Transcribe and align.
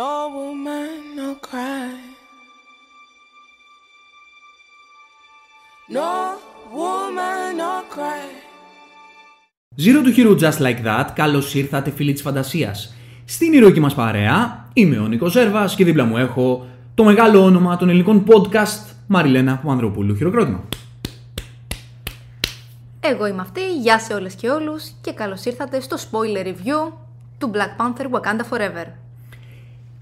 No 0.00 0.12
woman, 0.36 1.00
no 1.20 1.28
cry. 1.48 1.92
No 5.96 6.12
woman, 6.72 7.56
no 7.62 7.74
cry. 7.94 8.24
Zero 9.76 10.02
to 10.02 10.10
Hero 10.16 10.34
Just 10.38 10.60
Like 10.60 10.82
That, 10.84 11.12
καλώς 11.14 11.54
ήρθατε 11.54 11.90
φίλοι 11.90 12.12
της 12.12 12.22
φαντασίας. 12.22 12.94
Στην 13.24 13.52
ηρωική 13.52 13.80
μας 13.80 13.94
παρέα 13.94 14.68
είμαι 14.72 14.98
ο 14.98 15.06
Νίκος 15.06 15.32
Ζέρβας 15.32 15.74
και 15.74 15.84
δίπλα 15.84 16.04
μου 16.04 16.16
έχω 16.16 16.66
το 16.94 17.04
μεγάλο 17.04 17.44
όνομα 17.44 17.76
των 17.76 17.88
ελληνικών 17.88 18.24
podcast 18.26 18.94
Μαριλένα 19.06 19.56
Παπανδροπούλου. 19.56 20.16
Χειροκρότημα. 20.16 20.64
Εγώ 23.00 23.26
είμαι 23.26 23.40
αυτή, 23.40 23.76
γεια 23.76 23.98
σε 23.98 24.14
όλες 24.14 24.34
και 24.34 24.50
όλους 24.50 24.92
και 25.00 25.12
καλώς 25.12 25.44
ήρθατε 25.44 25.80
στο 25.80 25.96
spoiler 25.96 26.46
review 26.46 26.92
του 27.38 27.50
Black 27.54 27.82
Panther 27.82 28.06
Wakanda 28.10 28.42
Forever. 28.50 29.01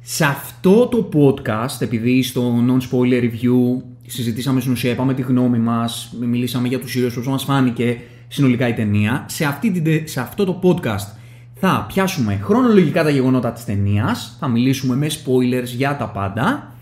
Σε 0.01 0.25
αυτό 0.25 0.87
το 0.87 1.09
podcast, 1.13 1.81
επειδή 1.81 2.23
στο 2.23 2.55
non-spoiler 2.69 3.23
review 3.23 3.83
συζητήσαμε 4.07 4.61
στην 4.61 4.73
ουσία, 4.73 4.91
είπαμε 4.91 5.15
τη 5.15 5.23
γνώμη 5.23 5.59
μας, 5.59 6.15
μιλήσαμε 6.21 6.69
για 6.69 6.81
τους 6.81 6.95
ήρωες, 6.95 7.15
πώς 7.15 7.27
μας 7.27 7.45
φάνηκε 7.45 7.99
συνολικά 8.29 8.69
η 8.69 8.73
ταινία, 8.73 9.25
σε, 9.29 9.45
αυτή 9.45 9.71
την, 9.71 9.85
τε- 9.85 10.09
σε 10.09 10.21
αυτό 10.21 10.45
το 10.45 10.61
podcast 10.63 11.15
θα 11.55 11.85
πιάσουμε 11.89 12.41
χρονολογικά 12.43 13.03
τα 13.03 13.11
γεγονότα 13.11 13.53
της 13.53 13.65
ταινίας, 13.65 14.37
θα 14.41 14.49
μιλήσουμε 14.49 14.97
με 14.97 15.07
spoilers 15.11 15.67
για 15.77 15.97
τα 15.97 16.09
πάντα 16.09 16.73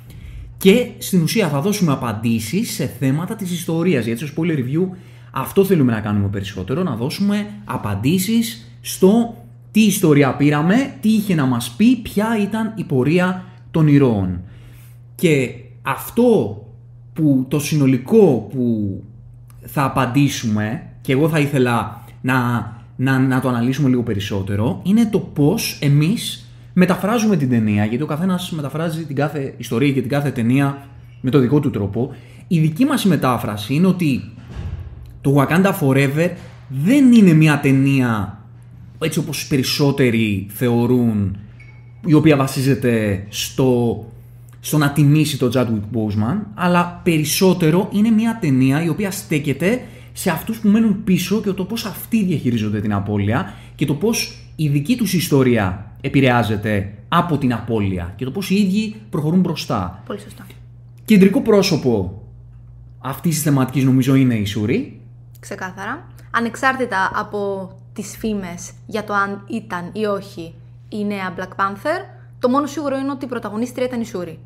και 0.56 0.86
στην 0.98 1.22
ουσία 1.22 1.48
θα 1.48 1.60
δώσουμε 1.60 1.92
απαντήσεις 1.92 2.70
σε 2.70 2.86
θέματα 2.98 3.34
της 3.36 3.50
ιστορίας. 3.52 4.04
Γιατί 4.04 4.26
στο 4.26 4.42
spoiler 4.42 4.56
review 4.58 4.88
αυτό 5.30 5.64
θέλουμε 5.64 5.92
να 5.92 6.00
κάνουμε 6.00 6.28
περισσότερο, 6.28 6.82
να 6.82 6.94
δώσουμε 6.96 7.46
απαντήσεις 7.64 8.70
στο 8.80 9.37
τι 9.70 9.80
ιστορία 9.80 10.34
πήραμε, 10.34 10.94
τι 11.00 11.08
είχε 11.08 11.34
να 11.34 11.46
μας 11.46 11.70
πει, 11.76 11.96
ποια 11.96 12.38
ήταν 12.42 12.72
η 12.76 12.84
πορεία 12.84 13.44
των 13.70 13.86
ηρώων. 13.88 14.40
Και 15.14 15.50
αυτό 15.82 16.62
που 17.12 17.46
το 17.48 17.60
συνολικό 17.60 18.48
που 18.52 18.92
θα 19.64 19.84
απαντήσουμε 19.84 20.82
και 21.00 21.12
εγώ 21.12 21.28
θα 21.28 21.38
ήθελα 21.38 22.04
να, 22.20 22.36
να, 22.96 23.18
να 23.18 23.40
το 23.40 23.48
αναλύσουμε 23.48 23.88
λίγο 23.88 24.02
περισσότερο 24.02 24.80
είναι 24.82 25.06
το 25.06 25.18
πώς 25.18 25.78
εμείς 25.80 26.48
μεταφράζουμε 26.72 27.36
την 27.36 27.48
ταινία 27.48 27.84
γιατί 27.84 28.02
ο 28.02 28.06
καθένας 28.06 28.50
μεταφράζει 28.50 29.04
την 29.04 29.16
κάθε 29.16 29.54
ιστορία 29.56 29.92
και 29.92 30.00
την 30.00 30.10
κάθε 30.10 30.30
ταινία 30.30 30.86
με 31.20 31.30
το 31.30 31.38
δικό 31.38 31.60
του 31.60 31.70
τρόπο. 31.70 32.14
Η 32.48 32.60
δική 32.60 32.84
μας 32.84 33.04
η 33.04 33.08
μετάφραση 33.08 33.74
είναι 33.74 33.86
ότι 33.86 34.32
το 35.20 35.34
Wakanda 35.36 35.72
Forever 35.80 36.30
δεν 36.68 37.12
είναι 37.12 37.32
μια 37.32 37.60
ταινία 37.60 38.37
έτσι 38.98 39.18
όπως 39.18 39.46
περισσότεροι 39.46 40.46
θεωρούν 40.50 41.36
η 42.06 42.12
οποία 42.12 42.36
βασίζεται 42.36 43.26
στο, 43.28 44.04
στο 44.60 44.78
να 44.78 44.92
τιμήσει 44.92 45.38
τον 45.38 45.50
Chadwick 45.54 45.96
Boseman 45.96 46.36
αλλά 46.54 47.00
περισσότερο 47.04 47.88
είναι 47.92 48.10
μια 48.10 48.38
ταινία 48.40 48.84
η 48.84 48.88
οποία 48.88 49.10
στέκεται 49.10 49.82
σε 50.12 50.30
αυτούς 50.30 50.58
που 50.58 50.68
μένουν 50.68 51.04
πίσω 51.04 51.40
και 51.40 51.52
το 51.52 51.64
πώς 51.64 51.84
αυτοί 51.84 52.24
διαχειρίζονται 52.24 52.80
την 52.80 52.92
απώλεια 52.92 53.54
και 53.74 53.86
το 53.86 53.94
πώς 53.94 54.38
η 54.56 54.68
δική 54.68 54.96
τους 54.96 55.12
ιστορία 55.12 55.92
επηρεάζεται 56.00 56.94
από 57.08 57.38
την 57.38 57.52
απώλεια 57.52 58.12
και 58.16 58.24
το 58.24 58.30
πώς 58.30 58.50
οι 58.50 58.54
ίδιοι 58.54 58.94
προχωρούν 59.10 59.40
μπροστά. 59.40 60.02
Πολύ 60.06 60.20
σωστά. 60.20 60.46
Κεντρικό 61.04 61.40
πρόσωπο 61.40 62.22
αυτής 62.98 63.34
της 63.34 63.42
θεματικής 63.42 63.84
νομίζω 63.84 64.14
είναι 64.14 64.34
η 64.34 64.44
Σούρη 64.44 65.00
Ξεκάθαρα. 65.40 66.06
Ανεξάρτητα 66.30 67.10
από 67.14 67.70
τις 68.02 68.16
φήμες 68.16 68.70
για 68.86 69.04
το 69.04 69.12
αν 69.12 69.44
ήταν 69.48 69.90
ή 69.92 70.04
όχι 70.04 70.54
η 70.88 71.04
νέα 71.04 71.34
Black 71.36 71.60
Panther, 71.60 72.00
το 72.38 72.48
μόνο 72.48 72.66
σίγουρο 72.66 72.96
είναι 72.98 73.10
ότι 73.10 73.24
η 73.24 73.28
πρωταγωνίστρια 73.28 73.86
ήταν 73.86 74.00
η 74.00 74.04
Σούρη. 74.04 74.38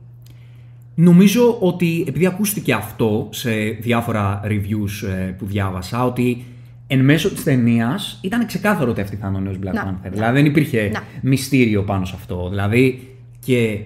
Νομίζω 0.95 1.57
ότι 1.61 2.05
επειδή 2.09 2.27
ακούστηκε 2.27 2.73
αυτό 2.73 3.29
σε 3.31 3.51
διάφορα 3.81 4.41
reviews 4.45 5.09
ε, 5.09 5.31
που 5.31 5.47
διάβασα, 5.47 6.05
ότι 6.05 6.45
εν 6.87 7.05
μέσω 7.05 7.31
της 7.31 7.43
ταινίας 7.43 8.19
ήταν 8.23 8.47
ξεκάθαρο 8.47 8.91
ότι 8.91 9.01
αυτή 9.01 9.17
θα 9.17 9.29
είναι 9.29 9.37
ο 9.37 9.41
νέος 9.41 9.57
Black 9.57 9.73
Να, 9.73 9.85
Panther. 9.85 10.03
να. 10.03 10.11
Δηλαδή 10.11 10.37
δεν 10.37 10.45
υπήρχε 10.45 10.91
Να. 10.93 11.03
μυστήριο 11.23 11.83
πάνω 11.83 12.05
σε 12.05 12.15
αυτό. 12.17 12.49
Δηλαδή 12.49 13.09
και 13.45 13.81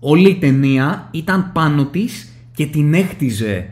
όλη 0.00 0.28
η 0.28 0.34
ταινία 0.34 1.08
ήταν 1.10 1.50
πάνω 1.52 1.84
της 1.84 2.32
και 2.54 2.66
την 2.66 2.94
έχτιζε 2.94 3.70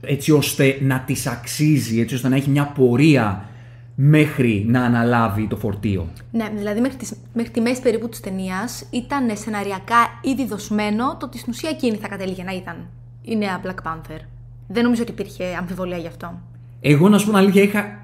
έτσι 0.00 0.32
ώστε 0.32 0.78
να 0.80 1.00
της 1.00 1.26
αξίζει, 1.26 2.00
έτσι 2.00 2.14
ώστε 2.14 2.28
να 2.28 2.36
έχει 2.36 2.50
μια 2.50 2.66
πορεία 2.66 3.48
μέχρι 3.94 4.64
να 4.68 4.82
αναλάβει 4.82 5.46
το 5.46 5.56
φορτίο. 5.56 6.08
Ναι, 6.30 6.50
δηλαδή 6.56 6.80
μέχρι, 6.80 6.96
τις, 6.96 7.12
μέχρι 7.34 7.52
τη 7.52 7.60
μέση 7.60 7.82
περίπου 7.82 8.08
της 8.08 8.20
ταινίας 8.20 8.84
ήταν 8.90 9.36
σεναριακά 9.36 10.20
ήδη 10.22 10.46
δοσμένο 10.46 11.16
το 11.16 11.26
ότι 11.26 11.38
στην 11.38 11.52
ουσία 11.52 11.70
εκείνη 11.70 11.96
θα 11.96 12.08
κατέληγε 12.08 12.42
να 12.42 12.52
ήταν 12.52 12.76
η 13.22 13.36
νέα 13.36 13.60
Black 13.64 13.90
Panther. 13.90 14.20
Δεν 14.68 14.82
νομίζω 14.82 15.02
ότι 15.02 15.10
υπήρχε 15.10 15.44
αμφιβολία 15.58 15.96
γι' 15.96 16.06
αυτό. 16.06 16.40
Εγώ 16.80 17.08
να 17.08 17.18
σου 17.18 17.24
πω 17.24 17.30
την 17.30 17.40
αλήθεια, 17.40 17.62
είχα... 17.62 17.98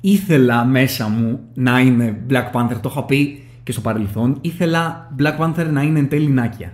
ήθελα 0.00 0.64
μέσα 0.64 1.08
μου 1.08 1.40
να 1.54 1.80
είναι 1.80 2.20
Black 2.30 2.50
Panther, 2.52 2.76
το 2.80 2.88
είχα 2.90 3.04
πει 3.04 3.42
και 3.62 3.72
στο 3.72 3.80
παρελθόν. 3.80 4.38
Ήθελα 4.40 5.10
Black 5.18 5.38
Panther 5.38 5.66
να 5.70 5.82
είναι 5.82 5.98
εν 5.98 6.08
τέλει 6.08 6.28
Νάκια. 6.28 6.72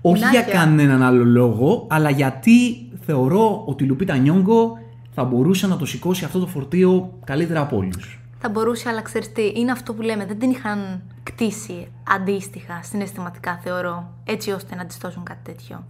Όχι 0.00 0.18
για 0.18 0.40
Νάκια. 0.40 0.52
κανέναν 0.52 1.02
άλλο 1.02 1.24
λόγο, 1.24 1.86
αλλά 1.90 2.10
γιατί 2.10 2.88
θεωρώ 3.06 3.62
ότι 3.66 3.84
η 3.84 3.86
Λουπίτα 3.86 4.16
Νιόγκο 4.16 4.78
θα 5.14 5.24
μπορούσε 5.24 5.66
να 5.66 5.76
το 5.76 5.84
σηκώσει 5.84 6.24
αυτό 6.24 6.38
το 6.38 6.46
φορτίο 6.46 7.18
καλύτερα 7.24 7.60
από 7.60 7.76
όλους. 7.76 8.20
Θα 8.38 8.48
μπορούσε, 8.48 8.88
αλλά 8.88 9.02
ξέρεις 9.02 9.32
τι, 9.32 9.52
είναι 9.54 9.70
αυτό 9.70 9.94
που 9.94 10.02
λέμε, 10.02 10.26
δεν 10.26 10.38
την 10.38 10.50
είχαν 10.50 11.02
κτίσει 11.22 11.88
αντίστοιχα 12.08 12.80
συναισθηματικά 12.82 13.60
θεωρώ, 13.62 14.12
έτσι 14.24 14.50
ώστε 14.50 14.74
να 14.74 14.86
τη 14.86 14.96
δώσουν 15.00 15.22
κάτι 15.22 15.40
τέτοιο. 15.42 15.84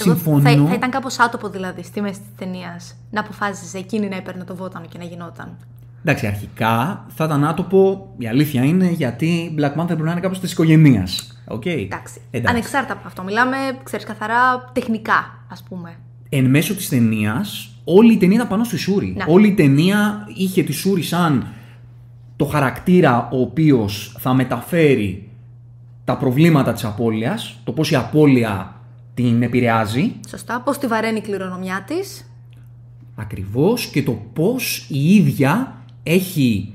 Εγώ 0.00 0.14
Συμφωνώ. 0.14 0.40
Θα, 0.40 0.66
θα 0.66 0.74
ήταν 0.74 0.90
κάπως 0.90 1.18
άτοπο 1.18 1.48
δηλαδή 1.48 1.82
στη 1.82 2.00
μέση 2.00 2.20
της 2.20 2.28
ταινίας 2.36 2.96
να 3.10 3.20
αποφάσισε 3.20 3.78
εκείνη 3.78 4.08
να 4.08 4.16
έπαιρνε 4.16 4.44
το 4.44 4.56
βότανο 4.56 4.86
και 4.86 4.98
να 4.98 5.04
γινόταν. 5.04 5.56
Εντάξει, 6.04 6.26
αρχικά 6.26 7.04
θα 7.08 7.24
ήταν 7.24 7.44
άτοπο, 7.44 8.12
η 8.18 8.28
αλήθεια 8.28 8.64
είναι, 8.64 8.86
γιατί 8.86 9.54
Black 9.58 9.80
Panther 9.80 9.86
πρέπει 9.86 10.02
να 10.02 10.10
είναι 10.10 10.20
κάπως 10.20 10.40
της 10.40 10.52
οικογένειας. 10.52 11.42
Okay. 11.48 11.66
Εντάξει. 11.84 12.20
Ανεξάρτητα 12.44 12.92
από 12.92 13.06
αυτό, 13.06 13.22
μιλάμε, 13.22 13.56
ξέρεις, 13.82 14.06
καθαρά 14.06 14.70
τεχνικά, 14.72 15.44
ας 15.48 15.62
πούμε. 15.62 15.96
Εν 16.34 16.50
μέσω 16.50 16.74
της 16.74 16.88
ταινίας, 16.88 17.70
όλη 17.84 18.12
η 18.12 18.16
ταινία 18.16 18.36
ήταν 18.36 18.48
πάνω 18.48 18.64
στη 18.64 18.76
Σούρη. 18.76 19.14
Να. 19.16 19.24
Όλη 19.28 19.48
η 19.48 19.54
ταινία 19.54 20.26
είχε 20.36 20.62
τη 20.62 20.72
Σούρη 20.72 21.02
σαν 21.02 21.46
το 22.36 22.44
χαρακτήρα 22.44 23.28
ο 23.32 23.40
οποίος 23.40 24.16
θα 24.18 24.34
μεταφέρει 24.34 25.28
τα 26.04 26.16
προβλήματα 26.16 26.72
της 26.72 26.84
απώλειας, 26.84 27.60
το 27.64 27.72
πώς 27.72 27.90
η 27.90 27.94
απώλεια 27.94 28.80
την 29.14 29.42
επηρεάζει 29.42 30.12
Σωστά, 30.28 30.60
πώς 30.60 30.78
τη 30.78 30.86
βαραίνει 30.86 31.18
η 31.18 31.20
κληρονομιά 31.20 31.84
της. 31.86 32.30
ακριβώς 33.14 33.86
και 33.86 34.02
το 34.02 34.22
πώς 34.32 34.86
η 34.88 35.14
ίδια 35.14 35.82
έχει 36.02 36.72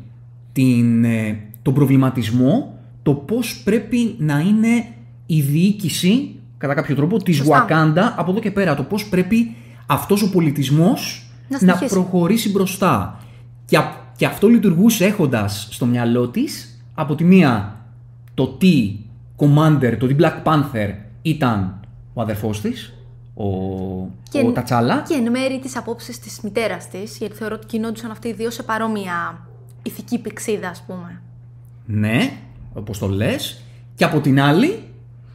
την, 0.52 1.04
ε, 1.04 1.40
τον 1.62 1.74
προβληματισμό, 1.74 2.80
το 3.04 3.14
πώς 3.14 3.62
πρέπει 3.64 4.16
να 4.18 4.40
είναι 4.40 4.86
η 5.26 5.42
διοίκηση, 5.42 6.37
κατά 6.58 6.74
κάποιο 6.74 6.96
τρόπο, 6.96 7.18
της 7.18 7.36
Σωστά. 7.38 7.66
Wakanda 7.70 8.14
από 8.16 8.32
εδώ 8.32 8.40
και 8.40 8.52
πέρα. 8.52 8.76
Το 8.76 8.84
πώς 8.84 9.06
πρέπει 9.10 9.56
αυτός 9.86 10.22
ο 10.22 10.30
πολιτισμός 10.30 11.30
Να 11.48 11.54
να, 11.54 11.58
συνεχίσει. 11.58 11.94
προχωρήσει 11.94 12.50
μπροστά. 12.52 13.20
Και, 13.66 13.78
α- 13.78 14.06
και 14.16 14.26
αυτό 14.26 14.48
λειτουργούσε 14.48 15.06
έχοντας 15.06 15.68
στο 15.72 15.86
μυαλό 15.86 16.28
της, 16.28 16.82
από 16.96 17.16
τη 17.16 17.24
μία, 17.24 17.76
το 18.34 18.48
τι 18.48 18.96
Commander, 19.38 19.96
το 20.00 20.08
τι 20.08 20.16
Black 20.20 20.44
Panther 20.44 20.94
ήταν 21.22 21.80
ο 22.14 22.22
αδερφός 22.22 22.62
της, 22.62 22.94
ο, 23.34 23.46
ο 24.48 24.52
Τατσάλα. 24.54 25.04
Και 25.08 25.14
εν 25.14 25.32
μέρη 25.32 25.60
τις 25.60 25.78
απόψεις 25.78 26.20
της 26.20 26.40
μητέρας 26.44 26.88
της, 26.90 27.18
γιατί 27.18 27.36
θεωρώ 27.36 27.56
ότι 27.56 27.66
κινόντουσαν 27.66 28.12
αυτοί 28.12 28.28
οι 28.28 28.34
δύο 28.34 28.50
σε 28.50 28.64
παρόμοια 28.64 29.48
ηθική 29.84 30.20
πηξίδα, 30.20 30.70
ας 30.70 30.84
πούμε. 30.88 31.22
Ναι, 31.86 32.38
όπως 32.74 32.98
το 32.98 33.08
λες. 33.08 33.62
Και 33.96 34.04
από 34.04 34.20
την 34.20 34.42
άλλη, 34.42 34.84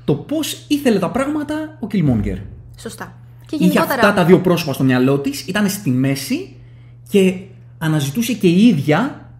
το 0.04 0.14
πώς 0.14 0.64
ήθελε 0.68 0.98
τα 0.98 1.10
πράγματα 1.10 1.78
ο 1.80 1.86
Killmonger. 1.90 2.38
Σωστά. 2.78 3.16
Και 3.46 3.54
Είχε 3.54 3.64
γενικότερα... 3.64 3.94
αυτά 3.94 4.12
τα 4.12 4.24
δύο 4.24 4.40
πρόσωπα 4.40 4.72
στο 4.72 4.84
μυαλό 4.84 5.18
της, 5.18 5.46
ήταν 5.46 5.68
στη 5.68 5.90
μέση 5.90 6.56
και 7.08 7.40
αναζητούσε 7.78 8.32
και 8.32 8.48
η 8.48 8.66
ίδια 8.66 9.30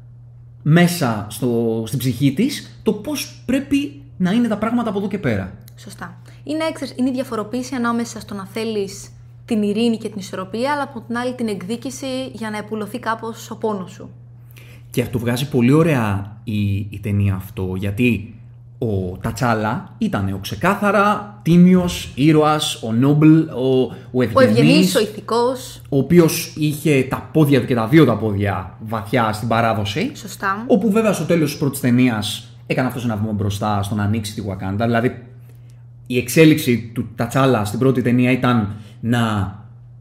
μέσα 0.62 1.26
στο, 1.30 1.82
στην 1.86 1.98
ψυχή 1.98 2.32
της 2.32 2.80
το 2.82 2.92
πώς 2.92 3.42
πρέπει 3.46 4.02
να 4.16 4.30
είναι 4.30 4.48
τα 4.48 4.58
πράγματα 4.58 4.88
από 4.88 4.98
εδώ 4.98 5.08
και 5.08 5.18
πέρα. 5.18 5.58
Σωστά. 5.76 6.20
Είναι, 6.44 6.64
ξέρεις, 6.72 6.94
είναι 6.96 7.08
η 7.08 7.12
διαφοροποίηση 7.12 7.74
ανάμεσα 7.74 8.20
στο 8.20 8.34
να 8.34 8.46
θέλεις 8.46 9.10
την 9.44 9.62
ειρήνη 9.62 9.96
και 9.96 10.08
την 10.08 10.18
ισορροπία, 10.18 10.72
αλλά 10.72 10.82
από 10.82 11.00
την 11.00 11.16
άλλη 11.16 11.34
την 11.34 11.48
εκδίκηση 11.48 12.26
για 12.32 12.50
να 12.50 12.56
επουλωθεί 12.56 12.98
κάπως 12.98 13.50
ο 13.50 13.56
πόνος 13.56 13.90
σου. 13.90 14.10
Και 14.90 15.02
αυτό 15.02 15.18
βγάζει 15.18 15.48
πολύ 15.48 15.72
ωραία 15.72 16.36
η, 16.44 16.76
η 16.76 17.00
ταινία 17.02 17.34
αυτό, 17.34 17.74
γιατί 17.76 18.34
ο 18.82 19.18
Τατσάλα 19.20 19.94
ήταν 19.98 20.32
ο 20.32 20.38
ξεκάθαρα 20.38 21.38
τίμιος 21.42 22.12
ήρωας, 22.14 22.82
ο 22.82 22.92
νόμπλ, 22.92 23.38
ο, 23.38 23.80
ο 23.82 23.92
Ο 24.12 24.22
ευγενής, 24.22 24.58
ευγενής, 24.58 24.94
ο 24.96 25.00
ηθικός, 25.00 25.82
ο 25.88 25.98
οποίος 25.98 26.54
είχε 26.58 27.06
τα 27.10 27.28
πόδια 27.32 27.60
του 27.60 27.66
και 27.66 27.74
τα 27.74 27.86
δύο 27.86 28.04
τα 28.04 28.16
πόδια 28.16 28.76
βαθιά 28.80 29.32
στην 29.32 29.48
παράδοση. 29.48 30.10
σωστά. 30.14 30.64
Όπου 30.66 30.90
βέβαια 30.90 31.12
στο 31.12 31.24
τέλος 31.24 31.50
της 31.50 31.58
πρώτης 31.58 31.80
ταινίας 31.80 32.48
έκανε 32.66 32.88
αυτός 32.88 33.04
ένα 33.04 33.16
βήμα 33.16 33.32
μπροστά 33.32 33.82
στο 33.82 33.94
να 33.94 34.02
ανοίξει 34.02 34.34
τη 34.34 34.42
Wakanda. 34.48 34.76
Δηλαδή 34.78 35.22
η 36.06 36.18
εξέλιξη 36.18 36.90
του 36.94 37.08
Τατσάλα 37.16 37.64
στην 37.64 37.78
πρώτη 37.78 38.02
ταινία 38.02 38.30
ήταν 38.30 38.74
να, 39.00 39.54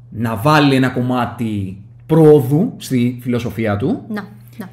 να 0.10 0.36
βάλει 0.36 0.76
ένα 0.76 0.90
κομμάτι 0.90 1.82
πρόοδου 2.06 2.74
στη 2.78 3.20
φιλοσοφία 3.22 3.78
του 3.78 4.02
Να, 4.10 4.28
να. 4.58 4.70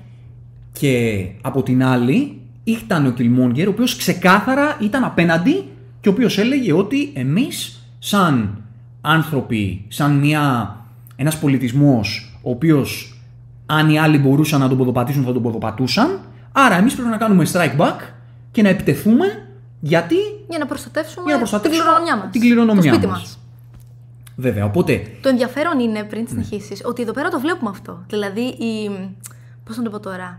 και 0.72 1.26
από 1.40 1.62
την 1.62 1.84
άλλη 1.84 2.40
ήταν 2.70 3.06
ο 3.06 3.14
Killmonger 3.18 3.66
ο 3.66 3.70
οποίος 3.70 3.96
ξεκάθαρα 3.96 4.76
ήταν 4.80 5.04
απέναντι 5.04 5.64
και 6.00 6.08
ο 6.08 6.12
οποίος 6.12 6.38
έλεγε 6.38 6.72
ότι 6.72 7.10
εμείς 7.14 7.82
σαν 7.98 8.62
άνθρωποι, 9.00 9.84
σαν 9.88 10.18
μια, 10.18 10.76
ένας 11.16 11.38
πολιτισμός 11.38 12.38
ο 12.42 12.50
οποίος 12.50 13.18
αν 13.66 13.90
οι 13.90 13.98
άλλοι 13.98 14.18
μπορούσαν 14.18 14.60
να 14.60 14.68
τον 14.68 14.78
ποδοπατήσουν 14.78 15.24
θα 15.24 15.32
τον 15.32 15.42
ποδοπατούσαν 15.42 16.20
άρα 16.52 16.76
εμείς 16.76 16.94
πρέπει 16.94 17.08
να 17.08 17.16
κάνουμε 17.16 17.46
strike 17.52 17.76
back 17.76 17.96
και 18.50 18.62
να 18.62 18.68
επιτεθούμε 18.68 19.26
γιατί 19.80 20.14
Για 20.48 20.58
να 20.58 20.66
προστατεύσουμε, 20.66 21.22
Για 21.24 21.32
να 21.32 21.38
προστατεύσουμε 21.38 21.84
την 21.84 21.92
κληρονομιά 21.92 22.16
μας. 22.16 22.30
την 22.32 22.40
κληρονομιά 22.40 22.82
το 22.82 22.88
σπίτι 22.96 23.06
μας. 23.06 23.18
μας. 23.20 23.38
βέβαια 24.36 24.64
οπότε 24.64 25.02
Το 25.22 25.28
ενδιαφέρον 25.28 25.78
είναι, 25.80 26.02
πριν 26.04 26.22
Ναι. 26.22 26.28
συνεχίσεις, 26.28 26.82
ότι 26.84 27.02
εδώ 27.02 27.12
πέρα 27.12 27.28
το 27.28 27.40
βλέπουμε 27.40 27.70
αυτό. 27.70 28.04
Δηλαδή, 28.08 28.40
η. 28.40 28.90
Πώς 29.64 29.76
να 29.76 29.82
το 29.82 29.90
πω 29.90 30.00
τώρα. 30.00 30.38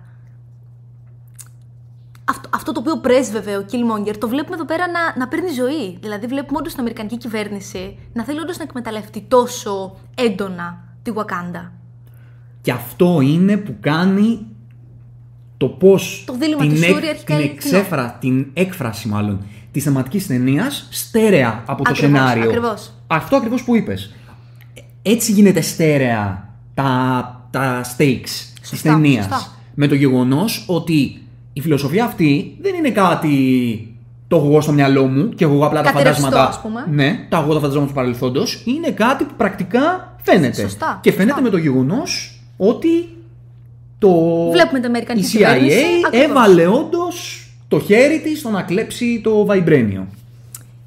Αυτό, 2.29 2.49
αυτό 2.53 2.71
το 2.71 2.79
οποίο 2.79 2.97
πρέσβευε 2.97 3.57
ο 3.57 3.65
Killmonger, 3.71 4.13
το 4.19 4.27
βλέπουμε 4.27 4.55
εδώ 4.55 4.65
πέρα 4.65 4.85
να, 4.87 4.99
να 5.17 5.27
παίρνει 5.27 5.49
ζωή. 5.49 5.97
Δηλαδή, 6.01 6.27
βλέπουμε 6.27 6.57
όντως 6.57 6.71
την 6.71 6.79
Αμερικανική 6.79 7.17
κυβέρνηση 7.17 7.97
να 8.13 8.23
θέλει 8.23 8.39
όντως 8.39 8.57
να 8.57 8.63
εκμεταλλευτεί 8.63 9.25
τόσο 9.27 9.95
έντονα 10.15 10.83
τη 11.03 11.11
Wakanda. 11.15 11.69
Και 12.61 12.71
αυτό 12.71 13.21
είναι 13.21 13.57
που 13.57 13.75
κάνει 13.79 14.45
το 15.57 15.67
πώς. 15.67 16.23
Το 16.27 16.33
δίλημμα 16.33 16.67
του 16.67 16.77
Σούρι 16.77 17.07
αρχικά 17.07 17.35
την, 17.35 17.43
είναι 17.43 17.53
εξέφρα, 17.53 18.17
την 18.19 18.47
έκφραση 18.53 19.07
μάλλον 19.07 19.41
της 19.71 19.83
θεματικής 19.83 20.27
ταινίας 20.27 20.87
στέρεα 20.91 21.63
από 21.65 21.83
το 21.83 21.89
Ακριβώς, 21.89 22.19
σενάριο. 22.19 22.43
ακριβώς. 22.43 22.91
Αυτό 23.07 23.35
ακριβώς 23.35 23.63
που 23.63 23.75
είπες. 23.75 24.13
Έτσι 25.01 25.31
γίνεται 25.31 25.61
στέρεα 25.61 26.49
τα, 26.73 27.47
τα 27.51 27.83
stakes 27.83 28.21
της 28.61 28.69
Σωστά, 28.69 28.91
ταινίας. 28.91 29.25
σωστά. 29.25 29.51
Με 29.73 29.87
το 29.87 29.95
γεγονός 29.95 30.65
ότι 30.67 31.21
η 31.53 31.61
φιλοσοφία 31.61 32.05
αυτή 32.05 32.57
δεν 32.61 32.75
είναι 32.75 32.89
κάτι 32.91 33.83
το 34.27 34.35
έχω 34.35 34.45
εγώ 34.45 34.61
στο 34.61 34.71
μυαλό 34.71 35.05
μου 35.05 35.29
και 35.29 35.43
έχω 35.43 35.53
εγώ 35.53 35.65
απλά 35.65 35.81
τα 35.81 35.91
Κάτι 35.91 36.03
ρευστό, 36.03 36.23
φαντάσματα. 36.23 36.49
ας 36.57 36.61
πούμε. 36.61 37.03
Ναι, 37.03 37.25
τα 37.29 37.37
έχω 37.37 37.45
εγώ 37.45 37.53
τα 37.53 37.59
φαντάσματα 37.59 37.87
του 37.87 37.93
παρελθόντος. 37.93 38.63
Είναι 38.65 38.91
κάτι 38.91 39.23
που 39.23 39.33
πρακτικά 39.37 40.15
φαίνεται. 40.21 40.61
Σωστά, 40.61 40.99
Και 41.03 41.11
φαίνεται 41.11 41.29
σωστά. 41.31 41.43
με 41.43 41.49
το 41.49 41.57
γεγονός 41.57 42.39
ότι 42.57 42.89
το. 43.99 44.09
Βλέπουμε 44.51 44.79
την 44.79 44.87
Αμερικανική 44.87 45.25
η 45.25 45.29
CIA 45.29 45.37
κυβέρνηση, 45.37 45.77
ακριβώς. 46.05 46.29
έβαλε 46.29 46.67
όντως 46.67 47.47
το 47.67 47.79
χέρι 47.79 48.19
της 48.21 48.39
στο 48.39 48.49
να 48.49 48.61
κλέψει 48.61 49.21
το 49.23 49.47
Vibranium. 49.49 50.05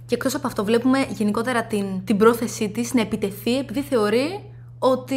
Και 0.06 0.14
εκτός 0.14 0.34
από 0.34 0.46
αυτό, 0.46 0.64
βλέπουμε 0.64 0.98
γενικότερα 1.16 1.64
την, 1.64 1.84
την 2.04 2.16
πρόθεσή 2.16 2.68
της 2.68 2.94
να 2.94 3.00
επιτεθεί 3.00 3.58
επειδή 3.58 3.80
θεωρεί 3.80 4.40
ότι 4.78 5.14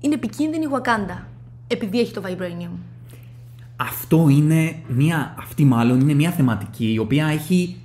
είναι 0.00 0.14
επικίνδυνη 0.14 0.64
η 0.64 0.68
Wakanda. 0.76 1.22
Επειδή 1.66 2.00
έχει 2.00 2.12
το 2.12 2.22
Vibranium. 2.26 2.70
Αυτό 3.82 4.26
είναι 4.30 4.74
μια, 4.88 5.34
αυτή 5.38 5.64
μάλλον 5.64 6.00
είναι 6.00 6.14
μια 6.14 6.30
θεματική 6.30 6.92
η 6.92 6.98
οποία 6.98 7.26
έχει 7.26 7.76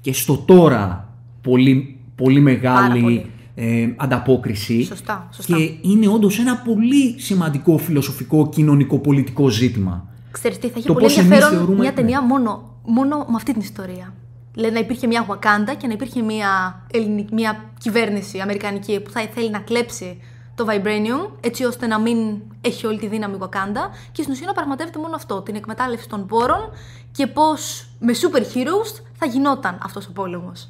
και 0.00 0.12
στο 0.12 0.36
τώρα 0.36 1.08
πολύ, 1.42 1.96
πολύ 2.14 2.40
μεγάλη 2.40 3.00
πολύ. 3.00 3.30
ε, 3.54 3.88
ανταπόκριση. 3.96 4.82
Σωστά, 4.84 5.28
σωστά. 5.32 5.56
Και 5.56 5.70
είναι 5.80 6.08
όντως 6.08 6.38
ένα 6.38 6.56
πολύ 6.56 7.20
σημαντικό 7.20 7.78
φιλοσοφικό, 7.78 8.48
κοινωνικό, 8.48 8.98
πολιτικό 8.98 9.48
ζήτημα. 9.48 10.06
Ξέρεις 10.30 10.58
τι, 10.58 10.68
θα 10.68 10.74
είχε 10.78 10.86
Το 10.86 10.92
πολύ 10.92 11.04
πώς 11.04 11.16
εμείς 11.16 11.30
ενδιαφέρον 11.30 11.58
θεωρούμε- 11.58 11.80
μια 11.80 11.92
ταινία 11.92 12.22
μόνο, 12.22 12.74
μόνο 12.84 13.16
με 13.16 13.34
αυτή 13.36 13.52
την 13.52 13.60
ιστορία. 13.60 14.14
Δηλαδή 14.54 14.74
να 14.74 14.80
υπήρχε 14.80 15.06
μια 15.06 15.26
Wakanda 15.28 15.74
και 15.78 15.86
να 15.86 15.92
υπήρχε 15.92 16.22
μια, 16.22 16.82
ελληνική, 16.92 17.34
μια 17.34 17.64
κυβέρνηση 17.78 18.38
αμερικανική 18.38 19.00
που 19.00 19.10
θα 19.10 19.20
θέλει 19.34 19.50
να 19.50 19.58
κλέψει 19.58 20.16
το 20.60 20.66
Vibranium 20.68 21.30
έτσι 21.40 21.64
ώστε 21.64 21.86
να 21.86 21.98
μην 21.98 22.18
έχει 22.60 22.86
όλη 22.86 22.98
τη 22.98 23.06
δύναμη 23.06 23.36
Wakanda 23.40 23.84
και 24.12 24.22
στην 24.22 24.32
ουσία 24.32 24.46
να 24.46 24.52
πραγματεύεται 24.52 24.98
μόνο 24.98 25.14
αυτό, 25.14 25.42
την 25.42 25.54
εκμετάλλευση 25.54 26.08
των 26.08 26.26
πόρων 26.26 26.70
και 27.12 27.26
πώς 27.26 27.88
με 27.98 28.12
super 28.12 28.40
heroes 28.40 29.00
θα 29.18 29.26
γινόταν 29.26 29.78
αυτός 29.82 30.06
ο 30.06 30.12
πόλεμος. 30.12 30.68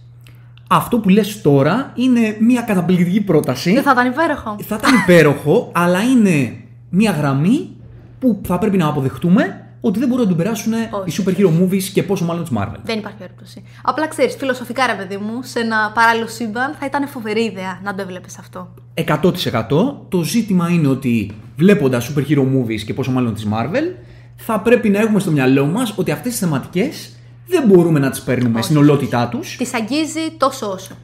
Αυτό 0.69 0.98
που 0.98 1.08
λες 1.08 1.40
τώρα 1.40 1.92
είναι 1.94 2.37
μια 2.40 2.62
καταπληκτική 2.62 3.20
πρόταση. 3.20 3.72
Δεν 3.72 3.82
θα 3.82 3.90
ήταν 3.90 4.06
υπέροχο. 4.06 4.56
θα 4.60 4.76
ήταν 4.76 4.94
υπέροχο, 4.94 5.70
αλλά 5.75 6.02
είναι 6.02 6.64
μια 6.88 7.10
γραμμή 7.10 7.76
που 8.19 8.40
θα 8.46 8.58
πρέπει 8.58 8.76
να 8.76 8.87
αποδεχτούμε 8.87 9.60
ότι 9.81 9.99
δεν 9.99 10.09
μπορούν 10.09 10.23
να 10.25 10.29
την 10.29 10.37
περάσουν 10.43 10.73
Όχι. 10.73 11.21
οι 11.21 11.25
super 11.27 11.38
hero 11.41 11.62
movies 11.62 11.82
και 11.82 12.03
πόσο 12.03 12.25
μάλλον 12.25 12.44
τη 12.44 12.50
Marvel. 12.59 12.77
Δεν 12.85 12.99
υπάρχει 12.99 13.19
περίπτωση. 13.19 13.62
Απλά 13.82 14.09
ξέρεις, 14.09 14.35
φιλοσοφικά 14.35 14.87
ρε 14.87 14.94
παιδί 14.94 15.17
μου, 15.17 15.43
σε 15.43 15.61
ένα 15.61 15.93
παράλληλο 15.94 16.27
σύμπαν 16.27 16.75
θα 16.81 16.87
ήταν 16.87 17.09
φοβερή 17.09 17.44
ιδέα 17.44 17.81
να 17.85 17.94
το 17.94 18.03
έβλεπες 18.03 18.38
αυτό. 18.38 18.75
100% 18.94 19.94
το 20.09 20.23
ζήτημα 20.23 20.69
είναι 20.71 20.88
ότι 20.88 21.31
βλέποντας 21.56 22.12
super 22.15 22.21
hero 22.31 22.43
movies 22.43 22.81
και 22.81 22.94
πόσο 22.94 23.11
μάλλον 23.11 23.35
τη 23.35 23.43
Marvel, 23.53 23.94
θα 24.37 24.61
πρέπει 24.61 24.88
να 24.88 24.99
έχουμε 24.99 25.21
στο 25.21 25.31
μυαλό 25.31 25.67
μας 25.67 25.93
ότι 25.97 26.11
αυτές 26.11 26.31
τις 26.31 26.41
θεματικές 26.41 27.12
δεν 27.47 27.62
μπορούμε 27.67 27.99
να 27.99 28.11
τις 28.11 28.23
παίρνουμε 28.23 28.55
Όχι, 28.55 28.65
στην 28.65 28.76
όχι, 28.76 28.88
ολότητά 28.88 29.29
τους 29.29 29.56
Τη 29.56 29.71
αγγίζει 29.75 30.21
τόσο 30.37 30.71
όσο. 30.71 30.94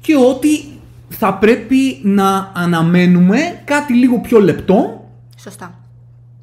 και 0.00 0.16
ότι 0.16 0.48
θα 1.08 1.34
πρέπει 1.34 2.00
να 2.02 2.52
αναμένουμε 2.54 3.38
κάτι 3.64 3.92
λίγο 3.94 4.18
πιο 4.20 4.40
λεπτό. 4.40 5.08
Σωστά. 5.36 5.74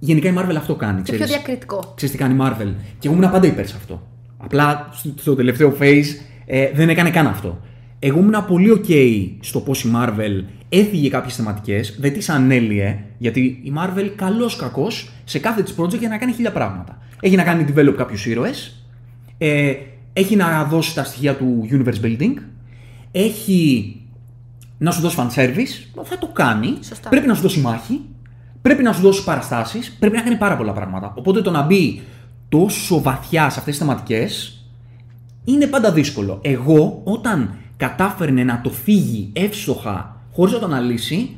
Γενικά 0.06 0.30
η 0.30 0.34
Marvel 0.38 0.56
αυτό 0.58 0.76
κάνει. 0.76 1.02
Και 1.02 1.12
πιο 1.12 1.14
ξέρεις. 1.14 1.36
διακριτικό. 1.36 1.94
Ξέρεις 1.96 2.16
τι 2.16 2.22
κάνει 2.22 2.34
η 2.34 2.38
Marvel. 2.42 2.74
Και 3.00 3.08
εγώ 3.08 3.18
ήμουν 3.18 3.32
πάντα 3.32 3.48
υπέρ 3.48 3.68
σε 3.68 3.74
αυτό. 3.78 4.08
Απλά 4.38 4.90
στο- 4.94 5.14
στο 5.18 5.36
τελευταίο 5.36 5.76
phase 5.80 6.04
ε, 6.46 6.72
δεν 6.74 6.90
έκανε 6.90 7.10
καν 7.10 7.28
αυτό. 7.28 7.60
Εγώ 8.00 8.20
ήμουν 8.20 8.46
πολύ 8.48 8.72
ok 8.84 8.92
στο 9.40 9.60
πώς 9.60 9.84
η 9.84 9.92
Marvel 9.96 10.44
έφυγε 10.70 11.10
κάποιες 11.10 11.36
θεματικές, 11.36 11.96
δεν 12.00 12.14
τις 12.14 12.30
ανέλυε, 12.30 12.98
γιατί 13.18 13.40
η 13.64 13.74
Marvel 13.78 14.12
καλό 14.16 14.52
κακό 14.58 14.88
σε 15.24 15.40
κάθε 15.40 15.64
της 15.64 15.76
project 15.78 15.94
έχει 15.94 16.08
να 16.08 16.18
κάνει 16.18 16.34
χίλια 16.34 16.52
πράγματα. 16.52 16.98
Έχει 17.22 17.36
να 17.36 17.44
κάνει 17.44 17.66
develop 17.76 17.94
κάποιους 17.98 18.26
ήρωες, 18.26 18.86
ε, 19.38 19.74
έχει 20.14 20.36
να 20.36 20.64
δώσει 20.64 20.96
τα 20.96 21.04
στοιχεία 21.04 21.36
του 21.36 21.68
universe 21.72 22.06
building, 22.06 22.34
έχει 23.12 23.96
να 24.78 24.92
σου 24.92 25.02
δώσει 25.02 25.16
fan 25.20 25.40
service, 25.40 26.04
θα 26.04 26.18
το 26.18 26.28
κάνει. 26.28 26.78
Σωστά. 26.82 27.10
Πρέπει 27.10 27.28
να 27.28 27.34
σου 27.34 27.42
δώσει 27.42 27.60
μάχη, 27.60 28.02
πρέπει 28.66 28.84
να 28.84 28.94
σου 28.94 29.02
δώσει 29.02 29.24
παραστάσεις, 29.24 29.92
πρέπει 30.00 30.16
να 30.16 30.22
κάνει 30.22 30.36
πάρα 30.36 30.58
πολλά 30.58 30.74
πράγματα. 30.74 31.14
Οπότε 31.16 31.42
το 31.42 31.52
να 31.52 31.62
μπει 31.62 32.02
τόσο 32.50 33.02
βαθιά 33.02 33.50
σε 33.50 33.60
αυτές 33.60 33.78
τις 33.78 33.78
θεματικές 33.78 34.60
είναι 35.44 35.68
πάντα 35.68 35.92
δύσκολο. 35.92 36.40
Εγώ 36.42 37.02
όταν 37.04 37.56
κατάφερνε 37.78 38.44
να 38.44 38.62
το 38.62 38.70
φύγει 38.70 39.30
εύστοχα 39.34 40.22
χωρίς 40.32 40.54
να 40.54 40.60
το 40.60 40.66
αναλύσει, 40.66 41.30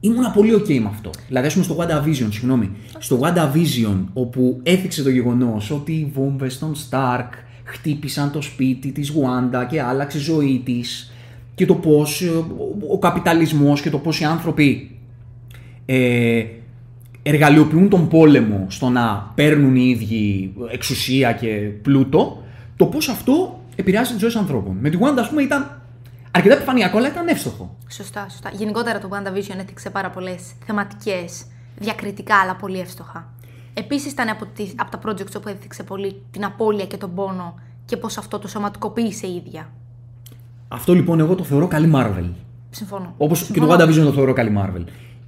ήμουνα 0.00 0.30
πολύ 0.30 0.54
ok 0.54 0.78
με 0.78 0.88
αυτό. 0.88 1.10
Δηλαδή, 1.28 1.46
ας 1.46 1.52
πούμε 1.52 1.64
στο 1.64 1.76
WandaVision, 1.78 2.28
συγγνώμη. 2.30 2.70
Στο 2.98 3.20
WandaVision, 3.22 4.04
όπου 4.12 4.60
έθιξε 4.62 5.02
το 5.02 5.10
γεγονός 5.10 5.70
ότι 5.70 5.92
οι 5.92 6.10
βόμβες 6.14 6.58
των 6.58 6.74
Stark 6.90 7.28
χτύπησαν 7.64 8.30
το 8.30 8.42
σπίτι 8.42 8.92
της 8.92 9.12
Wanda 9.12 9.66
και 9.70 9.82
άλλαξε 9.82 10.18
η 10.18 10.20
ζωή 10.20 10.62
της 10.64 11.12
και 11.54 11.66
το 11.66 11.74
πώς 11.74 12.22
ο 12.90 12.98
καπιταλισμός 12.98 13.80
και 13.80 13.90
το 13.90 13.98
πώς 13.98 14.20
οι 14.20 14.24
άνθρωποι 14.24 14.93
ε, 15.86 16.44
εργαλειοποιούν 17.22 17.88
τον 17.88 18.08
πόλεμο 18.08 18.66
στο 18.68 18.88
να 18.88 19.32
παίρνουν 19.34 19.76
οι 19.76 19.88
ίδιοι 19.88 20.54
εξουσία 20.70 21.32
και 21.32 21.48
πλούτο, 21.82 22.42
το 22.76 22.86
πώς 22.86 23.08
αυτό 23.08 23.60
επηρεάζει 23.76 24.12
τι 24.12 24.18
ζωέ 24.18 24.30
ανθρώπων. 24.36 24.76
Με 24.80 24.90
τη 24.90 24.98
Wanda, 25.00 25.18
ας 25.18 25.28
πούμε, 25.28 25.42
ήταν 25.42 25.80
αρκετά 26.30 26.54
επιφανειακό, 26.54 26.98
αλλά 26.98 27.08
ήταν 27.08 27.28
εύστοχο. 27.28 27.76
Σωστά, 27.90 28.26
σωστά. 28.30 28.50
Γενικότερα 28.52 28.98
το 28.98 29.08
WandaVision 29.12 29.58
έθιξε 29.58 29.90
πάρα 29.90 30.10
πολλές 30.10 30.52
θεματικές, 30.66 31.44
διακριτικά 31.78 32.36
αλλά 32.36 32.56
πολύ 32.56 32.78
εύστοχα. 32.78 33.32
Επίσης 33.74 34.12
ήταν 34.12 34.28
από, 34.28 34.46
τις, 34.54 34.72
από 34.76 34.90
τα 34.90 34.98
projects 35.06 35.36
όπου 35.36 35.48
έθιξε 35.48 35.82
πολύ 35.82 36.22
την 36.30 36.44
απώλεια 36.44 36.86
και 36.86 36.96
τον 36.96 37.14
πόνο 37.14 37.54
και 37.84 37.96
πώς 37.96 38.18
αυτό 38.18 38.38
το 38.38 38.48
σωματικοποίησε 38.48 39.26
η 39.26 39.42
ίδια. 39.46 39.70
Αυτό 40.68 40.94
λοιπόν 40.94 41.20
εγώ 41.20 41.34
το 41.34 41.44
θεωρώ 41.44 41.66
καλή 41.66 41.90
Marvel. 41.94 42.30
Συμφωνώ. 42.70 43.14
Όπως 43.16 43.42
και 43.42 43.60
το 43.60 43.66
Συμφωνώ. 43.66 43.84
WandaVision 43.84 44.04
το 44.04 44.12
θεωρώ 44.12 44.32
καλή 44.32 44.58
Marvel. 44.58 44.84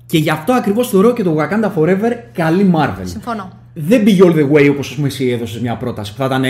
Και 0.06 0.18
γι' 0.18 0.30
αυτό 0.30 0.52
ακριβώς 0.52 0.88
θεωρώ 0.88 1.12
και 1.12 1.22
το 1.22 1.36
Wakanda 1.38 1.72
Forever 1.76 2.12
καλή 2.32 2.72
Marvel. 2.74 3.02
Συμφωνώ. 3.04 3.52
Δεν 3.74 4.02
πήγε 4.02 4.22
all 4.24 4.34
the 4.34 4.50
way 4.52 4.70
όπως 4.70 4.88
ας 4.88 4.94
πούμε 4.94 5.06
εσύ 5.06 5.28
έδωσες 5.28 5.60
μια 5.60 5.76
πρόταση 5.76 6.12
που 6.12 6.18
θα 6.18 6.24
ήταν 6.24 6.44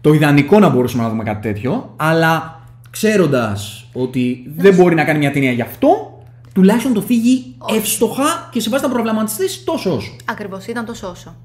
το 0.00 0.12
ιδανικό 0.12 0.58
να 0.58 0.68
μπορούσαμε 0.68 1.02
να 1.02 1.08
δούμε 1.08 1.22
κάτι 1.22 1.52
τέτοιο, 1.52 1.94
αλλά 1.96 2.60
ξέροντας 2.90 3.88
ότι 3.92 4.52
δεν 4.56 4.74
μπορεί 4.74 4.94
να 4.94 5.04
κάνει 5.04 5.18
μια 5.18 5.32
ταινία 5.32 5.52
γι' 5.52 5.62
αυτό, 5.62 6.18
τουλάχιστον 6.54 6.92
το 6.92 7.00
φύγει 7.00 7.56
εύστοχα 7.76 8.48
και 8.50 8.60
σε 8.60 8.70
βάση 8.70 8.82
να 8.82 8.90
προβληματιστεί 8.90 9.44
τόσο 9.64 9.94
όσο. 9.94 10.16
Ακριβώς, 10.24 10.66
ήταν 10.66 10.84
τόσο 10.84 11.08
όσο. 11.08 11.36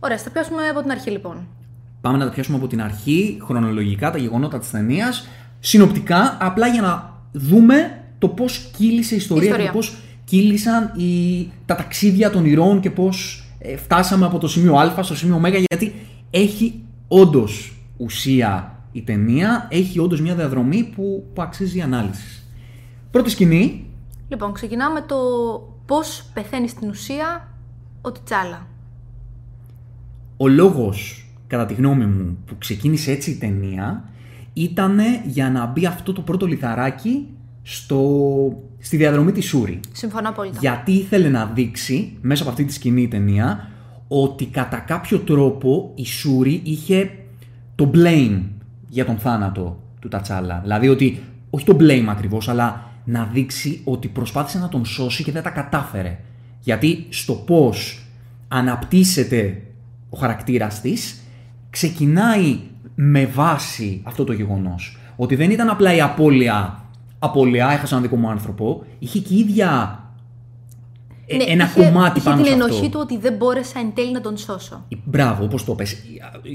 Ωραία, 0.00 0.18
θα 0.18 0.30
πιάσουμε 0.30 0.68
από 0.68 0.80
την 0.80 0.90
αρχή 0.90 1.10
λοιπόν. 1.10 1.46
Πάμε 2.00 2.18
να 2.18 2.24
τα 2.24 2.30
πιάσουμε 2.30 2.56
από 2.56 2.66
την 2.66 2.82
αρχή, 2.82 3.38
χρονολογικά, 3.44 4.10
τα 4.10 4.18
γεγονότα 4.18 4.58
της 4.58 4.70
ταινίας, 4.70 5.28
συνοπτικά, 5.60 6.36
απλά 6.40 6.66
για 6.66 6.82
να 6.82 7.12
δούμε 7.32 8.02
το 8.18 8.28
πώς 8.28 8.70
κύλησε 8.76 9.14
η 9.14 9.16
ιστορία, 9.16 9.44
Ιστορία. 9.44 9.64
και 9.64 9.70
το 9.72 9.78
πώς 9.78 9.96
κύλησαν 10.24 10.92
οι, 10.96 11.50
τα 11.66 11.74
ταξίδια 11.74 12.30
των 12.30 12.44
ηρώων 12.44 12.80
και 12.80 12.90
πώς 12.90 13.44
φτάσαμε 13.76 14.26
από 14.26 14.38
το 14.38 14.48
σημείο 14.48 14.76
Α 14.76 15.02
στο 15.02 15.16
σημείο 15.16 15.36
Ω, 15.36 15.48
γιατί 15.48 15.94
έχει 16.30 16.82
όντως 17.08 17.76
ουσία 17.96 18.74
η 18.92 19.02
ταινία 19.02 19.68
έχει 19.70 19.98
όντως 19.98 20.20
μια 20.20 20.34
διαδρομή 20.34 20.92
που, 20.96 21.24
που 21.34 21.42
αξίζει 21.42 21.80
ανάλυσης. 21.80 22.48
Πρώτη 23.10 23.30
σκηνή, 23.30 23.86
Λοιπόν, 24.28 24.52
ξεκινάμε 24.52 25.00
το 25.00 25.16
πώς 25.86 26.30
πεθαίνει 26.34 26.68
στην 26.68 26.88
ουσία 26.88 27.48
ο 28.00 28.12
Τιτσάλα. 28.12 28.66
ο 30.36 30.48
λόγος, 30.48 31.26
κατά 31.46 31.66
τη 31.66 31.74
γνώμη 31.74 32.04
μου, 32.04 32.38
που 32.46 32.58
ξεκίνησε 32.58 33.10
έτσι 33.10 33.30
η 33.30 33.36
ταινία 33.36 34.04
ήταν 34.52 35.00
για 35.26 35.50
να 35.50 35.66
μπει 35.66 35.86
αυτό 35.86 36.12
το 36.12 36.20
πρώτο 36.20 36.46
λιθαράκι 36.46 37.28
στο, 37.66 38.02
στη 38.78 38.96
διαδρομή 38.96 39.32
της 39.32 39.46
Σούρη. 39.46 39.80
Συμφωνώ 39.92 40.28
απόλυτα. 40.28 40.58
Γιατί 40.60 40.92
ήθελε 40.92 41.28
να 41.28 41.46
δείξει 41.46 42.16
μέσα 42.20 42.42
από 42.42 42.50
αυτή 42.50 42.64
τη 42.64 42.72
σκηνή 42.72 43.02
η 43.02 43.08
ταινία 43.08 43.68
ότι 44.08 44.46
κατά 44.46 44.78
κάποιο 44.78 45.18
τρόπο 45.18 45.92
η 45.94 46.06
Σούρη 46.06 46.60
είχε 46.64 47.10
το 47.74 47.90
blame 47.94 48.42
για 48.88 49.04
τον 49.04 49.18
θάνατο 49.18 49.78
του 50.00 50.08
Τατσάλα. 50.08 50.60
Δηλαδή 50.62 50.88
ότι, 50.88 51.22
όχι 51.50 51.64
το 51.64 51.76
blame 51.80 52.04
ακριβώς, 52.08 52.48
αλλά 52.48 52.90
να 53.04 53.24
δείξει 53.32 53.80
ότι 53.84 54.08
προσπάθησε 54.08 54.58
να 54.58 54.68
τον 54.68 54.84
σώσει 54.84 55.24
και 55.24 55.32
δεν 55.32 55.42
τα 55.42 55.50
κατάφερε. 55.50 56.18
Γιατί 56.60 57.06
στο 57.08 57.32
πώς 57.32 58.04
αναπτύσσεται 58.48 59.62
ο 60.10 60.16
χαρακτήρας 60.16 60.80
της, 60.80 61.22
ξεκινάει 61.70 62.58
με 62.94 63.26
βάση 63.26 64.00
αυτό 64.04 64.24
το 64.24 64.32
γεγονός. 64.32 64.98
Ότι 65.16 65.34
δεν 65.34 65.50
ήταν 65.50 65.68
απλά 65.68 65.94
η 65.94 66.00
απώλεια, 66.00 66.83
απώλεια, 67.24 67.70
έχασα 67.70 67.94
ένα 67.94 68.04
δικό 68.04 68.16
μου 68.16 68.28
άνθρωπο, 68.28 68.84
είχε 68.98 69.18
και 69.18 69.34
η 69.34 69.38
ίδια 69.38 69.98
ε, 71.26 71.36
Ναι, 71.36 71.44
ένα 71.44 71.64
είχε- 71.64 71.82
κομμάτι 71.84 72.18
είχε 72.18 72.28
πάνω 72.28 72.42
την 72.42 72.46
σε 72.50 72.56
ενοχή 72.56 72.74
αυτό. 72.74 72.88
του 72.88 72.98
ότι 73.02 73.18
δεν 73.18 73.34
μπόρεσα 73.36 73.78
εν 73.78 73.92
τέλει 73.94 74.12
να 74.12 74.20
τον 74.20 74.36
σώσω. 74.36 74.84
Μπράβο, 75.04 75.44
όπως 75.44 75.64
το 75.64 75.74
πες. 75.74 75.92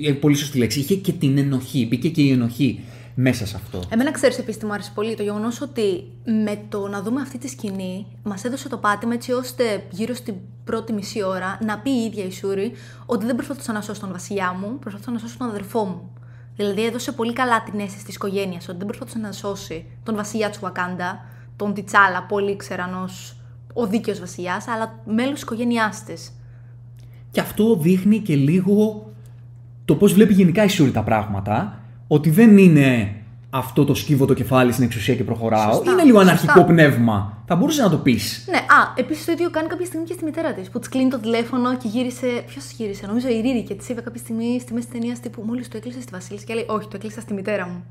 Ε, 0.07 0.11
Πολύ 0.11 0.35
σωστή 0.35 0.57
λέξη. 0.57 0.79
Είχε 0.79 0.95
και 0.95 1.11
την 1.11 1.37
ενοχή, 1.37 1.87
μπήκε 1.89 2.09
και 2.09 2.21
η 2.21 2.31
ενοχή 2.31 2.79
μέσα 3.15 3.45
σε 3.45 3.55
αυτό. 3.55 3.79
Εμένα 3.89 4.11
ξέρεις 4.11 4.37
επίσης 4.37 4.59
τι 4.59 4.65
μου 4.65 4.73
άρεσε 4.73 4.91
πολύ 4.95 5.15
το 5.15 5.23
γεγονός 5.23 5.61
ότι 5.61 6.03
με 6.45 6.59
το 6.69 6.87
να 6.87 7.01
δούμε 7.01 7.21
αυτή 7.21 7.37
τη 7.37 7.47
σκηνή 7.47 8.05
μας 8.23 8.43
έδωσε 8.43 8.69
το 8.69 8.77
πάτημα 8.77 9.13
έτσι 9.13 9.31
ώστε 9.31 9.63
γύρω 9.89 10.13
στην 10.13 10.33
πρώτη 10.63 10.93
μισή 10.93 11.23
ώρα 11.23 11.59
να 11.65 11.77
πει 11.79 11.89
η 11.89 12.03
ίδια 12.05 12.23
η 12.25 12.31
Σούρη 12.31 12.71
ότι 13.05 13.25
δεν 13.25 13.35
προσπαθούσα 13.35 13.73
να 13.73 13.81
σώσω 13.81 13.99
τον 14.01 14.11
βασιλιά 14.11 14.55
μου, 14.61 14.79
προσπαθούσα 14.79 15.11
να 15.11 15.19
σώσω 15.19 15.35
τον 15.37 15.47
αδερφό 15.49 15.83
μου. 15.83 16.09
Δηλαδή 16.59 16.85
έδωσε 16.85 17.11
πολύ 17.11 17.33
καλά 17.33 17.63
την 17.63 17.79
αίσθηση 17.79 18.05
της 18.05 18.15
οικογένειας 18.15 18.67
ότι 18.67 18.77
δεν 18.77 18.87
προσπαθούσε 18.87 19.19
να 19.19 19.31
σώσει 19.31 19.85
τον 20.03 20.15
βασιλιά 20.15 20.49
του 20.49 20.57
Βακάντα, 20.61 21.25
τον 21.55 21.73
Τιτσάλα, 21.73 22.23
πολύ 22.27 22.55
ξέραν 22.55 23.03
ως 23.03 23.35
ο 23.73 23.87
δίκαιος 23.87 24.19
βασιλιάς, 24.19 24.67
αλλά 24.67 24.99
μέλος 25.05 25.33
της 25.33 25.41
οικογένειάς 25.41 26.03
της. 26.03 26.31
Και 27.31 27.39
αυτό 27.39 27.75
δείχνει 27.75 28.19
και 28.19 28.35
λίγο 28.35 29.09
το 29.85 29.95
πώς 29.95 30.13
βλέπει 30.13 30.33
γενικά 30.33 30.63
η 30.63 30.67
Σούρη 30.67 30.91
τα 30.91 31.03
πράγματα. 31.03 31.79
Ότι 32.07 32.29
δεν 32.29 32.57
είναι 32.57 33.15
αυτό 33.49 33.85
το 33.85 33.93
σκύβω 33.93 34.25
το 34.25 34.33
κεφάλι 34.33 34.71
στην 34.71 34.83
εξουσία 34.83 35.15
και 35.15 35.23
προχωράω. 35.23 35.73
Σωστά, 35.73 35.91
είναι 35.91 36.03
λίγο 36.03 36.17
σωστά. 36.19 36.31
αναρχικό 36.31 36.63
πνεύμα. 36.63 37.38
Θα 37.51 37.55
μπορούσες 37.57 37.83
να 37.83 37.89
το 37.89 37.97
πεις. 37.97 38.45
Ναι, 38.49 38.57
α, 38.57 38.79
επίσης 38.95 39.25
το 39.25 39.31
ίδιο 39.31 39.49
κάνει 39.49 39.67
κάποια 39.67 39.85
στιγμή 39.85 40.05
και 40.05 40.13
στη 40.13 40.23
μητέρα 40.23 40.53
της. 40.53 40.69
Που 40.69 40.79
της 40.79 40.89
κλείνει 40.89 41.09
το 41.09 41.19
τηλέφωνο 41.19 41.77
και 41.77 41.87
γύρισε. 41.87 42.43
Ποιος 42.47 42.71
γύρισε, 42.77 43.05
νομίζω 43.07 43.27
η 43.27 43.39
Ρίρη 43.41 43.63
και 43.63 43.73
της 43.75 43.89
είπε 43.89 44.01
κάποια 44.01 44.19
στιγμή 44.19 44.59
στη 44.59 44.73
μέση 44.73 44.85
της 44.87 44.99
ταινίας 44.99 45.19
τύπου 45.19 45.41
Μόλις 45.45 45.67
το 45.67 45.77
έκλεισες 45.77 46.03
στη 46.03 46.11
Βασίλισσα 46.11 46.45
και 46.45 46.53
λέει 46.53 46.65
Όχι, 46.67 46.87
το 46.87 46.95
έκλεισα 46.95 47.21
στη 47.21 47.33
μητέρα 47.33 47.67
μου. 47.67 47.83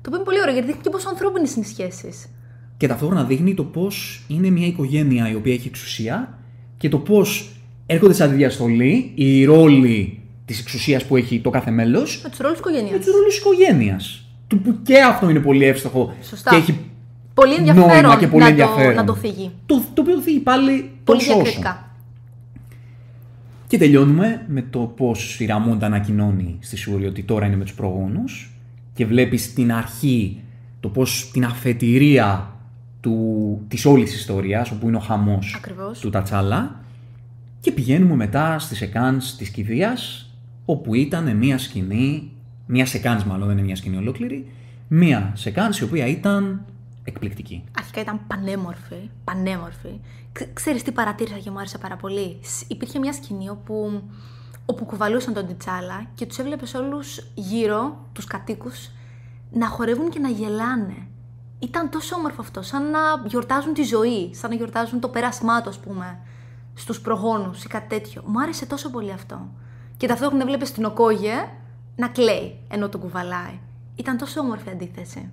Το 0.00 0.06
οποίο 0.06 0.14
είναι 0.16 0.24
πολύ 0.24 0.40
ωραίο 0.40 0.52
γιατί 0.52 0.66
δείχνει 0.66 0.82
και 0.82 0.90
πόσο 0.90 1.08
ανθρώπινες 1.08 1.54
είναι 1.54 1.64
οι 1.66 1.68
σχέσεις. 1.68 2.26
Και 2.76 2.86
ταυτόχρονα 2.86 3.24
δείχνει 3.24 3.54
το 3.54 3.64
πώς 3.64 4.24
είναι 4.28 4.50
μια 4.50 4.66
οικογένεια 4.66 5.30
η 5.30 5.34
οποία 5.34 5.52
έχει 5.52 5.68
εξουσία 5.68 6.38
και 6.76 6.88
το 6.88 6.98
πώς 6.98 7.50
έρχονται 7.86 8.12
σε 8.14 8.24
αντιδιαστολή 8.24 9.12
οι 9.14 9.44
ρόλοι 9.44 10.20
της 10.44 10.60
εξουσίας 10.60 11.04
που 11.04 11.16
έχει 11.16 11.40
το 11.40 11.50
κάθε 11.50 11.70
μέλος 11.70 12.20
Με 12.22 12.28
τους 12.28 12.38
ρόλους 12.38 12.58
της 12.60 12.66
οικογένειας. 12.66 12.92
με 12.92 12.98
τους 13.04 13.12
ρόλους 13.14 13.28
της 13.28 13.38
οικογένειας. 13.38 14.24
Του 14.46 14.58
που 14.60 14.82
και 14.82 15.00
αυτό 15.00 15.28
είναι 15.30 15.40
πολύ 15.40 15.64
εύστοχο 15.64 16.14
Σωστά. 16.22 16.50
και 16.50 16.56
έχει 16.56 16.78
Πολύ 17.34 17.54
ενδιαφέρον, 17.54 17.88
νόημα 17.88 18.16
και 18.18 18.26
πολύ 18.26 18.42
να, 18.42 18.48
ενδιαφέρον. 18.48 18.94
Το, 18.94 19.00
να 19.00 19.04
το 19.06 19.14
φύγει. 19.14 19.50
Το, 19.66 19.82
το 19.94 20.02
οποίο 20.02 20.20
θίγει 20.20 20.38
πάλι 20.38 20.90
Πολύ 21.04 21.18
τόσο 21.18 21.30
όσο. 21.30 21.34
διακριτικά. 21.42 21.88
Και 23.66 23.78
τελειώνουμε 23.78 24.44
με 24.48 24.62
το 24.70 24.78
πώς 24.78 25.40
η 25.40 25.46
Ραμούντα 25.46 25.86
ανακοινώνει 25.86 26.56
στη 26.60 26.76
Σούρη 26.76 27.06
ότι 27.06 27.22
τώρα 27.22 27.46
είναι 27.46 27.56
με 27.56 27.64
τους 27.64 27.74
προγόνους 27.74 28.52
και 28.94 29.06
βλέπεις 29.06 29.44
στην 29.44 29.72
αρχή 29.72 30.40
το 30.80 30.88
πώς 30.88 31.30
την 31.32 31.44
αφετηρία 31.44 32.50
του, 33.00 33.60
της 33.68 33.84
όλης 33.84 34.14
ιστορίας, 34.14 34.70
όπου 34.70 34.88
είναι 34.88 34.96
ο 34.96 35.00
χαμός 35.00 35.54
Ακριβώς. 35.56 35.98
του 35.98 36.10
Τατσάλα 36.10 36.80
και 37.60 37.72
πηγαίνουμε 37.72 38.14
μετά 38.14 38.58
στις 38.58 38.78
σεκάνς 38.78 39.36
της 39.36 39.48
κηδείας 39.48 40.30
όπου 40.64 40.94
ήταν 40.94 41.36
μια 41.36 41.58
σκηνή, 41.58 42.30
μια 42.66 42.86
σεκάνς 42.86 43.24
μάλλον 43.24 43.46
δεν 43.46 43.56
είναι 43.56 43.66
μια 43.66 43.76
σκηνή 43.76 43.96
ολόκληρη, 43.96 44.46
μια 44.88 45.32
σεκάνς 45.34 45.78
η 45.78 45.84
οποία 45.84 46.06
ήταν 46.06 46.64
εκπληκτική. 47.04 47.64
Αρχικά 47.78 48.00
ήταν 48.00 48.20
πανέμορφη. 48.26 49.10
Πανέμορφη. 49.24 50.00
Ξ- 50.32 50.52
ξέρεις 50.52 50.82
τι 50.82 50.92
παρατήρησα 50.92 51.38
και 51.38 51.50
μου 51.50 51.58
άρεσε 51.58 51.78
πάρα 51.78 51.96
πολύ; 51.96 52.38
Σ- 52.42 52.70
Υπήρχε 52.70 52.98
μια 52.98 53.12
σκηνή 53.12 53.48
όπου, 53.48 54.02
όπου 54.66 54.84
κουβαλούσαν 54.84 55.34
τον 55.34 55.46
Τιτσάλα 55.46 56.06
και 56.14 56.26
τους 56.26 56.38
έβλεπες 56.38 56.74
όλους 56.74 57.26
γύρω, 57.34 58.08
τους 58.12 58.24
κατοίκους, 58.24 58.90
να 59.50 59.68
χορεύουν 59.68 60.10
και 60.10 60.18
να 60.18 60.28
γελάνε. 60.28 61.06
Ήταν 61.58 61.90
τόσο 61.90 62.16
όμορφο 62.16 62.40
αυτό, 62.40 62.62
σαν 62.62 62.90
να 62.90 62.98
γιορτάζουν 63.26 63.74
τη 63.74 63.82
ζωή, 63.82 64.34
σαν 64.34 64.50
να 64.50 64.56
γιορτάζουν 64.56 65.00
το 65.00 65.08
πέρασμά 65.08 65.62
του, 65.62 65.68
ας 65.68 65.78
πούμε, 65.78 66.18
στους 66.74 67.00
προγόνους 67.00 67.64
ή 67.64 67.68
κάτι 67.68 67.88
τέτοιο. 67.88 68.22
Μου 68.26 68.40
άρεσε 68.40 68.66
τόσο 68.66 68.90
πολύ 68.90 69.12
αυτό. 69.12 69.48
Και 69.96 70.06
ταυτόχρονα 70.06 70.42
έβλεπες 70.42 70.72
την 70.72 70.84
Οκόγε 70.84 71.34
να 71.96 72.08
κλαίει 72.08 72.58
ενώ 72.68 72.88
τον 72.88 73.00
κουβαλάει. 73.00 73.58
Ήταν 73.94 74.16
τόσο 74.18 74.40
όμορφη 74.40 74.70
αντίθεση. 74.70 75.30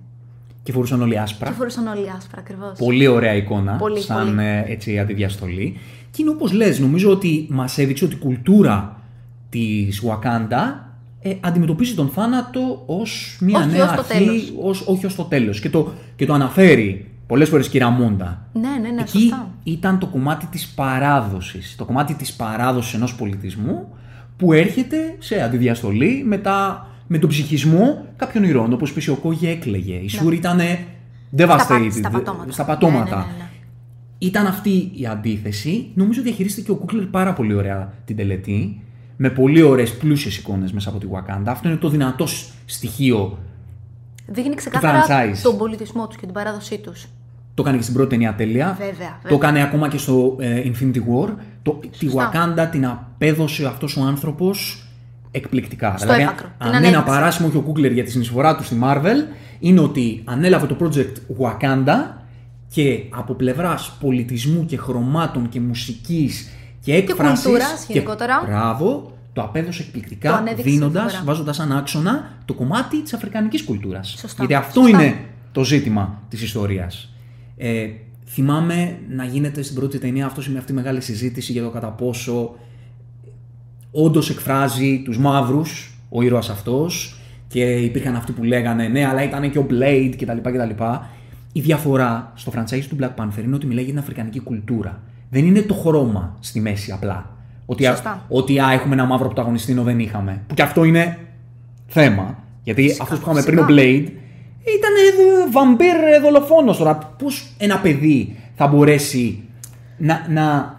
Και 0.62 0.72
φορούσαν 0.72 1.02
όλοι 1.02 1.18
άσπρα. 1.18 1.48
Και 1.48 1.54
φορούσαν 1.54 1.86
όλοι 1.86 2.10
άσπρα 2.16 2.38
ακριβώς. 2.40 2.78
Πολύ 2.78 3.06
ωραία 3.06 3.34
εικόνα, 3.34 3.72
Πολύ, 3.72 4.00
σαν 4.00 4.26
πολύ. 4.26 4.46
ε, 4.46 4.64
έτσι 4.66 4.98
αντιδιαστολή. 4.98 5.78
Και 6.10 6.22
είναι 6.22 6.30
όπως 6.30 6.52
λες, 6.52 6.78
νομίζω 6.78 7.10
ότι 7.10 7.46
μας 7.50 7.78
έδειξε 7.78 8.04
ότι 8.04 8.14
η 8.14 8.18
κουλτούρα 8.18 9.00
της 9.48 10.02
Wakanda 10.06 10.74
ε, 11.20 11.34
αντιμετωπίζει 11.40 11.94
τον 11.94 12.08
θάνατο 12.08 12.82
ως 12.86 13.38
μια 13.40 13.58
Όχι 13.58 13.68
νέα 13.68 13.84
ως 13.84 13.90
το 13.96 14.04
αρχή, 14.10 14.24
τέλος. 14.24 14.52
ως, 14.62 14.86
όχι 14.86 15.06
ως 15.06 15.14
το 15.14 15.22
τέλος. 15.24 15.60
Και 15.60 15.70
το, 15.70 15.92
και 16.16 16.26
το 16.26 16.32
αναφέρει 16.32 17.06
πολλές 17.26 17.48
φορές 17.48 17.68
και 17.68 17.76
η 17.76 17.80
Ραμόντα. 17.80 18.46
Ναι, 18.52 18.68
ναι, 18.82 18.88
ναι, 18.90 19.00
Εκεί 19.00 19.18
σωστά. 19.18 19.50
ήταν 19.62 19.98
το 19.98 20.06
κομμάτι 20.06 20.46
της 20.46 20.66
παράδοσης, 20.68 21.74
το 21.76 21.84
κομμάτι 21.84 22.14
της 22.14 22.32
παράδοσης 22.32 22.94
ενός 22.94 23.14
πολιτισμού 23.14 23.88
που 24.36 24.52
έρχεται 24.52 24.96
σε 25.18 25.42
αντιδιαστολή 25.42 26.22
με, 26.26 26.38
τα, 26.38 26.86
με 27.12 27.18
τον 27.18 27.28
ψυχισμό 27.28 28.04
κάποιων 28.16 28.44
ηρώων. 28.44 28.72
Όπως 28.72 28.92
πες 28.92 29.08
ο 29.08 29.14
Κόγε 29.16 29.50
έκλαιγε, 29.50 29.94
η 29.94 30.08
Σούρη 30.08 30.36
ήταν 30.36 30.60
devastated, 31.36 31.88
στα 31.90 32.10
πατώματα. 32.10 32.52
στα 32.52 32.64
πατώματα. 32.64 33.16
Ναι, 33.16 33.22
ναι, 33.22 33.32
ναι, 33.32 33.38
ναι. 33.38 33.48
Ήταν 34.18 34.46
αυτή 34.46 34.90
η 34.94 35.06
αντίθεση. 35.06 35.90
Νομίζω 35.94 36.22
διαχειρίστηκε 36.22 36.70
ο 36.70 36.74
Κούκλερ 36.74 37.04
πάρα 37.06 37.32
πολύ 37.32 37.54
ωραία 37.54 37.92
την 38.04 38.16
τελετή. 38.16 38.80
Με 39.16 39.30
πολύ 39.30 39.62
ωραίες 39.62 39.96
πλούσιες 39.96 40.36
εικόνες 40.36 40.72
μέσα 40.72 40.88
από 40.88 40.98
τη 40.98 41.06
Wakanda. 41.12 41.42
Αυτό 41.46 41.68
είναι 41.68 41.76
το 41.76 41.88
δυνατός 41.88 42.30
σ- 42.38 42.50
στοιχείο. 42.64 43.38
Δείχνει 44.26 44.54
ξεκάθαρα 44.54 45.04
franchise. 45.08 45.38
τον 45.42 45.56
πολιτισμό 45.56 46.06
τους 46.06 46.16
και 46.16 46.24
την 46.24 46.34
παράδοσή 46.34 46.78
τους. 46.78 47.06
Το 47.54 47.62
έκανε 47.62 47.76
και 47.76 47.82
στην 47.82 47.94
πρώτη 47.94 48.10
ταινία 48.10 48.34
τέλεια. 48.34 48.76
Βέβαια, 48.78 48.90
βέβαια. 48.92 49.18
Το 49.28 49.34
έκανε 49.34 49.62
ακόμα 49.62 49.88
και 49.88 49.98
στο 49.98 50.36
ε, 50.40 50.62
Infinity 50.64 50.96
War. 50.96 51.28
Το, 51.62 51.80
τη 51.98 52.04
Σωστά. 52.04 52.30
Wakanda 52.32 52.68
την 52.70 52.86
απέδωσε 52.86 53.66
αυτός 53.66 53.96
ο 53.96 54.02
άνθρωπος 54.02 54.86
εκπληκτικά. 55.32 55.94
Στο 55.96 56.04
δηλαδή, 56.06 56.22
έπακρο. 56.22 56.46
Την 56.46 56.54
αν 56.58 56.68
είναι 56.68 56.76
ένα 56.76 56.86
ανέδειξε. 56.86 57.10
παράσημο 57.18 57.50
και 57.50 57.56
ο 57.56 57.60
Κούκλερ 57.60 57.92
για 57.92 58.04
τη 58.04 58.10
συνεισφορά 58.10 58.56
του 58.56 58.64
στη 58.64 58.76
Marvel, 58.82 59.34
είναι 59.60 59.80
ότι 59.80 60.22
ανέλαβε 60.24 60.66
το 60.66 60.76
project 60.80 61.12
Wakanda 61.42 62.10
και 62.68 63.02
από 63.10 63.34
πλευράς 63.34 63.96
πολιτισμού 64.00 64.64
και 64.66 64.76
χρωμάτων 64.76 65.48
και 65.48 65.60
μουσικής 65.60 66.48
και 66.80 66.94
έκφρασης. 66.94 67.44
κουλτούρας 67.44 67.86
γενικότερα. 67.88 68.42
Μπράβο, 68.46 69.12
το 69.32 69.42
απέδωσε 69.42 69.82
εκπληκτικά 69.82 70.30
Το 70.30 70.36
ανέδειξε 70.36 70.70
δίνοντας, 70.70 71.02
φοβερά. 71.02 71.22
βάζοντας 71.24 71.56
σαν 71.56 71.72
άξονα 71.72 72.30
το 72.44 72.54
κομμάτι 72.54 73.02
της 73.02 73.14
αφρικανικής 73.14 73.62
κουλτούρας. 73.64 74.08
Σωστά, 74.08 74.34
Γιατί 74.38 74.54
αυτό 74.54 74.80
σωστά. 74.82 75.02
είναι 75.02 75.16
το 75.52 75.64
ζήτημα 75.64 76.22
της 76.28 76.42
ιστορίας. 76.42 77.08
Ε, 77.56 77.86
θυμάμαι 78.26 78.98
να 79.08 79.24
γίνεται 79.24 79.62
στην 79.62 79.76
πρώτη 79.76 79.98
ταινία 79.98 80.26
αυτό 80.26 80.42
με 80.50 80.58
αυτή 80.58 80.72
η 80.72 80.74
μεγάλη 80.74 81.00
συζήτηση 81.00 81.52
για 81.52 81.62
το 81.62 81.70
κατά 81.70 81.88
πόσο 81.88 82.54
όντως 83.92 84.30
εκφράζει 84.30 85.02
τους 85.04 85.18
μαύρους 85.18 85.98
ο 86.08 86.22
ήρωας 86.22 86.50
αυτός 86.50 87.16
και 87.48 87.64
υπήρχαν 87.64 88.16
αυτοί 88.16 88.32
που 88.32 88.44
λέγανε 88.44 88.88
ναι 88.88 89.06
αλλά 89.06 89.22
ήταν 89.22 89.50
και 89.50 89.58
ο 89.58 89.66
Blade 89.70 90.14
κτλ. 90.16 90.38
κτλ. 90.42 90.84
Η 91.52 91.60
διαφορά 91.60 92.32
στο 92.34 92.52
franchise 92.54 92.84
του 92.88 92.96
Black 93.00 93.22
Panther 93.22 93.44
είναι 93.44 93.54
ότι 93.54 93.66
μιλάει 93.66 93.84
για 93.84 93.92
την 93.92 94.02
αφρικανική 94.02 94.40
κουλτούρα. 94.40 95.00
Δεν 95.30 95.44
είναι 95.44 95.60
το 95.60 95.74
χρώμα 95.74 96.36
στη 96.40 96.60
μέση 96.60 96.92
απλά. 96.92 97.30
Ότι, 97.66 97.86
α, 97.86 97.90
Σωστά. 97.90 98.24
ότι 98.28 98.58
α, 98.58 98.72
έχουμε 98.72 98.94
ένα 98.94 99.04
μαύρο 99.04 99.26
πρωταγωνιστή 99.26 99.72
ενώ 99.72 99.82
δεν 99.82 99.98
είχαμε. 99.98 100.42
Που 100.46 100.54
και 100.54 100.62
αυτό 100.62 100.84
είναι 100.84 101.18
θέμα. 101.86 102.38
Γιατί 102.62 102.82
Φυσικά, 102.82 103.02
αυτό 103.02 103.14
που 103.16 103.22
είχαμε 103.22 103.42
πριν 103.42 103.58
ο 103.58 103.64
φυσικά. 103.64 103.82
Blade 103.82 104.06
ήταν 104.76 104.92
ε, 104.94 105.50
βαμπύρ 105.52 106.14
ε, 106.14 106.20
δολοφόνος 106.20 106.76
τώρα. 106.76 106.98
Πώς 107.18 107.52
ένα 107.58 107.78
παιδί 107.78 108.36
θα 108.54 108.66
μπορέσει 108.66 109.42
να, 109.98 110.26
να 110.28 110.76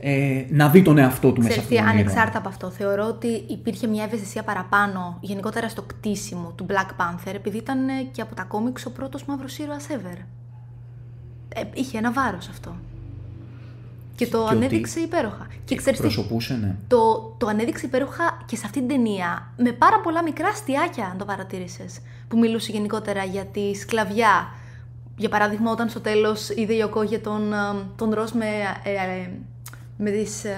ε, 0.00 0.44
να 0.50 0.68
δει 0.68 0.82
τον 0.82 0.98
εαυτό 0.98 1.32
του 1.32 1.42
μέσα 1.42 1.48
Ξέρεις 1.48 1.62
αυτό 1.62 1.74
τι, 1.74 1.80
το 1.80 1.88
όνειρο. 1.88 2.00
ανεξάρτητα 2.00 2.38
από 2.38 2.48
αυτό, 2.48 2.70
θεωρώ 2.70 3.06
ότι 3.06 3.44
υπήρχε 3.48 3.86
μια 3.86 4.04
ευαισθησία 4.04 4.42
παραπάνω 4.42 5.18
γενικότερα 5.20 5.68
στο 5.68 5.82
κτίσιμο 5.82 6.52
του 6.54 6.66
Black 6.68 6.90
Panther, 7.00 7.34
επειδή 7.34 7.56
ήταν 7.56 7.88
ε, 7.88 8.02
και 8.12 8.20
από 8.22 8.34
τα 8.34 8.42
κόμιξ 8.42 8.86
ο 8.86 8.92
πρώτος 8.92 9.24
μαύρος 9.24 9.58
ήρωας 9.58 9.86
ever. 9.90 10.18
Ε, 11.54 11.60
είχε 11.74 11.98
ένα 11.98 12.12
βάρος 12.12 12.48
αυτό. 12.48 12.76
Και 14.16 14.26
το 14.26 14.38
Και 14.38 14.44
ότι 14.44 14.54
ανέδειξε 14.54 15.00
υπέροχα. 15.00 15.46
Και 15.64 15.74
ξέρεις 15.74 15.98
τι, 15.98 16.04
Προσωπούσε, 16.04 16.54
ναι. 16.54 16.76
το, 16.88 17.34
το 17.38 17.46
ανέδειξε 17.46 17.86
υπέροχα 17.86 18.42
και 18.46 18.56
σε 18.56 18.62
αυτή 18.64 18.78
την 18.78 18.88
ταινία 18.88 19.52
με 19.56 19.72
πάρα 19.72 20.00
πολλά 20.00 20.22
μικρά 20.22 20.48
αστιάκια, 20.48 21.06
αν 21.06 21.18
το 21.18 21.24
παρατήρησες, 21.24 21.98
που 22.28 22.38
μιλούσε 22.38 22.72
γενικότερα 22.72 23.24
για 23.24 23.44
τη 23.44 23.74
σκλαβιά. 23.74 24.48
Για 25.16 25.28
παράδειγμα, 25.28 25.70
όταν 25.70 25.88
στο 25.88 26.00
τέλος 26.00 26.48
είδε 26.50 26.74
η 26.74 26.82
Οκόγε 26.82 27.18
τον, 27.18 27.52
ε, 27.52 27.56
τον 27.96 28.12
Ρος 28.14 28.32
με, 28.32 28.46
ε, 28.82 28.90
ε, 28.90 29.30
με 29.96 30.10
τις... 30.10 30.44
ε, 30.44 30.56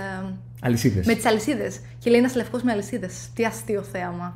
Αλυσίδες. 0.63 1.07
με 1.07 1.15
τις 1.15 1.25
αλυσίδες. 1.27 1.81
Και 1.99 2.11
λέει 2.11 2.19
ένας 2.19 2.35
λευκός 2.35 2.63
με 2.63 2.73
αλυσίδες. 2.73 3.29
Τι 3.35 3.45
αστείο 3.45 3.83
θέαμα. 3.83 4.35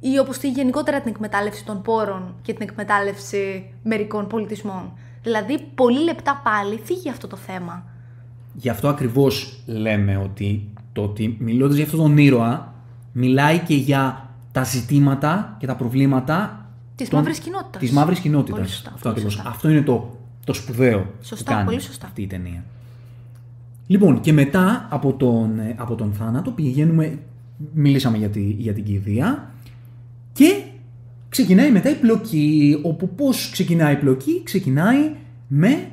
Ή 0.00 0.18
όπως 0.18 0.38
τη 0.38 0.50
γενικότερα 0.50 1.00
την 1.00 1.10
εκμετάλλευση 1.10 1.64
των 1.64 1.82
πόρων 1.82 2.34
και 2.42 2.52
την 2.52 2.68
εκμετάλλευση 2.68 3.70
μερικών 3.82 4.26
πολιτισμών. 4.26 4.92
Δηλαδή, 5.22 5.58
πολύ 5.74 6.02
λεπτά 6.04 6.40
πάλι 6.44 6.80
φύγει 6.84 7.08
αυτό 7.10 7.26
το 7.26 7.36
θέμα. 7.36 7.84
Γι' 8.54 8.68
αυτό 8.68 8.88
ακριβώς 8.88 9.62
λέμε 9.66 10.16
ότι 10.16 10.68
το 10.92 11.02
ότι 11.02 11.36
μιλώντας 11.40 11.76
για 11.76 11.84
αυτόν 11.84 12.00
τον 12.00 12.18
ήρωα, 12.18 12.74
μιλάει 13.12 13.58
και 13.58 13.74
για 13.74 14.28
τα 14.52 14.64
ζητήματα 14.64 15.56
και 15.58 15.66
τα 15.66 15.76
προβλήματα 15.76 16.66
Της 16.94 17.08
των- 17.08 17.18
μαύρης 17.18 17.38
κοινότητας. 17.38 17.80
Της 17.80 17.90
μαύρης 17.90 18.18
κοινότητας. 18.20 18.58
Πολύ 18.58 18.68
σωστά, 18.70 18.88
Αυτό, 18.94 19.00
πολύ 19.02 19.12
ακριβώς. 19.14 19.32
σωστά. 19.32 19.48
αυτό 19.50 19.68
είναι 19.70 19.82
το, 19.82 20.16
το 20.44 20.52
σπουδαίο 20.52 21.06
Σωστά, 21.22 21.44
που 21.44 21.50
κάνει 21.50 21.64
πολύ 21.64 21.80
σωστά. 21.80 22.06
αυτή 22.06 22.22
η 22.22 22.26
ταινία. 22.26 22.64
Λοιπόν, 23.90 24.20
και 24.20 24.32
μετά 24.32 24.86
από 24.90 25.12
τον, 25.12 25.58
ε, 25.58 25.74
από 25.78 25.94
τον 25.94 26.12
θάνατο 26.12 26.50
πηγαίνουμε, 26.50 27.18
μιλήσαμε 27.72 28.16
για, 28.16 28.28
τη, 28.28 28.40
για 28.40 28.72
την 28.72 28.84
κηδεία 28.84 29.50
και 30.32 30.62
ξεκινάει 31.28 31.70
μετά 31.70 31.90
η 31.90 31.94
πλοκή, 31.94 32.80
όπου 32.82 33.08
πώς 33.08 33.50
ξεκινάει 33.50 33.92
η 33.92 33.96
πλοκή, 33.96 34.42
ξεκινάει 34.42 35.14
με 35.48 35.90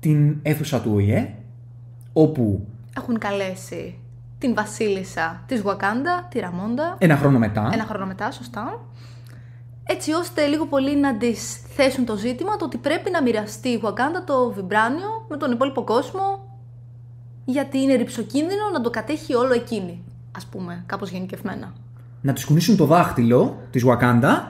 την 0.00 0.36
αίθουσα 0.42 0.80
του 0.80 0.90
ΟΗΕ, 0.94 1.34
όπου 2.12 2.66
Έχουν 2.96 3.18
καλέσει 3.18 3.98
την 4.38 4.54
βασίλισσα 4.54 5.42
της 5.46 5.60
Γουακάντα, 5.60 6.28
τη 6.30 6.38
Ραμόντα, 6.38 6.96
ένα 6.98 7.16
χρόνο 7.16 7.38
μετά, 7.38 7.70
ένα 7.72 7.84
χρόνο 7.84 8.06
μετά, 8.06 8.30
σωστά. 8.30 8.80
Έτσι 9.86 10.12
ώστε 10.12 10.46
λίγο 10.46 10.66
πολύ 10.66 10.96
να 10.96 11.16
τη 11.16 11.34
θέσουν 11.74 12.04
το 12.04 12.16
ζήτημα 12.16 12.56
το 12.56 12.64
ότι 12.64 12.76
πρέπει 12.76 13.10
να 13.10 13.22
μοιραστεί 13.22 13.68
η 13.68 13.78
Γουακάντα 13.82 14.24
το 14.24 14.52
βιμπράνιο 14.56 15.26
με 15.28 15.36
τον 15.36 15.52
υπόλοιπο 15.52 15.84
κόσμο 15.84 16.52
γιατί 17.44 17.78
είναι 17.78 17.94
ρηψοκίνδυνο 17.94 18.70
να 18.72 18.80
το 18.80 18.90
κατέχει 18.90 19.34
όλο 19.34 19.52
εκείνη, 19.54 19.98
ας 20.36 20.46
πούμε, 20.46 20.82
κάπως 20.86 21.10
γενικευμένα. 21.10 21.72
να 22.20 22.32
της 22.32 22.44
κουνήσουν 22.44 22.76
το 22.76 22.84
δάχτυλο 22.84 23.56
της 23.70 23.84
Wakanda 23.86 24.42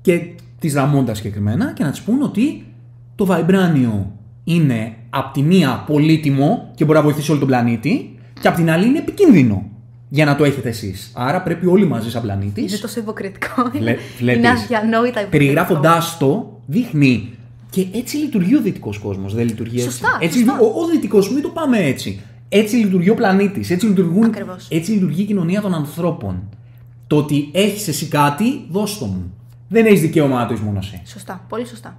και 0.00 0.20
της 0.58 0.74
Ραμόντα 0.74 1.14
συγκεκριμένα 1.14 1.72
και 1.72 1.82
να 1.84 1.90
της 1.90 2.00
πούν 2.00 2.22
ότι 2.22 2.66
το 3.14 3.24
Βαϊμπράνιο 3.24 4.12
είναι 4.44 4.94
απ' 5.10 5.32
τη 5.32 5.42
μία 5.42 5.84
πολύτιμο 5.86 6.70
και 6.74 6.84
μπορεί 6.84 6.96
να 6.98 7.04
βοηθήσει 7.04 7.30
όλο 7.30 7.38
τον 7.40 7.48
πλανήτη 7.48 8.18
και 8.40 8.48
απ' 8.48 8.54
την 8.56 8.70
άλλη 8.70 8.86
είναι 8.86 8.98
επικίνδυνο 8.98 9.70
για 10.08 10.24
να 10.24 10.36
το 10.36 10.44
έχετε 10.44 10.68
εσείς. 10.68 11.12
Άρα 11.14 11.42
πρέπει 11.42 11.66
όλοι 11.66 11.86
μαζί 11.86 12.10
σαν 12.10 12.22
Είναι 12.24 12.32
πλανήτης 12.32 12.80
τόσο 12.80 13.00
υποκριτικό. 13.00 13.62
Βλέ- 13.72 13.82
είναι 13.82 13.98
βλέπεις. 14.18 14.48
αδιανόητα 14.48 15.20
υποκριτικό. 15.20 15.30
Περιγράφοντάς 15.30 16.16
το, 16.18 16.60
δείχνει. 16.66 17.30
Και 17.70 17.86
έτσι 17.94 18.16
λειτουργεί 18.16 18.56
ο 18.56 18.60
δυτικός 18.60 18.98
κόσμος. 18.98 19.34
Δεν 19.34 19.46
λειτουργεί 19.46 19.76
έτσι. 19.76 19.88
Σωστά, 19.90 20.18
έτσι 20.20 20.38
σωστά. 20.38 20.52
λειτουργεί- 20.52 20.76
Ο, 20.76 20.80
ο 20.82 20.86
δυτικός, 20.86 21.32
μην 21.32 21.42
το 21.42 21.48
πάμε 21.48 21.78
έτσι. 21.78 22.20
Έτσι 22.54 22.76
λειτουργεί 22.76 23.10
ο 23.10 23.14
πλανήτης. 23.14 23.70
Έτσι, 23.70 23.86
λειτουργούν- 23.86 24.24
Ακριβώς. 24.24 24.66
έτσι 24.70 24.90
λειτουργεί 24.90 25.22
η 25.22 25.24
κοινωνία 25.24 25.60
των 25.60 25.74
ανθρώπων. 25.74 26.42
Το 27.06 27.16
ότι 27.16 27.48
έχεις 27.52 27.88
εσύ 27.88 28.06
κάτι, 28.06 28.66
δώσ' 28.70 28.98
το 28.98 29.06
μου. 29.06 29.32
Δεν 29.68 29.86
έχεις 29.86 30.00
δικαίωμα 30.00 30.38
να 30.38 30.46
το 30.46 30.52
έχεις 30.52 30.64
μόνος 30.64 30.86
εσύ. 30.92 31.02
Σωστά, 31.06 31.44
πολύ 31.48 31.66
σωστά. 31.66 31.96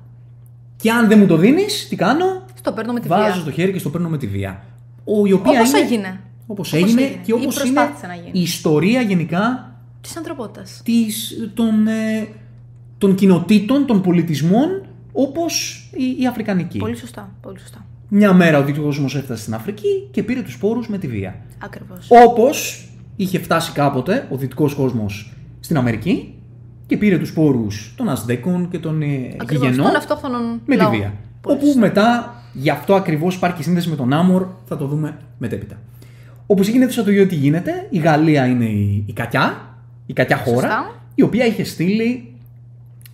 Και 0.75 0.91
αν 0.91 1.07
δεν 1.07 1.19
μου 1.19 1.25
το 1.25 1.37
δίνεις, 1.37 1.87
τι 1.89 1.95
κάνω; 1.95 2.25
Στο 2.57 2.71
παίρνω 2.71 2.93
με 2.93 2.99
τη 2.99 3.07
Βάζω 3.07 3.31
βία. 3.33 3.41
στο 3.41 3.51
χέρι 3.51 3.71
και 3.71 3.79
στο 3.79 3.89
παίρνω 3.89 4.09
με 4.09 4.17
τη 4.17 4.27
βία. 4.27 4.63
Ο, 5.03 5.25
η 5.25 5.31
οποία 5.31 5.51
Όπως 5.51 5.69
είναι, 5.69 5.79
έγινε. 5.79 6.19
Όπως 6.47 6.73
Όπως 6.73 6.73
έγινε, 6.73 7.01
έγινε. 7.01 7.15
και 7.23 7.31
Ή 7.31 7.33
όπως 7.33 7.43
είναι 7.63 7.73
προσπάθησε 7.73 8.07
να 8.07 8.13
γίνει. 8.15 8.29
η 8.31 8.41
ιστορία 8.41 9.01
γενικά 9.01 9.71
Της 10.01 10.17
ανθρωπότητας. 10.17 10.81
της, 10.83 11.33
των, 11.53 11.87
ε, 11.87 12.27
των 12.97 13.15
κοινοτήτων, 13.15 13.85
των 13.85 14.01
πολιτισμών, 14.01 14.85
όπως 15.11 15.83
η, 15.97 16.21
η 16.21 16.27
Αφρικανική. 16.27 16.77
Πολύ 16.77 16.95
σωστά, 16.97 17.29
πολύ 17.41 17.59
σωστά. 17.59 17.85
Μια 18.15 18.33
μέρα 18.33 18.57
ο 18.57 18.63
δυτικός 18.63 18.95
κόσμος 18.95 19.15
έφτασε 19.15 19.41
στην 19.41 19.53
Αφρική 19.53 20.07
και 20.11 20.23
πήρε 20.23 20.41
τους 20.41 20.53
σπόρους 20.53 20.87
με 20.87 20.97
τη 20.97 21.07
βία. 21.07 21.35
Ακριβώς. 21.63 22.07
Όπως 22.27 22.87
είχε 23.15 23.39
φτάσει 23.39 23.71
κάποτε 23.71 24.27
ο 24.31 24.37
δυτικός 24.37 24.73
κόσμος 24.73 25.33
στην 25.59 25.77
Αμερική 25.77 26.33
και 26.87 26.97
πήρε 26.97 27.17
τους 27.17 27.27
σπόρους 27.27 27.93
των 27.97 28.09
Αζδέκων 28.09 28.69
και 28.69 28.79
των 28.79 29.01
ε, 29.01 29.05
Ακριβώς, 29.41 29.67
γηγενών 29.67 29.85
των 29.85 29.95
αυτόχθονων 29.95 30.41
με 30.65 30.75
τη 30.75 30.81
λαών. 30.81 30.95
βία. 30.95 31.13
Πολύ 31.41 31.55
όπου 31.55 31.65
σωστά. 31.65 31.79
μετά, 31.79 32.33
γι' 32.53 32.69
αυτό 32.69 32.95
ακριβώς 32.95 33.35
υπάρχει 33.35 33.63
σύνδεση 33.63 33.89
με 33.89 33.95
τον 33.95 34.13
Άμορ, 34.13 34.47
θα 34.65 34.77
το 34.77 34.87
δούμε 34.87 35.17
μετέπειτα. 35.37 35.79
Όπως 36.47 36.67
γίνεται 36.67 36.91
στο 36.91 37.03
το 37.03 37.25
τι 37.27 37.35
γίνεται, 37.35 37.87
η 37.89 37.97
Γαλλία 37.97 38.45
είναι 38.45 38.65
η, 38.65 39.03
η 39.07 39.13
κακιά, 39.13 39.75
η 40.05 40.13
κακιά 40.13 40.37
χώρα, 40.37 40.55
Σωστά. 40.55 41.01
η 41.15 41.21
οποία 41.21 41.45
είχε 41.45 41.63
στείλει 41.63 42.33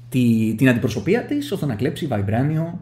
τη, 0.09 0.53
την 0.57 0.69
αντιπροσωπεία 0.69 1.21
της 1.25 1.51
ώστε 1.51 1.65
να 1.65 1.75
κλέψει 1.75 2.07
Βαϊμπράνιο 2.07 2.79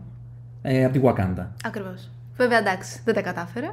ε, 0.69 0.83
από 0.85 0.93
τη 0.93 0.99
Wakanda. 1.03 1.45
Ακριβώς. 1.65 2.09
Βέβαια, 2.37 2.57
εντάξει, 2.57 2.99
δεν 3.05 3.13
τα 3.13 3.21
κατάφερε. 3.21 3.71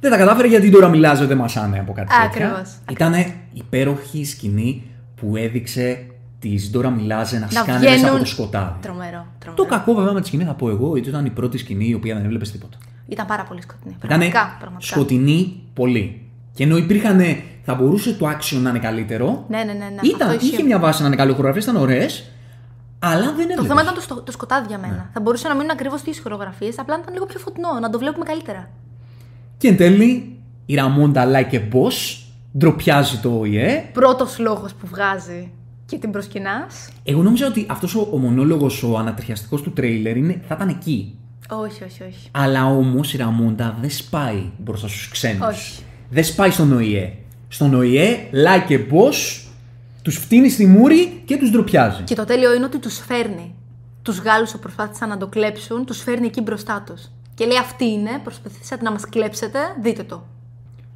Δεν 0.00 0.10
τα 0.10 0.16
κατάφερε 0.16 0.48
γιατί 0.48 0.70
τώρα 0.70 0.88
μιλάζω 0.88 1.26
δεν 1.26 1.36
μασάνε 1.36 1.78
από 1.78 1.92
κάτι 1.92 2.08
τέτοια. 2.08 2.46
Ακριβώς, 2.46 2.74
Ήταν 2.90 3.14
υπέροχη 3.52 4.24
σκηνή 4.24 4.82
που 5.16 5.36
έδειξε 5.36 6.06
της 6.38 6.70
Ντόρα 6.70 6.90
Μιλάζε 6.90 7.34
να, 7.38 7.40
Να 7.40 7.48
σκάνε 7.50 7.72
μέσα 7.78 7.88
από 7.90 7.96
βγαίνουν- 7.98 8.18
το 8.18 8.24
σκοτάδι. 8.26 8.72
Τρομερό, 8.80 9.26
τρομερό. 9.38 9.62
Το 9.64 9.64
κακό 9.64 9.94
βέβαια 9.94 10.12
με 10.12 10.20
τη 10.20 10.26
σκηνή 10.26 10.44
θα 10.44 10.54
πω 10.54 10.68
εγώ, 10.68 10.90
ότι 10.90 11.08
ήταν 11.08 11.24
η 11.24 11.30
πρώτη 11.30 11.58
σκηνή 11.58 11.88
η 11.88 11.94
οποία 11.94 12.14
δεν 12.14 12.24
έβλεπες 12.24 12.50
τίποτα. 12.50 12.76
Ήταν 13.08 13.26
πάρα 13.26 13.42
πολύ 13.42 13.62
σκοτεινή. 13.62 13.94
Ήταν 13.98 14.08
Πραγματικά, 14.08 14.56
πραγματικά. 14.60 14.94
σκοτεινή 14.94 15.60
πολύ. 15.74 16.20
Και 16.54 16.62
ενώ 16.64 16.76
υπήρχαν. 16.76 17.20
Θα 17.68 17.74
μπορούσε 17.74 18.12
το 18.14 18.28
action 18.28 18.56
να 18.62 18.70
είναι 18.70 18.78
καλύτερο. 18.78 19.44
Ναι, 19.48 19.56
ναι, 19.58 19.64
ναι. 19.64 19.72
ναι. 19.72 20.00
ήταν, 20.02 20.28
αυτό 20.28 20.34
ισχύει. 20.34 20.54
είχε 20.54 20.62
μια 20.62 20.78
βάση 20.78 21.00
να 21.00 21.06
είναι 21.06 21.16
καλή 21.16 21.32
χορογραφία, 21.32 21.62
ήταν 21.62 21.76
ωραίες. 21.76 22.30
Αλλά 22.98 23.20
δεν 23.24 23.32
έβλεπες. 23.40 23.56
Το 23.56 23.64
θέμα 23.64 23.82
ήταν 23.82 23.94
το, 23.94 24.00
στο- 24.00 24.22
το 24.22 24.32
σκοτάδι 24.32 24.66
για 24.68 24.78
μένα. 24.78 24.92
Ναι. 24.92 25.06
Θα 25.12 25.20
μπορούσε 25.20 25.48
να 25.48 25.54
μείνουν 25.54 25.70
ακριβώς 25.70 26.02
τι 26.02 26.20
χορογραφίες, 26.20 26.78
απλά 26.78 26.94
να 26.96 27.00
ήταν 27.02 27.12
λίγο 27.14 27.26
πιο 27.26 27.38
φωτεινό, 27.38 27.68
να 27.80 27.90
το 27.90 27.98
βλέπουμε 27.98 28.24
καλύτερα. 28.24 28.70
Και 29.58 29.68
εν 29.68 29.76
τέλει 29.76 30.38
η 30.66 30.74
Ραμόντα 30.74 31.24
like 31.32 31.54
a 31.54 31.60
boss 31.72 32.18
ντροπιάζει 32.58 33.18
το 33.18 33.38
ΟΗΕ. 33.38 33.84
Πρώτος 33.92 34.38
λόγος 34.38 34.74
που 34.74 34.86
βγάζει 34.86 35.50
και 35.86 35.98
την 35.98 36.10
προσκυνάς. 36.10 36.88
Εγώ 37.04 37.22
νόμιζα 37.22 37.46
ότι 37.46 37.66
αυτός 37.70 37.94
ο, 37.94 38.08
ο 38.12 38.16
μονόλογος, 38.18 38.82
ο 38.82 38.96
ανατριχιαστικός 38.98 39.62
του 39.62 39.72
τρέιλερ 39.72 40.16
είναι, 40.16 40.40
θα 40.48 40.54
ήταν 40.54 40.68
εκεί. 40.68 41.18
Όχι, 41.50 41.84
όχι, 41.84 42.02
όχι. 42.02 42.28
Αλλά 42.30 42.64
όμως 42.66 43.14
η 43.14 43.16
Ραμόντα 43.16 43.76
δεν 43.80 43.90
σπάει 43.90 44.50
μπροστά 44.58 44.88
στους 44.88 45.08
ξένους. 45.08 45.46
Όχι. 45.46 45.82
Δεν 46.10 46.24
σπάει 46.24 46.50
στον 46.50 46.72
ΟΗΕ. 46.72 47.12
Στον 47.48 47.74
ΟΗΕ, 47.74 48.16
like 48.32 48.70
a 48.70 48.78
boss, 48.78 49.45
τους 50.06 50.16
φτύνει 50.16 50.48
στη 50.48 50.66
μούρη 50.66 51.22
και 51.24 51.36
τους 51.36 51.50
ντροπιάζει. 51.50 52.02
Και 52.02 52.14
το 52.14 52.24
τέλειο 52.24 52.54
είναι 52.54 52.64
ότι 52.64 52.78
τους 52.78 52.98
φέρνει. 52.98 53.54
Τους 54.02 54.18
Γάλλους 54.18 54.50
που 54.50 54.58
προσπάθησαν 54.58 55.08
να 55.08 55.16
το 55.16 55.26
κλέψουν, 55.26 55.84
τους 55.84 56.02
φέρνει 56.02 56.26
εκεί 56.26 56.40
μπροστά 56.40 56.82
τους. 56.86 57.10
Και 57.34 57.44
λέει: 57.44 57.58
Αυτή 57.58 57.84
είναι, 57.84 58.10
προσπαθήσατε 58.22 58.82
να 58.82 58.90
μας 58.90 59.08
κλέψετε, 59.08 59.58
δείτε 59.82 60.02
το. 60.02 60.24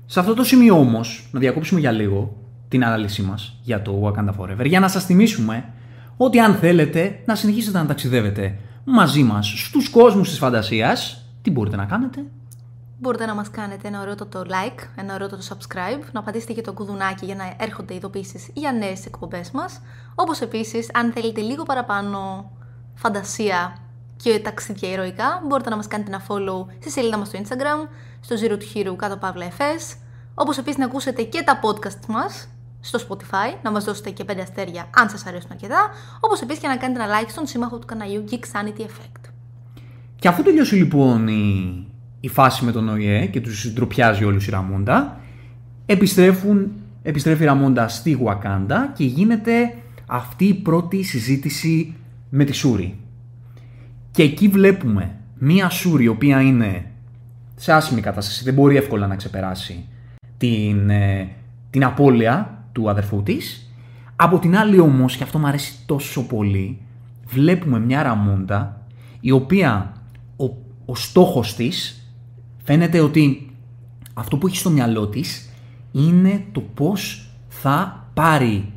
Σε 0.07 0.21
αυτό 0.21 0.35
το 0.35 0.45
σημείο 0.45 0.79
όμως, 0.79 1.29
να 1.33 1.41
διακόψουμε 1.41 1.81
για 1.81 1.91
λίγο 1.91 2.37
την 2.69 2.85
ανάλυση 2.85 3.23
μας 3.23 3.57
για 3.63 3.83
το 3.83 4.03
Wakanda 4.03 4.35
Forever, 4.41 4.65
για 4.65 4.81
να 4.81 4.89
σας 4.89 5.05
θυμίσουμε 5.05 5.65
ότι 6.17 6.39
αν 6.39 6.55
θέλετε 6.55 7.23
να 7.25 7.35
συνεχίσετε 7.35 7.79
να 7.79 7.87
ταξιδεύετε 7.87 8.59
μαζί 8.85 9.23
μας 9.23 9.53
στους 9.57 9.89
κόσμους 9.89 10.29
της 10.29 10.39
φαντασίας, 10.39 11.25
τι 11.43 11.51
μπορείτε 11.51 11.77
να 11.77 11.85
κάνετε; 11.85 12.25
Μπορείτε 13.03 13.27
να 13.27 13.35
μας 13.35 13.51
κάνετε 13.51 13.89
ένα 13.89 14.01
ωραίο 14.01 14.15
το 14.15 14.45
like, 14.47 14.81
ένα 14.97 15.15
ωραίο 15.15 15.29
το 15.29 15.39
subscribe, 15.49 16.03
να 16.13 16.23
πατήσετε 16.23 16.53
και 16.53 16.61
το 16.61 16.73
κουδουνάκι 16.73 17.25
για 17.25 17.35
να 17.35 17.55
έρχονται 17.59 17.95
ειδοποιήσεις 17.95 18.51
για 18.55 18.73
νέες 18.73 19.07
εκπομπές 19.07 19.51
μας. 19.51 19.81
Όπως 20.15 20.41
επίσης, 20.41 20.91
αν 20.93 21.13
θέλετε 21.13 21.41
λίγο 21.41 21.63
παραπάνω 21.63 22.51
φαντασία 22.95 23.77
και 24.17 24.39
ταξίδια 24.39 24.91
ηρωικά, 24.91 25.43
μπορείτε 25.47 25.71
να 25.71 25.77
μας 25.77 25.87
κάνετε 25.87 26.11
ένα 26.11 26.23
follow 26.29 26.67
στη 26.79 26.91
σελίδα 26.91 27.19
μας 27.19 27.29
στο 27.29 27.39
Instagram, 27.43 27.89
στο 28.21 28.37
Zero 28.41 28.53
to 28.53 28.77
Hero 28.77 28.97
κάτω 28.97 29.17
παύλα 29.17 29.49
FS. 29.49 29.97
Όπως 30.35 30.59
επίσης 30.59 30.79
να 30.79 30.85
ακούσετε 30.85 31.23
και 31.23 31.43
τα 31.43 31.61
podcast 31.63 32.07
μας 32.09 32.49
στο 32.81 32.99
Spotify, 33.09 33.57
να 33.63 33.71
μας 33.71 33.85
δώσετε 33.85 34.11
και 34.11 34.25
5 34.25 34.41
αστέρια 34.41 34.89
αν 34.97 35.09
σας 35.09 35.27
αρέσουν 35.27 35.51
αρκετά, 35.53 35.91
όπως 36.21 36.41
επίσης 36.41 36.63
και 36.63 36.69
να 36.69 36.77
κάνετε 36.77 37.03
ένα 37.03 37.21
like 37.21 37.29
στον 37.29 37.47
σύμμαχο 37.47 37.79
του 37.79 37.87
καναλιού 37.87 38.25
Geek 38.31 38.35
Sanity 38.35 38.81
Effect. 38.81 39.31
Και 40.17 40.29
αφού 40.29 40.43
τελειώσει 40.43 40.75
λοιπόν 40.75 41.29
η, 41.29 41.90
η 42.21 42.29
φάση 42.29 42.65
με 42.65 42.73
τον 42.73 42.89
ΟΗΕ 42.89 43.27
και 43.27 43.41
τους 43.41 43.73
ντροπιάζει 43.73 44.25
όλους 44.25 44.47
η 44.47 44.51
Ραμόντα, 44.51 45.21
επιστρέφουν, 45.87 46.73
επιστρέφει 47.03 47.43
η 47.43 47.47
Ραμόντα 47.47 47.89
στη 47.89 48.11
Γουακάντα 48.11 48.93
και 48.97 49.05
γίνεται 49.05 49.75
αυτή 50.07 50.45
η 50.45 50.55
πρώτη 50.55 51.03
συζήτηση 51.03 51.95
με 52.31 52.45
τη 52.45 52.53
Σούρη. 52.53 52.97
Και 54.11 54.23
εκεί 54.23 54.49
βλέπουμε 54.49 55.17
μία 55.39 55.69
Σούρη 55.71 56.05
η 56.05 56.09
οποία 56.09 56.41
είναι 56.41 56.85
σε 57.55 57.73
άσχημη 57.73 58.01
κατάσταση. 58.01 58.45
Δεν 58.45 58.55
μπορεί 58.55 58.77
εύκολα 58.77 59.07
να 59.07 59.17
ξεπεράσει 59.17 59.89
την, 60.37 60.91
ε, 60.91 61.29
την 61.71 61.85
απώλεια 61.85 62.65
του 62.73 62.91
αδερφού 62.91 63.23
της. 63.23 63.73
Από 64.17 64.39
την 64.39 64.57
άλλη 64.57 64.79
όμως, 64.79 65.17
και 65.17 65.23
αυτό 65.23 65.39
μου 65.39 65.47
αρέσει 65.47 65.75
τόσο 65.87 66.27
πολύ, 66.27 66.79
βλέπουμε 67.27 67.81
μια 67.81 68.03
Ραμόντα 68.03 68.87
η 69.21 69.31
οποία 69.31 69.93
ο, 70.37 70.45
ο 70.85 70.95
στόχος 70.95 71.55
της 71.55 72.00
φαίνεται 72.71 73.01
ότι 73.01 73.51
αυτό 74.15 74.37
που 74.37 74.47
έχει 74.47 74.57
στο 74.57 74.71
μυαλό 74.71 75.07
της 75.07 75.49
είναι 75.93 76.45
το 76.53 76.61
πώς 76.61 77.31
θα 77.49 78.07
πάρει 78.15 78.73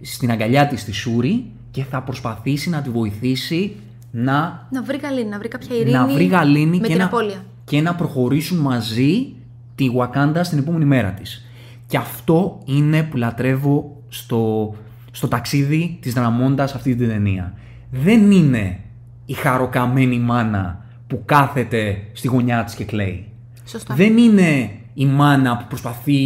στην 0.00 0.30
αγκαλιά 0.30 0.66
της 0.66 0.84
τη 0.84 0.92
Σούρη 0.92 1.44
και 1.70 1.84
θα 1.84 2.02
προσπαθήσει 2.02 2.70
να 2.70 2.82
τη 2.82 2.90
βοηθήσει 2.90 3.76
να, 4.10 4.66
Να 4.70 4.82
βρει 4.82 4.98
γαλήνη, 5.02 5.28
να 5.28 5.38
βρει 5.38 5.48
κάποια 5.48 5.76
ειρήνη. 5.76 5.90
να 5.90 6.06
βρει 6.06 6.24
γαλήνη 6.24 6.78
με 6.78 6.86
και 6.86 6.92
την 6.92 6.98
να, 6.98 7.04
απώλεια. 7.04 7.44
και 7.64 7.80
να 7.80 7.94
προχωρήσουν 7.94 8.58
μαζί 8.58 9.34
τη 9.74 9.86
Wakanda 9.98 10.40
στην 10.42 10.58
επόμενη 10.58 10.84
μέρα 10.84 11.10
της. 11.10 11.46
Και 11.86 11.96
αυτό 11.96 12.58
είναι 12.64 13.02
που 13.02 13.16
λατρεύω 13.16 14.02
στο, 14.08 14.74
στο 15.10 15.28
ταξίδι 15.28 15.98
της 16.00 16.14
Ραμόντας 16.14 16.74
αυτή 16.74 16.96
την 16.96 17.08
ταινία. 17.08 17.54
Δεν 17.90 18.30
είναι 18.30 18.80
η 19.26 19.32
χαροκαμένη 19.32 20.18
μάνα 20.18 20.84
που 21.06 21.22
κάθεται 21.24 22.02
στη 22.12 22.28
γωνιά 22.28 22.64
της 22.64 22.74
και 22.74 22.84
κλαίει. 22.84 23.25
Σωστά. 23.66 23.94
Δεν 23.94 24.16
είναι 24.16 24.70
η 24.94 25.06
μάνα 25.06 25.56
που 25.56 25.64
προσπαθεί 25.68 26.22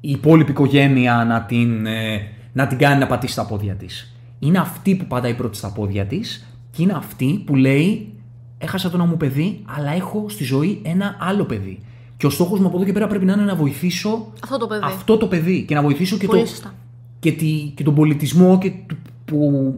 η 0.00 0.10
υπόλοιπη 0.10 0.50
οικογένεια 0.50 1.24
να 1.28 1.40
την, 1.42 1.86
ε, 1.86 2.20
να 2.52 2.66
την 2.66 2.78
κάνει 2.78 2.98
να 3.00 3.06
πατήσει 3.06 3.34
τα 3.34 3.46
πόδια 3.46 3.74
της. 3.74 4.14
Είναι 4.38 4.58
αυτή 4.58 4.94
που 4.94 5.04
πατάει 5.06 5.34
πρώτη 5.34 5.56
στα 5.56 5.72
πόδια 5.72 6.06
της 6.06 6.46
και 6.70 6.82
είναι 6.82 6.92
αυτή 6.96 7.42
που 7.46 7.56
λέει 7.56 8.12
έχασα 8.58 8.90
το 8.90 8.96
ένα 8.96 9.06
μου 9.06 9.16
παιδί 9.16 9.60
αλλά 9.78 9.92
έχω 9.92 10.24
στη 10.28 10.44
ζωή 10.44 10.80
ένα 10.84 11.16
άλλο 11.20 11.44
παιδί. 11.44 11.78
Και 12.16 12.26
ο 12.26 12.30
στόχος 12.30 12.60
μου 12.60 12.66
από 12.66 12.76
εδώ 12.76 12.84
και 12.86 12.92
πέρα 12.92 13.06
πρέπει 13.06 13.24
να 13.24 13.32
είναι 13.32 13.42
να 13.42 13.54
βοηθήσω 13.54 14.26
Αυτό 14.42 14.58
το 14.58 14.66
παιδί. 14.66 14.80
αυτό 14.84 15.16
το 15.16 15.26
παιδί 15.26 15.64
και 15.68 15.74
να 15.74 15.82
βοηθήσω 15.82 16.16
και, 16.16 16.26
Πολύ 16.26 16.40
το, 16.40 16.46
σωστά. 16.46 16.74
και, 17.20 17.32
τη, 17.32 17.72
και 17.74 17.82
τον 17.82 17.94
πολιτισμό 17.94 18.58
και, 18.58 18.72
του- 18.86 18.96
που, 19.24 19.74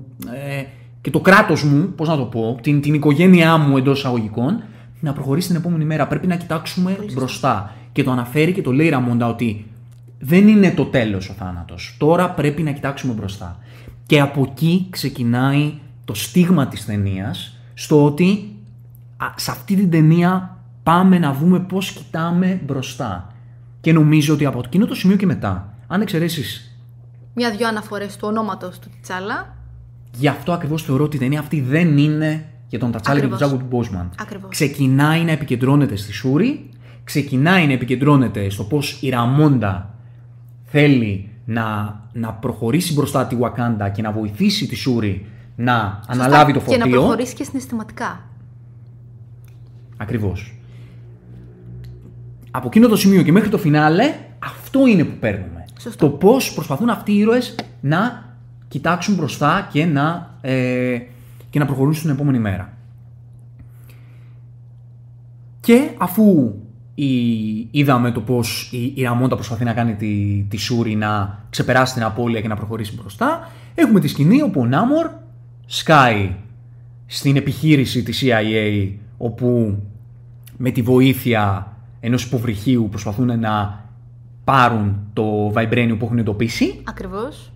ε, 0.58 0.62
και 1.00 1.10
το 1.10 1.20
κράτος 1.20 1.64
μου, 1.64 1.92
πώς 1.96 2.08
να 2.08 2.16
το 2.16 2.24
πω, 2.24 2.58
την, 2.62 2.80
την 2.80 2.94
οικογένειά 2.94 3.56
μου 3.56 3.76
εντός 3.76 3.98
εισαγωγικών, 3.98 4.62
να 5.02 5.12
προχωρήσει 5.12 5.46
την 5.48 5.56
επόμενη 5.56 5.84
μέρα. 5.84 6.06
Πρέπει 6.06 6.26
να 6.26 6.36
κοιτάξουμε 6.36 6.96
μπροστά. 7.14 7.74
Και 7.92 8.02
το 8.02 8.10
αναφέρει 8.10 8.52
και 8.52 8.62
το 8.62 8.72
λέει 8.72 8.86
η 8.86 8.88
Ραμόντα 8.88 9.28
ότι 9.28 9.66
δεν 10.18 10.48
είναι 10.48 10.70
το 10.70 10.84
τέλος 10.84 11.28
ο 11.28 11.32
θάνατος. 11.32 11.96
Τώρα 11.98 12.30
πρέπει 12.30 12.62
να 12.62 12.70
κοιτάξουμε 12.70 13.12
μπροστά. 13.12 13.58
Και 14.06 14.20
από 14.20 14.46
εκεί 14.50 14.86
ξεκινάει 14.90 15.72
το 16.04 16.14
στίγμα 16.14 16.66
της 16.66 16.84
ταινίας 16.84 17.58
στο 17.74 18.04
ότι 18.04 18.56
α, 19.16 19.26
σε 19.36 19.50
αυτή 19.50 19.74
την 19.74 19.90
ταινία 19.90 20.56
πάμε 20.82 21.18
να 21.18 21.32
δούμε 21.32 21.60
πώς 21.60 21.92
κοιτάμε 21.92 22.60
μπροστά. 22.66 23.32
Και 23.80 23.92
νομίζω 23.92 24.34
ότι 24.34 24.44
από 24.44 24.60
εκείνο 24.64 24.86
το 24.86 24.94
σημείο 24.94 25.16
και 25.16 25.26
μετά, 25.26 25.74
αν 25.86 26.00
εξαιρέσεις 26.00 26.72
Μια-δυο 27.34 27.68
αναφορές 27.68 28.16
του 28.16 28.28
ονόματος 28.28 28.78
του 28.78 28.88
Τιτσάλα. 28.88 29.56
Γι' 30.16 30.28
αυτό 30.28 30.52
ακριβώς 30.52 30.82
θεωρώ 30.82 31.04
ότι 31.04 31.16
η 31.16 31.18
ταινία 31.18 31.40
αυτή 31.40 31.60
δεν 31.60 31.98
είναι 31.98 32.51
για 32.72 32.80
τον 32.80 32.90
Τατσάλη 32.90 33.20
και 33.20 33.26
τον 33.26 33.34
Ακριβώς. 33.34 33.56
Τζάγκο 33.58 33.70
του 33.70 33.76
Μπόσμαν. 33.76 34.10
Ακριβώς. 34.18 34.50
Ξεκινάει 34.50 35.22
να 35.22 35.30
επικεντρώνεται 35.30 35.96
στη 35.96 36.12
Σούρη, 36.12 36.70
ξεκινάει 37.04 37.66
να 37.66 37.72
επικεντρώνεται 37.72 38.50
στο 38.50 38.64
πώς 38.64 38.98
η 39.00 39.08
Ραμόντα 39.08 39.94
θέλει 40.64 41.28
να, 41.44 41.96
να 42.12 42.32
προχωρήσει 42.32 42.92
μπροστά 42.92 43.26
τη 43.26 43.36
Wakanda 43.40 43.90
και 43.92 44.02
να 44.02 44.12
βοηθήσει 44.12 44.66
τη 44.66 44.74
Σούρη 44.74 45.26
να 45.56 46.00
αναλάβει 46.06 46.52
το 46.52 46.58
Και 46.58 46.76
να 46.76 46.84
φορτίο. 46.84 47.00
προχωρήσει 47.00 47.34
και 47.34 47.44
συναισθηματικά. 47.44 48.20
Ακριβώς. 49.96 50.54
Από 52.50 52.66
εκείνο 52.66 52.88
το 52.88 52.96
σημείο 52.96 53.22
και 53.22 53.32
μέχρι 53.32 53.48
το 53.48 53.58
φινάλε, 53.58 54.14
αυτό 54.38 54.86
είναι 54.86 55.04
που 55.04 55.16
παίρνουμε. 55.20 55.64
Σωστά. 55.80 56.06
Το 56.06 56.12
πώς 56.12 56.52
προσπαθούν 56.52 56.88
αυτοί 56.88 57.12
οι 57.12 57.18
ήρωες 57.18 57.54
να 57.80 58.24
κοιτάξουν 58.68 59.14
μπροστά 59.14 59.68
και 59.72 59.84
να, 59.84 60.34
ε, 60.40 60.98
και 61.52 61.58
να 61.58 61.66
προχωρήσουν 61.66 62.02
την 62.02 62.10
επόμενη 62.10 62.38
μέρα. 62.38 62.72
Και 65.60 65.90
αφού 65.98 66.54
η- 66.94 67.68
είδαμε 67.70 68.10
το 68.10 68.20
πώς 68.20 68.68
η, 68.72 68.92
η 68.96 69.02
Ραμόντα 69.02 69.34
προσπαθεί 69.34 69.64
να 69.64 69.72
κάνει 69.72 69.94
τη, 69.94 70.42
τη 70.48 70.56
Σούρη 70.56 70.94
να 70.94 71.38
ξεπεράσει 71.50 71.94
την 71.94 72.02
απώλεια 72.02 72.40
και 72.40 72.48
να 72.48 72.56
προχωρήσει 72.56 72.94
μπροστά, 72.94 73.50
έχουμε 73.74 74.00
τη 74.00 74.08
σκηνή 74.08 74.42
όπου 74.42 74.60
ο 74.60 74.66
Νάμορ 74.66 75.10
σκάει 75.66 76.34
στην 77.06 77.36
επιχείρηση 77.36 78.02
της 78.02 78.22
CIA 78.24 78.92
όπου 79.18 79.78
με 80.56 80.70
τη 80.70 80.82
βοήθεια 80.82 81.72
ενός 82.00 82.24
υποβρυχίου 82.24 82.86
προσπαθούν 82.90 83.38
να 83.40 83.84
πάρουν 84.44 84.96
το 85.12 85.52
Vibranium 85.54 85.96
που 85.98 86.04
έχουν 86.04 86.18
εντοπίσει. 86.18 86.80
Ακριβώς. 86.84 87.52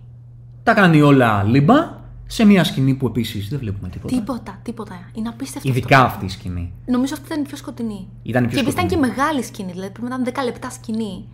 Τα 0.63 0.73
κάνει 0.73 1.01
όλα 1.01 1.43
λίμπα 1.43 1.96
σε 2.27 2.45
μια 2.45 2.63
σκηνή 2.63 2.93
που 2.93 3.07
επίσης 3.07 3.47
δεν 3.49 3.59
βλέπουμε 3.59 3.89
τίποτα. 3.89 4.15
Τίποτα, 4.15 4.59
τίποτα. 4.63 4.99
Είναι 5.13 5.29
απίστευτο. 5.29 5.69
Ειδικά 5.69 5.95
αυτό. 5.97 6.07
αυτή 6.07 6.25
η 6.25 6.29
σκηνή. 6.29 6.73
Νομίζω 6.85 7.13
αυτή 7.13 7.25
ήταν 7.27 7.41
η 7.41 7.45
πιο 7.45 7.57
σκοτεινή. 7.57 8.07
Ήταν 8.23 8.43
η 8.43 8.47
πιο 8.47 8.55
και 8.55 8.61
επίσης 8.61 8.79
ήταν 8.79 8.87
και 8.89 8.95
σκοτεινή. 8.95 9.15
μεγάλη 9.17 9.43
σκηνή. 9.43 9.71
Δηλαδή 9.71 9.91
πρέπει 9.91 10.09
να 10.09 10.15
ήταν 10.21 10.33
10 10.43 10.45
λεπτά 10.45 10.69
σκηνή. 10.69 11.25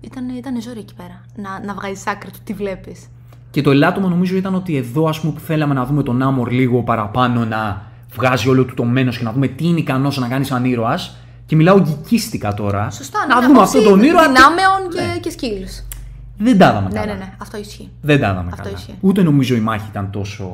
Ήταν, 0.00 0.28
ήταν 0.28 0.60
ζόρι 0.62 0.78
εκεί 0.78 0.94
πέρα. 0.94 1.24
Να, 1.36 1.64
να 1.66 1.74
βγάζεις 1.74 2.06
άκρη 2.06 2.30
του 2.30 2.38
τι 2.44 2.52
βλέπεις. 2.52 3.06
Και 3.50 3.62
το 3.62 3.70
ελάττωμα 3.70 4.08
νομίζω 4.08 4.36
ήταν 4.36 4.54
ότι 4.54 4.76
εδώ 4.76 5.08
ας 5.08 5.20
πούμε 5.20 5.32
που 5.32 5.40
θέλαμε 5.40 5.74
να 5.74 5.84
δούμε 5.84 6.02
τον 6.02 6.22
Άμορ 6.22 6.50
λίγο 6.50 6.82
παραπάνω 6.82 7.44
να 7.44 7.82
βγάζει 8.14 8.48
όλο 8.48 8.64
του 8.64 8.74
το 8.74 8.84
μένος 8.84 9.18
και 9.18 9.24
να 9.24 9.32
δούμε 9.32 9.46
τι 9.46 9.66
είναι 9.66 9.78
ικανός 9.78 10.18
να 10.18 10.28
κάνεις 10.28 10.46
σαν 10.46 10.64
ήρωας 10.64 11.16
και 11.46 11.56
μιλάω 11.56 11.80
γκικίστικα 11.80 12.54
τώρα. 12.54 12.90
Σωστά, 12.90 13.26
να 13.26 13.40
ναι, 13.40 13.46
δούμε 13.46 13.58
άποψη 13.58 13.76
αυτόν 13.78 13.92
τον 13.92 14.02
ήρωα. 14.02 14.22
Δυνάμεων 14.22 14.90
και, 14.94 15.00
Ναι. 15.00 15.18
και 15.18 15.32
skills. 15.38 15.95
Δεν 16.38 16.58
τα 16.58 16.68
είδαμε 16.70 16.88
Ναι, 16.88 16.94
καλά. 17.00 17.12
ναι, 17.12 17.18
ναι. 17.18 17.34
Αυτό 17.38 17.56
ισχύει. 17.58 17.90
Δεν 18.02 18.20
τα 18.20 18.30
είδαμε 18.30 18.50
Αυτό 18.52 18.62
καλά. 18.62 18.76
ισχύει. 18.76 18.94
Ούτε 19.00 19.22
νομίζω 19.22 19.54
η 19.54 19.60
μάχη 19.60 19.86
ήταν 19.90 20.10
τόσο 20.10 20.52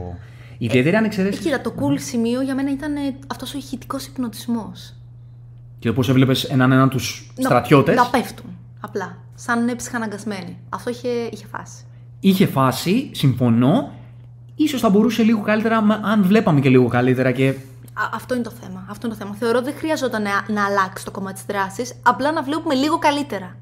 ιδιαίτερη 0.58 0.96
αν 0.96 1.02
Ε, 1.04 1.06
εξαιρέσει. 1.06 1.40
κοίτα, 1.40 1.60
το 1.60 1.74
cool 1.78 1.94
σημείο 1.98 2.40
για 2.42 2.54
μένα 2.54 2.70
ήταν 2.72 2.92
αυτός 3.26 3.54
ο 3.54 3.58
ηχητικός 3.58 4.06
υπνοτισμός. 4.06 4.94
Και 5.78 5.92
πώς 5.92 6.08
έβλεπες 6.08 6.44
έναν 6.44 6.72
έναν 6.72 6.88
τους 6.88 7.30
στρατιώτες; 7.38 7.96
Να 7.96 8.06
πέφτουν. 8.06 8.46
Απλά. 8.80 9.16
Σαν 9.34 9.76
ψυχαναγκασμένοι. 9.76 10.58
Αυτό 10.68 10.90
είχε, 10.90 11.08
είχε 11.08 11.46
φάση. 11.46 11.84
Είχε 12.20 12.46
φάση, 12.46 13.10
συμφωνώ. 13.12 13.92
Ίσως 14.54 14.80
θα 14.80 14.88
μπορούσε 14.90 15.22
λίγο 15.22 15.40
καλύτερα, 15.40 15.80
μα- 15.82 16.00
αν 16.04 16.22
βλέπαμε 16.22 16.60
και 16.60 16.68
λίγο 16.68 16.88
καλύτερα 16.88 17.30
και 17.32 17.48
Α, 17.94 18.08
αυτό 18.14 18.34
είναι 18.34 18.42
το 18.42 18.52
θέμα. 18.62 18.86
Αυτό 18.90 19.06
είναι 19.06 19.16
το 19.16 19.22
θέμα. 19.24 19.36
Θεωρώ 19.36 19.62
δεν 19.62 19.74
χρειαζόταν 19.76 20.22
να, 20.22 20.30
να 20.54 20.64
αλλάξει 20.64 21.04
το 21.04 21.10
κομμάτι 21.10 21.34
της 21.34 21.44
δράσης, 21.44 21.92
απλά 22.02 22.32
να 22.32 22.42
βλέπουμε 22.42 22.74
λίγο 22.74 22.98
καλύτερα. 22.98 23.56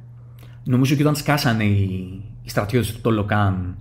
Νομίζω 0.65 0.95
και 0.95 1.03
όταν 1.03 1.17
σκάσανε 1.17 1.65
οι, 1.65 2.23
οι 2.43 2.49
στρατιώτες 2.49 2.93
του 2.93 3.01
Τολοκάν 3.01 3.77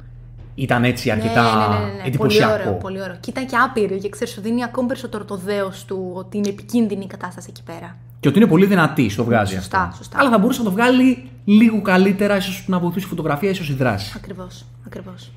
ήταν 0.55 0.83
έτσι 0.83 1.11
αρκετά 1.11 1.43
ναι, 1.43 1.77
ναι, 1.77 1.79
ναι, 1.79 1.85
ναι. 1.85 1.91
Πολύ 1.91 2.07
εντυπωσιακό. 2.07 2.53
ωραίο, 2.53 2.73
πολύ 2.73 3.01
ωραίο. 3.01 3.17
Και 3.19 3.29
ήταν 3.29 3.45
και 3.45 3.55
άπειρο 3.55 3.97
και 3.97 4.09
ξέρεις, 4.09 4.33
σου 4.33 4.41
δίνει 4.41 4.63
ακόμη 4.63 4.87
περισσότερο 4.87 5.25
το 5.25 5.35
δέος 5.35 5.85
του 5.85 6.11
ότι 6.13 6.37
είναι 6.37 6.49
επικίνδυνη 6.49 7.03
η 7.03 7.07
κατάσταση 7.07 7.47
εκεί 7.49 7.63
πέρα. 7.63 7.97
Και 8.19 8.27
ότι 8.27 8.37
είναι 8.37 8.47
πολύ 8.47 8.65
δυνατή, 8.65 9.09
στο 9.09 9.23
βγάζει 9.23 9.55
Σωστά, 9.55 9.81
αυτό. 9.81 9.95
σωστά. 9.95 10.17
Αλλά 10.19 10.29
θα 10.29 10.37
μπορούσε 10.37 10.59
να 10.59 10.65
το 10.65 10.71
βγάλει 10.71 11.29
λίγο 11.45 11.81
καλύτερα, 11.81 12.35
ίσως 12.35 12.63
να 12.67 12.79
βοηθήσει 12.79 13.05
η 13.05 13.09
φωτογραφία, 13.09 13.49
ίσως 13.49 13.69
η 13.69 13.73
δράση. 13.73 14.13
Ακριβώς. 14.15 14.65
Ακριβώς. 14.85 15.31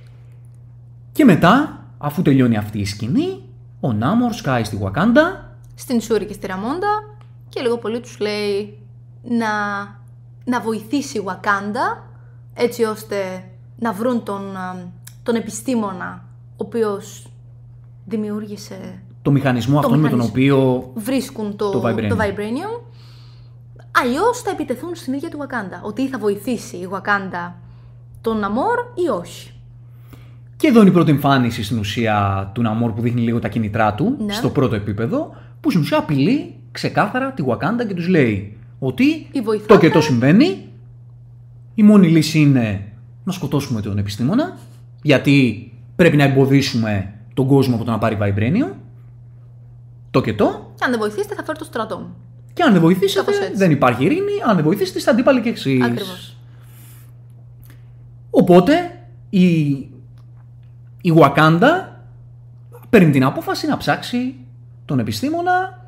Και 1.13 1.25
μετά, 1.25 1.85
αφού 1.99 2.23
τελειώνει 2.23 2.57
αυτή 2.57 2.79
η 2.79 2.85
σκηνή, 2.85 3.43
ο 3.81 3.93
Νάμορ 3.93 4.33
σκάει 4.33 4.65
στη 4.65 4.79
Wakanda 4.83 5.53
Στην 5.75 6.01
Σούρη 6.01 6.25
και 6.25 6.33
στη 6.33 6.47
Ραμόντα 6.47 7.17
και 7.49 7.61
λίγο 7.61 7.79
πολύ 7.79 8.01
τους 8.01 8.19
λέει 8.19 8.79
να, 9.23 9.47
να 10.45 10.61
βοηθήσει 10.61 11.19
η 11.19 11.23
Wakanda 11.27 12.03
έτσι 12.55 12.83
ώστε 12.85 13.45
να 13.79 13.93
βρουν 13.93 14.23
τον, 14.23 14.57
α, 14.57 14.77
τον 15.23 15.35
επιστήμονα 15.35 16.25
ο 16.51 16.65
οποίος 16.65 17.27
δημιούργησε 18.07 19.03
το 19.23 19.31
μηχανισμό 19.31 19.79
αυτόν 19.79 19.99
με 20.01 20.09
τον 20.09 20.19
μηχανισμό. 20.19 20.55
οποίο 20.55 20.91
βρίσκουν 20.95 21.57
το, 21.57 21.71
Το 21.71 21.81
το 21.81 21.89
Vibranium. 21.89 22.13
Vibranium. 22.13 22.81
Αλλιώς 24.03 24.41
θα 24.41 24.51
επιτεθούν 24.51 24.95
στην 24.95 25.13
ίδια 25.13 25.29
τη 25.29 25.37
Wakanda. 25.41 25.79
Ότι 25.83 26.03
ή 26.03 26.09
θα 26.09 26.19
βοηθήσει 26.19 26.77
η 26.77 26.89
Wakanda 26.93 27.53
τον 28.21 28.39
Ναμόρ 28.39 28.79
ή 28.95 29.09
όχι. 29.09 29.53
Και 30.57 30.67
εδώ 30.69 30.81
είναι 30.81 30.89
η 30.89 30.93
πρώτη 30.93 31.11
εμφάνιση 31.11 31.63
στην 31.65 31.79
ουσία 31.79 32.51
του 32.55 32.63
Ναμόρ 32.63 32.91
που 32.93 33.01
δείχνει 33.01 33.21
λίγο 33.21 33.39
τα 33.39 33.49
κίνητρά 33.49 33.95
του 33.95 34.17
Ναι. 34.25 34.33
στο 34.33 34.51
πρώτο 34.51 34.75
επίπεδο, 34.75 35.35
που 35.61 35.71
στην 35.71 35.83
ουσία 35.83 35.99
απειλεί 35.99 36.55
ξεκάθαρα 36.73 37.33
τη 37.33 37.43
Wakanda 37.47 37.87
και 37.89 37.95
τους 37.95 38.09
λέει 38.09 38.57
ότι 38.85 39.27
Ή 39.33 39.41
βοηθάτε. 39.41 39.73
το 39.75 39.79
και 39.81 39.91
το 39.91 40.01
συμβαίνει, 40.01 40.69
η 41.75 41.83
μόνη 41.83 42.09
λύση 42.09 42.39
είναι 42.39 42.93
να 43.25 43.33
σκοτώσουμε 43.33 43.81
τον 43.81 43.99
επιστήμονα, 43.99 44.59
γιατί 45.03 45.67
πρέπει 45.97 46.17
να 46.17 46.25
εμποδίσουμε 46.25 47.15
τον 47.35 47.47
κόσμο 47.47 47.75
από 47.75 47.85
το 47.85 47.91
να 47.91 47.99
πάρει 47.99 48.19
Vibranium, 48.21 48.73
το 50.11 50.21
και 50.21 50.35
το, 50.35 50.73
Και 50.77 50.85
αν 50.85 50.91
δεν 50.91 50.99
βοηθήσετε, 51.01 51.35
θα 51.35 51.45
φέρω 51.45 51.59
το 51.59 51.65
στρατό 51.65 51.99
μου. 51.99 52.15
και 52.53 52.63
αν 52.63 52.73
δεν 52.73 52.81
βοηθήσετε 52.81 53.21
Κάπως 53.25 53.41
έτσι. 53.41 53.57
δεν 53.57 53.71
υπάρχει 53.71 54.05
ειρήνη, 54.05 54.33
αν 54.49 54.55
δεν 54.57 54.65
βοηθήσετε 54.65 54.99
είστε 54.99 55.11
αντίπαλοι 55.11 55.41
και 55.41 55.49
εσείς. 55.49 55.83
Ακριβώς. 55.85 56.37
Οπότε 58.31 58.73
η, 59.31 59.51
η 61.01 61.13
Wakanda 61.17 61.69
παίρνει 62.91 63.11
την 63.11 63.25
απόφαση 63.25 63.67
να 63.67 63.77
ψάξει 63.77 64.35
τον 64.85 64.99
επιστήμονα. 64.99 65.81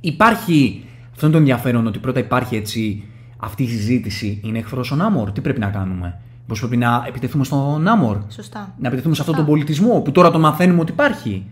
Υπάρχει 0.00 0.84
Αυτό 1.14 1.26
είναι 1.26 1.34
το 1.34 1.40
ενδιαφέρον 1.40 1.86
ότι 1.86 1.98
πρώτα 1.98 2.18
υπάρχει 2.18 2.56
έτσι 2.56 3.04
αυτή 3.36 3.62
η 3.62 3.68
συζήτηση. 3.68 4.40
Είναι 4.44 4.58
εχθρός 4.58 4.90
ο 4.90 4.96
Νάμορ, 4.96 5.32
τι 5.32 5.40
πρέπει 5.40 5.60
να 5.60 5.70
κάνουμε; 5.70 6.20
Πώς 6.46 6.58
πρέπει 6.58 6.76
να 6.76 7.04
επιτεθούμε 7.06 7.44
στον 7.44 7.82
Νάμορ; 7.82 8.18
Σωστά. 8.28 8.74
Να 8.78 8.86
επιτεθούμε 8.86 9.14
σε 9.14 9.20
αυτόν 9.20 9.36
τον 9.36 9.44
Σωστά. 9.44 9.58
πολιτισμό 9.58 10.00
που 10.00 10.12
τώρα 10.12 10.30
τον 10.30 10.40
μαθαίνουμε 10.40 10.80
ότι 10.80 10.92
υπάρχει. 10.92 11.46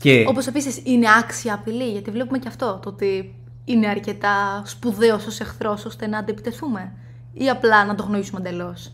Και 0.00 0.24
Όπως 0.28 0.46
επίσης 0.46 0.80
είναι 0.84 1.06
άξια 1.18 1.54
απειλή, 1.54 1.90
γιατί 1.90 2.10
βλέπουμε 2.10 2.38
και 2.38 2.48
αυτό. 2.48 2.78
Το 2.82 2.88
ότι 2.88 3.34
είναι 3.64 3.86
αρκετά 3.86 4.62
σπουδαίος 4.64 5.26
ως 5.26 5.40
εχθρός 5.40 5.84
ώστε 5.84 6.06
να 6.06 6.18
αντιπιτεθούμε. 6.18 6.92
Ή 7.32 7.48
απλά 7.48 7.84
να 7.84 7.94
το 7.94 8.02
γνωρίσουμε 8.02 8.40
εντελώς. 8.40 8.92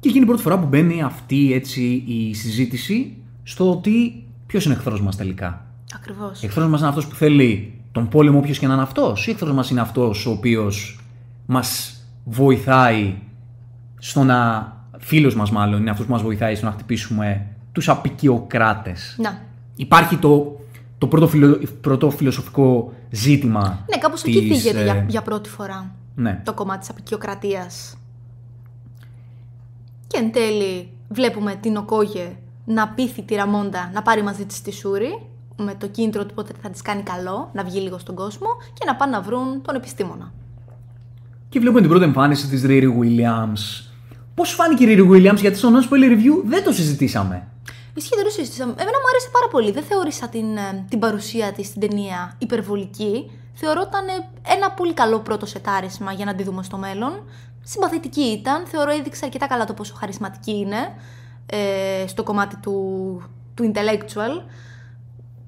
Και 0.00 0.08
εκείνη 0.08 0.24
η 0.24 0.26
πρώτη 0.26 0.42
φορά 0.42 0.58
που 0.58 0.66
μπαίνει 0.66 1.02
αυτή 1.02 1.52
έτσι 1.52 2.04
η 2.06 2.34
συζήτηση 2.34 3.16
στο 3.42 3.70
ότι 3.70 4.24
ποιος 4.46 4.64
είναι 4.64 4.74
εχθρός 4.74 5.02
μας 5.02 5.16
τελικά. 5.16 5.66
Ακριβώς. 5.94 6.42
Εχθρός 6.42 6.68
μας 6.68 6.80
είναι 6.80 6.88
αυτός 6.88 7.06
που 7.06 7.14
θέλει 7.14 7.81
τον 7.92 8.08
πόλεμο, 8.08 8.38
όποιος 8.38 8.58
και 8.58 8.66
να 8.66 8.72
είναι 8.72 8.82
αυτός, 8.82 9.26
ή 9.26 9.30
εχθρό 9.30 9.52
μας 9.52 9.70
είναι 9.70 9.80
αυτός 9.80 10.26
ο 10.26 10.30
οποίος 10.30 11.00
μας 11.46 11.96
βοηθάει 12.24 13.14
στο 13.98 14.24
να. 14.24 14.70
Φίλος 14.98 15.34
μας, 15.34 15.50
μάλλον, 15.50 15.80
είναι 15.80 15.90
αυτός 15.90 16.06
που 16.06 16.12
μας 16.12 16.22
βοηθάει 16.22 16.54
στο 16.54 16.66
να 16.66 16.72
χτυπήσουμε 16.72 17.46
τους 17.72 17.88
απεικιοκράτες. 17.88 19.16
Να. 19.18 19.42
Υπάρχει 19.76 20.16
το, 20.16 20.60
το 20.98 21.06
πρώτο, 21.06 21.28
φιλο, 21.28 21.60
πρώτο 21.80 22.10
φιλοσοφικό 22.10 22.92
ζήτημα. 23.10 23.84
Ναι, 23.90 23.98
κάπως 23.98 24.22
εκεί 24.22 24.48
της, 24.48 24.62
θίγεται 24.62 24.80
ε, 24.80 24.84
για, 24.84 25.04
για 25.08 25.22
πρώτη 25.22 25.48
φορά 25.48 25.94
Ναι. 26.14 26.40
το 26.44 26.52
κομμάτι 26.52 26.78
της 26.78 26.90
απεικιοκρατίας. 26.90 27.96
Και 30.06 30.18
εν 30.18 30.32
τέλει 30.32 30.88
βλέπουμε 31.08 31.54
την 31.54 31.76
Οκόγε 31.76 32.36
να 32.64 32.88
πείθει 32.88 33.22
τη 33.22 33.34
Ραμόντα 33.34 33.90
να 33.94 34.02
πάρει 34.02 34.22
μαζί 34.22 34.44
της 34.44 34.62
τη 34.62 34.72
Σούρη 34.72 35.26
με 35.56 35.74
το 35.74 35.86
κίνητρο 35.86 36.26
του 36.26 36.34
πότε 36.34 36.52
θα 36.62 36.70
της 36.70 36.82
κάνει 36.82 37.02
καλό, 37.02 37.50
να 37.52 37.64
βγει 37.64 37.80
λίγο 37.80 37.98
στον 37.98 38.14
κόσμο 38.14 38.48
και 38.72 38.84
να 38.86 38.94
πάνε 38.94 39.12
να 39.12 39.20
βρουν 39.20 39.62
τον 39.62 39.74
επιστήμονα. 39.74 40.32
Και 41.48 41.58
βλέπουμε 41.58 41.80
την 41.80 41.90
πρώτη 41.90 42.04
εμφάνιση 42.04 42.48
της 42.48 42.62
Riri 42.66 42.98
Williams. 43.00 43.90
Πώς 44.34 44.50
φάνηκε 44.50 44.84
η 44.84 44.96
Riri 44.96 45.10
Williams, 45.10 45.40
γιατί 45.40 45.56
στο 45.56 45.68
non-spoiler 45.68 46.10
review 46.12 46.42
δεν 46.44 46.64
το 46.64 46.72
συζητήσαμε. 46.72 47.46
Ισχύει, 47.94 48.14
δεν 48.14 48.24
το 48.24 48.30
συζητήσαμε. 48.30 48.72
Εμένα 48.72 48.96
μου 48.98 49.08
άρεσε 49.10 49.28
πάρα 49.32 49.48
πολύ. 49.50 49.70
Δεν 49.72 49.82
θεώρησα 49.82 50.28
την, 50.28 50.56
ε, 50.56 50.84
την 50.88 50.98
παρουσία 50.98 51.52
της 51.52 51.66
στην 51.66 51.80
ταινία 51.80 52.34
υπερβολική. 52.38 53.30
Θεωρώ 53.54 53.80
ήταν 53.88 54.08
ε, 54.08 54.52
ένα 54.54 54.70
πολύ 54.70 54.94
καλό 54.94 55.18
πρώτο 55.18 55.46
σετάρισμα 55.46 56.12
για 56.12 56.24
να 56.24 56.34
τη 56.34 56.42
δούμε 56.42 56.62
στο 56.62 56.76
μέλλον. 56.76 57.22
Συμπαθητική 57.62 58.20
ήταν. 58.20 58.66
Θεωρώ 58.66 58.90
έδειξε 58.90 59.24
αρκετά 59.24 59.46
καλά 59.46 59.64
το 59.64 59.72
πόσο 59.72 59.94
χαρισματική 59.94 60.52
είναι 60.52 60.94
ε, 61.46 62.06
στο 62.06 62.22
κομμάτι 62.22 62.56
του, 62.56 62.72
του 63.54 63.72
intellectual. 63.72 64.42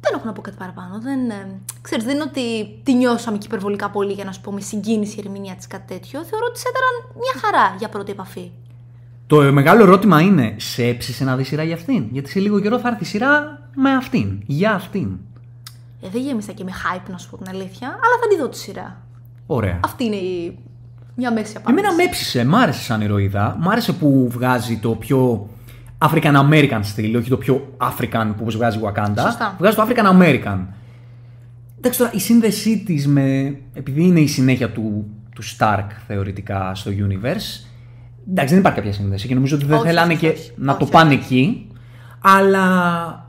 Δεν 0.04 0.12
έχω 0.14 0.24
να 0.24 0.32
πω 0.32 0.40
κάτι 0.40 0.56
παραπάνω. 0.56 0.98
Δεν, 1.00 1.30
ε, 1.30 1.60
ξέρεις, 1.82 2.04
δεν 2.04 2.14
είναι 2.14 2.26
ότι 2.32 2.44
τη 2.82 2.94
νιώσαμε 2.94 3.38
και 3.38 3.46
υπερβολικά 3.46 3.90
πολύ 3.90 4.12
για 4.12 4.24
να 4.24 4.32
σου 4.32 4.40
πω 4.40 4.52
με 4.52 4.60
συγκίνηση 4.60 5.16
η 5.18 5.22
ερμηνεία 5.24 5.54
της 5.54 5.66
κάτι 5.66 5.86
τέτοιο. 5.94 6.24
Θεωρώ 6.24 6.46
ότι 6.48 6.60
έδεραν 6.68 6.94
μια 7.22 7.34
χαρά 7.42 7.74
για 7.78 7.88
πρώτη 7.88 8.10
επαφή. 8.10 8.50
Το 9.26 9.52
μεγάλο 9.52 9.82
ερώτημα 9.82 10.20
είναι, 10.20 10.54
σε 10.58 10.84
έψησε 10.84 11.24
να 11.24 11.36
δεις 11.36 11.46
σειρά 11.46 11.62
για 11.62 11.74
αυτήν; 11.74 12.08
Γιατί 12.10 12.30
σε 12.30 12.40
λίγο 12.40 12.60
καιρό 12.60 12.78
θα 12.78 12.88
έρθει 12.88 13.04
σειρά 13.04 13.60
με 13.74 13.90
αυτήν. 13.90 14.42
Για 14.46 14.72
αυτήν. 14.72 15.18
Ε, 16.02 16.08
δεν 16.08 16.22
γέμισα 16.22 16.52
και 16.52 16.64
με 16.64 16.70
hype 16.70 17.10
να 17.10 17.18
σου 17.18 17.30
πω 17.30 17.36
την 17.36 17.48
αλήθεια, 17.48 17.88
αλλά 17.88 18.16
θα 18.20 18.28
τη 18.28 18.36
δω 18.36 18.48
τη 18.48 18.58
σειρά. 18.58 19.02
Ωραία. 19.46 19.80
Αυτή 19.84 20.04
είναι 20.04 20.16
η... 20.16 20.58
μια 21.14 21.32
μέση 21.32 21.56
απάντηση. 21.56 21.78
Εμένα 21.78 21.94
με 21.94 22.02
έψησε, 22.02 22.44
μ' 22.44 22.54
άρεσε 22.54 22.82
σαν 22.82 23.00
ηρωίδα. 23.00 23.56
Μ' 23.60 23.68
άρεσε 23.68 23.92
που 23.92 24.28
βγάζει 24.30 24.78
το 24.78 24.90
πιο 24.90 25.48
African 25.98 26.35
American 26.50 26.80
στυλ, 26.83 27.16
όχι 27.16 27.28
το 27.28 27.37
πιο 27.37 27.74
African 27.80 28.24
που 28.26 28.38
όπως 28.40 28.57
βγάζει 28.57 28.78
η 28.78 28.80
Wakanda. 28.85 29.18
Σωστά. 29.20 29.54
Βγάζει 29.59 29.76
το 29.76 29.87
African 29.88 30.20
American. 30.20 30.59
Εντάξει 31.78 31.98
τώρα, 31.98 32.11
η 32.14 32.18
σύνδεσή 32.20 32.83
της 32.87 33.07
με. 33.07 33.57
επειδή 33.74 34.02
είναι 34.04 34.20
η 34.20 34.26
συνέχεια 34.26 34.70
του, 34.70 35.07
του 35.35 35.42
Stark 35.59 35.87
θεωρητικά 36.07 36.74
στο 36.74 36.90
universe. 36.90 37.66
Εντάξει, 38.30 38.50
δεν 38.50 38.59
υπάρχει 38.59 38.78
κάποια 38.78 38.92
σύνδεση 38.92 39.26
και 39.28 39.35
νομίζω 39.35 39.57
ότι 39.57 39.64
δεν 39.64 39.76
Όχι, 39.76 39.87
θέλανε 39.87 40.12
όχι, 40.12 40.20
και 40.20 40.28
όχι. 40.28 40.52
να 40.57 40.70
Όχι, 40.70 40.78
το 40.78 40.85
όχι. 40.85 40.92
πάνε 40.92 41.14
εκεί. 41.14 41.68
Αλλά. 42.20 43.28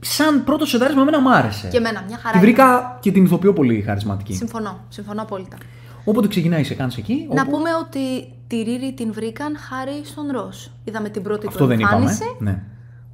Σαν 0.00 0.44
πρώτο 0.44 0.64
σεντάρισμα, 0.66 1.02
εμένα 1.02 1.20
μου 1.20 1.34
άρεσε. 1.34 1.68
Και 1.68 1.76
εμένα, 1.76 2.04
μια 2.08 2.18
χαρά. 2.18 2.32
Τη 2.34 2.38
βρήκα 2.38 2.96
και 3.00 3.12
την 3.12 3.24
ηθοποιώ 3.24 3.52
πολύ 3.52 3.80
χαρισματική. 3.80 4.34
Συμφωνώ, 4.34 4.80
συμφωνώ 4.88 5.22
απόλυτα. 5.22 5.56
Όποτε 6.04 6.28
ξεκινάει, 6.28 6.64
σε 6.64 6.74
κάνει 6.74 6.94
εκεί. 6.98 7.26
Να 7.34 7.42
όπου- 7.42 7.50
πούμε 7.50 7.70
ότι 7.74 8.28
τη 8.46 8.62
Ρίρι 8.62 8.92
την 8.92 9.12
βρήκαν 9.12 9.56
χάρη 9.58 10.00
στον 10.04 10.26
Ρος. 10.30 10.70
Είδαμε 10.84 11.08
την 11.08 11.22
πρώτη 11.22 11.46
Αυτό 11.46 11.58
του 11.58 11.66
δεν 11.66 11.78
είπαμε. 11.78 11.96
εμφάνιση. 11.96 12.36
Ναι. 12.38 12.62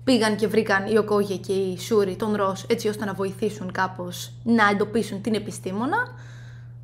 Πήγαν 0.05 0.37
και 0.37 0.47
βρήκαν 0.47 0.87
η 0.93 0.99
Οκόγε 0.99 1.37
και 1.37 1.53
η 1.53 1.79
Σούρι 1.79 2.17
τον 2.17 2.35
Ρος 2.35 2.65
έτσι 2.69 2.89
ώστε 2.89 3.05
να 3.05 3.13
βοηθήσουν 3.13 3.73
κάπως 3.73 4.33
να 4.43 4.69
εντοπίσουν 4.73 5.21
την 5.21 5.35
επιστήμονα. 5.35 5.97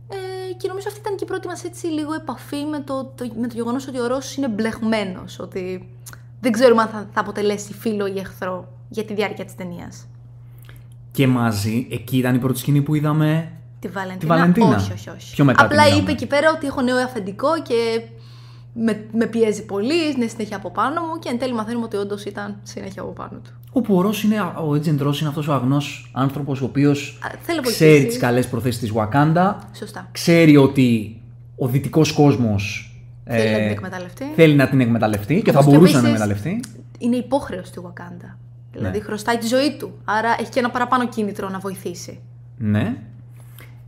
Ε, 0.08 0.52
και 0.52 0.68
νομίζω 0.68 0.86
αυτή 0.88 1.00
ήταν 1.00 1.16
και 1.16 1.24
η 1.24 1.26
πρώτη 1.26 1.46
μας 1.46 1.64
έτσι 1.64 1.86
λίγο 1.86 2.12
επαφή 2.14 2.64
με 2.70 2.80
το, 2.80 3.04
το, 3.14 3.30
με 3.40 3.46
το 3.46 3.54
γεγονός 3.54 3.86
ότι 3.88 4.00
ο 4.00 4.06
Ρος 4.06 4.36
είναι 4.36 4.48
μπλεχμένος. 4.48 5.38
Ότι 5.38 5.88
δεν 6.40 6.52
ξέρουμε 6.52 6.82
αν 6.82 6.88
θα, 6.88 7.08
θα 7.12 7.20
αποτελέσει 7.20 7.72
φίλο 7.74 8.06
ή 8.06 8.18
εχθρό 8.18 8.68
για 8.88 9.04
τη 9.04 9.14
διάρκεια 9.14 9.44
της 9.44 9.54
ταινίας. 9.54 10.06
Και 11.10 11.26
μαζί, 11.26 11.86
εκεί 11.90 12.18
ήταν 12.18 12.34
η 12.34 12.38
πρώτη 12.38 12.58
σκηνή 12.58 12.82
που 12.82 12.94
είδαμε. 12.94 13.52
Τη 13.80 13.88
Βαλεντίνα. 13.88 14.36
Βαλεντίνα. 14.36 14.76
Όχι, 14.76 14.92
όχι, 14.92 15.08
όχι. 15.10 15.34
Πιο 15.34 15.44
μετά 15.44 15.64
Απλά 15.64 15.76
την 15.76 15.86
είδαμε. 15.86 16.02
είπε 16.02 16.10
εκεί 16.10 16.26
πέρα 16.26 16.50
ότι 16.56 16.66
έχω 16.66 16.80
νέο 16.80 16.96
αφεντικό 16.96 17.48
και 17.62 18.02
με, 18.80 19.04
με 19.12 19.26
πιέζει 19.26 19.64
πολύ, 19.64 20.10
είναι 20.16 20.26
συνέχεια 20.26 20.56
από 20.56 20.70
πάνω 20.70 21.00
μου 21.00 21.18
και 21.18 21.28
εν 21.28 21.38
τέλει 21.38 21.52
μαθαίνουμε 21.54 21.84
ότι 21.84 21.96
όντως 21.96 22.24
ήταν 22.24 22.56
συνέχεια 22.62 23.02
από 23.02 23.10
πάνω 23.10 23.38
του. 23.44 23.50
Όπου 23.72 23.96
ο 23.96 24.00
Ρος 24.00 24.22
είναι, 24.22 24.40
ο 24.40 24.70
Agent 24.72 25.06
Ross 25.06 25.18
είναι 25.20 25.28
αυτός 25.28 25.48
ο 25.48 25.52
αγνός 25.52 26.10
άνθρωπος 26.14 26.60
ο 26.60 26.64
οποίος 26.64 27.18
Α, 27.22 27.28
θέλω 27.42 27.60
να 27.64 27.70
ξέρει 27.70 27.90
βοηθήσει. 27.90 28.06
τις 28.06 28.18
καλές 28.18 28.48
προθέσεις 28.48 28.80
της 28.80 28.92
Wakanda, 28.94 29.54
Σωστά. 29.76 30.08
ξέρει 30.12 30.56
ότι 30.56 31.20
ο 31.56 31.66
δυτικός 31.68 32.12
κόσμος 32.12 32.92
Θέλει 33.30 33.50
να 33.50 33.56
ε, 33.56 33.60
την 33.62 33.70
εκμεταλλευτεί. 33.70 34.24
θέλει 34.34 34.54
να 34.54 34.68
την 34.68 34.80
εκμεταλλευτεί 34.80 35.42
και 35.42 35.52
θα 35.52 35.58
Όπως 35.58 35.72
μπορούσε 35.74 35.94
να 35.96 36.02
την 36.02 36.08
επίσης, 36.10 36.30
εκμεταλλευτεί. 36.32 36.70
Είναι 36.98 37.16
υποχρέωση 37.16 37.72
του 37.72 37.92
Wakanda. 37.92 38.36
Δηλαδή 38.72 38.98
Ναι. 38.98 39.04
χρωστάει 39.04 39.36
τη 39.38 39.46
ζωή 39.46 39.76
του. 39.78 39.90
Άρα 40.04 40.36
έχει 40.40 40.50
και 40.50 40.58
ένα 40.58 40.70
παραπάνω 40.70 41.08
κίνητρο 41.08 41.48
να 41.48 41.58
βοηθήσει. 41.58 42.20
Ναι. 42.58 42.96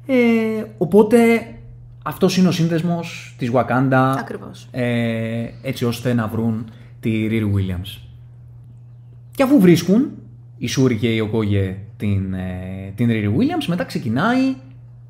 Ε, 0.06 0.64
οπότε 0.78 1.46
αυτός 2.02 2.36
είναι 2.36 2.48
ο 2.48 2.52
σύνδεσμος 2.52 3.34
της 3.38 3.50
Wakanda 3.52 4.14
Ακριβώς. 4.18 4.68
ε, 4.70 5.46
έτσι 5.62 5.84
ώστε 5.84 6.14
να 6.14 6.26
βρουν 6.26 6.70
τη 7.00 7.28
Riri 7.30 7.42
Williams. 7.54 8.00
Και 9.34 9.42
αφού 9.42 9.60
βρίσκουν 9.60 10.10
η 10.58 10.66
Σούρη 10.66 10.96
και 10.96 11.14
η 11.14 11.20
Οκόγε 11.20 11.76
την, 11.96 12.34
ε, 12.34 12.92
την 12.94 13.08
Riri 13.10 13.28
Williams, 13.28 13.64
μετά 13.66 13.84
ξεκινάει 13.84 14.54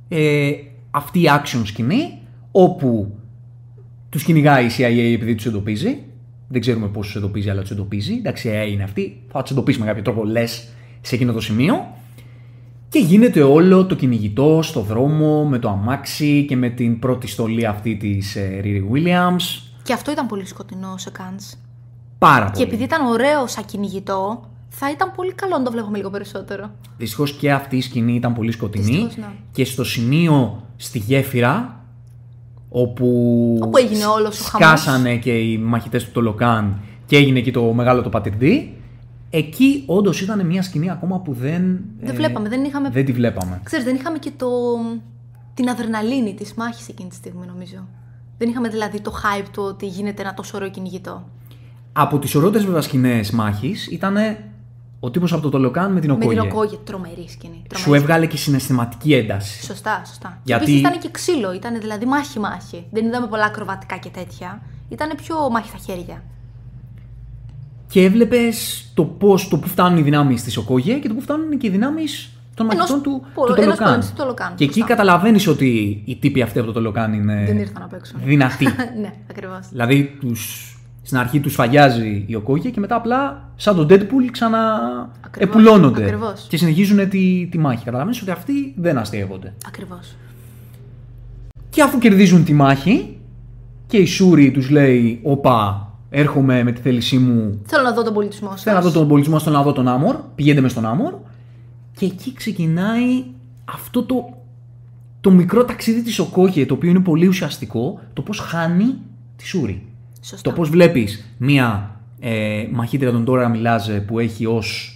ε, 0.09 0.51
αυτή 0.91 1.19
η 1.21 1.29
action 1.29 1.63
σκηνή 1.65 2.19
όπου 2.51 3.15
τους 4.09 4.23
κυνηγάει 4.23 4.65
η 4.67 4.71
CIA 4.79 5.13
επειδή 5.15 5.35
τους 5.35 5.47
εντοπίζει. 5.47 5.99
Δεν 6.49 6.61
ξέρουμε 6.61 6.87
πώς 6.87 7.07
τους 7.07 7.17
εντοπίζει, 7.17 7.51
αλλά 7.51 7.61
τους 7.61 7.71
εντοπίζει. 7.71 8.13
Εντάξει, 8.13 8.49
ε, 8.49 8.71
είναι 8.71 8.83
αυτή. 8.83 9.23
Θα 9.29 9.43
τους 9.43 9.51
εντοπίσει 9.51 9.79
με 9.81 9.87
κάποιο 9.87 10.03
τρόπο, 10.03 10.25
λες, 10.25 10.69
σε 11.01 11.15
εκείνο 11.15 11.33
το 11.33 11.41
σημείο. 11.41 11.95
Και 12.91 12.99
γίνεται 12.99 13.43
όλο 13.43 13.87
το 13.87 13.95
κυνηγητό 13.95 14.61
στο 14.63 14.81
δρόμο 14.81 15.45
με 15.45 15.59
το 15.59 15.69
αμάξι 15.69 16.45
και 16.49 16.57
με 16.57 16.69
την 16.69 16.99
πρώτη 16.99 17.27
στολή 17.27 17.67
αυτή 17.67 17.97
της 17.97 18.37
ε, 18.37 18.61
Riri 18.65 18.93
Williams. 18.93 19.63
Και 19.83 19.93
αυτό 19.93 20.11
ήταν 20.11 20.27
πολύ 20.27 20.47
σκοτεινό 20.47 20.95
σε 20.97 21.11
Cannes. 21.19 21.59
Πάρα 22.19 22.45
Και 22.45 22.51
πολύ. 22.53 22.65
επειδή 22.67 22.83
ήταν 22.83 23.07
ωραίο 23.07 23.47
σαν 23.47 23.65
κυνηγητό, 23.65 24.49
θα 24.69 24.91
ήταν 24.91 25.13
πολύ 25.17 25.33
καλό 25.33 25.59
να 25.59 25.63
το 25.63 25.71
βλέπουμε 25.71 25.97
λίγο 25.97 26.11
περισσότερο. 26.11 26.71
Δυστυχώς 26.97 27.33
και 27.33 27.53
αυτή 27.53 27.77
η 27.77 27.81
σκηνή 27.81 28.15
ήταν 28.15 28.35
πολύ 28.35 28.53
σκοτεινή. 28.53 28.85
Δυστυχώς, 28.85 29.17
ναι. 29.17 29.33
Και 29.53 29.65
στο 29.65 29.85
σημείο 29.85 30.67
στη 30.77 30.99
γέφυρα, 30.99 31.85
όπου, 32.69 33.59
Όπου 33.63 33.79
έγινε 33.79 34.07
όλος 34.07 34.41
ο 34.41 34.43
σκάσανε 34.43 35.17
και 35.17 35.39
οι 35.39 35.59
μαχητές 35.59 36.05
του 36.05 36.11
Τολοκάν 36.11 36.81
και 37.07 37.17
έγινε 37.17 37.39
εκεί 37.39 37.51
το 37.53 37.63
μεγάλο 37.63 38.03
το 38.03 38.09
πατυρντή, 38.09 38.80
εκεί 39.31 39.83
όντως 39.87 40.21
ήταν 40.21 40.47
μια 40.47 40.63
σκηνή 40.63 40.91
ακόμα 40.91 41.19
που 41.21 41.33
δεν. 41.33 41.63
ε, 42.01 42.07
Δεν 42.07 42.15
βλέπαμε, 42.15 42.49
δεν 42.49 42.65
είχαμε- 42.65 42.91
Δεν 42.91 43.05
τη 43.05 43.13
βλέπαμε. 43.13 43.61
Ξέρεις, 43.65 43.85
δεν 43.85 43.95
είχαμε 43.95 44.19
και 44.19 44.31
το... 44.37 44.49
την 45.55 45.69
αδρεναλίνη 45.69 46.35
της 46.35 46.55
μάχης 46.55 46.89
εκείνη 46.89 47.09
τη 47.09 47.15
στιγμή, 47.15 47.47
νομίζω. 47.47 47.87
Δεν 48.39 48.49
είχαμε 48.49 48.69
δηλαδή 48.69 49.01
το 49.01 49.13
hype 49.23 49.47
του 49.53 49.63
ότι 49.63 49.87
γίνεται 49.87 50.23
ένα 50.23 50.35
τόσο 50.35 50.57
ωραίο 50.57 50.71
κυνηγητό. 50.71 51.29
Από 51.93 52.19
τις 52.19 52.35
ωραιότερες 52.35 52.67
βέβαια 52.67 52.81
σκηνές 52.81 53.31
μάχης 53.31 53.87
ήταν 53.87 54.17
ο 55.01 55.11
τύπος 55.11 55.33
από 55.33 55.43
το 55.43 55.49
Τολοκάν 55.49 55.93
με 55.93 56.01
την 56.01 56.11
Με 56.11 56.17
την 56.19 56.29
Οκόγε. 56.39 56.49
Οκόγε, 56.49 56.77
τρομερή 56.85 57.29
σκηνή. 57.29 57.63
Σου 57.77 57.83
τρομερή 57.83 58.03
έβγαλε 58.03 58.27
και 58.27 58.37
συναισθηματική 58.37 59.15
ένταση. 59.15 59.65
Σωστά, 59.65 60.03
σωστά. 60.07 60.29
Γιατί- 60.29 60.65
Γιατί... 60.65 60.65
Επίση 60.65 60.79
ήταν 60.79 60.99
και 60.99 61.11
ξύλο, 61.11 61.53
ήταν 61.53 61.81
δηλαδή 61.81 62.05
μάχη-μάχη. 62.07 62.87
Δεν 62.91 63.07
είδαμε 63.07 63.27
πολλά 63.27 63.45
ακροβατικά 63.45 63.97
και 63.97 64.09
τέτοια. 64.09 64.63
Ήταν 64.89 65.11
πιο 65.17 65.51
μάχη 65.51 65.69
στα 65.69 65.79
χέρια. 65.79 66.23
Και 67.91 68.05
έβλεπες 68.05 68.85
το 68.95 69.05
πώς, 69.05 69.49
το 69.49 69.59
που 69.59 69.69
φτάνουν 69.69 69.99
οι 69.99 70.03
δυνάμεις 70.03 70.43
της 70.43 70.57
Οκόγε 70.57 70.95
και 70.95 71.09
το 71.09 71.15
που 71.15 71.21
φτάνουν 71.21 71.59
και 71.59 71.67
οι 71.67 71.71
δυνάμεις 71.71 72.31
των 72.55 72.67
Ενός 72.71 72.91
μαχητών 72.91 73.03
του, 73.13 73.27
πο- 73.35 73.45
του 73.47 73.53
ενός 73.53 73.65
Τολοκάν. 73.65 73.85
πολεμιστή 73.87 74.13
του 74.15 74.19
Τολοκάν, 74.23 74.55
Και 74.55 74.65
εκεί 74.65 74.73
σωστά. 74.79 74.87
καταλαβαίνεις 74.95 75.47
ότι 75.47 76.03
οι 76.05 76.17
τύποι 76.17 76.43
αυτοί 76.43 76.59
από 76.59 76.67
το 76.67 76.73
Τολοκάν 76.73 77.13
είναι 77.13 77.45
Δεν 77.47 77.59
ήρθαν 77.59 77.83
να 77.83 77.87
παίξουν. 77.89 78.21
δυνατοί. 78.25 78.65
ναι, 79.01 79.13
ακριβώς. 79.31 79.69
δηλαδή 79.71 80.17
τους, 80.21 80.75
στην 81.03 81.19
αρχή 81.19 81.41
τους 81.41 81.53
σφαγιάζει 81.53 82.25
η 82.27 82.35
Οκόγε 82.35 82.69
και 82.71 82.81
μετά 82.81 82.95
απλά 82.97 83.49
σαν 83.57 83.77
τον 83.77 83.87
Deadpool 83.91 84.29
ξανά 84.31 84.79
Ακριβώς, 85.25 85.55
επουλώνονται. 85.55 86.03
ακριβώς. 86.05 86.47
Και 86.49 86.57
συνεχίζουν 86.57 87.09
τη, 87.09 87.49
τη 87.51 87.59
μάχη. 87.59 87.85
Καταλαβαίνεις 87.85 88.23
ότι 88.23 88.31
αυτοί 88.31 88.75
δεν 88.77 88.99
αστείευονται. 88.99 89.55
Ακριβώς. 89.67 90.15
Και 91.71 91.83
αφού 91.83 91.99
κερδίζουν 91.99 92.45
τη 92.45 92.53
μάχη 92.53 93.17
και 93.87 93.97
η 93.97 94.07
Σούρη 94.07 94.51
τους 94.51 94.71
λέει 94.71 95.21
«Οπα, 95.23 95.90
έρχομαι 96.11 96.63
με 96.63 96.73
τη 96.73 96.81
θέλησή 96.81 97.19
μου, 97.19 97.61
Θέλω 97.67 97.83
να 97.83 97.93
δω 97.93 98.03
τον 98.03 98.15
πολιτισμό 98.15 98.51
σας. 98.51 98.63
θέλω 98.63 98.77
να 98.77 98.83
δω 98.83 98.91
τον 98.91 99.09
πολιτισμό, 99.09 99.39
θέλω 99.39 99.57
να 99.57 99.63
δω 99.63 99.73
τον 99.73 99.89
Άμορ, 99.89 100.17
πηγαίνετε 100.35 100.61
με 100.61 100.69
στον 100.69 100.87
Άμορ». 100.87 101.15
Και 101.97 102.05
εκεί 102.07 102.33
ξεκινάει 102.33 103.25
αυτό 103.65 104.03
το, 104.03 104.37
το 105.21 105.31
μικρό 105.31 105.65
ταξίδι 105.65 106.03
της 106.03 106.19
Οκόγε, 106.19 106.67
το 106.67 106.75
οποίο 106.75 106.91
είναι 106.91 107.01
πολύ 107.01 107.27
ουσιαστικό, 107.27 108.01
το 108.13 108.23
πώς 108.23 108.39
χάνει 108.39 108.95
τη 109.37 109.47
Σούρη. 109.47 109.87
Σωστά. 110.21 110.51
Το 110.51 110.57
πώς 110.57 110.71
βλέπεις 110.71 111.35
μία 111.39 111.97
ε, 112.21 112.67
μαχήτρια 112.73 113.13
των 113.13 113.25
Τώρα 113.25 113.49
Μιλάζε 113.49 114.01
που 114.01 114.19
έχει 114.19 114.47
ως 114.47 114.95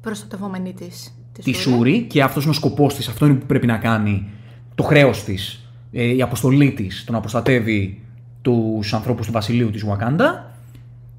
Προστατευόμενη 0.00 0.72
της. 0.72 1.14
της 1.42 1.56
Σούρη 1.56 2.02
και 2.02 2.22
αυτός 2.22 2.42
είναι 2.42 2.52
ο 2.52 2.54
σκοπός 2.54 2.94
της, 2.94 3.08
αυτό 3.08 3.26
είναι 3.26 3.34
που 3.34 3.46
πρέπει 3.46 3.66
να 3.66 3.76
κάνει, 3.76 4.28
το 4.74 4.82
χρέος 4.82 5.24
της, 5.24 5.70
ε, 5.92 6.14
η 6.14 6.22
αποστολή 6.22 6.72
της, 6.72 7.04
το 7.06 7.12
να 7.12 7.20
προστατεύει 7.20 8.05
τους 8.46 8.94
ανθρώπους 8.94 9.26
του 9.26 9.32
βασιλείου 9.32 9.70
της 9.70 9.82
Ουακάντα, 9.82 10.52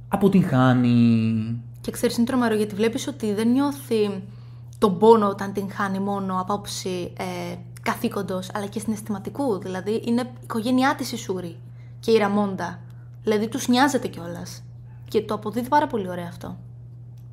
αποτυγχάνει. 0.08 1.62
Και 1.82 1.92
ξέρεις, 1.92 2.18
είναι 2.18 2.26
τρομερό 2.26 2.56
γιατί 2.56 2.76
βλέπεις 2.76 3.08
ότι 3.08 3.34
δεν 3.34 3.52
νιώθει 3.52 4.24
τον 4.78 4.98
πόνο 4.98 5.28
όταν 5.28 5.54
την 5.54 5.72
χάνει 5.72 6.00
μόνο 6.00 6.34
από 6.34 6.54
άποψη 6.54 7.14
ε, 7.18 7.56
καθήκοντος, 7.82 8.50
αλλά 8.54 8.66
και 8.66 8.80
συναισθηματικού. 8.80 9.60
Δηλαδή, 9.60 10.02
είναι 10.06 10.22
η 10.22 10.30
οικογένειά 10.44 10.96
της 10.96 11.12
η 11.12 11.18
Σούρη 11.18 11.56
και 12.00 12.12
η 12.12 12.18
Ραμόντα. 12.18 12.80
Δηλαδή, 13.24 13.48
τους 13.48 13.68
νοιάζεται 13.68 14.08
κιόλας. 14.08 14.64
Και 15.08 15.22
το 15.22 15.34
αποδίδει 15.34 15.68
πάρα 15.68 15.88
πολύ 15.88 16.10
ωραίο 16.10 16.28
αυτό. 16.28 16.58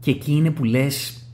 Και 0.01 0.11
εκεί 0.11 0.33
είναι 0.33 0.51
που 0.51 0.65
λες, 0.65 1.27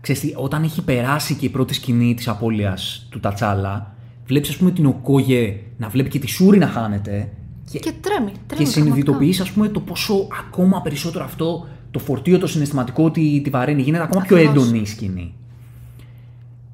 ξέρεις 0.00 0.20
τι, 0.20 0.32
όταν 0.36 0.62
έχει 0.62 0.82
περάσει 0.82 1.34
και 1.34 1.46
η 1.46 1.50
πρώτη 1.50 1.74
σκηνή 1.74 2.14
της 2.14 2.28
απώλειας 2.28 3.06
του 3.10 3.20
Τατσάλα, 3.20 3.94
βλέπεις 4.26 4.48
ας 4.48 4.56
πούμε 4.56 4.70
την 4.70 4.86
Οκόγε 4.86 5.60
να 5.76 5.88
βλέπει 5.88 6.08
και 6.08 6.18
τη 6.18 6.26
Σούρη 6.26 6.58
να 6.58 6.66
χάνεται 6.66 7.30
και, 7.70 7.78
Και 7.78 7.92
τρέμει, 7.92 8.00
τρέμει. 8.00 8.34
και 8.46 8.46
πραγματικά. 8.46 8.70
συνειδητοποιείς 8.70 9.40
ας 9.40 9.50
πούμε 9.52 9.68
το 9.68 9.80
πόσο 9.80 10.26
ακόμα 10.46 10.82
περισσότερο 10.82 11.24
αυτό 11.24 11.66
το 11.90 11.98
φορτίο 11.98 12.38
το 12.38 12.46
συναισθηματικό 12.46 13.04
ότι 13.04 13.40
τη 13.44 13.50
βαραίνει 13.50 13.82
γίνεται 13.82 14.02
ακόμα 14.04 14.20
πιο 14.22 14.36
Ακριβώς. 14.36 14.56
έντονη 14.64 14.78
η 14.78 14.86
σκηνή. 14.86 15.34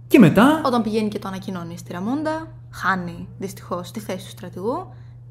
Και 0.09 0.19
μετά 0.19 0.61
Όταν 0.65 0.83
πηγαίνει 0.83 1.09
και 1.09 1.19
το 1.19 1.29
ανακοινώνεις 1.29 1.81
στη 1.81 1.93
Ραμόντα, 1.93 2.49
χάνει 2.71 3.29
δυστυχώς 3.39 3.91
τη 3.91 4.01
θέση 4.01 4.25
του 4.25 4.31
στρατηγού 4.31 4.87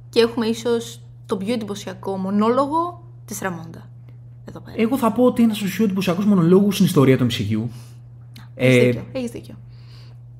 και 0.10 0.20
έχουμε 0.20 0.46
ίσως 0.46 1.02
τον 1.26 1.38
πιο 1.38 1.54
εντυπωσιακό 1.54 2.18
μονόλογο 2.18 3.04
της 3.26 3.40
Ραμόντα. 3.40 3.90
Εδώ 4.46 4.60
πέρα. 4.60 4.76
εγώ 4.82 4.98
θα 4.98 5.12
πω 5.12 5.24
ότι 5.24 5.42
είναι 5.42 5.44
ένας 5.50 5.56
ουσιαστικός 5.58 5.86
εντυπωσιακός 5.86 6.26
μονολόγους 6.26 6.74
στην 6.74 6.86
ιστορία 6.86 7.18
του 7.18 7.24
MCU. 7.26 7.62
Έχεις 8.56 8.78
Ε, 8.78 8.86
δίκιο. 8.86 9.04
Έχεις 9.12 9.32
δίκιο. 9.32 9.56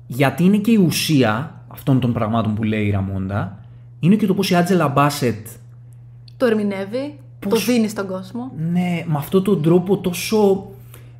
γιατί 0.06 0.44
είναι 0.44 0.56
και 0.58 0.70
η 0.70 0.76
ουσία 0.76 1.62
αυτών 1.68 2.00
των 2.00 2.12
πραγμάτων 2.12 2.54
που 2.54 2.62
λέει 2.62 2.86
η 2.86 2.90
Ραμόντα, 2.90 3.61
είναι 4.04 4.14
και 4.16 4.26
το 4.26 4.34
πώς 4.34 4.50
η 4.50 4.54
Άτζελα 4.54 4.88
Μπάσετ 4.88 5.46
Το 6.36 6.46
ερμηνεύει, 6.46 7.18
πώς- 7.38 7.64
το 7.64 7.72
δίνει 7.72 7.88
στον 7.88 8.06
κόσμο. 8.06 8.52
Ναι, 8.72 9.04
με 9.06 9.14
αυτόν 9.16 9.42
τον 9.42 9.62
τρόπο 9.62 9.98
τόσο 9.98 10.66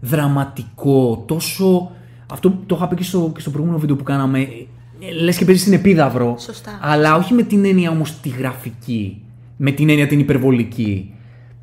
δραματικό, 0.01 1.25
τόσο. 1.27 1.91
Αυτό 2.33 2.59
το 2.67 2.75
είχα 2.77 2.89
πει 2.89 2.95
και 2.97 3.03
στο, 3.03 3.31
και 3.35 3.41
στο 3.41 3.51
προηγούμενο 3.51 3.81
βίντεο 3.81 3.97
που 3.97 4.03
κάναμε. 4.05 4.41
ε, 4.41 5.13
Λες 5.23 5.37
και 5.37 5.45
παίζεις 5.45 5.63
στην 5.63 5.75
επίδαυρο. 5.75 6.35
Σωστά. 6.39 6.79
Αλλά 6.83 7.15
όχι 7.17 7.35
με 7.35 7.43
την 7.43 7.65
έννοια 7.65 7.91
όμως 7.91 8.21
τη 8.21 8.29
γραφική. 8.29 9.23
Με 9.57 9.71
την 9.71 9.89
έννοια 9.89 10.07
την 10.07 10.19
υπερβολική. 10.19 11.15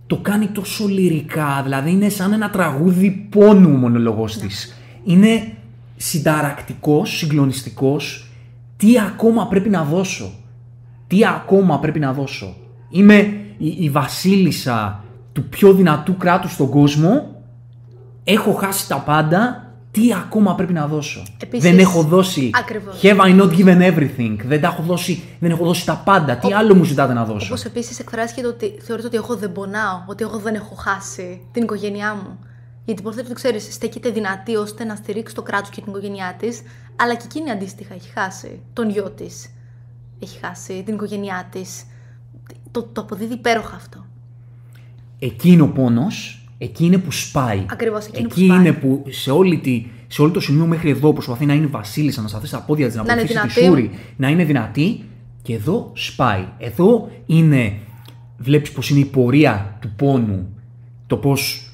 Το 0.08 0.18
κάνει 0.18 0.48
τόσο 0.48 0.88
λυρικά. 0.88 1.62
Δηλαδή 1.64 1.92
είναι 1.92 2.10
σαν 2.10 2.34
ένα 2.34 2.50
τραγούδι 2.50 3.28
πόνου 3.30 3.70
ο 3.74 3.78
μονολογός 3.78 4.38
της. 4.38 4.74
Είναι 5.04 5.52
συνταρακτικός, 5.98 7.18
συγκλονιστικός. 7.18 8.30
Τι 8.78 9.00
ακόμα 9.00 9.48
πρέπει 9.48 9.70
να 9.70 9.84
δώσω; 9.84 10.32
Τι 11.10 11.26
ακόμα 11.26 11.80
πρέπει 11.80 12.00
να 12.00 12.14
δώσω; 12.14 12.56
Είμαι 12.90 13.16
η, 13.58 13.76
η 13.80 13.90
βασίλισσα 13.90 15.04
του 15.34 15.44
πιο 15.44 15.74
δυνατού 15.74 16.18
κράτους 16.18 16.52
στον 16.52 16.70
κόσμο. 16.70 17.42
Έχω 18.24 18.54
χάσει 18.54 18.88
τα 18.88 18.98
πάντα. 18.98 19.64
Τι 19.92 20.14
ακόμα 20.14 20.56
πρέπει 20.56 20.74
να 20.74 20.88
δώσω; 20.88 21.24
Επίσης- 21.44 21.70
δεν 21.70 21.80
έχω 21.80 22.02
δώσει. 22.02 22.50
Ακριβώς. 22.54 23.00
Have 23.02 23.18
I 23.18 23.42
not 23.42 23.50
given 23.58 23.94
everything; 23.94 24.36
Δεν, 24.46 24.62
τα 24.62 24.68
έχω 24.68 24.84
δώσει, 24.84 25.24
δεν 25.40 25.52
έχω 25.52 25.66
δώσει 25.66 25.86
τα 25.86 26.02
πάντα. 26.06 26.38
Τι 26.38 26.54
άλλο 26.54 26.76
μου 26.76 26.84
ζητάτε 26.84 27.14
να 27.14 27.26
δώσω; 27.26 27.46
Όπως 27.46 27.66
επίσης 27.66 28.00
εκφράστηκε 28.00 28.42
το 28.42 28.48
ότι 28.48 28.74
θεωρείται 28.82 29.08
ότι 29.08 29.16
εγώ 29.18 29.36
δεν 29.36 29.52
πονάω, 29.52 30.04
ότι 30.08 30.24
εγώ 30.24 30.38
δεν 30.38 30.56
έχω 30.56 30.76
χάσει 30.76 31.42
την 31.52 31.64
οικογένειά 31.64 32.14
μου. 32.14 32.40
Γιατί 32.86 33.02
υποθέτω 33.02 33.26
ότι 33.26 33.34
ξέρεις, 33.34 33.74
στέκεται 33.74 34.10
δυνατή 34.10 34.56
ώστε 34.56 34.84
να 34.84 34.96
στηρίξει 34.96 35.36
το 35.36 35.42
κράτος 35.42 35.70
και 35.70 35.82
την 35.82 35.92
οικογένειά 35.92 36.36
της, 36.40 36.62
αλλά 36.96 37.16
και 37.16 37.24
εκείνη 37.26 37.52
αντίστοιχα 37.52 37.94
έχει 37.94 38.10
χάσει 38.10 38.60
τον 38.74 38.90
γιο 38.90 39.10
της. 39.10 39.54
Έχει 40.20 40.40
χάσει 40.40 40.84
την 40.86 40.94
οικογένειά 40.94 41.48
της. 41.52 41.84
Το, 42.72 42.84
το 42.84 43.02
αποδίδει 43.02 43.34
υπέροχα 43.34 43.76
αυτό. 43.76 44.06
Εκεί 45.20 45.50
είναι 45.52 45.62
ο 45.62 45.70
πόνος. 45.70 46.44
Εκεί 46.58 46.86
είναι 46.86 46.98
που 46.98 47.12
σπάει. 47.12 47.66
Ακριβώς, 47.70 48.06
εκεί 48.06 48.20
είναι 48.20 48.28
που 48.28 48.34
Εκεί 48.38 48.46
σπάει. 48.46 48.60
είναι 48.60 48.74
που 48.74 49.04
σε, 49.10 49.32
όλη 49.32 49.58
τη, 49.60 49.86
σε 50.08 50.22
όλο 50.22 50.32
το 50.32 50.40
σημείο 50.40 50.66
μέχρι 50.66 50.90
εδώ 50.90 51.14
προσπαθεί 51.14 51.46
να 51.46 51.54
είναι 51.54 51.66
βασίλισσα, 51.66 52.22
να 52.22 52.28
σταθεί 52.28 52.48
στα 52.48 52.62
πόδια 52.62 52.88
της, 52.88 52.96
να, 52.96 53.04
Να 53.04 53.14
είναι 53.14 53.22
βοηθήσει 53.22 53.48
τη 53.48 53.60
δυνατή. 53.60 53.66
Σούρη, 53.82 53.92
να 54.18 54.30
είναι 54.30 54.44
δυνατή. 54.44 55.04
Και 55.42 55.54
εδώ 55.54 55.92
σπάει. 55.94 56.46
Εδώ 56.58 57.10
είναι, 57.26 57.78
βλέπεις 58.38 58.72
πως 58.72 58.90
είναι 58.90 59.00
η 59.00 59.06
πορεία 59.06 59.78
του 59.82 59.90
πόνου, 59.96 60.48
το 61.08 61.18
πώς, 61.18 61.70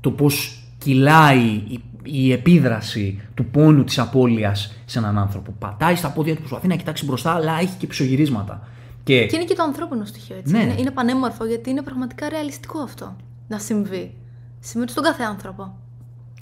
το 0.00 0.10
πώς 0.10 0.62
κυλάει 0.78 1.44
η, 1.46 1.80
η 2.04 2.32
επίδραση 2.32 3.20
του 3.34 3.44
πόνου 3.44 3.84
της 3.84 3.98
απώλειας 3.98 4.74
σε 4.84 4.98
έναν 4.98 5.18
άνθρωπο. 5.18 5.54
Πατάει 5.58 5.94
στα 5.96 6.08
πόδια 6.10 6.32
του, 6.34 6.38
προσπαθεί 6.38 6.66
να 6.66 6.74
κοιτάξει 6.76 7.04
μπροστά, 7.04 7.32
αλλά 7.32 7.58
έχει 7.60 7.76
και 7.78 7.86
πισωγυρίσματα. 7.86 8.68
Και, 9.04 9.26
Και 9.26 9.36
είναι 9.36 9.44
και 9.44 9.54
το 9.54 9.62
ανθρώπινο 9.62 10.04
στοιχείο, 10.04 10.36
έτσι. 10.36 10.52
Ναι. 10.52 10.62
Είναι, 10.62 10.74
είναι 10.78 10.90
πανέμορφο 10.90 11.44
γιατί 11.46 11.70
είναι 11.70 11.82
πραγματικά 11.82 12.28
ρεαλιστικό 12.28 12.78
αυτό 12.78 13.16
να 13.48 13.58
συμβεί. 13.58 14.14
Συμβαίνει 14.60 14.90
στον 14.90 15.04
κάθε 15.04 15.22
άνθρωπο. 15.22 15.76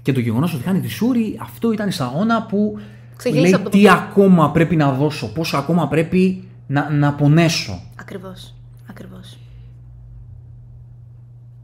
Και 0.02 0.12
το 0.12 0.20
γεγονός 0.20 0.54
ότι 0.54 0.62
χάνει 0.62 0.80
τη 0.80 0.88
Σούρη, 0.88 1.38
αυτό 1.42 1.72
ήταν 1.72 1.88
η 1.88 1.92
σταγόνα 1.92 2.42
που 2.42 2.78
Ξεγέλασε 3.16 3.50
λέει 3.50 3.54
από 3.60 3.64
το 3.64 3.70
τι 3.70 3.82
ποτέ. 3.82 3.98
ακόμα 3.98 4.50
πρέπει 4.50 4.76
να 4.76 4.92
δώσω, 4.92 5.32
πόσο 5.32 5.56
ακόμα 5.56 5.88
πρέπει 5.88 6.48
να, 6.66 6.90
να 6.90 7.14
πονέσω. 7.14 7.82
Ακριβώς. 7.96 8.54
Ακριβώς. 8.90 9.38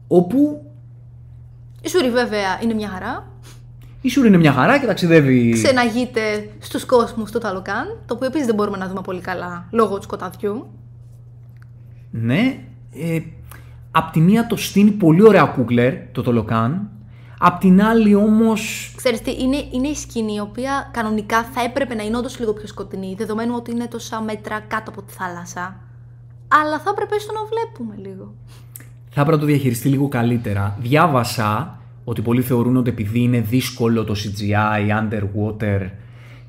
Όπου 0.07 0.65
Η 1.81 1.89
Σούρη 1.89 2.09
βέβαια 2.11 2.61
είναι 2.63 2.73
μια 2.73 2.89
χαρά. 2.89 3.27
Η 4.01 4.09
Σούρη 4.09 4.27
είναι 4.27 4.37
μια 4.37 4.51
χαρά 4.51 4.79
και 4.79 4.85
ταξιδεύει. 4.85 5.51
ξεναγείται 5.51 6.49
στους 6.59 6.85
κόσμους 6.85 7.31
του 7.31 7.39
Ταλοκάν, 7.39 7.97
το 8.05 8.13
οποίο 8.13 8.27
επίσης 8.27 8.45
δεν 8.45 8.55
μπορούμε 8.55 8.77
να 8.77 8.87
δούμε 8.87 9.01
πολύ 9.01 9.21
καλά 9.21 9.67
λόγω 9.71 9.95
του 9.95 10.03
σκοταδιού. 10.03 10.67
Ναι. 12.11 12.59
Ε, 12.93 13.19
απ' 13.91 14.11
τη 14.11 14.19
μία 14.19 14.47
το 14.47 14.55
στείνει 14.55 14.91
πολύ 14.91 15.27
ωραία 15.27 15.43
κούκλερ, 15.43 15.93
το 16.11 16.21
Τολοκάν. 16.21 16.89
Απ' 17.39 17.59
την 17.59 17.81
άλλη 17.81 18.15
όμως 18.15 18.93
Ξέρεις 18.95 19.21
τι, 19.21 19.31
είναι, 19.31 19.57
είναι 19.71 19.87
η 19.87 19.95
σκηνή 19.95 20.33
η 20.33 20.39
οποία 20.39 20.89
κανονικά 20.93 21.43
θα 21.43 21.61
έπρεπε 21.61 21.95
να 21.95 22.03
είναι 22.03 22.17
όντως 22.17 22.39
λίγο 22.39 22.53
πιο 22.53 22.67
σκοτεινή, 22.67 23.15
δεδομένου 23.17 23.53
ότι 23.55 23.71
είναι 23.71 23.87
τόσα 23.87 24.21
μέτρα 24.21 24.59
κάτω 24.59 24.91
από 24.91 25.01
τη 25.01 25.13
θάλασσα. 25.13 25.79
Αλλά 26.47 26.79
θα 26.79 26.89
έπρεπε 26.89 27.19
στο 27.19 27.33
να 27.33 27.39
βλέπουμε 27.39 28.09
λίγο. 28.09 28.33
θα 29.09 29.21
έπρεπε 29.21 29.31
να 29.31 29.37
το 29.37 29.45
διαχειριστεί 29.45 29.89
λίγο 29.89 30.07
καλύτερα. 30.07 30.77
Διάβασα 30.79 31.78
ότι 32.09 32.21
πολλοί 32.21 32.41
θεωρούν 32.41 32.77
ότι 32.77 32.89
επειδή 32.89 33.19
είναι 33.19 33.39
δύσκολο 33.39 34.03
το 34.03 34.15
CGI, 34.17 34.89
underwater 35.01 35.89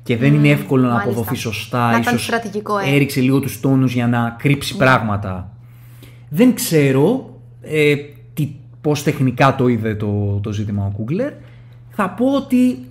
και 0.03 0.17
δεν 0.17 0.33
είναι 0.33 0.49
εύκολο 0.49 0.81
να 0.81 0.89
μάλιστα. 0.89 1.09
αποδοθεί 1.09 1.35
σωστά, 1.35 1.91
Να 1.91 1.97
ήταν 1.97 2.15
ίσως 2.15 2.23
στρατηγικό, 2.23 2.77
ε. 2.77 2.95
έριξε 2.95 3.21
λίγο 3.21 3.39
τους 3.39 3.59
τόνους 3.59 3.93
για 3.93 4.07
να 4.07 4.35
κρύψει 4.39 4.77
πράγματα. 4.77 5.51
Δεν 6.29 6.53
ξέρω 6.53 7.35
ε, 7.61 7.95
τι, 8.33 8.55
πώς 8.81 9.03
τεχνικά 9.03 9.55
το 9.55 9.67
είδε 9.67 9.95
το, 9.95 10.39
το 10.43 10.51
ζήτημα 10.51 10.85
ο 10.85 10.91
Κούγκλερ. 10.95 11.33
Θα 11.89 12.09
πω 12.09 12.35
ότι 12.35 12.85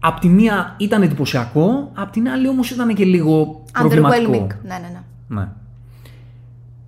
απ' 0.00 0.18
τη 0.18 0.28
μία 0.28 0.74
ήταν 0.78 1.02
εντυπωσιακό, 1.02 1.90
απ' 1.94 2.10
την 2.10 2.28
άλλη 2.28 2.48
όμως 2.48 2.70
ήταν 2.70 2.94
και 2.94 3.04
λίγο 3.04 3.62
προβληματικό. 3.72 4.32
Underwhelming. 4.32 4.56
Ναι, 4.62 4.78
ναι, 4.78 4.90
ναι. 5.28 5.40
Ναι. 5.40 5.48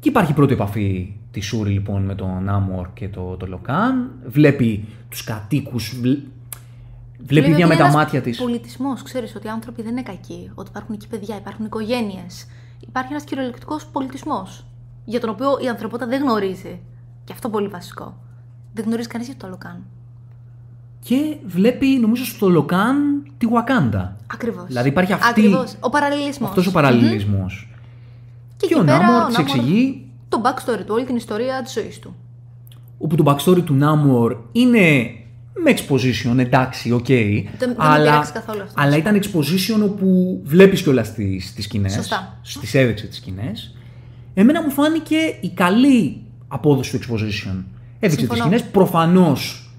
Και 0.00 0.08
υπάρχει 0.08 0.30
η 0.30 0.34
πρώτη 0.34 0.52
επαφή 0.52 1.12
τη 1.30 1.40
Σούρη 1.40 1.70
λοιπόν 1.70 2.04
με 2.04 2.14
τον 2.14 2.48
Άμορ 2.48 2.88
και 2.94 3.08
το, 3.08 3.36
το 3.36 3.46
Λοκάν. 3.46 4.10
Βλέπει 4.26 4.84
τους 5.08 5.24
κατοίκους, 5.24 5.98
βλέ- 6.00 6.18
βλέπει 7.18 7.48
μια 7.50 7.66
με 7.66 7.76
τα 7.76 7.88
μάτια 7.90 8.20
της. 8.20 8.38
πολιτισμός. 8.38 9.02
Ξέρεις 9.02 9.34
ότι 9.36 9.46
οι 9.46 9.50
άνθρωποι 9.50 9.82
δεν 9.82 9.90
είναι 9.90 10.02
κακοί. 10.02 10.50
Ότι 10.54 10.68
υπάρχουν 10.70 10.94
εκεί 10.94 11.08
παιδιά, 11.08 11.36
υπάρχουν 11.36 11.64
οικογένειες. 11.64 12.46
Υπάρχει 12.80 13.10
ένας 13.12 13.24
κυριολεκτικός 13.24 13.86
πολιτισμός. 13.86 14.64
Για 15.04 15.20
τον 15.20 15.30
οποίο 15.30 15.58
η 15.62 15.68
ανθρωπότητα 15.68 16.08
δεν 16.08 16.22
γνωρίζει. 16.22 16.80
Και 17.24 17.32
αυτό 17.32 17.48
πολύ 17.48 17.68
βασικό. 17.68 18.16
Δεν 18.74 18.84
γνωρίζει 18.84 19.08
κανείς 19.08 19.26
για 19.26 19.36
το 19.36 19.42
Ταλοκάν. 19.44 19.82
Και 21.00 21.36
βλέπει 21.46 21.86
νομίζω 21.86 22.24
στο 22.24 22.48
Λοκάν 22.48 23.22
τη 23.38 23.46
Wakanda. 23.50 24.08
Ακριβώς. 24.32 24.64
Δηλαδή 24.66 24.88
υπάρχει 24.88 25.12
αυτή- 25.12 25.28
Ακριβώς. 25.28 25.74
Ο 25.80 25.88
παραλληλισμός. 25.90 26.48
Αυτός 26.48 26.66
ο 26.66 26.70
παραλληλισμός. 26.72 27.68
Και, 28.56 28.66
Και 28.66 28.74
εκεί 28.74 28.80
ο 28.80 28.84
πέρα 28.84 28.98
Νάμορ 28.98 29.22
ο 29.22 29.26
της 29.26 29.36
Νάμορ 29.38 29.56
εξηγεί 29.56 30.07
Το 30.28 30.42
backstory 30.44 30.78
του, 30.78 30.94
όλη 30.94 31.04
την 31.04 31.16
ιστορία 31.16 31.62
της 31.62 31.72
ζωής 31.72 31.98
του. 31.98 32.14
όπου 32.98 33.16
το 33.16 33.24
backstory 33.26 33.62
του 33.64 33.74
Νάμορ 33.74 34.36
είναι 34.52 35.10
με 35.64 35.74
exposition, 35.76 36.38
εντάξει, 36.38 36.92
οκ. 36.92 37.06
δεν 37.06 37.68
με 37.68 37.74
αλλά, 37.76 38.10
πειράξει 38.10 38.32
καθόλου 38.32 38.62
αυτό. 38.62 38.74
αλλά 38.82 38.96
ήταν 38.96 39.20
exposition 39.22 39.82
όπου 39.82 40.40
βλέπεις 40.44 40.82
κιόλας 40.82 41.14
τις, 41.14 41.54
τις 41.54 41.64
σκηνές. 41.64 41.92
Σωστά. 41.92 42.38
Στις 42.42 42.74
έδειξε 42.74 43.06
τις 43.06 43.16
σκηνές. 43.16 43.76
Εμένα 44.34 44.62
μου 44.62 44.70
φάνηκε 44.70 45.16
η 45.40 45.48
καλή 45.54 46.22
απόδοση 46.48 46.98
του 46.98 46.98
exposition. 46.98 47.64
Έδειξε 48.00 48.16
τις 48.16 48.18
Συμφωνώ. 48.18 48.40
σκηνές, 48.40 48.64
προφανώς 48.64 49.70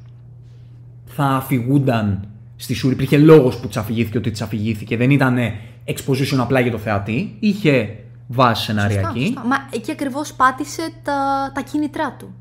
θα 1.06 1.26
αφηγούνταν 1.26 2.28
στη 2.56 2.74
Σούρι. 2.74 2.94
Υπήρχε 2.94 3.18
λόγος 3.18 3.58
που 3.58 3.68
της 3.68 3.78
αφηγήθηκε 3.78 4.18
ότι 4.18 4.32
της 4.32 4.42
αφηγήθηκε. 4.42 4.98
Δεν 4.98 5.10
ήταν 5.10 5.38
exposition 5.86 6.38
απλά 6.38 6.60
για 6.60 6.72
το 6.72 6.78
θεατή. 6.78 7.36
Είχε 7.40 7.96
βάση 8.32 8.64
Σωστά, 8.66 8.82
σεναριακή. 8.90 9.26
σωστά. 9.26 9.46
Μα 9.46 9.56
εκεί 9.72 9.92
ακριβώς 9.92 10.34
πάτησε 10.34 10.94
τα, 11.04 11.52
τα 11.54 11.62
κίνητρά 11.62 12.12
του. 12.12 12.34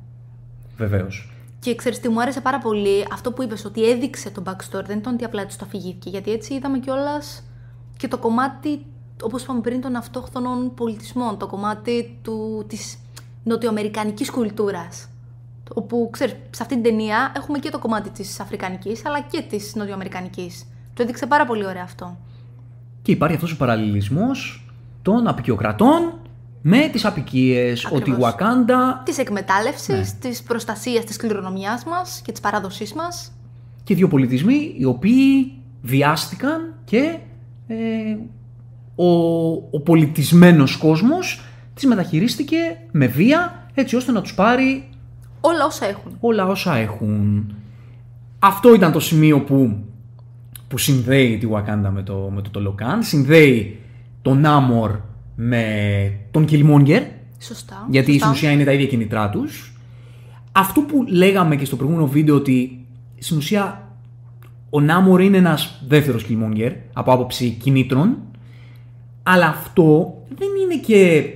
Βεβαίως. 0.77 1.33
Και 1.59 1.75
ξέρεις 1.75 2.01
τι 2.01 2.09
μου 2.09 2.21
άρεσε 2.21 2.41
πάρα 2.41 2.59
πολύ 2.59 3.07
αυτό 3.13 3.33
που 3.33 3.43
είπες 3.43 3.65
ότι 3.65 3.91
έδειξε 3.91 4.31
το 4.31 4.43
backstory, 4.47 4.85
δεν 4.87 4.99
ήταν 4.99 5.15
ότι 5.15 5.25
απλά 5.25 5.47
της 5.47 5.57
το 5.57 5.65
αφηγήθηκε. 5.67 6.09
Γιατί 6.09 6.33
έτσι 6.33 6.55
είδαμε 6.55 6.79
κιόλας 6.79 7.43
και 7.97 8.09
το 8.09 8.19
κομμάτι, 8.19 8.87
όπως 9.23 9.43
είπαμε 9.43 9.61
πριν, 9.61 9.81
των 9.81 9.97
αυτόχθονων 9.97 10.75
πολιτισμών. 10.75 11.39
Το 11.39 11.47
κομμάτι 11.47 12.19
του, 12.23 12.65
της 12.69 12.99
νοτιοαμερικανικής 13.45 14.31
κουλτούρας. 14.31 15.09
Όπου, 15.75 16.09
ξέρεις, 16.13 16.35
σε 16.51 16.63
αυτή 16.63 16.75
την 16.75 16.83
ταινία 16.83 17.33
έχουμε 17.37 17.59
και 17.59 17.71
το 17.71 17.79
κομμάτι 17.79 18.11
της 18.11 18.41
αφρικανικής, 18.41 19.07
αλλά 19.07 19.21
και 19.21 19.43
της 19.43 19.75
νοτιοαμερικανικής. 19.75 20.67
Το 20.95 21.03
έδειξε 21.03 21.27
πάρα 21.27 21.47
πολύ 21.47 21.67
ωραία 21.67 21.83
αυτό. 21.83 22.17
Και 23.03 23.13
υπάρχει 23.13 23.35
αυτός 23.35 23.53
ο 23.53 23.57
παραλληλισμός 23.57 24.68
των 25.09 25.27
απεικιοκρατών 25.29 26.13
με 26.63 26.89
τις 26.93 27.05
απικίες. 27.05 27.85
Ότι 27.85 28.11
η 28.11 28.13
Ακριβώς. 28.13 28.35
Wakanda 28.39 29.03
Της 29.05 29.19
εκμετάλλευσης, 29.19 29.89
Ναι. 30.13 30.29
της 30.31 30.43
προστασίας 30.43 31.05
της 31.05 31.17
κληρονομιάς 31.17 31.85
μας 31.85 32.21
και 32.25 32.33
της 32.33 32.41
παράδοσής 32.41 32.93
μας. 32.93 33.33
και 33.85 33.95
δύο 33.95 34.09
πολιτισμοί 34.09 34.75
οι 34.79 34.85
οποίοι 34.85 35.53
βιάστηκαν 35.83 36.75
και 36.85 37.17
ε, 37.69 37.77
ο, 38.95 39.09
ο 39.71 39.81
πολιτισμένος 39.85 40.77
κόσμος 40.77 41.41
τις 41.75 41.87
μεταχειρίστηκε 41.87 42.57
με 42.91 43.07
βία 43.07 43.67
έτσι 43.75 43.97
ώστε 43.97 44.13
να 44.13 44.21
τους 44.23 44.35
πάρει 44.35 44.89
Όλα 45.41 45.65
όσα 45.65 45.87
έχουν. 45.87 46.17
όλα 46.21 46.47
όσα 46.47 46.77
έχουν. 46.77 47.47
Αυτό 48.39 48.75
ήταν 48.75 48.93
το 48.93 49.01
σημείο 49.01 49.41
που, 49.41 49.77
που 50.69 50.79
συνδέει 50.79 51.39
τη 51.39 51.49
Wakanda 51.53 51.89
με 51.93 52.03
το, 52.03 52.31
με 52.35 52.43
το 52.43 52.51
Τολοκάν. 52.51 53.03
Συνδέει 53.03 53.79
τον 54.23 54.43
Namor 54.47 54.91
με 55.35 55.65
τον 56.31 56.47
Killmonger. 56.51 57.03
Σωστά. 57.41 57.87
Γιατί 57.91 58.13
σωστά. 58.13 58.27
στην 58.27 58.31
ουσία 58.31 58.51
είναι 58.51 58.65
τα 58.65 58.73
ίδια 58.73 58.87
κινητρά 58.87 59.31
τους. 59.31 59.73
Αυτό 60.53 60.81
που 60.81 61.05
λέγαμε 61.09 61.57
και 61.57 61.65
στο 61.65 61.77
προηγούμενο 61.77 62.07
βίντεο 62.07 62.35
ότι 62.35 62.87
στην 63.19 63.37
ουσία 63.37 63.89
ο 64.71 64.81
Νάμορ 64.81 65.21
είναι 65.21 65.37
ένας 65.37 65.83
δεύτερος 65.89 66.27
Killmonger 66.29 66.73
από 66.93 67.13
άποψη 67.13 67.51
κινήτρων 67.51 68.17
αλλά 69.23 69.47
αυτό 69.47 70.17
δεν 70.29 70.49
είναι 70.63 70.81
και... 70.81 71.31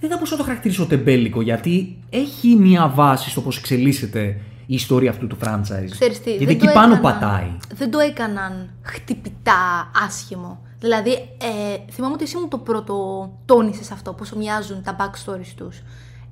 Δεν 0.00 0.10
θα 0.10 0.14
μπορούσα 0.16 0.32
να 0.32 0.40
το 0.40 0.46
χαρακτηρίσω 0.46 0.86
τεμπέλικο 0.86 1.42
γιατί 1.42 1.96
έχει 2.10 2.56
μια 2.56 2.88
βάση 2.88 3.30
στο 3.30 3.40
πώς 3.40 3.58
εξελίσσεται 3.58 4.40
η 4.66 4.74
ιστορία 4.74 5.10
αυτού 5.10 5.26
του 5.26 5.36
franchise. 5.44 5.90
Ξέρεις 5.90 6.20
τι, 6.22 6.30
γιατί 6.30 6.44
δεν 6.44 6.54
εκεί 6.54 6.66
το 6.66 6.72
πάνω 6.72 6.94
έκαναν- 6.94 7.20
πατάει. 7.20 7.50
Δεν 7.74 7.90
το 7.90 7.98
έκαναν 7.98 8.70
χτυπητά 8.82 9.90
άσχημο. 10.06 10.60
Δηλαδή, 10.80 11.12
ε, 11.40 11.92
θυμάμαι 11.92 12.14
ότι 12.14 12.24
εσύ 12.24 12.36
μου 12.36 12.48
το 12.48 12.58
πρώτο 12.58 13.28
τόνισες 13.44 13.90
αυτό, 13.90 14.12
πόσο 14.12 14.36
μοιάζουν 14.36 14.82
τα 14.82 14.96
backstories 14.98 15.52
τους. 15.56 15.82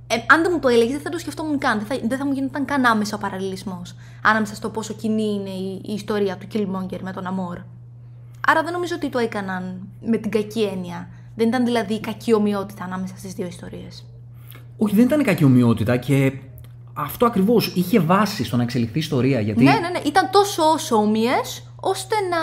Ε, 0.07 0.15
αν 0.29 0.43
δεν 0.43 0.51
μου 0.55 0.59
το 0.59 0.69
έλεγες, 0.69 0.93
δεν 0.93 1.01
θα 1.01 1.11
το 1.11 1.19
σκεφτόμουν 1.19 1.59
καν. 1.59 1.79
Δεν 1.79 1.87
θα, 1.87 2.07
δεν 2.09 2.19
θα 2.19 2.27
μου 2.27 2.33
γινόταν 2.33 2.65
καν 2.65 2.85
άμεσα 2.85 3.17
ο 3.17 3.19
παραλληλισμός 3.19 3.95
ανάμεσα 4.23 4.55
στο 4.55 4.69
πόσο 4.69 4.95
κοινή 4.95 5.35
είναι 5.35 5.51
η, 5.51 5.81
η 5.85 5.93
ιστορία 5.93 6.37
του 6.37 6.47
Killmonger 6.53 6.99
με 7.03 7.13
τον 7.13 7.27
Αμόρ. 7.27 7.59
Άρα 8.47 8.63
δεν 8.63 8.73
νομίζω 8.73 8.95
ότι 8.95 9.09
το 9.09 9.19
έκαναν 9.19 9.89
με 10.01 10.17
την 10.17 10.31
κακή 10.31 10.63
έννοια. 10.63 11.09
Δεν 11.37 11.49
ήταν 11.49 11.65
δηλαδή 11.65 12.01
κακή 12.01 12.35
ομοιότητα 12.35 12.85
ανάμεσα 12.85 13.15
στις 13.17 13.33
δύο 13.33 13.47
ιστορίες. 13.47 14.05
Όχι, 14.77 14.95
δεν 14.95 15.05
ήταν 15.05 15.23
κακή 15.23 15.45
ομοιότητα 15.45 15.97
και 15.97 16.33
αυτό 16.93 17.27
ακριβώς 17.27 17.73
είχε 17.75 18.01
βάση 18.01 18.45
στο 18.45 18.57
να 18.57 18.63
εξελιχθεί 18.63 18.97
η 18.97 19.01
ιστορία. 19.01 19.41
Γιατί 19.41 19.63
Ναι, 19.63 19.73
ναι, 19.73 19.89
ναι. 19.89 19.99
Ήταν 20.05 20.29
τόσο 20.31 20.63
όσο 20.63 20.97
όμοιε, 20.97 21.33
ώστε 21.81 22.15
να, 22.31 22.39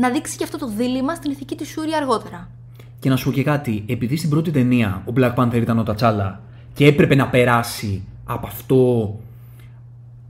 να 0.00 0.10
δείξει 0.10 0.36
και 0.36 0.44
αυτό 0.44 0.58
το 0.58 0.68
δίλημα 0.68 1.14
στην 1.14 1.30
ηθική 1.30 1.56
τη 1.56 1.66
Σούρη 1.66 1.94
αργότερα. 1.94 2.48
Και 2.98 3.08
να 3.08 3.16
σου 3.16 3.24
πω 3.24 3.32
και 3.32 3.42
κάτι, 3.42 3.84
επειδή 3.86 4.16
στην 4.16 4.30
πρώτη 4.30 4.50
ταινία 4.50 5.02
ο 5.06 5.12
Black 5.16 5.34
Panther 5.34 5.54
ήταν 5.54 5.78
ο 5.78 5.82
Τατσάλα 5.82 6.40
και 6.72 6.86
έπρεπε 6.86 7.14
να 7.14 7.28
περάσει 7.28 8.04
από 8.24 8.46
αυτό, 8.46 9.14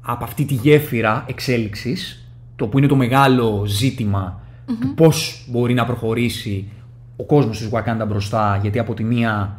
από 0.00 0.24
αυτή 0.24 0.44
τη 0.44 0.54
γέφυρα 0.54 1.24
εξέλιξης, 1.28 2.28
το 2.56 2.66
που 2.66 2.78
είναι 2.78 2.86
το 2.86 2.96
μεγάλο 2.96 3.64
ζήτημα 3.66 4.40
του 4.80 4.94
πώς 4.94 5.46
μπορεί 5.50 5.74
να 5.74 5.84
προχωρήσει 5.86 6.68
ο 7.16 7.24
κόσμος 7.24 7.58
της 7.58 7.68
Wakanda 7.72 8.04
μπροστά, 8.08 8.58
γιατί 8.62 8.78
από 8.78 8.94
τη 8.94 9.04
μία 9.04 9.58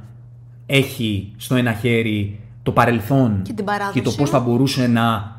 έχει 0.66 1.34
στο 1.38 1.55
ένα 1.55 1.74
χέρι 1.74 2.39
το 2.64 2.72
παρελθόν 2.72 3.41
Και 3.43 3.53
την 3.53 3.66
παράδοση. 3.66 4.01
το 4.01 4.12
πώς 4.12 4.30
θα 4.30 4.39
μπορούσε 4.39 4.88
να 4.88 5.39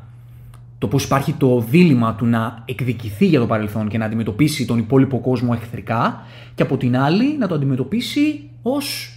το 0.81 0.87
πώς 0.87 1.03
υπάρχει 1.03 1.33
το 1.33 1.59
δίλημα 1.69 2.15
του 2.15 2.25
να 2.25 2.61
εκδικηθεί 2.65 3.25
για 3.25 3.39
το 3.39 3.45
παρελθόν 3.45 3.87
και 3.87 3.97
να 3.97 4.05
αντιμετωπίσει 4.05 4.65
τον 4.65 4.77
υπόλοιπο 4.77 5.19
κόσμο 5.19 5.57
εχθρικά 5.61 6.21
και 6.55 6.63
από 6.63 6.77
την 6.77 6.97
άλλη 6.97 7.37
να 7.37 7.47
το 7.47 7.55
αντιμετωπίσει 7.55 8.49
ως 8.61 9.15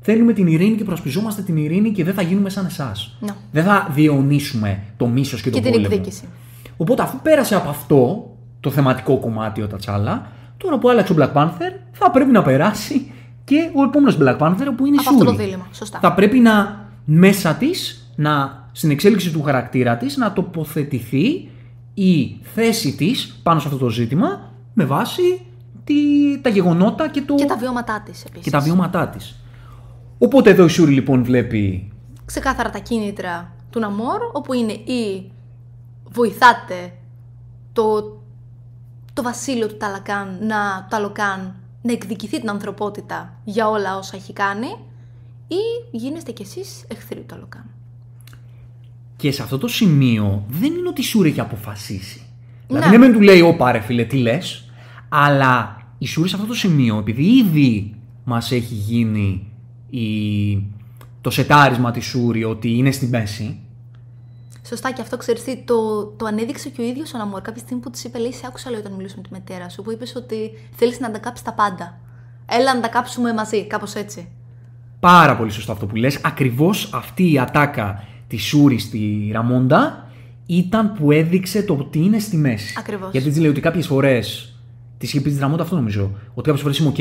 θέλουμε 0.00 0.32
την 0.32 0.46
ειρήνη 0.46 0.76
και 0.76 0.84
προσπιζόμαστε 0.84 1.42
την 1.42 1.56
ειρήνη 1.56 1.90
και 1.90 2.04
δεν 2.04 2.14
θα 2.14 2.22
γίνουμε 2.22 2.48
σαν 2.48 2.66
εσάς. 2.66 3.16
Ναι. 3.20 3.30
Δεν 3.52 3.64
θα 3.64 3.88
διαιωνίσουμε 3.94 4.82
το 4.96 5.06
μίσος 5.06 5.42
και, 5.42 5.50
Και 5.50 5.60
τον 5.60 5.62
την 5.62 5.70
πόλεμο. 5.72 5.94
εκδίκηση. 5.94 6.28
Οπότε 6.76 7.02
αφού 7.02 7.18
πέρασε 7.22 7.54
από 7.54 7.68
αυτό 7.68 8.30
το 8.60 8.70
θεματικό 8.70 9.18
κομμάτι 9.18 9.62
ο 9.62 9.66
Τατσάλα, 9.66 10.26
τώρα 10.56 10.78
που 10.78 10.88
άλλαξε 10.88 11.12
ο 11.12 11.16
Black 11.18 11.32
Panther 11.32 11.72
θα 11.92 12.10
πρέπει 12.10 12.30
να 12.30 12.42
περάσει 12.42 13.10
και 13.44 13.70
ο 13.74 13.82
επόμενος 13.82 14.18
Black 14.20 14.38
Panther 14.38 14.66
που 14.76 14.86
είναι 14.86 14.96
η 14.96 14.98
Από 15.00 15.10
αυτό 15.10 15.24
το 15.24 15.30
Shuri. 15.32 15.36
δίλημα. 15.36 15.66
Σωστά. 15.72 15.98
Θα 15.98 16.12
πρέπει 16.14 16.38
να 16.38 16.86
μέσα 17.04 17.54
της, 17.54 18.08
να, 18.16 18.63
στην 18.76 18.90
εξέλιξη 18.90 19.30
του 19.30 19.42
χαρακτήρα 19.42 19.96
της, 19.96 20.16
να 20.16 20.32
τοποθετηθεί 20.32 21.48
η 21.94 22.40
θέση 22.42 22.96
της 22.96 23.40
πάνω 23.42 23.60
σε 23.60 23.66
αυτό 23.66 23.78
το 23.78 23.88
ζήτημα 23.88 24.52
με 24.74 24.84
βάση 24.84 25.46
τη, 25.84 25.94
τα 26.40 26.48
γεγονότα 26.48 27.08
και, 27.08 27.22
το, 27.22 27.34
Και 27.34 27.44
τα 27.44 27.56
βιώματά 27.56 28.02
της 28.04 28.24
επίσης. 28.24 28.44
και 28.44 28.50
τα 28.50 28.60
βιώματά 28.60 29.08
της. 29.08 29.38
Οπότε 30.18 30.50
εδώ 30.50 30.64
η 30.64 30.68
Σούρη 30.68 30.92
λοιπόν 30.92 31.24
βλέπει 31.24 31.92
Ξεκάθαρα 32.24 32.70
τα 32.70 32.78
κίνητρα 32.78 33.52
του 33.70 33.80
Ναμόρ, 33.80 34.20
όπου 34.32 34.52
είναι 34.52 34.72
ή 34.72 35.30
βοηθάτε 36.10 36.92
το, 37.72 38.02
το 39.12 39.22
βασίλειο 39.22 39.66
του 39.66 39.76
Ταλακάν 39.76 40.38
να, 40.40 40.86
Ταλοκάν 40.90 41.54
να 41.82 41.92
εκδικηθεί 41.92 42.40
την 42.40 42.50
ανθρωπότητα 42.50 43.40
για 43.44 43.68
όλα 43.68 43.96
όσα 43.96 44.16
έχει 44.16 44.32
κάνει 44.32 44.66
ή 45.48 45.96
γίνεστε 45.96 46.32
κι 46.32 46.42
εσείς 46.42 46.84
εχθροί 46.88 47.20
του 47.20 47.26
Ταλοκάν. 47.26 47.73
Και 49.24 49.32
σε 49.32 49.42
αυτό 49.42 49.58
το 49.58 49.68
σημείο 49.68 50.44
δεν 50.48 50.72
είναι 50.72 50.88
ότι 50.88 51.00
η 51.00 51.04
Σούρη 51.04 51.28
έχει 51.28 51.40
αποφασίσει. 51.40 52.22
Δηλαδή 52.66 52.90
Ναι. 52.90 52.96
ναι 52.96 52.98
μεν 52.98 53.12
του 53.12 53.20
λέει 53.20 53.40
«Ω 53.40 53.56
πάρε 53.56 53.80
φίλε 53.80 54.04
τι 54.04 54.16
λες», 54.16 54.70
αλλά 55.08 55.82
η 55.98 56.06
Σούρη 56.06 56.28
σε 56.28 56.34
αυτό 56.36 56.48
το 56.48 56.54
σημείο 56.54 56.98
επειδή 56.98 57.22
ήδη 57.22 57.94
μας 58.24 58.52
έχει 58.52 58.74
γίνει 58.74 59.46
η... 59.90 60.02
το 61.20 61.30
σετάρισμα 61.30 61.90
της 61.90 62.04
Σούρι 62.04 62.44
ότι 62.44 62.76
είναι 62.76 62.90
στη 62.90 63.06
μέση 63.06 63.58
Σωστά, 64.66 64.92
και 64.92 65.00
αυτό 65.00 65.16
ξέρεις 65.16 65.44
τι, 65.44 65.56
το, 65.56 66.04
το 66.04 66.26
ανέδειξε 66.26 66.68
και 66.68 66.80
ο 66.80 66.84
ίδιος 66.84 67.14
ο 67.14 67.18
Ναμόρ 67.18 67.40
κάποια 67.40 67.60
στιγμή 67.60 67.82
που 67.82 67.90
της 67.90 68.04
είπε: 68.04 68.18
Λέει, 68.18 68.32
σε 68.32 68.42
άκουσα 68.46 68.70
λέει, 68.70 68.80
όταν 68.80 68.92
μιλούσες 68.92 69.14
με 69.16 69.22
τη 69.22 69.28
μητέρα 69.32 69.68
σου, 69.68 69.82
που 69.82 69.92
είπες 69.92 70.14
ότι 70.16 70.50
θέλεις 70.76 71.00
να 71.00 71.10
τα 71.10 71.18
κάψεις 71.18 71.44
τα 71.44 71.52
πάντα. 71.52 71.98
Έλα 72.46 72.74
να 72.74 72.80
τα 72.80 72.88
κάψουμε 72.88 73.32
μαζί, 73.32 73.66
κάπως 73.66 73.94
έτσι. 73.94 74.28
Πάρα 75.00 75.36
πολύ 75.36 75.50
σωστό 75.50 75.72
αυτό 75.72 75.86
που 75.86 75.96
λες. 75.96 76.20
Ακριβώς 76.22 76.90
αυτή 76.92 77.32
η 77.32 77.38
ατάκα 77.38 78.04
της 78.26 78.42
Σούρι 78.42 78.78
στη 78.78 79.30
Ραμόντα 79.32 80.08
ήταν 80.46 80.92
που 80.92 81.12
έδειξε 81.12 81.62
το 81.62 81.76
ότι 81.80 81.98
είναι 81.98 82.18
στη 82.18 82.36
μέση. 82.36 82.74
Ακριβώς. 82.78 83.08
Γιατί 83.12 83.28
της 83.28 83.38
λέει 83.38 83.50
ότι 83.50 83.60
κάποιες 83.60 83.86
φορές, 83.86 84.54
της 84.98 85.08
είχε 85.08 85.20
πει 85.20 85.30
στη 85.30 85.40
Ραμόντα 85.40 85.62
αυτό 85.62 85.74
νομίζω, 85.76 86.10
ότι 86.34 86.50
κάποιες 86.50 86.60
φορές 86.60 86.78
είμαι 86.78 86.88
οκ, 86.88 86.96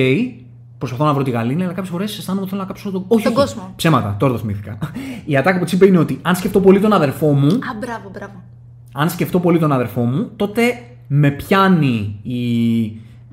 προσπαθώ 0.78 1.05
να 1.05 1.13
βρω 1.13 1.24
τη 1.24 1.32
γαλήνη, 1.32 1.63
αλλά 1.63 1.74
κάποιες 1.74 1.89
φορές 1.89 2.17
αισθάνομαι 2.17 2.41
ότι 2.41 2.49
θέλω 2.49 2.61
να 2.61 2.67
κάψω 2.67 2.91
τον, 2.91 3.05
όχι, 3.07 3.24
Τον 3.24 3.32
όχι, 3.34 3.41
κόσμο. 3.41 3.74
Ψέματα, 3.76 4.15
τώρα 4.19 4.34
το 4.34 4.39
θυμήθηκα. 4.39 4.78
η 5.26 5.38
ατάκα 5.38 5.57
που 5.57 5.63
της 5.63 5.74
είπε 5.74 5.86
είναι 5.86 5.97
ότι 5.97 6.19
αν 6.21 6.36
σκεφτώ 6.36 6.59
πολύ 6.59 6.80
τον 6.80 6.93
αδερφό 6.93 7.34
μου, 7.34 7.47
Α, 7.47 7.76
μπράβο, 7.80 8.09
μπράβο. 8.13 8.43
αν 8.93 9.09
σκεφτώ 9.09 9.39
πολύ 9.39 9.59
τον 9.59 9.71
αδερφό 9.71 10.01
μου, 10.01 10.30
τότε 10.36 10.61
με 11.07 11.30
πιάνει 11.32 12.19
η, 12.24 12.82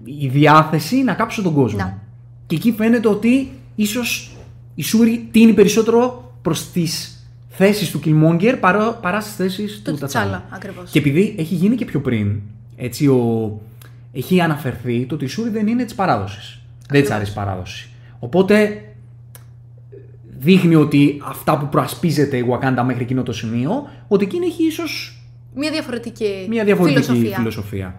η 0.04 0.28
διάθεση 0.28 1.02
να 1.02 1.14
κάψω 1.14 1.42
τον 1.42 1.54
κόσμο. 1.54 1.78
Να. 1.78 1.98
Και 2.46 2.56
εκεί 2.56 2.72
φαίνεται 2.72 3.08
ότι 3.08 3.50
ίσως 3.74 4.36
η 4.74 4.82
Σούρη 4.82 5.28
τίνει 5.30 5.52
περισσότερο 5.52 6.32
προς 6.42 6.70
τις 6.70 7.19
θέσεις 7.52 7.90
του 7.90 8.00
Killmonger 8.04 8.56
παρά, 8.60 8.92
παρά 8.92 9.20
στις 9.20 9.34
θέσεις 9.34 9.82
του, 9.82 9.92
Του 9.92 9.98
Τατσάλα. 9.98 10.44
T'Challa, 10.48 10.54
ακριβώς. 10.54 10.90
Και 10.90 10.98
επειδή 10.98 11.34
έχει 11.38 11.54
γίνει 11.54 11.76
και 11.76 11.84
πιο 11.84 12.00
πριν, 12.00 12.40
έτσι 12.76 13.06
ο, 13.06 13.60
έχει 14.12 14.40
αναφερθεί 14.40 15.06
το 15.06 15.14
ότι 15.14 15.24
η 15.24 15.28
Σούρη 15.28 15.50
δεν 15.50 15.66
είναι 15.66 15.84
της 15.84 15.94
παράδοσης. 15.94 16.60
Δεν 16.88 17.00
της 17.02 17.10
αρέσει 17.10 17.30
η 17.30 17.34
παράδοση. 17.34 17.88
Οπότε 18.18 18.84
δείχνει 20.38 20.74
ότι 20.74 21.22
αυτά 21.24 21.58
που 21.58 21.68
προασπίζεται 21.68 22.36
η 22.36 22.44
Wakanda 22.50 22.82
μέχρι 22.86 23.02
εκείνο 23.02 23.22
το 23.22 23.32
σημείο, 23.32 23.88
ότι 24.08 24.24
εκείνη 24.24 24.46
έχει 24.46 24.66
ίσως 24.66 25.22
Μια 25.54 25.70
διαφορετική, 25.70 26.46
μια 26.48 26.64
διαφορετική 26.64 27.02
φιλοσοφία. 27.02 27.36
φιλοσοφία. 27.36 27.96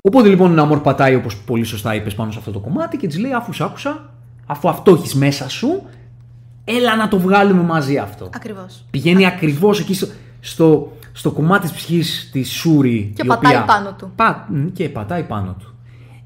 Οπότε 0.00 0.28
λοιπόν 0.28 0.50
ο 0.50 0.54
Ναμόρ 0.54 0.80
πατάει 0.80 1.14
όπως 1.14 1.36
πολύ 1.36 1.64
σωστά 1.64 1.94
είπες 1.94 2.14
πάνω 2.14 2.30
σε 2.30 2.38
αυτό 2.38 2.50
το 2.50 2.58
κομμάτι 2.58 2.96
και 2.96 3.06
της 3.06 3.18
λέει: 3.18 3.32
Αφού 3.32 3.52
σ' 3.52 3.60
άκουσα, 3.60 4.10
αφού 4.46 4.68
αυτό 4.68 4.92
έχεις 4.92 5.14
μέσα 5.14 5.48
σου, 5.48 5.82
έλα 6.64 6.96
να 6.96 7.08
το 7.08 7.18
βγάλουμε 7.18 7.62
μαζί 7.62 7.98
αυτό. 7.98 8.30
Ακριβώς. 8.34 8.84
Πηγαίνει 8.90 9.26
ακριβώς 9.26 9.80
εκεί 9.80 9.94
στο, 9.94 10.06
στο, 10.40 10.92
στο 11.12 11.30
κομμάτι 11.30 11.68
της 11.68 11.76
ψυχής 11.76 12.28
της 12.32 12.50
Σούρη. 12.52 13.12
Και 13.16 13.22
η 13.24 13.26
πατάει 13.26 13.52
οποία- 13.54 13.64
πάνω 13.64 13.94
του. 13.98 14.12
Πα- 14.16 14.46
μ, 14.50 14.66
και 14.72 14.88
πατάει 14.88 15.22
πάνω 15.22 15.56
του. 15.58 15.74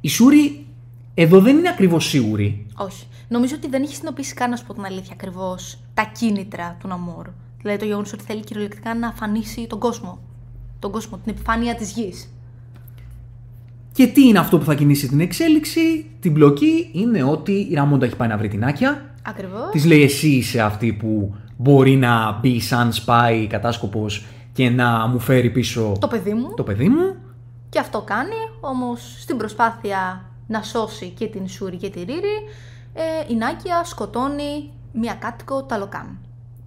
Η 0.01 0.09
Σούρη 0.09 0.67
εδώ 1.15 1.41
δεν 1.41 1.57
είναι 1.57 1.69
ακριβώς 1.69 2.05
σίγουρη. 2.09 2.67
Όχι. 2.77 3.07
Νομίζω 3.29 3.55
ότι 3.57 3.69
δεν 3.69 3.83
έχει 3.83 3.91
συνειδητοποιήσει 3.95 4.35
καν, 4.35 4.51
να 4.51 4.57
σου 4.57 4.65
πω 4.67 4.75
την 4.75 4.85
αλήθεια, 4.85 5.11
ακριβώς 5.13 5.79
τα 5.95 6.11
κίνητρα 6.19 6.77
του 6.81 6.89
Ναμόρ. 6.89 7.27
Δηλαδή 7.63 7.79
το 7.79 7.85
γεγονός 7.85 8.13
ότι 8.13 8.25
θέλει 8.25 8.45
κυριολεκτικά 8.45 8.95
να 8.95 9.09
αφανίσει 9.09 9.67
τον 9.67 9.79
κόσμο. 9.79 10.19
Τον 10.79 10.91
κόσμο, 10.91 11.19
την 11.25 11.33
επιφάνεια 11.33 11.75
της 11.75 11.91
γης. 11.93 12.33
Και 13.93 14.07
τι 14.07 14.27
είναι 14.27 14.39
αυτό 14.39 14.59
που 14.59 14.65
θα 14.65 14.75
κινήσει 14.75 15.09
την 15.09 15.21
εξέλιξη, 15.21 16.07
την 16.21 16.33
μπλοκή, 16.33 16.91
είναι 16.93 17.23
ότι 17.23 17.53
η 17.53 17.75
Ραμόντα 17.75 18.07
έχει 18.07 18.17
πάει 18.17 18.29
να 18.29 18.37
βρει 18.37 18.49
την 18.49 18.65
Άκια. 18.65 19.15
Ακριβώς. 19.29 19.71
Της 19.71 19.85
λέει 19.85 20.03
εσύ 20.03 20.29
είσαι 20.29 20.61
αυτή 20.61 20.93
που 20.93 21.35
μπορεί 21.57 21.97
να 21.97 22.39
μπει 22.41 22.61
σαν 22.61 22.93
σπάι 22.93 23.47
κατάσκοπος 23.47 24.25
και 24.53 24.71
να 24.71 25.07
μου 25.07 25.19
φέρει 25.19 25.51
πίσω 25.51 25.93
Το 26.01 26.09
παιδί 26.09 26.33
μου. 26.35 26.55
το 26.55 26.63
παιδί 26.63 26.89
μου. 26.89 27.15
Και 27.69 27.79
αυτό 27.79 28.01
κάνει, 28.01 28.35
όμως 28.61 29.17
στην 29.21 29.37
προσπάθεια 29.37 30.25
να 30.47 30.63
σώσει 30.63 31.09
και 31.09 31.27
την 31.27 31.49
Σούρη 31.49 31.77
και 31.77 31.91
τη 31.91 31.99
Ρίρη, 31.99 32.37
ε, 32.95 33.33
η 33.33 33.37
Νάκια 33.37 33.85
σκοτώνει 33.85 34.71
μία 34.93 35.15
κάτοικο 35.15 35.63
Ταλοκάν. 35.63 36.19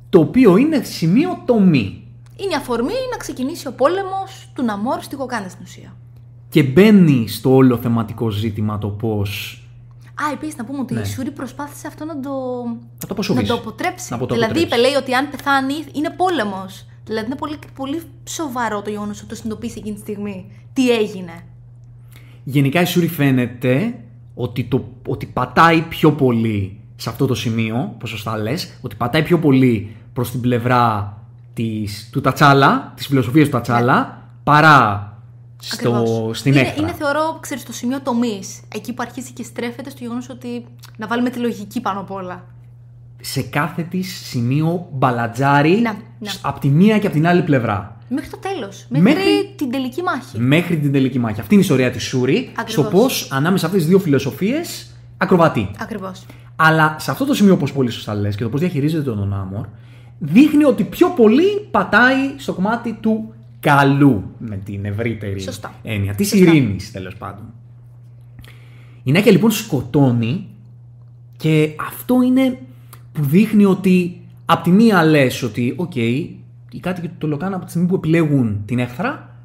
Το 0.10 0.20
οποίο 0.20 0.58
είναι 0.58 0.84
σημείο 0.84 1.42
τομή. 1.46 2.08
Είναι 2.36 2.52
η 2.52 2.56
αφορμή 2.56 2.94
να 3.12 3.18
ξεκινήσει 3.18 3.68
ο 3.68 3.74
πόλεμος 3.74 4.52
του 4.56 4.64
Ναμόρ 4.64 5.02
στη 5.02 5.16
Γοκάντα 5.16 5.50
στην 5.50 5.64
ουσία. 5.64 5.96
Και 6.50 6.64
μπαίνει 6.64 7.28
στο 7.28 7.56
όλο 7.56 7.78
θεματικό 7.78 8.30
ζήτημα 8.30 8.78
το 8.78 8.88
πώς 8.88 9.61
Α, 10.28 10.32
επίσης 10.34 10.56
να 10.58 10.66
πούμε 10.66 10.80
ότι 10.80 10.94
Ναι. 10.94 11.02
η 11.02 11.06
Σούρη 11.06 11.32
προσπάθησε 11.32 11.88
αυτό 11.88 12.06
να 12.06 12.20
το, 12.20 12.30
Να 12.66 12.74
το 12.74 13.06
να 13.08 13.12
αποσοβήσει. 13.12 13.46
το 13.48 13.54
αποτρέψει. 13.54 14.08
Να 14.14 14.18
το 14.18 14.26
δηλαδή, 14.26 14.44
αποτρέψει. 14.44 14.76
είπε, 14.76 14.88
λέει 14.88 14.94
ότι 15.02 15.14
αν 15.14 15.30
πεθάνει 15.30 15.74
είναι 15.94 16.10
πόλεμος. 16.10 16.86
Δηλαδή, 17.06 17.26
είναι 17.26 17.36
πολύ, 17.36 17.58
πολύ 17.76 18.02
σοβαρό 18.30 18.82
το 18.82 18.90
γεγονός 18.90 19.18
ότι 19.20 19.28
το 19.28 19.36
συνειδητοποίησε 19.36 19.80
εκείνη 19.80 19.96
τη 19.96 20.02
στιγμή. 20.02 20.52
Τι 20.74 20.92
έγινε; 20.92 21.32
Γενικά 22.44 22.82
η 22.82 22.86
Σούρη 22.86 23.08
φαίνεται 23.08 23.96
ότι, 24.36 24.64
το, 24.64 24.84
ότι 25.08 25.26
πατάει 25.26 25.82
πιο 25.82 26.12
πολύ 26.12 26.80
σε 26.96 27.10
αυτό 27.10 27.26
το 27.26 27.34
σημείο, 27.36 27.92
όπως 27.96 28.10
σωστά 28.10 28.38
λες, 28.38 28.78
ότι 28.82 28.96
πατάει 28.96 29.24
πιο 29.24 29.40
πολύ 29.40 29.96
προς 30.14 30.32
την 30.32 30.42
πλευρά 30.42 31.14
της, 31.54 32.10
του 32.12 32.22
Τατσάλα, 32.22 32.94
της 32.96 33.08
φιλοσοφίας 33.08 33.46
του 33.46 33.52
Τατσάλα, 33.52 34.22
παρά 34.44 35.11
στο, 35.62 35.94
Ακριβώς. 35.96 36.38
στην 36.40 36.52
είναι, 36.52 36.62
έκθρα. 36.62 36.82
είναι, 36.82 36.94
θεωρώ, 36.94 37.38
ξέρεις, 37.40 37.64
το 37.64 37.74
σημείο 37.74 38.02
τομής. 38.02 38.62
Εκεί 38.76 38.94
που 38.94 39.02
αρχίζει 39.06 39.32
και 39.32 39.44
στρέφεται 39.44 39.90
στο 39.90 40.00
γεγονός 40.02 40.30
ότι 40.30 40.66
να 40.98 41.08
βάλουμε 41.08 41.30
τη 41.30 41.40
λογική 41.40 41.82
πάνω 41.82 42.00
απ' 42.00 42.12
όλα. 42.12 42.44
Σε 43.22 43.42
κάθε 43.42 43.82
της 43.82 44.22
σημείο 44.26 44.88
μπαλατζάρι 44.94 45.72
Ναι, 45.72 45.92
ναι. 46.20 46.30
από 46.42 46.60
τη 46.60 46.68
μία 46.68 47.00
και 47.00 47.08
από 47.08 47.16
την 47.16 47.28
άλλη 47.28 47.42
πλευρά. 47.42 47.96
Μέχρι 48.10 48.30
το 48.30 48.38
τέλος. 48.38 48.86
Μέχρι, 48.90 49.04
Μέχρι- 49.14 49.56
την 49.56 49.72
τελική 49.72 50.02
μάχη. 50.02 50.40
Μέχρι 50.40 50.78
την 50.80 50.92
τελική 50.92 51.20
μάχη. 51.20 51.40
Αυτή 51.40 51.54
είναι 51.54 51.64
η 51.64 51.66
ιστορία 51.66 51.92
της 51.92 52.04
Σούρη, 52.04 52.52
Ακριβώς. 52.56 52.72
στο 52.72 52.98
πώς 52.98 53.28
ανάμεσα 53.32 53.58
σε 53.58 53.66
αυτές 53.66 53.82
τις 53.82 53.90
δύο 53.90 54.00
φιλοσοφίες 54.00 54.96
ακροβατεί. 55.18 55.72
Ακριβώς. 55.80 56.26
Αλλά 56.56 56.96
σε 57.00 57.12
αυτό 57.12 57.26
το 57.26 57.34
σημείο, 57.34 57.54
όπως 57.54 57.74
πολύ 57.74 57.90
σωστά 57.90 58.14
λες 58.16 58.36
και 58.36 58.44
το 58.44 58.50
πώς 58.50 58.60
διαχειρίζεται 58.60 59.04
τον 59.04 59.34
Άμορ, 59.34 59.66
δείχνει 60.20 60.64
ότι 60.64 60.84
πιο 60.84 61.10
πολύ 61.10 61.68
πατάει 61.72 62.34
στο 62.38 62.54
κομμάτι 62.54 62.98
του 63.02 63.34
καλού, 63.62 64.24
με 64.38 64.58
την 64.58 64.86
ευρύτερη 64.86 65.40
Σωστά. 65.40 65.74
έννοια, 65.84 66.16
της 66.16 66.28
Σωστά. 66.30 66.46
ειρήνης 66.46 66.92
τέλος 66.92 67.16
πάντων. 67.16 67.46
Η 69.04 69.12
Νάκια 69.12 69.32
λοιπόν 69.32 69.52
σκοτώνει 69.52 70.48
και 71.38 71.76
αυτό 71.88 72.22
είναι 72.22 72.60
που 73.12 73.24
δείχνει 73.24 73.66
ότι 73.66 74.22
απ' 74.46 74.64
τη 74.64 74.72
μία 74.72 75.04
λες 75.04 75.44
ότι, 75.44 75.74
οκ, 75.78 75.96
οι 75.96 76.80
κάτοικοι 76.80 77.08
του 77.08 77.16
Ταλοκάν 77.18 77.56
από 77.56 77.66
τη 77.66 77.72
στιγμή 77.72 77.88
που 77.88 77.96
επιλέγουν 77.96 78.62
την 78.66 78.80
έχθρα, 78.80 79.36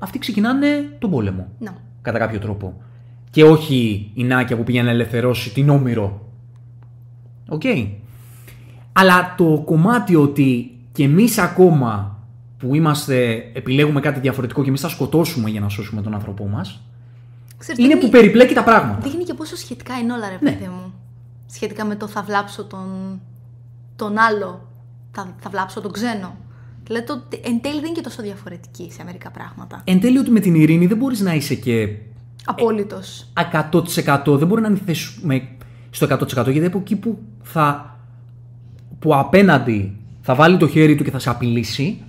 αυτοί 0.00 0.18
ξεκινάνε 0.18 0.96
τον 0.98 1.10
πόλεμο 1.10 1.48
Ναι. 1.58 1.76
κατά 2.02 2.18
κάποιο 2.18 2.38
τρόπο. 2.38 2.80
Και 3.30 3.44
όχι 3.44 4.10
η 4.14 4.24
Νάκια 4.24 4.56
που 4.56 4.64
πήγε 4.64 4.82
να 4.82 4.90
ελευθερώσει 4.90 5.52
την 5.52 5.68
Όμηρο. 5.68 6.28
Οκ. 7.48 7.62
Αλλά 8.92 9.34
το 9.36 9.62
κομμάτι 9.64 10.16
ότι 10.16 10.70
και 10.92 11.02
εμείς 11.04 11.38
ακόμα 11.38 12.18
που 12.60 12.74
είμαστε, 12.74 13.32
επιλέγουμε 13.52 14.00
κάτι 14.00 14.20
διαφορετικό 14.20 14.62
και 14.62 14.68
εμείς 14.68 14.80
θα 14.80 14.88
σκοτώσουμε 14.88 15.50
για 15.50 15.60
να 15.60 15.68
σώσουμε 15.68 16.02
τον 16.02 16.14
άνθρωπό 16.14 16.46
μας, 16.46 16.80
Ξέρεις, 17.58 17.78
είναι 17.84 17.92
δείχνει- 17.94 18.10
που 18.12 18.18
περιπλέκει 18.18 18.54
τα 18.54 18.62
πράγματα. 18.64 18.98
Δείχνει 19.02 19.24
και 19.24 19.34
πόσο 19.34 19.56
σχετικά 19.56 19.98
είναι 19.98 20.12
όλα, 20.12 20.28
ρε 20.28 20.38
Ναι. 20.40 20.50
παιδί 20.50 20.64
μου. 20.70 20.92
Σχετικά 21.52 21.84
με 21.84 21.94
το 21.96 22.06
θα 22.08 22.22
βλάψω 22.22 22.64
τον, 22.64 23.20
τον 23.96 24.18
άλλο, 24.18 24.66
θα, 25.12 25.34
θα 25.40 25.50
βλάψω 25.50 25.80
τον 25.80 25.92
ξένο. 25.92 26.36
Δηλαδή, 26.84 27.06
το, 27.06 27.22
εν 27.44 27.60
τέλει 27.60 27.74
δεν 27.74 27.84
είναι 27.84 27.92
και 27.94 28.00
τόσο 28.00 28.22
διαφορετική 28.22 28.90
σε 28.92 29.04
μερικά 29.04 29.30
πράγματα. 29.30 29.80
Εν 29.84 30.00
τέλει 30.00 30.18
ότι 30.18 30.30
με 30.30 30.40
την 30.40 30.54
ειρήνη 30.54 30.86
δεν 30.86 30.96
μπορείς 30.96 31.20
να 31.20 31.34
είσαι 31.34 31.54
και 31.54 31.88
Απόλυτος. 32.44 33.26
100% 33.52 34.36
δεν 34.38 34.46
μπορεί 34.48 34.60
να 34.60 34.66
ανηθέσουμε 34.66 35.48
στο 35.90 36.06
100% 36.06 36.50
γιατί 36.50 36.66
από 36.66 36.78
εκεί 36.78 36.96
που 36.96 37.18
θα 37.42 37.96
που 38.98 39.14
απέναντι 39.16 39.96
θα 40.20 40.34
βάλει 40.34 40.56
το 40.56 40.68
χέρι 40.68 40.94
του 40.94 41.04
και 41.04 41.10
θα 41.10 41.18
σε 41.18 41.30
απειλήσει 41.30 42.02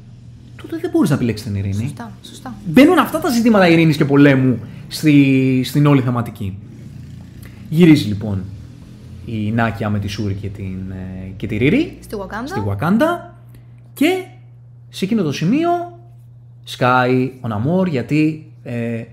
τότε 0.62 0.78
δεν 0.78 0.90
μπορείς 0.90 1.10
να 1.10 1.16
επιλέξεις 1.16 1.46
την 1.46 1.56
ειρήνη. 1.56 1.74
Σωστά, 1.74 2.12
σωστά. 2.24 2.54
Μπαίνουν 2.66 3.00
αυτά 3.00 3.20
τα 3.20 3.30
ζητήματα 3.30 3.68
ειρήνης 3.68 3.98
και 3.98 4.06
πολέμου 4.06 4.60
στη, 4.88 5.62
στην 5.66 5.86
όλη 5.86 6.02
θεματική. 6.02 6.58
Γυρίζει 7.70 8.08
λοιπόν 8.08 8.44
η 9.26 9.52
Νάκια 9.52 9.90
με 9.90 10.00
τη 10.00 10.08
Σούρη 10.08 10.34
και, 10.34 10.48
την, 10.48 10.92
ε, 10.92 11.28
και 11.38 11.48
τη 11.48 11.58
Ρίρη 11.58 11.98
Στη 12.02 12.16
Wakanda. 12.20 12.46
στη 12.46 12.62
Wakanda 12.68 13.34
και 13.94 14.24
σε 14.90 15.06
εκείνο 15.06 15.24
το 15.24 15.32
σημείο 15.32 15.70
σκάει 16.64 17.32
ο 17.42 17.48
Ναμόρ 17.48 17.88
γιατί 17.88 18.52
ε, 18.64 19.04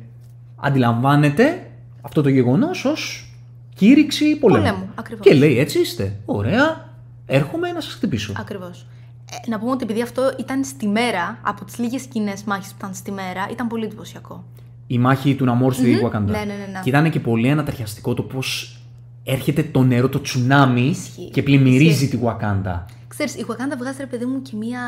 αντιλαμβάνεται 0.56 1.70
αυτό 2.00 2.22
το 2.22 2.28
γεγονός 2.28 2.84
ως 2.84 3.32
κήρυξη 3.74 4.36
πολέμου. 4.36 4.64
Πολέμου, 4.64 4.88
ακριβώς. 4.94 5.26
Και 5.26 5.34
λέει 5.34 5.58
έτσι 5.58 5.80
είστε, 5.80 6.16
ωραία, 6.24 6.88
έρχομαι 7.26 7.72
να 7.72 7.80
σας 7.80 7.92
χτυπήσω. 7.92 8.32
Ακριβώς. 8.36 8.86
Ε, 9.30 9.50
να 9.50 9.58
πούμε 9.58 9.70
ότι 9.70 9.84
επειδή 9.84 10.02
αυτό 10.02 10.22
ήταν 10.38 10.64
στη 10.64 10.86
μέρα, 10.86 11.38
από 11.42 11.64
τις 11.64 11.78
λίγες 11.78 12.02
κοινέ 12.06 12.32
μάχε 12.46 12.68
που 12.68 12.74
ήταν 12.78 12.94
στη 12.94 13.10
μέρα, 13.10 13.48
ήταν 13.50 13.66
πολύ 13.66 13.84
εντυπωσιακό. 13.84 14.44
Η 14.86 14.98
μάχη 14.98 15.34
του 15.34 15.44
Ναμόρ 15.44 15.74
στη 15.74 15.90
Μμμ. 15.90 16.06
Wakanda. 16.06 16.20
Ναι, 16.20 16.38
ναι, 16.38 16.44
ναι, 16.44 16.68
ναι. 16.72 16.80
Και 16.82 16.88
ήταν 16.88 17.10
και 17.10 17.20
πολύ 17.20 17.50
ανατριχιαστικό 17.50 18.14
το 18.14 18.22
πώς 18.22 18.78
έρχεται 19.24 19.62
το 19.62 19.82
νερό, 19.82 20.08
το 20.08 20.20
τσουνάμι 20.20 20.80
Ισχύει. 20.86 21.30
και 21.30 21.42
πλημμυρίζει 21.42 22.04
Ισχύει. 22.04 22.16
τη 22.16 22.18
Wakanda. 22.24 22.84
Ξέρεις, 23.08 23.34
η 23.34 23.44
Wakanda 23.48 23.76
βγάζει 23.78 23.96
ρε 24.00 24.06
παιδί 24.06 24.24
μου 24.24 24.42
και 24.42 24.56
μία, 24.56 24.80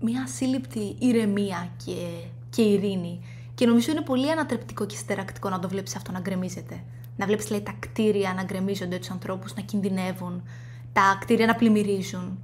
μία 0.00 0.22
ασύλληπτη 0.22 0.96
ηρεμία 0.98 1.68
και, 1.84 1.92
και 2.50 2.62
ειρήνη. 2.62 3.20
Και 3.54 3.66
νομίζω 3.66 3.90
είναι 3.90 4.00
πολύ 4.00 4.30
ανατρεπτικό 4.30 4.86
και 4.86 4.96
στερακτικό 4.96 5.48
να 5.48 5.58
το 5.58 5.68
βλέπεις 5.68 5.96
αυτό 5.96 6.12
να 6.12 6.20
γκρεμίζεται. 6.20 6.82
Να 7.16 7.26
βλέπεις 7.26 7.50
λέει 7.50 7.60
τα 7.60 7.74
κτίρια 7.78 8.32
να 8.36 8.42
γκρεμίζονται 8.42 8.98
τους 8.98 9.10
ανθρώπους, 9.10 9.54
να 9.54 9.62
κινδυνεύουν, 9.62 10.42
τα 10.92 11.18
κτίρια 11.20 11.46
να 11.46 11.54
πλημμυρίζουν. 11.54 12.38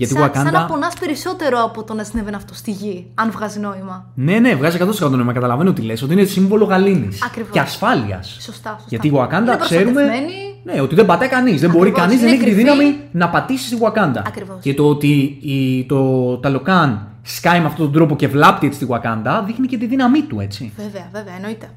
Γιατί 0.00 0.14
η 0.14 0.16
σαν, 0.16 0.28
Wakanda. 0.30 0.34
σαν 0.34 0.52
να 0.52 0.66
πονάς 0.66 0.94
περισσότερο 1.00 1.58
από 1.64 1.84
το 1.84 1.94
να 1.94 2.04
συνέβαινε 2.04 2.36
αυτό 2.36 2.54
στη 2.54 2.70
γη, 2.70 3.06
αν 3.14 3.30
βγάζει 3.30 3.58
νόημα. 3.60 4.06
Ναι, 4.14 4.38
ναι, 4.38 4.54
βγάζει 4.54 4.78
100% 5.02 5.10
νόημα. 5.10 5.32
Καταλαβαίνω 5.32 5.72
τι 5.72 5.82
λες, 5.82 6.02
ότι 6.02 6.12
είναι 6.12 6.24
σύμβολο 6.24 6.64
γαλήνης 6.64 7.22
Ακριβώς. 7.24 7.50
και 7.52 7.60
ασφάλειας. 7.60 8.26
Σωστά, 8.28 8.52
σωστά. 8.52 8.84
Γιατί 8.88 9.08
η 9.08 9.12
Wakanda 9.14 9.42
Είναι 9.42 9.56
ξέρουμε. 9.60 9.92
προστατευμένη. 9.92 10.32
Ναι, 10.64 10.80
ότι 10.80 10.94
δεν 10.94 11.06
πατάει 11.06 11.28
κανείς. 11.28 11.60
Δεν 11.60 11.70
μπορεί 11.70 11.88
Ακριβώς, 11.88 12.00
κανείς, 12.00 12.18
δεν 12.20 12.28
είναι 12.28 12.36
έχει 12.36 12.44
τη 12.44 12.50
κρυφή. 12.50 12.70
δύναμη 12.70 12.96
να 13.12 13.28
πατήσει 13.28 13.66
στη 13.66 13.76
Wakanda. 13.80 14.22
Ακριβώς. 14.26 14.56
Και 14.60 14.74
το 14.74 14.88
ότι 14.88 15.38
η, 15.40 15.84
το 15.84 16.36
Ταλοκάν 16.36 17.06
σκάει 17.22 17.60
με 17.60 17.66
αυτόν 17.66 17.84
τον 17.84 17.94
τρόπο 17.94 18.16
και 18.16 18.28
βλάπτει 18.28 18.66
έτσι 18.66 18.78
τη 18.78 18.86
Wakanda 18.88 19.42
δείχνει 19.46 19.66
και 19.66 19.78
τη 19.78 19.86
δύναμή 19.86 20.22
του, 20.22 20.40
έτσι. 20.40 20.72
Βέβαια, 20.76 21.08
βέβαια, 21.12 21.34
εννοείται. 21.34 21.68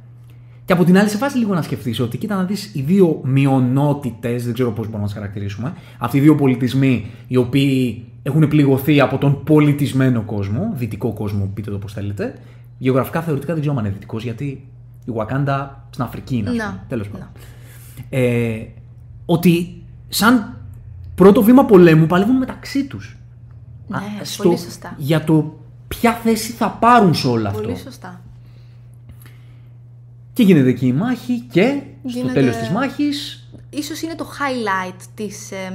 Και 0.66 0.74
από 0.74 0.84
την 0.84 0.98
άλλη, 0.98 1.10
σε 1.10 1.18
φάση 1.18 1.38
λίγο 1.38 1.54
να 1.54 1.62
σκεφτείς 1.62 2.00
ότι 2.00 2.18
κοίτα 2.18 2.36
να 2.36 2.44
δεις 2.44 2.72
οι 2.76 2.82
δύο 2.82 3.22
μειονότητες, 3.24 4.44
δεν 4.46 4.54
ξέρω 4.54 4.70
πώς 4.70 4.78
μπορούμε 4.86 4.98
να 5.02 5.06
τις 5.06 5.14
χαρακτηρίσουμε, 5.14 5.74
αυτοί 5.98 6.18
οι 6.18 6.20
δύο 6.20 6.36
πολιτισμοί 6.36 7.12
οι 7.28 7.38
οποίοι 7.38 8.06
έχουν 8.24 8.48
πληγωθεί 8.48 9.00
από 9.00 9.18
τον 9.18 9.44
πολιτισμένο 9.44 10.22
κόσμο, 10.22 10.72
δυτικό 10.74 11.14
κόσμο, 11.14 11.52
πείτε 11.54 11.72
το 11.72 11.78
πώς 11.78 11.94
θέλετε. 11.94 12.40
Γεωγραφικά 12.78 13.22
θεωρητικά 13.22 13.54
δεν 13.54 13.62
ξέρω 13.62 13.78
αν 13.78 13.86
είναι 13.86 13.94
δυτικός, 13.94 14.24
γιατί 14.24 14.68
η 15.06 15.12
Wakanda 15.16 15.68
στην 15.90 16.04
Αφρική 16.04 16.36
είναι. 16.36 16.52
Να, 16.52 16.86
Τέλος 16.88 17.08
να. 17.08 17.12
πάντων. 17.14 17.28
Ε, 18.10 18.66
ότι 19.26 19.84
σαν 20.10 20.58
πρώτο 21.16 21.44
βήμα 21.44 21.66
πολέμου 21.66 22.06
παλεύουν 22.08 22.38
μεταξύ 22.38 22.86
τους. 22.88 23.18
Ναι, 23.88 23.98
πολύ 24.38 24.58
σωστά. 24.58 24.96
Για 24.98 25.24
το 25.24 25.60
ποια 25.88 26.14
θέση 26.14 26.52
θα 26.52 26.70
πάρουν 26.70 27.14
σε 27.14 27.28
όλο 27.28 27.48
αυτό. 27.48 27.62
Πολύ 27.62 27.78
σωστά. 27.78 28.22
Και 30.34 30.44
γίνεται 30.44 30.70
εκεί 30.70 30.88
η 30.88 30.94
μάχη 30.94 31.40
και 31.40 31.82
στο 32.08 32.18
Γίνεται- 32.20 32.34
τέλος 32.34 32.56
της 32.56 32.70
μάχης 32.70 33.38
Ίσως 33.70 34.02
είναι 34.02 34.16
το 34.16 34.26
highlight 34.26 35.02
της, 35.16 35.52
εμ, 35.52 35.74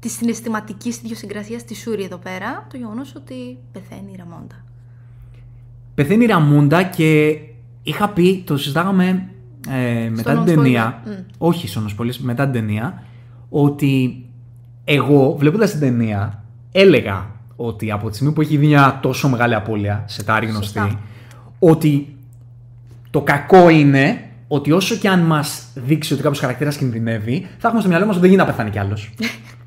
τη 0.00 0.08
συναισθηματική 0.08 0.88
ιδιοσυγκρασία 0.88 1.58
τη 1.66 1.74
Σούρη 1.74 2.02
εδώ 2.02 2.16
πέρα, 2.16 2.66
το 2.70 2.76
γεγονός 2.76 3.14
ότι 3.16 3.58
πεθαίνει 3.72 4.10
η 4.12 4.14
Ραμόντα. 4.18 4.64
Πεθαίνει 5.94 6.24
η 6.24 6.26
Ραμούντα 6.26 6.82
και 6.82 7.38
είχα 7.82 8.08
πει, 8.08 8.42
το 8.46 8.56
συζητάγαμε 8.56 9.28
ε, 9.68 10.08
μετά 10.10 10.32
την 10.32 10.42
Non 10.42 10.46
ταινία. 10.46 11.02
Spoiler. 11.04 11.08
Μμ. 11.08 11.24
Όχι 11.38 11.68
στον 11.68 11.88
Spoilers, 11.88 12.16
μετά 12.16 12.44
την 12.44 12.52
ταινία. 12.52 13.02
Ότι 13.48 14.24
εγώ 14.84 15.36
βλέποντας 15.38 15.70
την 15.70 15.80
ταινία 15.80 16.44
έλεγα 16.72 17.30
ότι 17.56 17.90
από 17.90 18.08
τη 18.08 18.14
στιγμή 18.14 18.32
που 18.32 18.40
έχει 18.40 18.56
δει 18.56 18.66
μια 18.66 18.98
τόσο 19.02 19.28
μεγάλη 19.28 19.54
απώλεια 19.54 20.04
σε 20.06 20.24
τα 20.24 20.38
γνωστή, 20.38 20.78
Σωστά. 20.78 21.00
ότι 21.58 22.16
το 23.10 23.20
κακό 23.20 23.68
είναι 23.68 24.24
ότι 24.48 24.72
όσο 24.72 24.94
και 24.94 25.08
αν 25.08 25.20
μας 25.20 25.68
δείξει 25.74 26.12
ότι 26.12 26.22
κάποιος 26.22 26.40
χαρακτήρας 26.40 26.76
κινδυνεύει, 26.76 27.46
θα 27.58 27.66
έχουμε 27.66 27.80
στο 27.80 27.90
μυαλό 27.90 28.06
μας 28.06 28.16
ότι 28.16 28.26
δεν 28.26 28.30
γίνεται 28.30 28.50
να 28.50 28.56
πεθάνει 28.56 28.70
κι 28.70 28.78
άλλος. 28.78 29.10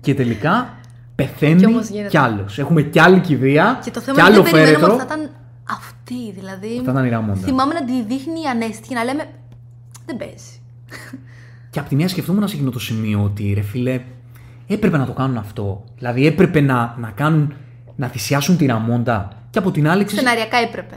και 0.00 0.14
τελικά 0.14 0.74
πεθαίνει 1.14 1.60
Και 1.60 1.66
όμως 1.66 1.88
γίνεται. 1.88 2.08
κι 2.08 2.16
άλλος. 2.18 2.58
Έχουμε 2.58 2.82
κι 2.82 2.98
άλλη 3.00 3.20
κηδεία, 3.20 3.80
Και 3.84 3.90
το 3.90 4.00
θέμα 4.00 4.16
κι 4.16 4.20
είναι 4.26 4.30
άλλο 4.34 4.40
ότι 4.40 4.50
δεν 4.50 4.60
περιμέναμε 4.60 4.86
φέρετρο. 4.86 5.04
ότι 5.04 5.12
θα 5.12 5.14
ήταν 5.14 5.30
αυτή. 5.70 6.32
Δηλαδή. 6.40 6.82
Θα 6.84 6.90
ήταν 6.92 7.04
η 7.04 7.08
Ραμόντα. 7.08 7.40
Θυμάμαι 7.40 7.74
να 7.74 7.84
τη 7.84 7.92
δείχνει 7.92 8.40
η 8.40 8.46
Ανέστη 8.50 8.88
και 8.88 8.94
να 8.94 9.04
λέμε. 9.04 9.24
Δεν 10.06 10.16
παίζει. 10.16 10.60
Και 11.70 11.78
από 11.78 11.88
τη 11.88 11.94
μία 11.94 12.08
σκεφτόμουν 12.08 12.48
σε 12.48 12.54
εκείνο 12.54 12.70
το 12.70 12.78
σημείο 12.80 13.22
ότι 13.24 13.52
ρε 13.54 13.60
φίλε, 13.62 14.00
έπρεπε 14.66 14.96
να 14.98 15.06
το 15.06 15.12
κάνουν 15.12 15.36
αυτό. 15.36 15.84
Δηλαδή 15.98 16.26
έπρεπε 16.26 16.60
να, 16.60 16.94
να 16.98 17.10
κάνουν, 17.10 17.54
να 17.96 18.06
θυσιάσουν 18.06 18.56
τη 18.56 18.66
Ραμόντα. 18.66 19.32
Και 19.50 19.58
από 19.58 19.70
την 19.70 19.88
άλλη, 19.88 20.04
ξέρεις, 20.04 20.24
Σεναριακά 20.24 20.56
έπρεπε. 20.56 20.96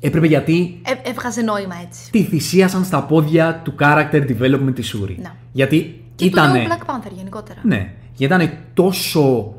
έπρεπε 0.00 0.26
γιατί 0.26 0.80
Ε, 1.04 1.10
έβγαζε 1.10 1.42
νόημα 1.42 1.74
έτσι. 1.86 2.10
τη 2.10 2.22
θυσίασαν 2.22 2.84
στα 2.84 3.02
πόδια 3.02 3.60
του 3.64 3.74
character 3.80 4.26
development 4.28 4.72
της 4.74 4.86
Σούρη. 4.88 5.18
Να. 5.22 5.34
Γιατί 5.52 6.04
Και 6.14 6.24
ήταν. 6.24 6.46
του 6.46 6.52
νέου 6.52 6.64
Black 6.68 6.90
Panther 6.94 7.12
γενικότερα. 7.16 7.60
Ναι, 7.62 7.92
γιατί 8.18 8.34
ήταν 8.34 8.50
τόσο 8.74 9.54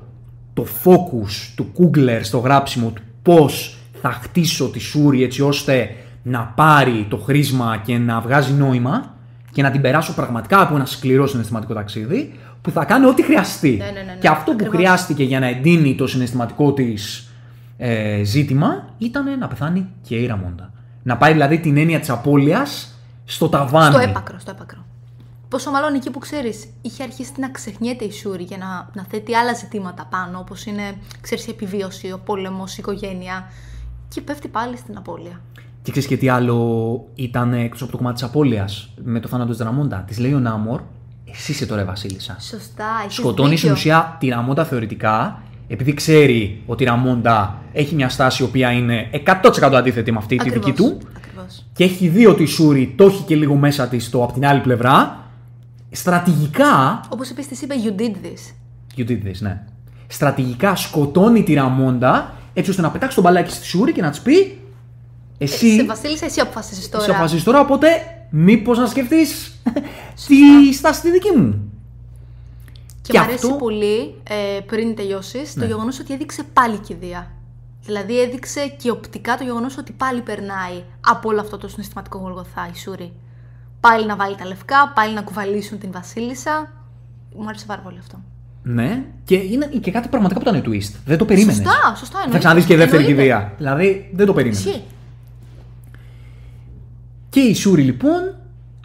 το 0.53 0.65
focus 0.83 1.51
του 1.55 1.63
Κούγκλερ 1.73 2.23
στο 2.23 2.37
γράψιμο 2.37 2.89
του 2.89 3.01
πώς 3.21 3.77
θα 4.01 4.11
χτίσω 4.11 4.69
τη 4.69 4.79
Σούρη 4.79 5.23
έτσι 5.23 5.41
ώστε 5.41 5.95
να 6.23 6.53
πάρει 6.55 7.05
το 7.09 7.17
χρήσμα 7.17 7.81
και 7.85 7.97
να 7.97 8.19
βγάζει 8.19 8.53
νόημα 8.53 9.13
και 9.51 9.61
να 9.61 9.71
την 9.71 9.81
περάσω 9.81 10.13
πραγματικά 10.13 10.61
από 10.61 10.75
ένα 10.75 10.85
σκληρό 10.85 11.27
συναισθηματικό 11.27 11.73
ταξίδι 11.73 12.33
που 12.61 12.71
θα 12.71 12.85
κάνει 12.85 13.05
ό,τι 13.05 13.23
χρειαστεί. 13.23 13.69
Ναι, 13.77 13.85
ναι, 13.85 13.91
ναι, 13.91 14.11
ναι, 14.11 14.17
και 14.19 14.27
αυτό 14.27 14.51
ακριβώς. 14.51 14.73
που 14.73 14.77
χρειάστηκε 14.77 15.23
για 15.23 15.39
να 15.39 15.45
εντείνει 15.45 15.95
το 15.95 16.07
συναισθηματικό 16.07 16.73
της 16.73 17.29
ε, 17.77 18.23
ζήτημα 18.23 18.89
ήταν 18.97 19.39
να 19.39 19.47
πεθάνει 19.47 19.87
και 20.01 20.15
η 20.15 20.25
Ραμόντα. 20.25 20.71
Να 21.03 21.17
πάει 21.17 21.31
δηλαδή 21.31 21.59
την 21.59 21.77
έννοια 21.77 21.99
της 21.99 22.09
απώλειας 22.09 22.99
στο 23.25 23.49
ταβάνι. 23.49 23.93
Στο 23.93 23.99
έπακρο, 23.99 24.39
στο 24.39 24.51
έπακρο. 24.51 24.85
Πόσο 25.49 25.71
μάλλον 25.71 25.93
εκεί 25.93 26.09
που 26.09 26.19
ξέρεις, 26.19 26.67
είχε 26.81 27.03
αρχίσει 27.03 27.31
να 27.37 27.49
ξεχνιέται 27.49 28.05
η 28.05 28.11
Σούρη 28.11 28.43
για 28.43 28.57
να, 28.57 28.89
να 28.93 29.07
θέτει 29.09 29.35
άλλα 29.35 29.53
ζητήματα 29.53 30.07
πάνω, 30.09 30.39
όπως 30.39 30.65
είναι 30.65 30.95
ξέρεις, 31.21 31.47
η 31.47 31.49
επιβίωση, 31.49 32.11
ο 32.11 32.19
πόλεμος, 32.25 32.71
η 32.73 32.77
οικογένεια. 32.79 33.51
Και 34.07 34.21
πέφτει 34.21 34.47
πάλι 34.47 34.77
στην 34.77 34.97
απώλεια. 34.97 35.41
Και 35.81 35.91
ξέρεις 35.91 36.09
και 36.09 36.17
τι 36.17 36.29
άλλο 36.29 37.07
ήταν 37.15 37.53
εκτός 37.53 37.81
από 37.81 37.91
το 37.91 37.97
κομμάτι 37.97 38.15
της 38.15 38.23
απώλειας 38.23 38.89
με 39.03 39.19
το 39.19 39.27
θάνατο 39.27 39.51
της 39.51 39.59
Ραμόντα. 39.59 40.03
Της 40.07 40.17
λέει 40.19 40.33
ο 40.33 40.39
Νάμορ, 40.39 40.81
εσύ 41.31 41.51
είσαι 41.51 41.65
τώρα 41.65 41.81
η 41.81 41.85
Βασίλισσα. 41.85 42.35
Σωστά, 42.39 42.85
έχεις 43.03 43.15
Σκοτώνεις 43.15 43.59
στην 43.59 43.73
δίκιο. 43.73 43.91
ουσία 43.91 44.17
τη 44.19 44.27
Ραμόντα 44.27 44.65
θεωρητικά, 44.65 45.41
επειδή 45.67 45.93
ξέρει 45.93 46.63
ότι 46.65 46.83
η 46.83 46.85
Ραμόντα 46.85 47.61
έχει 47.73 47.95
μια 47.95 48.09
στάση 48.09 48.43
η 48.43 48.45
οποία 48.45 48.71
είναι 48.71 49.09
100% 49.11 49.73
αντίθετη 49.73 50.11
με 50.11 50.17
αυτή 50.17 50.35
τη 50.35 50.41
Ακριβώς, 50.47 50.65
δική 50.65 50.77
του. 50.77 50.97
Ακριβώς. 51.15 51.65
Και 51.73 51.83
έχει 51.83 52.07
δει 52.07 52.25
ότι 52.25 52.43
η 52.43 52.47
Σούρη 52.47 52.93
το 52.97 53.05
έχει 53.05 53.23
και 53.23 53.35
λίγο 53.35 53.55
μέσα 53.55 53.87
της 53.87 54.09
το 54.09 54.23
από 54.23 54.33
την 54.33 54.45
άλλη 54.45 54.59
πλευρά. 54.59 55.18
Στρατηγικά. 55.91 57.01
Όπως 57.09 57.29
επίση 57.29 57.47
τη 57.49 57.59
είπε, 57.63 57.75
You 57.85 57.99
did 58.01 58.25
this. 58.25 58.53
You 58.99 59.09
did 59.09 59.27
this, 59.27 59.37
ναι. 59.39 59.63
Στρατηγικά 60.07 60.75
σκοτώνει 60.75 61.43
τη 61.43 61.53
Ραμόντα 61.53 62.33
έτσι 62.53 62.69
ώστε 62.69 62.81
να 62.81 62.91
πετάξει 62.91 63.15
τον 63.15 63.23
μπαλάκι 63.23 63.51
στη 63.51 63.65
Σούρη 63.65 63.91
και 63.91 64.01
να 64.01 64.09
της 64.09 64.21
πει. 64.21 64.61
Εσύ 65.37 65.75
Σε 65.75 65.85
Βασίλισσα, 65.85 66.25
εσύ 66.25 66.39
αποφασίζεις 66.39 66.89
τώρα. 66.89 67.03
Σε 67.03 67.09
αποφασίσει 67.11 67.43
τώρα, 67.45 67.59
οπότε 67.59 67.87
μήπως 68.29 68.77
να 68.77 68.85
σκεφτείς 68.87 69.51
τη 70.27 70.73
στάση 70.73 71.01
τη 71.01 71.11
δική 71.11 71.37
μου. 71.37 71.71
Και, 73.01 73.11
Και 73.11 73.17
μου 73.17 73.23
αρέσει 73.23 73.45
αυτό- 73.45 73.57
πολύ, 73.57 74.15
ε, 74.29 74.59
πριν 74.59 74.95
τελειώσεις, 74.95 75.55
Ναι. 75.55 75.61
το 75.61 75.67
γεγονός 75.67 75.99
ότι 75.99 76.13
έδειξε 76.13 76.43
πάλι 76.53 76.77
κηδεία. 76.77 77.31
Δηλαδή 77.83 78.21
έδειξε 78.21 78.67
και 78.77 78.89
οπτικά 78.91 79.37
το 79.37 79.43
γεγονός 79.43 79.77
ότι 79.77 79.91
πάλι 79.91 80.21
περνάει 80.21 80.83
από 81.07 81.29
όλο 81.29 81.39
αυτό 81.41 81.57
το 81.57 81.67
συναισθηματικό 81.67 82.17
γολγοθά 82.17 82.69
η 82.73 82.77
Σούρη. 82.77 83.13
Πάλι 83.79 84.05
να 84.05 84.15
βάλει 84.15 84.35
τα 84.35 84.45
λευκά, 84.45 84.91
πάλι 84.95 85.13
να 85.13 85.21
κουβαλήσουν 85.21 85.79
την 85.79 85.91
Βασίλισσα. 85.91 86.71
Μου 87.35 87.47
άρεσε 87.47 87.65
πάρα 87.65 87.81
πολύ 87.81 87.97
αυτό. 87.99 88.21
Ναι, 88.63 89.03
και 89.23 89.35
είναι 89.35 89.65
και 89.65 89.91
κάτι 89.91 90.07
πραγματικά 90.07 90.39
που 90.41 90.49
ήταν 90.49 90.71
twist. 90.71 90.95
Δεν 91.05 91.17
το 91.17 91.25
περίμενες. 91.25 91.55
Σωστά, 91.55 91.95
σωστά. 91.95 92.15
Θα 92.17 92.19
εννοείται. 92.19 92.37
ξαναδείς 92.37 92.65
και 92.65 92.75
δεύτερη 92.75 93.03
Εννοείται. 93.03 93.21
κηδεία. 93.21 93.53
Δηλαδή 93.57 94.09
δεν 94.13 94.25
το 94.25 94.33
περίμενες. 94.33 94.65
Ισχύει. 94.65 94.83
Και 97.29 97.39
η 97.39 97.53
Σούρη 97.55 97.81
λοιπόν, 97.81 98.35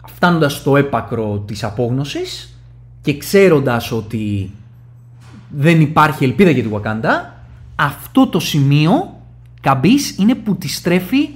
φτάνοντας 0.07 0.53
στο 0.53 0.77
έπακρο 0.77 1.39
της 1.39 1.63
απόγνωσης 1.63 2.59
και 3.01 3.17
ξέροντας 3.17 3.91
ότι 3.91 4.51
δεν 5.49 5.81
υπάρχει 5.81 6.23
ελπίδα 6.23 6.49
για 6.49 6.63
τη 6.63 6.69
Wakanda, 6.73 7.33
αυτό 7.75 8.27
το 8.27 8.39
σημείο 8.39 9.19
καμπής 9.61 10.17
είναι 10.17 10.35
που 10.35 10.55
τη 10.55 10.67
στρέφει, 10.67 11.29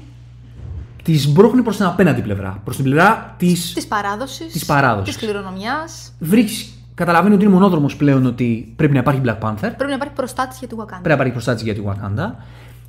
τη 1.03 1.29
μπρόχνει 1.29 1.61
προς 1.61 1.75
την 1.77 1.85
απέναντι 1.85 2.21
πλευρά. 2.21 2.61
Προς 2.63 2.75
την 2.75 2.85
πλευρά 2.85 3.35
τη. 3.37 3.51
Της 3.73 3.87
παράδοσης. 3.87 4.51
Της 4.51 4.65
παράδοσης. 4.65 5.15
Της 5.17 5.25
κληρονομιάς. 5.25 6.11
Βρίσκει, 6.19 6.69
καταλαβαίνει 6.95 7.35
ότι 7.35 7.43
είναι 7.43 7.53
μονόδρομος 7.53 7.95
πλέον 7.95 8.25
ότι 8.25 8.73
πρέπει 8.75 8.93
να 8.93 8.99
υπάρχει 8.99 9.21
Black 9.25 9.37
Panther. 9.39 9.55
Πρέπει 9.59 9.83
να 9.87 9.93
υπάρχει 9.93 10.13
προστάτης 10.13 10.59
για 10.59 10.67
τη 10.67 10.75
Wakanda. 10.77 10.85
Πρέπει 10.87 11.07
να 11.07 11.13
υπάρχει 11.13 11.31
προστάτης 11.31 11.63
για 11.63 11.73
τη 11.73 11.81
Wakanda. 11.85 12.31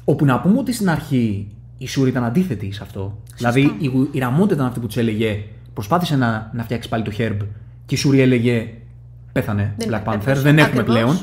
Όπου 0.04 0.24
να 0.24 0.40
πούμε 0.40 0.58
ότι 0.58 0.72
στην 0.72 0.90
αρχή 0.90 1.48
η 1.78 1.86
Σούρη 1.88 2.10
ήταν 2.10 2.24
αντίθετη 2.24 2.72
σε 2.72 2.82
αυτό. 2.82 3.18
Δηλαδή 3.36 3.60
η, 3.78 3.90
η 4.10 4.18
Ραμόντα 4.18 4.54
ήταν 4.54 4.66
αυτή 4.66 4.80
που 4.80 4.86
της 4.86 4.96
έλεγε 4.96 5.42
προσπάθησε 5.74 6.16
να, 6.16 6.50
να 6.54 6.62
φτιάξεις 6.62 6.90
πάλι 6.90 7.02
το 7.02 7.12
Herb 7.18 7.36
και 7.86 7.94
η 7.94 7.98
Σούρη 7.98 8.20
έλεγε 8.20 8.68
πέθανε 9.32 9.74
Δεν 9.76 9.88
Black 9.88 10.00
υπάρχει 10.00 10.18
Panther, 10.18 10.24
περίπτωση. 10.24 10.40
δεν 10.42 10.58
έχουμε 10.58 10.80
Ακριβώς. 10.80 11.00
πλέον. 11.00 11.18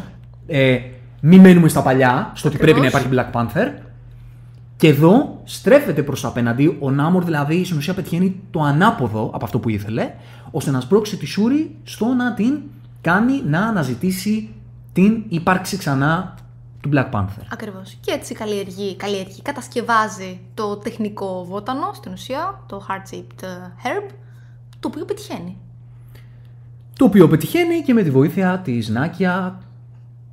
Ε, 0.48 0.80
μην 1.22 1.40
μένουμε 1.42 1.68
στα 1.68 1.82
παλιά, 1.82 2.32
στο 2.36 2.48
ότι 2.48 2.58
πρέπει 2.58 2.80
να 2.80 2.88
Ακριβώς. 2.88 3.06
υπάρχει 3.06 3.30
Black 3.32 3.40
Panther. 3.42 3.68
Και 4.78 4.88
εδώ 4.88 5.42
στρέφεται 5.44 6.04
προς 6.04 6.22
τα 6.22 6.28
απέναντι. 6.28 6.78
Ο 6.80 6.92
Νάμορ 6.92 7.24
δηλαδή 7.24 7.66
στην 7.66 7.78
ουσία 7.78 7.94
πετυχαίνει 7.94 8.42
το 8.52 8.62
ανάποδο 8.62 9.32
από 9.34 9.46
αυτό 9.46 9.60
που 9.60 9.70
ήθελε, 9.70 10.14
ώστε 10.52 10.72
να 10.72 10.80
σμπρώξει 10.80 11.18
τη 11.18 11.26
Σούρη 11.26 11.76
στο 11.84 12.06
να 12.06 12.34
την 12.34 12.60
κάνει 13.02 13.44
να 13.46 13.60
αναζητήσει 13.60 14.50
την 14.94 15.24
ύπαρξη 15.28 15.78
ξανά 15.78 16.36
του 16.82 16.90
Black 16.94 17.10
Panther. 17.12 17.44
Ακριβώς. 17.52 17.98
Και 18.02 18.12
έτσι 18.12 18.34
καλλιεργεί, 18.34 18.96
καλλιεργεί, 18.96 19.42
κατασκευάζει 19.42 20.40
το 20.54 20.76
τεχνικό 20.76 21.46
βότανο 21.46 21.92
στην 21.94 22.12
ουσία, 22.12 22.64
το 22.68 22.86
heart-shaped 22.90 23.44
ε, 23.44 23.48
herb, 23.84 24.12
το 24.80 24.88
οποίο 24.88 25.06
πετυχαίνει. 25.06 25.58
Το 26.98 27.06
οποίο 27.06 27.28
πετυχαίνει 27.28 27.82
και 27.82 27.94
με 27.94 28.04
τη 28.04 28.12
βοήθεια 28.12 28.62
της 28.64 28.90
Νάκια 28.90 29.62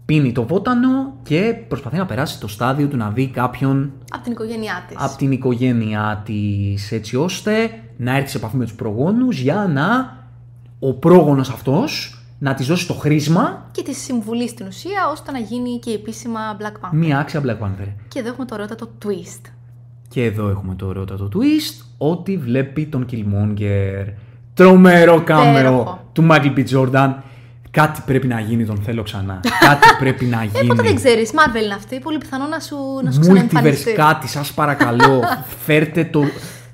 πίνει 0.07 0.33
το 0.33 0.47
βότανο 0.47 1.13
και 1.23 1.55
προσπαθεί 1.69 1.97
να 1.97 2.07
περάσει 2.07 2.41
το 2.41 2.49
στάδιο 2.49 2.87
του 2.89 2.97
να 2.97 3.11
δει 3.11 3.27
κάποιον 3.29 3.93
Από 4.11 4.23
την 4.23 4.33
οικογένειά 4.33 4.85
της. 4.89 4.97
από 5.01 5.17
την 5.17 5.33
οικογένειά 5.33 6.23
της 6.25 6.93
έτσι 6.93 7.17
ώστε 7.17 7.71
να 7.97 8.17
έρθει 8.17 8.29
σε 8.31 8.37
επαφή 8.37 8.57
με 8.57 8.65
τους 8.65 8.75
προγόνους 8.75 9.39
για 9.39 9.71
να 9.73 10.17
ο 10.79 10.93
πρόγονος 10.95 11.49
αυτός 11.51 12.19
να 12.39 12.55
της 12.55 12.67
δώσει 12.67 12.87
το 12.87 12.95
χρήσμα 12.95 13.69
Και 13.71 13.83
τη 13.83 13.95
συμβουλή 13.95 14.49
στην 14.49 14.67
ουσία 14.67 15.09
ώστε 15.13 15.31
να 15.33 15.39
γίνει 15.39 15.79
και 15.79 15.91
επίσημα 15.91 16.41
Black 16.61 16.65
Panther. 16.87 16.91
μία 16.93 17.19
άξια 17.19 17.43
Black 17.45 17.65
Panther. 17.65 17.89
Και 18.09 18.19
εδώ 18.19 18.29
έχουμε 18.29 18.45
το 18.47 18.55
ωραιότατο 18.55 18.89
twist. 19.05 19.51
Και 20.09 20.25
εδώ 20.25 20.49
έχουμε 20.49 20.75
το 20.75 20.87
ωραιότατο 20.87 21.29
twist 21.35 21.85
ότι 21.99 22.37
βλέπει 22.37 22.87
τον 22.87 23.07
Killmonger. 23.13 24.13
Τρομερό 24.55 25.21
κάμερο 25.23 25.59
Υπέροχο. 25.59 26.09
του 26.13 26.27
Michael 26.31 26.55
B. 26.57 26.65
Jordan. 26.69 27.13
Κάτι 27.75 28.03
πρέπει 28.07 28.27
να 28.27 28.41
γίνει, 28.41 28.65
τον 28.67 28.77
θέλω 28.83 29.03
ξανά. 29.03 29.41
Κάτι 29.61 29.89
πρέπει 29.99 30.25
να 30.25 30.43
Ε, 30.43 30.49
γίνει. 30.55 30.67
ποτέ 30.67 30.83
δεν 30.83 30.95
ξέρεις. 30.95 31.31
Marvel 31.33 31.65
είναι 31.65 31.75
αυτή. 31.75 31.99
Πολύ 31.99 32.19
πιθανό 32.19 32.47
να 32.47 32.61
σου, 32.61 32.77
να 33.05 33.11
σου 33.11 33.19
Multiverse 33.19 33.23
ξαναεμφανιστεί. 33.23 33.93
κάτι, 33.93 34.29
σας 34.29 34.53
παρακαλώ. 34.53 35.23
Φέρτε 35.65 36.05
το, 36.05 36.25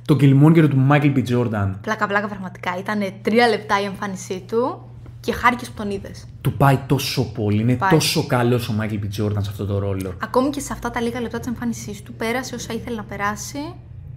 το 0.05 0.16
Killmonger 0.20 0.66
του 0.70 0.86
Michael 0.90 1.12
B. 1.16 1.18
Jordan. 1.28 1.70
Πλάκα, 1.80 2.07
πλάκα, 2.07 2.26
πραγματικά. 2.28 2.76
Ήταν 2.78 2.98
τρία 3.22 3.48
λεπτά 3.48 3.80
η 3.80 3.84
εμφάνισή 3.84 4.44
του 4.48 4.80
και 5.20 5.32
χάρηκε 5.32 5.64
που 5.64 5.72
τον 5.76 5.90
είδες. 5.90 6.24
Του 6.40 6.53
πάει 6.53 6.78
τόσο 6.86 7.32
πολύ. 7.32 7.61
Είναι 7.61 7.74
Πάει. 7.74 7.90
τόσο 7.90 8.26
καλός 8.26 8.68
ο 8.68 8.74
Michael 8.80 8.94
B. 8.94 9.22
Jordan 9.22 9.32
σε 9.42 9.51
αυτό 9.51 9.64
το 9.66 9.78
ρόλο. 9.78 10.14
Ακόμη 10.22 10.51
και 10.51 10.61
σε 10.61 10.72
αυτά 10.72 10.90
τα 10.90 11.01
λίγα 11.01 11.20
λεπτά 11.20 11.38
της 11.38 11.48
εμφάνισής 11.48 12.03
του, 12.03 12.12
πέρασε 12.12 12.55
όσα 12.55 12.72
ήθελε 12.72 12.96
να 12.96 13.03
περάσει 13.03 13.59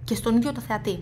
και 0.04 0.14
στον 0.14 0.36
ίδιο 0.36 0.52
το 0.52 0.60
θεατή. 0.68 0.98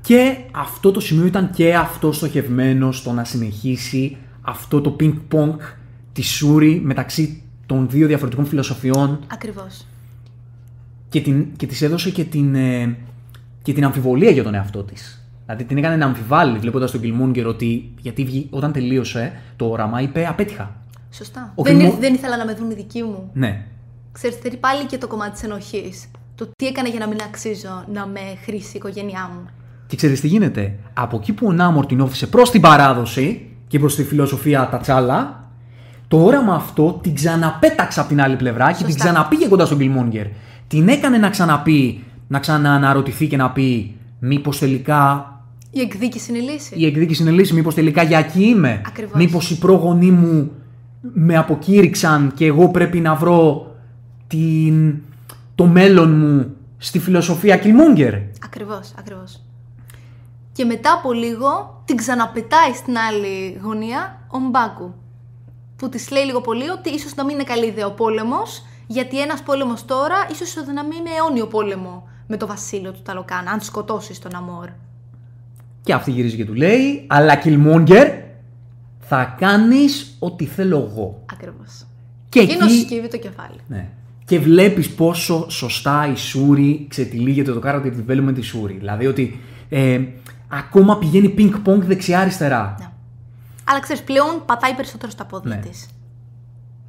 Και 0.00 0.36
αυτό 0.54 0.90
το 0.90 1.00
σημείο 1.00 1.26
ήταν 1.26 1.50
και 1.50 1.74
αυτό 1.74 2.12
στοχευμένο 2.12 2.92
στο 2.92 3.12
να 3.12 3.24
συνεχίσει 3.24 4.16
αυτό 4.42 4.80
το 4.80 4.96
ping-pong 5.00 5.54
της 6.12 6.28
Σούρη 6.28 6.80
μεταξύ 6.84 7.42
των 7.66 7.88
δύο 7.90 8.06
διαφορετικών 8.06 8.46
φιλοσοφιών 8.46 9.18
Ακριβώς. 9.32 9.86
και, 11.08 11.20
την, 11.20 11.46
και 11.56 11.66
της 11.66 11.82
έδωσε 11.82 12.10
και 12.10 12.24
την, 12.24 12.54
ε, 12.54 12.96
και 13.62 13.72
την 13.72 13.84
αμφιβολία 13.84 14.30
για 14.30 14.42
τον 14.42 14.54
εαυτό 14.54 14.82
της. 14.82 15.26
Δηλαδή 15.44 15.64
την 15.64 15.76
έκανε 15.78 15.96
να 15.96 16.06
αμφιβάλλει 16.06 16.58
βλέποντας 16.58 16.90
τον 16.90 17.00
Killmonger 17.04 17.44
ότι 17.46 17.90
γιατί 18.00 18.24
βγη- 18.24 18.46
όταν 18.50 18.72
τελείωσε 18.72 19.32
το 19.56 19.64
όραμα 19.68 20.00
είπε 20.00 20.26
απέτυχα. 20.26 20.74
Σωστά. 21.10 21.52
Ο 21.54 21.62
δεν, 21.62 21.76
Killmonger- 21.76 21.82
ήρθε- 21.84 22.00
δεν 22.00 22.14
ήθελα 22.14 22.36
να 22.36 22.44
με 22.44 22.54
δουν 22.54 22.70
οι 22.70 22.74
δικοί 22.74 23.02
μου. 23.02 23.30
Ναι. 23.32 23.64
Ξέρεις, 24.12 24.36
θέλει 24.36 24.56
πάλι 24.56 24.84
και 24.86 24.98
το 24.98 25.06
κομμάτι 25.06 25.30
της 25.32 25.42
ενοχής. 25.42 26.06
Το 26.34 26.48
τι 26.56 26.66
έκανα 26.66 26.88
για 26.88 26.98
να 26.98 27.06
μην 27.08 27.18
αξίζω 27.28 27.84
να 27.92 28.06
με 28.06 28.20
χρήσει 28.44 28.66
η 28.66 28.72
οικογένειά 28.76 29.30
μου. 29.34 29.46
Και 29.86 29.96
ξέρεις 29.96 30.20
τι 30.20 30.26
γίνεται. 30.26 30.74
Από 30.94 31.16
εκεί 31.16 31.32
που 31.32 31.46
ο 31.46 31.52
Νάμορ 31.52 31.86
την 31.86 32.00
όφησε 32.00 32.26
προς 32.26 32.50
την 32.50 32.60
παράδοση 32.60 33.46
και 33.72 33.78
προς 33.78 33.94
τη 33.94 34.04
φιλοσοφία 34.04 34.68
τα 34.70 34.78
τσάλα, 34.78 35.48
το 36.08 36.24
όραμα 36.24 36.54
αυτό 36.54 36.98
την 37.02 37.14
ξαναπέταξε 37.14 38.00
από 38.00 38.08
την 38.08 38.20
άλλη 38.20 38.36
πλευρά 38.36 38.68
και 38.72 38.76
την 38.84 38.86
Σωστά. 38.92 39.04
ξαναπήγε 39.04 39.48
κοντά 39.48 39.66
στον 39.66 39.78
Killmonger. 39.80 40.26
Την 40.68 40.88
έκανε 40.88 41.18
να 41.18 41.30
ξαναπεί, 41.30 42.04
να 42.28 42.38
ξανααναρωτηθεί 42.38 43.26
και 43.26 43.36
να 43.36 43.50
πει 43.50 43.96
μήπως 44.18 44.58
τελικά 44.58 45.26
Η 45.70 45.80
εκδίκηση 45.80 46.30
είναι 46.32 46.44
η 46.44 46.48
λύση. 46.50 46.74
η 46.76 46.86
εκδίκηση 46.86 47.22
είναι 47.22 47.30
λύση, 47.30 47.54
μήπως 47.54 47.74
τελικά 47.74 48.02
για 48.02 48.18
εκεί 48.18 48.44
είμαι. 48.44 48.80
Ακριβώς. 48.86 49.14
Μήπως 49.14 49.50
οι 49.50 49.58
πρόγονοί 49.58 50.10
μου 50.10 50.50
με 51.00 51.36
αποκήρυξαν 51.36 52.32
και 52.34 52.46
εγώ 52.46 52.68
πρέπει 52.68 53.00
να 53.00 53.14
βρω 53.14 53.74
την... 54.26 54.94
το 55.54 55.66
μέλλον 55.66 56.18
μου 56.18 56.46
στη 56.78 56.98
φιλοσοφία 56.98 57.60
Killmonger. 57.62 58.20
Ακριβώς, 58.44 58.92
ακριβώς. 58.98 59.40
Και 60.52 60.64
μετά 60.64 60.92
από 60.92 61.12
λίγο 61.12 61.82
την 61.84 61.96
ξαναπετάει 61.96 62.72
στην 62.74 62.96
άλλη 62.96 63.60
γωνία 63.62 64.26
ο 64.28 64.38
Μπάκου. 64.38 64.94
Που 65.76 65.88
της 65.88 66.10
λέει 66.10 66.24
λίγο 66.24 66.40
πολύ 66.40 66.68
ότι 66.68 66.90
ίσως 66.90 67.14
να 67.14 67.24
μην 67.24 67.34
είναι 67.34 67.44
καλή 67.44 67.66
ιδέα 67.66 67.86
ο 67.86 67.92
πόλεμος, 67.92 68.62
γιατί 68.86 69.20
ένας 69.20 69.42
πόλεμος 69.42 69.84
τώρα 69.84 70.16
ίσως 70.30 70.54
να 70.74 70.84
μην 70.84 70.98
είναι 70.98 71.10
αιώνιο 71.18 71.46
πόλεμο 71.46 72.08
με 72.26 72.36
το 72.36 72.46
βασίλειο 72.46 72.92
του 72.92 73.02
Ταλοκάν, 73.02 73.48
αν 73.48 73.60
σκοτώσεις 73.60 74.18
τον 74.18 74.34
Αμόρ. 74.34 74.68
Και 75.82 75.92
αυτή 75.92 76.10
γυρίζει 76.10 76.36
και 76.36 76.44
του 76.44 76.54
λέει, 76.54 77.04
αλλά 77.06 77.42
Killmonger 77.44 78.10
θα 78.98 79.34
κάνεις 79.38 80.16
ό,τι 80.18 80.44
θέλω 80.44 80.88
εγώ. 80.90 81.22
Ακριβώς. 81.32 81.86
Και 82.28 82.40
Εκείνο 82.40 82.64
εκεί... 82.64 82.74
σκύβει 82.74 83.08
το 83.08 83.18
κεφάλι. 83.18 83.58
Ναι. 83.68 83.88
Και 84.24 84.38
βλέπεις 84.38 84.90
πόσο 84.94 85.50
σωστά 85.50 86.08
η 86.12 86.16
Σούρη 86.16 86.86
ξετυλίγεται 86.88 87.52
το 87.52 87.60
character 87.64 87.92
development 88.06 88.34
της 88.34 88.46
Σούρη. 88.46 88.72
Δηλαδή 88.72 89.06
ότι 89.06 89.40
ε, 89.68 90.00
ακόμα 90.52 90.98
πηγαίνει 90.98 91.34
ping-pong 91.38 91.78
δεξιά-αριστερά. 91.78 92.74
Ναι. 92.78 92.86
Αλλά 93.64 93.80
ξέρεις, 93.80 94.02
πλέον 94.02 94.42
πατάει 94.46 94.74
περισσότερο 94.74 95.10
στα 95.10 95.24
πόδια 95.24 95.54
Ναι. 95.56 95.60
της. 95.60 95.88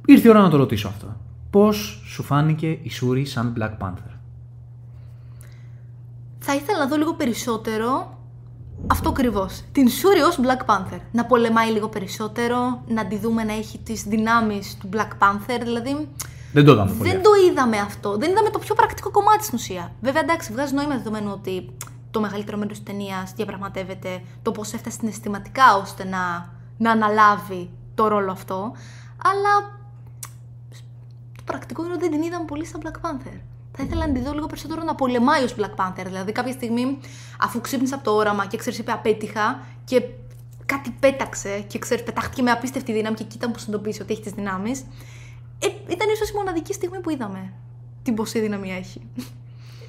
Ήρθε 0.06 0.26
η 0.28 0.30
ώρα 0.30 0.40
να 0.40 0.50
το 0.50 0.56
ρωτήσω 0.56 0.88
αυτό. 0.88 1.16
Πώς 1.50 2.02
σου 2.06 2.22
φάνηκε 2.22 2.78
η 2.82 2.90
Σούρη 2.90 3.24
σαν 3.26 3.54
Black 3.58 3.86
Panther; 3.86 4.12
Θα 6.38 6.54
ήθελα 6.54 6.78
να 6.78 6.86
δω 6.86 6.96
λίγο 6.96 7.14
περισσότερο 7.14 8.18
αυτό 8.86 9.08
ακριβώς. 9.08 9.62
Την 9.72 9.88
Σούρι 9.88 10.20
ως 10.20 10.38
Black 10.42 10.74
Panther. 10.74 10.98
Να 11.12 11.24
πολεμάει 11.24 11.70
λίγο 11.70 11.88
περισσότερο, 11.88 12.82
να 12.88 13.06
τη 13.06 13.18
δούμε 13.18 13.44
να 13.44 13.52
έχει 13.52 13.78
τις 13.78 14.02
δυνάμεις 14.02 14.76
του 14.80 14.88
Black 14.92 15.08
Panther. 15.18 15.60
Δηλαδή, 15.62 16.08
Δεν 16.52 16.64
το 16.64 16.72
είδαμε 16.72 16.92
πολύ. 16.98 17.10
δεν 17.10 17.22
το 17.22 17.30
είδαμε 17.50 17.76
αυτό. 17.78 18.16
Δεν 18.16 18.30
είδαμε 18.30 18.50
το 18.50 18.58
πιο 18.58 18.74
πρακτικό 18.74 19.10
κομμάτι 19.10 19.44
στην 19.44 19.58
ουσία. 19.58 19.92
Βέβαια, 20.00 20.22
εντάξει, 20.22 20.52
βγάζει 20.52 20.74
νόημα 20.74 20.96
δεδομένου 20.96 21.30
ότι 21.32 21.70
το 22.14 22.20
μεγαλύτερο 22.20 22.56
μέρος 22.56 22.76
της 22.76 22.86
ταινίας 22.86 23.32
διαπραγματεύεται 23.32 24.22
το 24.42 24.50
πώς 24.50 24.72
έφτασε 24.72 24.96
συναισθηματικά 24.98 25.76
ώστε 25.76 26.04
να, 26.04 26.52
να 26.78 26.90
αναλάβει 26.90 27.70
το 27.94 28.08
ρόλο 28.08 28.30
αυτό. 28.32 28.72
Αλλά 29.24 29.78
το 31.36 31.42
πρακτικό 31.44 31.84
είναι 31.84 31.92
ότι 31.92 32.00
δεν 32.00 32.10
την 32.10 32.22
είδαμε 32.22 32.44
πολύ 32.44 32.66
σαν 32.66 32.80
Black 32.84 33.06
Panther. 33.06 33.40
Θα 33.76 33.82
ήθελα 33.82 34.06
να 34.06 34.12
τη 34.12 34.20
δω 34.20 34.32
λίγο 34.32 34.46
περισσότερο 34.46 34.82
να 34.82 34.94
πολεμάει 34.94 35.42
ως 35.42 35.54
Black 35.58 35.74
Panther. 35.76 36.04
Δηλαδή, 36.04 36.32
κάποια 36.32 36.52
στιγμή, 36.52 36.98
αφού 37.40 37.60
ξύπνησε 37.60 37.94
από 37.94 38.04
το 38.04 38.10
όραμα 38.10 38.46
και 38.46 38.56
ξέρεις, 38.56 38.78
είπε 38.78 38.92
απέτυχα 38.92 39.60
και 39.84 40.02
κάτι 40.66 40.90
πέταξε 41.00 41.60
και 41.60 41.78
ξέρεις, 41.78 42.04
πετάχτηκε 42.04 42.42
με 42.42 42.50
απίστευτη 42.50 42.92
δύναμη 42.92 43.16
και 43.16 43.22
εκεί 43.22 43.36
ήταν 43.36 43.50
που 43.50 43.58
συνειδητοποίησε 43.58 44.02
ότι 44.02 44.12
έχει 44.12 44.22
τις 44.22 44.32
δυνάμεις. 44.32 44.80
Ε, 45.58 45.66
ήταν 45.66 46.08
ίσως 46.12 46.30
η 46.30 46.34
μοναδική 46.34 46.72
στιγμή 46.72 47.00
που 47.00 47.10
είδαμε 47.10 47.52
την 48.02 48.14
πόση 48.14 48.40
δύναμη 48.40 48.72
έχει. 48.72 49.00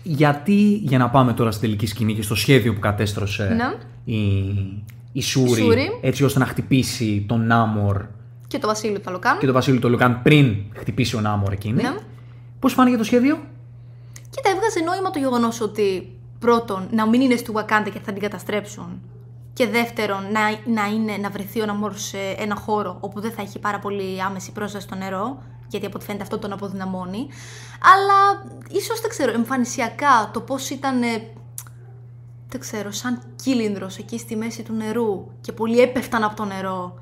Γιατί, 0.07 0.79
για 0.83 0.97
να 0.97 1.09
πάμε 1.09 1.33
τώρα 1.33 1.49
στην 1.51 1.61
τελική 1.63 1.85
σκηνή 1.85 2.13
και 2.13 2.21
στο 2.21 2.35
σχέδιο 2.35 2.73
που 2.73 2.79
κατέστρωσε 2.79 3.43
Ναι. 3.43 3.73
η, 4.15 4.23
η 5.11 5.21
Σούρη, 5.21 5.61
Σούρη. 5.61 5.99
έτσι 6.01 6.23
ώστε 6.23 6.39
να 6.39 6.45
χτυπήσει 6.45 7.25
τον 7.27 7.45
Νάμορ 7.47 8.05
Και 8.47 8.57
το 8.59 8.67
Βασίλειο 8.67 8.99
Ταλοκάν. 8.99 9.37
και 9.37 9.45
τον 9.45 9.53
Βασίλειο 9.53 9.79
του 9.79 9.89
Λουκάν 9.89 10.21
πριν 10.21 10.55
χτυπήσει 10.75 11.15
ο 11.15 11.21
Νάμορ 11.21 11.51
εκείνη. 11.51 11.81
Ναι. 11.81 11.95
Πώς 12.59 12.73
φάνηκε 12.73 12.97
το 12.97 13.03
σχέδιο; 13.03 13.37
Κοίτα, 14.29 14.49
έβγαζε 14.49 14.79
νόημα 14.85 15.09
το 15.09 15.19
γεγονός 15.19 15.61
ότι 15.61 16.11
πρώτον 16.39 16.87
να 16.91 17.07
μην 17.07 17.21
είναι 17.21 17.35
στη 17.35 17.51
Wakanda 17.55 17.89
και 17.93 17.99
θα 18.05 18.11
την 18.11 18.21
καταστρέψουν. 18.21 19.01
Και 19.53 19.67
δεύτερον, 19.67 20.21
να, 20.31 20.41
να, 20.81 20.87
είναι, 20.87 21.17
να 21.21 21.29
βρεθεί 21.29 21.61
ο 21.61 21.65
Ναμόρ 21.65 21.93
σε 21.95 22.17
ένα 22.37 22.55
χώρο 22.55 22.97
όπου 22.99 23.19
δεν 23.21 23.31
θα 23.31 23.41
έχει 23.41 23.59
πάρα 23.59 23.79
πολύ 23.79 24.21
άμεση 24.27 24.51
πρόσβαση 24.51 24.85
στο 24.85 24.95
νερό, 24.95 25.43
γιατί 25.67 25.85
από 25.85 25.95
ό,τι 25.95 26.05
φαίνεται 26.05 26.23
αυτό 26.23 26.37
τον 26.37 26.51
αποδυναμώνει. 26.53 27.27
Αλλά 27.93 28.49
ίσως 28.69 29.01
δεν 29.01 29.09
ξέρω, 29.09 29.31
εμφανισιακά 29.31 30.29
το 30.33 30.39
πώς 30.41 30.69
ήταν. 30.69 31.01
ε, 31.03 31.07
Δεν 32.47 32.59
ξέρω, 32.59 32.91
σαν 32.91 33.21
κύλινδρος 33.43 33.97
εκεί 33.97 34.17
στη 34.19 34.35
μέση 34.35 34.63
του 34.63 34.73
νερού 34.73 35.27
και 35.41 35.51
πολλοί 35.51 35.79
έπεφταν 35.79 36.23
από 36.23 36.35
το 36.35 36.45
νερό 36.45 36.99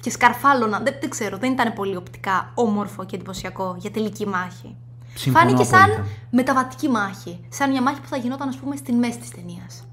και 0.00 0.10
σκαρφάλωναν. 0.10 0.84
Δεν, 0.84 0.94
δεν 1.00 1.10
ξέρω, 1.10 1.36
δεν 1.38 1.52
ήταν 1.52 1.72
πολύ 1.72 1.96
οπτικά 1.96 2.50
όμορφο 2.54 3.04
και 3.04 3.14
εντυπωσιακό 3.16 3.76
για 3.78 3.90
τελική 3.90 4.26
μάχη. 4.26 4.76
Συμφωνώ 5.14 5.44
Φάνηκε 5.46 5.64
σαν 5.64 5.82
απόλυτα. 5.82 6.04
μεταβατική 6.30 6.88
μάχη. 6.88 7.40
Σαν 7.48 7.70
μια 7.70 7.82
μάχη 7.82 8.00
που 8.00 8.08
θα 8.08 8.16
γινόταν, 8.16 8.48
ας 8.48 8.56
πούμε, 8.56 8.76
στην 8.76 8.94
μέση 8.96 9.18
της 9.18 9.30
ταινίας. 9.30 9.84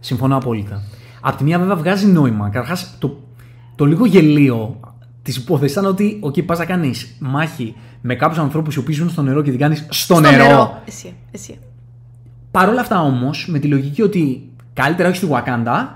Συμφωνώ 0.00 0.36
απόλυτα. 0.36 0.82
Απ' 1.20 1.36
τη 1.36 1.44
μία, 1.44 1.58
βέβαια, 1.58 1.76
βγάζει 1.76 2.06
νόημα. 2.06 2.48
Καταρχάς, 2.48 2.96
το, 2.98 3.16
το 3.76 3.84
λίγο 3.84 4.04
γελίο 4.06 4.80
τη 5.22 5.32
υπόθεση 5.36 5.72
ήταν 5.72 5.84
ότι, 5.84 6.20
OK, 6.24 6.44
πας 6.44 6.58
να 6.58 6.64
κάνεις 6.64 7.16
μάχη 7.18 7.76
με 8.00 8.14
κάποιους 8.14 8.38
ανθρώπους 8.38 8.74
οι 8.74 8.78
οποίοι 8.78 8.94
ζουν 8.94 9.10
στο 9.10 9.22
νερό 9.22 9.42
και 9.42 9.50
την 9.50 9.58
κάνεις 9.58 9.86
στο, 9.88 10.20
νερό. 10.20 10.82
Εσύ, 10.84 11.14
εσύ. 11.30 11.58
Παρ' 12.50 12.68
όλα 12.68 12.80
αυτά 12.80 13.00
όμως, 13.02 13.46
με 13.48 13.58
τη 13.58 13.66
λογική 13.66 14.02
ότι 14.02 14.50
καλύτερα 14.72 15.08
όχι 15.08 15.16
στη 15.16 15.28
Wakanda, 15.30 15.88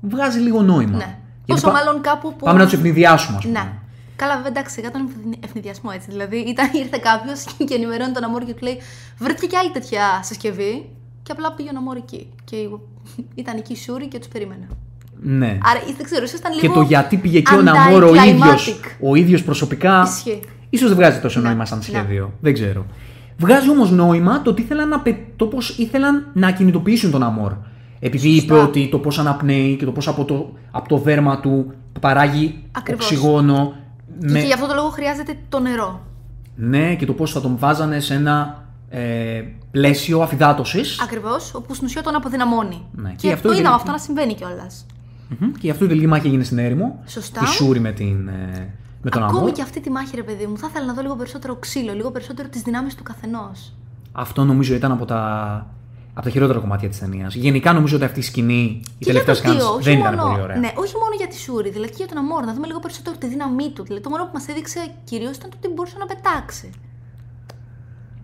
βγάζει 0.00 0.38
λίγο 0.38 0.62
νόημα. 0.62 0.96
Ναι. 0.96 1.18
Γιατί 1.44 1.60
Πόσο 1.60 1.70
πά- 1.70 1.72
μάλλον 1.74 2.02
κάπου 2.02 2.30
που. 2.36 2.44
Πάμε 2.44 2.58
να 2.58 2.64
τους 2.64 2.72
ευνηδιάσουμε, 2.72 3.36
ας 3.36 3.44
πούμε. 3.44 3.58
Ναι. 3.58 3.72
Καλά, 4.16 4.34
βέβαια, 4.34 4.50
εντάξει, 4.50 4.74
σιγά 4.74 4.90
τον 4.90 5.08
ευνηδιασμό 5.44 5.90
έτσι. 5.94 6.10
Δηλαδή, 6.10 6.36
ήταν, 6.36 6.70
ήρθε 6.82 6.98
κάποιος 7.02 7.44
και 7.66 7.74
ενημερώνει 7.74 8.12
τον 8.12 8.24
Αμόρ 8.24 8.44
και 8.44 8.54
του 8.54 8.64
λέει: 8.64 8.78
Βρέθηκε 9.18 9.46
και 9.46 9.56
άλλη 9.56 9.70
τέτοια 9.70 10.02
συσκευή. 10.22 10.88
Και 11.22 11.32
απλά 11.32 11.52
πήγε 11.52 11.68
ο 11.68 11.72
Αμόρ 11.76 11.96
εκεί. 11.96 12.28
Και 12.44 12.56
ήταν 13.34 13.56
εκεί 13.56 13.72
η 13.72 13.76
Σούρη 13.76 14.08
και 14.08 14.18
τους 14.18 14.28
περίμενε. 14.28 14.68
Ναι. 15.24 15.46
Άρα, 15.46 15.80
δεν 15.96 16.04
ξέρω, 16.04 16.24
ίσω 16.24 16.36
ήταν 16.36 16.52
Και 16.52 16.58
λίγο. 16.60 16.74
το 16.74 16.80
γιατί 16.80 17.16
πήγε 17.16 17.38
εκεί 17.38 17.54
ο 17.54 17.62
Ναμόρο 17.62 18.08
ο 18.08 18.14
ίδιος 18.14 18.68
anticlimactic. 18.80 18.90
ο 19.00 19.14
ίδιος 19.14 19.42
προσωπικά. 19.44 20.02
Ισχύει. 20.06 20.40
ίσως 20.70 20.88
δεν 20.88 20.96
βγάζει 20.96 21.18
τόσο 21.20 21.40
Ναι, 21.40 21.48
νόημα 21.48 21.64
σαν 21.64 21.78
ναι. 21.78 21.84
σχέδιο. 21.84 22.32
Δεν 22.40 22.52
ξέρω. 22.52 22.86
Βγάζει 23.38 23.70
όμως 23.70 23.90
νόημα 23.90 24.42
το, 24.42 24.50
ότι 24.50 24.62
ήθελαν 24.62 24.88
να, 24.88 25.00
πε- 25.00 25.18
το 25.36 25.46
πώς 25.46 25.78
ήθελαν 25.78 26.26
να 26.32 26.50
κινητοποιήσουν 26.50 27.10
τον 27.10 27.22
Αμόρ. 27.22 27.52
Επειδή 28.00 28.28
Σωστά. 28.34 28.54
είπε 28.54 28.62
ότι 28.62 28.88
το 28.90 28.98
πώς 28.98 29.18
αναπνέει 29.18 29.76
και 29.76 29.84
το 29.84 29.90
πώς 29.92 30.08
από 30.08 30.24
το, 30.24 30.52
από 30.70 30.88
το 30.88 30.96
δέρμα 30.98 31.40
του 31.40 31.72
παράγει 32.00 32.62
Ακριβώς. 32.72 33.04
οξυγόνο. 33.04 33.72
Και, 34.20 34.32
και 34.32 34.38
γι' 34.46 34.52
αυτό 34.52 34.66
το 34.66 34.74
λόγο 34.74 34.88
χρειάζεται 34.88 35.36
το 35.48 35.60
νερό. 35.60 36.00
Ναι, 36.56 36.94
και 36.94 37.06
το 37.06 37.12
πώς 37.12 37.32
θα 37.32 37.40
τον 37.40 37.56
βάζανε 37.58 38.00
σε 38.00 38.14
ένα 38.14 38.64
ε, 38.90 39.42
πλαίσιο 39.70 40.20
αφυδάτωση. 40.20 40.80
Ακριβώς, 41.02 41.54
όπου 41.54 41.74
στην 41.74 41.86
ουσία 41.86 42.02
τον 42.02 42.14
αποδυναμώνει. 42.14 42.86
Ναι, 42.92 43.08
και 43.08 43.14
Και, 43.16 43.26
γι' 43.26 43.32
αυτό 43.32 43.48
το 43.48 43.54
η 43.54 43.58
είδαμε 43.58 43.76
τελική- 43.76 43.80
αυτό 43.80 43.90
να 43.90 43.98
συμβαίνει 43.98 44.34
κιόλας. 44.34 44.86
Και 45.38 45.58
γι' 45.60 45.70
αυτό 45.70 45.84
η 45.84 45.88
τελική 45.88 46.06
μάχη 46.06 46.26
έγινε 46.26 46.44
στην 46.44 46.58
έρημο. 46.58 47.02
Σωστά. 47.06 47.40
Τη 47.40 47.48
Σούρη 47.48 47.80
με, 47.80 47.92
την, 47.92 48.28
ε, 48.28 48.74
με 49.02 49.10
τον 49.10 49.22
Ακόμη 49.22 49.38
Αμόρ. 49.38 49.52
και 49.52 49.62
αυτή 49.62 49.80
τη 49.80 49.90
μάχη, 49.90 50.16
ρε 50.16 50.22
παιδί 50.22 50.46
μου, 50.46 50.58
θα 50.58 50.66
ήθελα 50.70 50.86
να 50.86 50.92
δω 50.92 51.02
λίγο 51.02 51.16
περισσότερο 51.16 51.56
ξύλο, 51.56 51.92
λίγο 51.92 52.10
περισσότερο 52.10 52.48
τις 52.48 52.62
δυνάμεις 52.62 52.94
του 52.94 53.02
καθενός. 53.02 53.74
Αυτό 54.12 54.44
νομίζω 54.44 54.74
ήταν 54.74 54.92
από 54.92 55.04
τα, 55.04 55.22
από 56.14 56.24
τα 56.24 56.30
χειρότερα 56.30 56.58
κομμάτια 56.58 56.88
της 56.88 56.98
ταινίας. 56.98 57.34
Γενικά 57.34 57.72
νομίζω 57.72 57.96
ότι 57.96 58.04
αυτή 58.04 58.18
η 58.18 58.22
σκηνή, 58.22 58.82
η 58.98 59.04
τελευταία 59.04 59.34
σκάνη, 59.34 59.58
δεν 59.80 59.98
ήταν 59.98 60.16
πολύ 60.16 60.40
ωραία. 60.40 60.56
Ναι, 60.56 60.72
όχι 60.74 60.94
μόνο 60.94 61.14
για 61.16 61.26
τη 61.26 61.38
Σούρη, 61.38 61.70
δηλαδή 61.70 61.90
και 61.90 61.96
για 61.98 62.06
τον 62.06 62.18
Αμόρ, 62.18 62.44
να 62.44 62.54
δούμε 62.54 62.66
λίγο 62.66 62.78
περισσότερο 62.78 63.16
τη 63.16 63.26
δύναμή 63.26 63.70
του. 63.70 63.82
Δηλαδή, 63.82 64.02
το 64.02 64.10
μόνο 64.10 64.24
που 64.24 64.30
μας 64.32 64.48
έδειξε 64.48 64.94
κυρίως 65.04 65.36
ήταν 65.36 65.50
το 65.50 65.56
ότι 65.58 65.68
μπορούσε 65.74 65.96
να 65.98 66.06
πετάξει. 66.06 66.70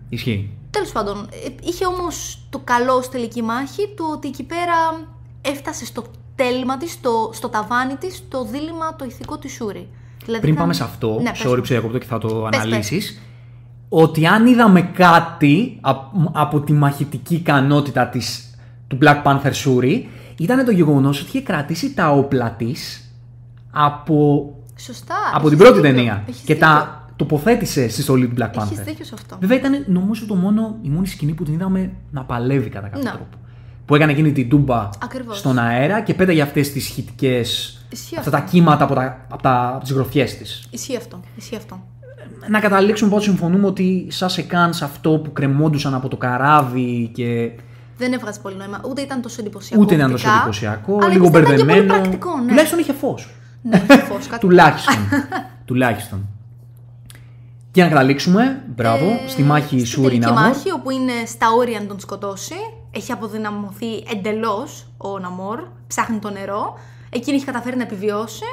Ισχύει. 0.09 0.53
Τέλος 0.69 0.91
πάντων, 0.91 1.17
ε, 1.17 1.49
είχε 1.61 1.85
όμως 1.85 2.45
το 2.49 2.59
καλό 2.63 3.01
στη 3.01 3.11
τελική 3.11 3.41
μάχη 3.41 3.93
του 3.95 4.05
ότι 4.11 4.27
εκεί 4.27 4.43
πέρα 4.43 5.07
έφτασε 5.41 5.85
στο 5.85 6.03
τέλμα 6.43 6.77
της, 6.77 6.91
στο, 6.91 7.29
στο 7.33 7.49
ταβάνι 7.49 7.95
της, 7.95 8.23
το 8.29 8.45
δίλημα 8.45 8.95
το 8.95 9.05
ηθικό 9.05 9.37
της 9.37 9.51
Σούρη. 9.53 9.87
Δηλαδή, 10.25 10.41
Πριν 10.41 10.53
ήταν- 10.53 10.55
πάμε 10.55 10.73
σε 10.73 10.83
αυτό, 10.83 11.19
ναι, 11.21 11.29
πες 11.31 11.41
sorry 11.45 11.49
μου. 11.49 11.55
που 11.59 11.65
σε 11.65 11.73
διακόπτω 11.73 11.97
και 11.97 12.05
θα 12.05 12.17
το 12.17 12.27
Πες, 12.51 12.59
αναλύσεις. 12.59 13.21
Ότι 13.89 14.25
αν 14.27 14.45
είδαμε 14.47 14.81
κάτι 14.81 15.77
από, 15.81 16.31
από 16.33 16.59
τη 16.61 16.73
μαχητική 16.73 17.35
ικανότητα 17.35 18.07
της, 18.07 18.57
του 18.87 18.97
Black 19.01 19.23
Panther 19.23 19.51
Shuri, 19.65 20.01
ήταν 20.37 20.65
το 20.65 20.71
γεγονός 20.71 21.19
ότι 21.21 21.29
είχε 21.29 21.41
κρατήσει 21.41 21.93
τα 21.93 22.11
όπλα 22.11 22.51
της 22.51 23.09
από, 23.71 24.49
Σωστά. 24.75 25.15
από 25.33 25.47
έχεις 25.47 25.49
την 25.49 25.57
πρώτη 25.57 25.73
δίκιο, 25.81 25.95
ταινία 25.95 26.23
έχεις 26.27 26.41
και 26.41 26.53
δίκιο. 26.53 26.67
τα 26.67 27.03
τοποθέτησε 27.15 27.89
στη 27.89 28.01
στολή 28.01 28.27
του 28.27 28.35
Black 28.37 28.49
Έχεις 28.57 28.79
Panther. 28.79 28.83
δίκιο 28.85 29.05
σε 29.05 29.11
αυτό. 29.13 29.37
Βέβαια 29.39 29.57
ήταν 29.57 29.83
νομίζω 29.87 30.25
το 30.25 30.35
μόνο, 30.35 30.75
η 30.81 30.89
μόνη 30.89 31.07
σκηνή 31.07 31.33
που 31.33 31.43
την 31.43 31.53
είδαμε 31.53 31.91
να 32.11 32.23
παλεύει 32.23 32.69
κατά 32.69 32.87
κάποιο 32.87 33.03
Ναι. 33.03 33.09
τρόπο. 33.09 33.37
Που 33.89 33.95
έκανε 33.95 34.11
εκείνη 34.11 34.31
την 34.31 34.49
τούμπα 34.49 34.89
Ακριβώς. 35.03 35.37
στον 35.37 35.59
αέρα 35.59 36.01
και 36.01 36.13
πέταγε 36.13 36.41
αυτές 36.41 36.71
τις 36.71 36.85
χητικέ. 36.87 37.41
Ισχύει 37.89 38.17
αυτά 38.17 38.29
τα 38.31 38.37
αυτό. 38.37 38.49
κύματα 38.51 38.83
από, 38.83 38.93
τα, 38.95 39.25
από, 39.29 39.41
τα, 39.41 39.71
από 39.75 39.83
τις 39.83 39.91
γροθιές 39.91 40.37
της. 40.37 40.67
Ισχύει 40.69 40.95
αυτό. 40.95 41.19
Ισχύει 41.35 41.55
αυτό. 41.55 41.83
Να 42.49 42.59
καταλήξουμε 42.59 43.09
πώ 43.11 43.19
συμφωνούμε 43.19 43.65
ότι 43.67 44.07
σαν 44.09 44.29
σε 44.29 44.41
καν 44.41 44.73
σε 44.73 44.85
αυτό 44.85 45.09
που 45.11 45.31
κρεμόντουσαν 45.33 45.93
από 45.93 46.07
το 46.07 46.17
καράβι 46.17 47.11
και. 47.13 47.51
Δεν 47.97 48.13
έβγαζε 48.13 48.39
πολύ 48.39 48.55
νόημα. 48.55 48.81
Ούτε 48.89 49.01
ήταν 49.01 49.21
τόσο 49.21 49.37
εντυπωσιακό. 49.39 49.81
Ούτε 49.83 49.95
ήταν 49.95 50.11
τόσο 50.11 50.23
οπτικά, 50.27 50.41
εντυπωσιακό, 50.41 50.97
αλλά 51.01 51.07
λίγο 51.13 51.25
ήταν 51.27 51.41
και 51.41 51.47
πολύ 51.47 51.57
μπερδεμένο. 51.63 51.93
πρακτικό, 51.93 52.37
ναι. 52.37 52.47
Τουλάχιστον 52.47 52.79
είχε 52.79 52.93
φως. 52.93 53.29
Ναι, 53.61 53.77
φως, 53.79 54.27
κάτι. 54.31 54.39
Τουλάχιστον. 54.47 54.95
Τουλάχιστον. 55.65 56.27
Και 57.71 57.81
να 57.83 57.89
καταλήξουμε, 57.89 58.63
μπράβο, 58.75 59.05
Ε, 59.05 59.27
στη 59.29 59.43
μάχη 59.43 59.79
στη 59.79 59.87
Σούρι 59.87 60.07
τελική 60.07 60.25
Νάμορ. 60.25 60.41
μάχη, 60.41 60.71
όπου 60.71 60.89
είναι 60.89 61.11
στα 61.25 61.47
όρια 61.57 61.79
να 61.79 61.85
τον 61.85 61.99
σκοτώσει. 61.99 62.53
Έχει 62.91 63.11
αποδυναμωθεί 63.11 63.95
εντελώς 64.11 64.87
ο 64.97 65.19
Ναμόρ. 65.19 65.63
Ψάχνει 65.87 66.19
το 66.19 66.29
νερό. 66.29 66.73
Εκείνη 67.09 67.35
έχει 67.35 67.45
καταφέρει 67.45 67.75
να 67.75 67.83
επιβιώσει. 67.83 68.43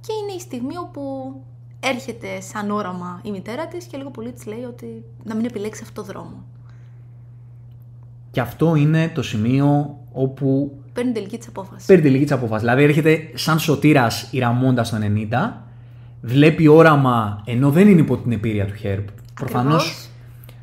Και 0.00 0.12
είναι 0.22 0.32
η 0.36 0.40
στιγμή 0.40 0.76
όπου 0.76 1.34
έρχεται 1.80 2.40
σαν 2.40 2.70
όραμα 2.70 3.20
η 3.24 3.30
μητέρα 3.30 3.66
της 3.66 3.84
και 3.84 3.96
λίγο 3.96 4.10
πολύ 4.10 4.32
της 4.32 4.46
λέει 4.46 4.62
ότι 4.62 5.04
να 5.24 5.34
μην 5.34 5.44
επιλέξει 5.44 5.80
αυτό 5.84 6.02
το 6.02 6.06
δρόμο. 6.12 6.44
Και 8.30 8.40
αυτό 8.40 8.74
είναι 8.74 9.08
το 9.14 9.22
σημείο 9.22 9.98
όπου 10.12 10.78
Παίρνει 10.92 11.12
την 11.12 11.20
τελική 11.20 11.38
της 11.38 11.48
απόφαση. 11.48 11.86
παίρνει 11.86 12.02
τελική 12.02 12.22
της 12.22 12.32
απόφαση. 12.32 12.60
Δηλαδή 12.60 12.82
έρχεται 12.82 13.30
σαν 13.34 13.58
σωτήρας 13.58 14.28
η 14.30 14.38
Ραμόντα 14.38 14.84
στο 14.84 14.98
90, 15.30 15.52
βλέπει 16.22 16.66
όραμα 16.66 17.42
ενώ 17.46 17.70
δεν 17.70 17.88
είναι 17.88 18.00
υπό 18.00 18.16
την 18.16 18.32
επίρρεια 18.32 18.66
του 18.66 18.74
Χέρπ. 18.74 19.08
Προφανώς, 19.34 19.82
Ακριβώς. 19.82 20.08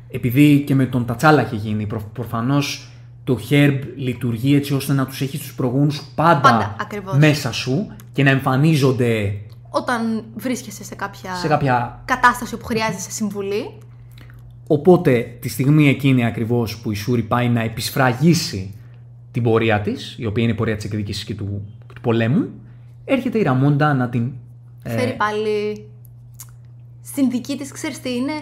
επειδή 0.08 0.60
και 0.66 0.74
με 0.74 0.86
τον 0.86 1.04
Τατσάλα 1.06 1.40
έχει 1.40 1.56
γίνει, 1.56 1.86
προφανώς 2.12 2.88
το 3.24 3.38
Χέρπ 3.38 3.82
λειτουργεί 3.96 4.54
έτσι 4.54 4.74
ώστε 4.74 4.92
να 4.92 5.06
τους 5.06 5.20
έχεις 5.20 5.40
τους 5.40 5.54
προγόνους 5.54 6.02
πάντα, 6.14 6.40
Πάντα, 6.40 6.76
ακριβώς. 6.80 7.16
μέσα 7.16 7.52
σου 7.52 7.86
και 8.12 8.22
να 8.22 8.30
εμφανίζονται 8.30 9.34
Όταν 9.70 10.24
βρίσκεσαι 10.34 10.84
σε 10.84 10.94
κάποια, 10.94 11.34
σε 11.34 11.48
κάποια 11.48 12.02
κατάσταση 12.04 12.54
όπου 12.54 12.64
χρειάζεσαι 12.64 13.10
συμβουλή, 13.10 13.78
Οπότε 14.66 15.36
τη 15.40 15.48
στιγμή 15.48 15.88
εκείνη 15.88 16.24
ακριβώς 16.24 16.78
που 16.78 16.90
η 16.90 16.94
Σούρη 16.94 17.22
πάει 17.22 17.48
να 17.48 17.60
επισφραγίσει 17.60 18.74
την 19.30 19.42
πορεία 19.42 19.80
της, 19.80 20.16
η 20.18 20.26
οποία 20.26 20.42
είναι 20.42 20.52
η 20.52 20.54
πορεία 20.54 20.76
της 20.76 20.84
εκδίκησης 20.84 21.24
και 21.24 21.34
του, 21.34 21.62
και 21.86 21.92
του 21.94 22.00
πολέμου, 22.00 22.48
έρχεται 23.04 23.38
η 23.38 23.42
Ραμόντα 23.42 23.94
να 23.94 24.08
την... 24.08 24.32
ε, 24.82 24.90
φέρει 24.90 25.14
πάλι 25.16 25.86
στην 27.02 27.30
δική 27.30 27.56
της, 27.56 27.72
ξέρεις 27.72 28.00
τι 28.00 28.14
είναι, 28.14 28.32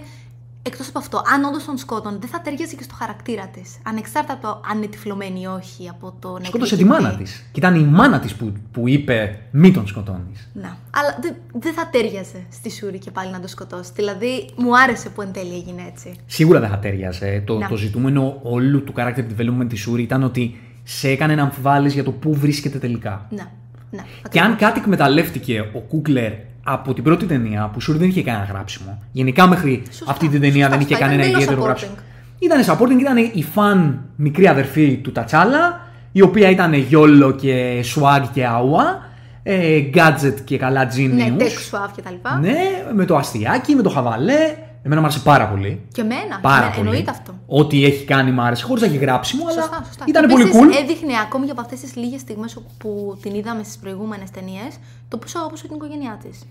εκτός 0.63 0.89
από 0.89 0.99
αυτό, 0.99 1.23
αν 1.35 1.45
όντως 1.45 1.65
τον 1.65 1.79
σκότων, 1.79 2.17
δεν 2.21 2.29
θα 2.29 2.41
ταιριάζει 2.41 2.77
και 2.77 2.83
στο 2.83 2.95
χαρακτήρα 2.95 3.47
της. 3.47 3.79
Ανεξάρτητα 3.83 4.33
από 4.35 4.43
το 4.43 4.61
αν 4.71 4.77
είναι 4.77 4.87
τυφλωμένη 4.87 5.41
ή 5.41 5.47
όχι 5.47 5.89
από 5.89 6.15
το 6.19 6.39
να 6.39 6.45
σκότωσε 6.45 6.77
τη 6.77 6.83
εκδικηθεί. 6.83 7.03
μάνα 7.03 7.17
της. 7.17 7.45
Και 7.53 7.61
ήταν 7.61 7.75
η 7.75 7.85
μάνα 7.85 8.19
της 8.21 8.35
που, 8.35 8.53
που 8.73 8.89
είπε 8.89 9.39
μη 9.51 9.71
τον 9.73 9.87
σκοτώνεις. 9.87 10.49
Να. 10.53 10.77
Αλλά 10.91 11.19
δεν 11.21 11.35
δεν 11.53 11.73
θα 11.73 11.89
τέριαζε 11.89 12.47
στη 12.51 12.71
Σούρη 12.71 12.99
και 12.99 13.11
πάλι 13.11 13.31
να 13.31 13.41
το 13.41 13.49
σκοτώσει. 13.49 13.91
Δηλαδή, 13.95 14.49
μου 14.57 14.79
άρεσε 14.79 15.09
που 15.09 15.23
εν 15.23 15.33
τέλει 15.33 15.55
έγινε 15.55 15.83
έτσι. 15.93 16.15
Σίγουρα 16.27 16.61
δεν 16.61 16.69
θα 16.69 16.79
τέριαζε. 16.79 17.43
Το, 17.47 17.59
Να. 17.59 17.69
το 17.69 17.77
ζητούμενο 17.77 18.39
όλου 18.43 18.85
του 18.85 18.93
character 18.97 19.25
development 19.37 19.67
της 19.69 19.81
Σούρη 19.81 20.03
ήταν 20.03 20.23
ότι 20.23 20.61
σε 20.83 21.09
έκανε 21.09 21.35
να 21.35 21.43
αμφιβάλλεις 21.43 21.95
για 21.95 22.05
το 22.05 22.11
πού 22.13 22.35
βρίσκεται 22.35 22.79
τελικά. 22.79 23.27
Να. 23.31 23.51
Να. 23.91 24.05
Και 24.31 24.41
αν 24.41 24.45
ακριβώς. 24.53 24.69
κάτι 24.69 24.81
εκμεταλλεύτηκε 24.81 25.61
ο 25.75 25.79
Κούκλερ 25.81 26.33
από 26.65 26.95
την 26.95 27.05
πρώτη 27.05 27.25
ταινία 27.27 27.71
που 27.73 27.81
Σούρ 27.81 27.97
δεν 27.97 28.09
είχε 28.09 28.23
κανένα 28.23 28.45
γράψιμο. 28.45 28.99
Γενικά 29.13 29.47
μέχρι 29.47 29.83
Σωστά, 29.87 30.11
αυτή 30.11 30.29
την 30.29 30.41
ταινία 30.41 30.65
σωστά, 30.65 30.69
δεν 30.69 30.81
είχε 30.81 30.89
σωστά. 30.89 31.07
κανένα 31.07 31.23
Ήταν 31.23 31.33
ιδιαίτερο 31.41 31.61
εντελώς 31.63 31.81
γράψιμο. 31.83 31.93
Ήταν 32.39 32.63
supporting, 32.65 33.01
ήταν 33.01 33.17
η 33.17 33.43
φαν 33.53 34.01
μικρή 34.17 34.49
αδερφή 34.49 34.97
του 34.97 35.13
Τατσάλα, 35.13 35.81
η 36.13 36.23
οποία 36.23 36.51
ήταν 36.51 36.73
γιόλο 36.75 37.31
και 37.33 37.85
swag 37.95 38.23
και 38.33 38.47
άουα, 38.47 39.11
ε, 39.43 39.83
gadget 39.95 40.35
και 40.45 40.59
καλά 40.59 40.85
Ναι, 40.85 40.91
genius. 40.97 41.41
tech 41.41 41.45
suave 41.45 41.91
και 41.97 42.03
τα 42.03 42.11
λοιπά. 42.11 42.39
Ναι, 42.41 42.55
με 42.95 43.05
το 43.05 43.17
αστιάκι, 43.17 43.75
με 43.75 43.83
το 43.83 43.89
χαβαλέ. 43.89 44.55
Εμένα 44.83 45.01
μου 45.01 45.07
άρεσε 45.07 45.21
πάρα 45.21 45.49
πολύ. 45.49 45.81
Και 45.93 46.01
εμένα. 46.01 46.39
Πάρα 46.41 46.67
ναι, 46.67 46.75
πολύ. 46.75 46.89
Εννοείται 46.89 47.11
αυτό. 47.11 47.35
Ό,τι 47.47 47.85
έχει 47.85 48.05
κάνει 48.05 48.31
μου 48.31 48.43
άρεσε, 48.43 48.65
χωρίς 48.65 48.83
να 48.83 48.89
έχει 48.89 48.97
γράψιμο, 48.97 49.45
αλλά 49.47 49.61
Σωστά, 49.61 49.85
σωστά. 49.87 50.05
ήταν 50.09 50.23
Και 50.23 50.33
πολύ 50.33 50.43
επίσης 50.43 50.61
cool. 50.61 50.83
Έδειχνε 50.83 51.13
ακόμη 51.23 51.45
και 51.45 51.51
από 51.51 51.61
αυτές 51.61 51.81
τις 51.81 51.97
λίγες 51.97 52.21
στιγμές 52.21 52.59
που 52.79 53.19
την 53.23 53.35
είδαμε 53.35 53.63
στις 53.63 53.79
προηγούμενες 53.79 54.31
ταινίες 54.31 54.79
το 55.09 55.17
πόσο 55.17 55.39
αγαπούσε 55.39 55.67
την 55.67 55.77
οικογένειά 55.77 56.19
της. 56.23 56.47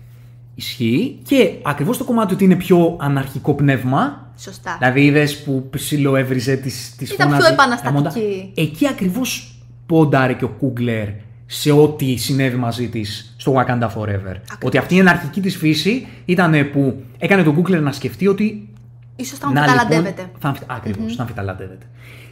Ισχύει. 0.54 1.18
Και 1.28 1.50
ακριβώς 1.62 1.98
το 1.98 2.04
κομμάτι 2.04 2.34
ότι 2.34 2.44
είναι 2.44 2.56
πιο 2.56 2.96
αναρχικό 3.00 3.54
πνεύμα. 3.54 4.30
Σωστά. 4.36 4.76
Δηλαδή 4.78 5.04
είδες 5.04 5.42
που 5.42 5.66
ψιλοέβριζε 5.70 6.56
τι 6.56 6.70
τις 6.96 7.10
Ήταν 7.10 7.26
φωνάζεις 7.26 7.44
πιο 7.44 7.54
επαναστατική. 7.54 7.94
Ραμόντα. 7.94 8.12
Εκεί 8.54 8.86
ακριβώς 8.88 9.60
πόνταρε 9.86 10.32
και 10.32 10.44
ο 10.44 10.48
Κούγκλερ 10.48 11.08
σε 11.54 11.72
ό,τι 11.72 12.16
συνέβη 12.16 12.56
μαζί 12.56 12.88
της 12.88 13.34
στο 13.36 13.54
Wakanda 13.56 13.88
Forever. 13.96 14.34
Ότι 14.62 14.78
αυτή 14.78 14.94
η 14.94 15.00
αναρχική 15.00 15.40
της 15.40 15.56
φύση 15.56 16.06
ήταν 16.24 16.70
που 16.72 17.02
έκανε 17.18 17.42
τον 17.42 17.54
Κούγκλερ 17.54 17.80
να 17.82 17.92
σκεφτεί 17.92 18.26
ότι. 18.28 18.68
Ίσως 19.16 19.38
θα 19.38 19.46
μου 19.48 19.52
να, 19.52 19.60
καταλαντεύεται. 19.60 20.22
Λοιπόν, 20.22 20.40
θα, 20.40 20.48
αμφι- 20.48 20.64
ακριβώς, 20.66 21.14
θα 21.14 21.22
αμφιταλαντεύεται. 21.22 21.86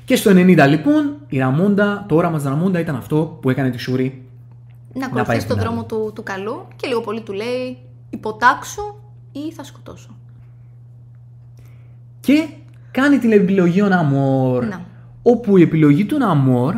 Και 0.05 0.17
στο 0.17 0.31
90 0.31 0.67
λοιπόν 0.69 1.17
η 1.29 1.39
Ραμόντα, 1.39 2.05
το 2.09 2.15
όραμα 2.15 2.37
της 2.37 2.47
Ραμόντα 2.47 2.81
ήταν 2.81 2.97
αυτό 2.97 3.39
που 3.43 3.51
έκανε 3.51 3.71
τη 3.71 3.79
Σούρη. 3.79 4.23
Να 4.93 5.01
πάει 5.01 5.09
ακολουθήσει 5.09 5.41
στην 5.41 5.49
τον 5.49 5.59
άλλη. 5.59 5.67
δρόμο 5.67 5.85
του, 5.85 6.13
του 6.15 6.23
καλού 6.23 6.67
και 6.77 6.87
λίγο 6.87 7.01
πολύ 7.01 7.21
του 7.21 7.33
λέει 7.33 7.79
υποτάξου 8.11 8.83
ή 9.33 9.53
θα 9.53 9.65
σκοτώσω. 9.65 10.17
Και 12.21 12.49
κάνει 12.91 13.19
την 13.19 13.33
επιλογή 13.33 13.83
ο 13.83 13.89
Ναμόρ. 13.89 14.67
Να. 14.67 14.81
Όπου 15.23 15.57
η 15.57 15.63
επιλογή 15.63 16.05
του 16.05 16.19
Ναμόρ, 16.19 16.75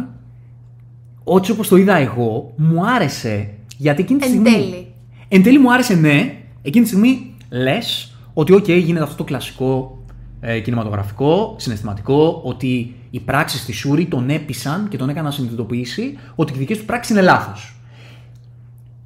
έτσι 1.25 1.51
όπως 1.51 1.69
το 1.69 1.77
είδα 1.77 1.97
εγώ, 1.97 2.53
μου 2.57 2.87
άρεσε. 2.87 3.51
Γιατί 3.77 4.03
εκείνη 4.03 4.19
τη 4.19 4.25
Εν 4.27 4.31
στιγμή. 4.31 4.51
τέλει. 4.51 4.87
Εν 5.29 5.43
τέλει 5.43 5.59
μου 5.59 5.73
άρεσε, 5.73 5.95
ναι. 5.95 6.37
Εκείνη 6.63 6.85
τη 6.85 6.91
στιγμή 6.91 7.35
λες 7.51 8.17
ότι, 8.35 8.53
οκ, 8.53 8.69
γίνεται 8.69 9.05
αυτό 9.05 9.17
το 9.17 9.25
κλασικό 9.25 9.99
ε, 10.41 10.61
κινηματογραφικό, 10.61 11.55
συναισθηματικό, 11.59 12.41
ότι 12.45 12.95
οι 13.11 13.21
πράξεις 13.21 13.65
της 13.65 13.77
Σούρι 13.77 14.07
τον 14.07 14.31
έπεισαν 14.31 14.89
και 14.89 14.97
τον 14.97 15.09
έκαναν 15.09 15.25
να 15.25 15.31
συνειδητοποιήσει 15.31 16.19
ότι 16.35 16.53
οι 16.55 16.59
δικές 16.59 16.79
του 16.79 16.85
πράξεις 16.85 17.11
είναι 17.11 17.21
λάθος. 17.25 17.77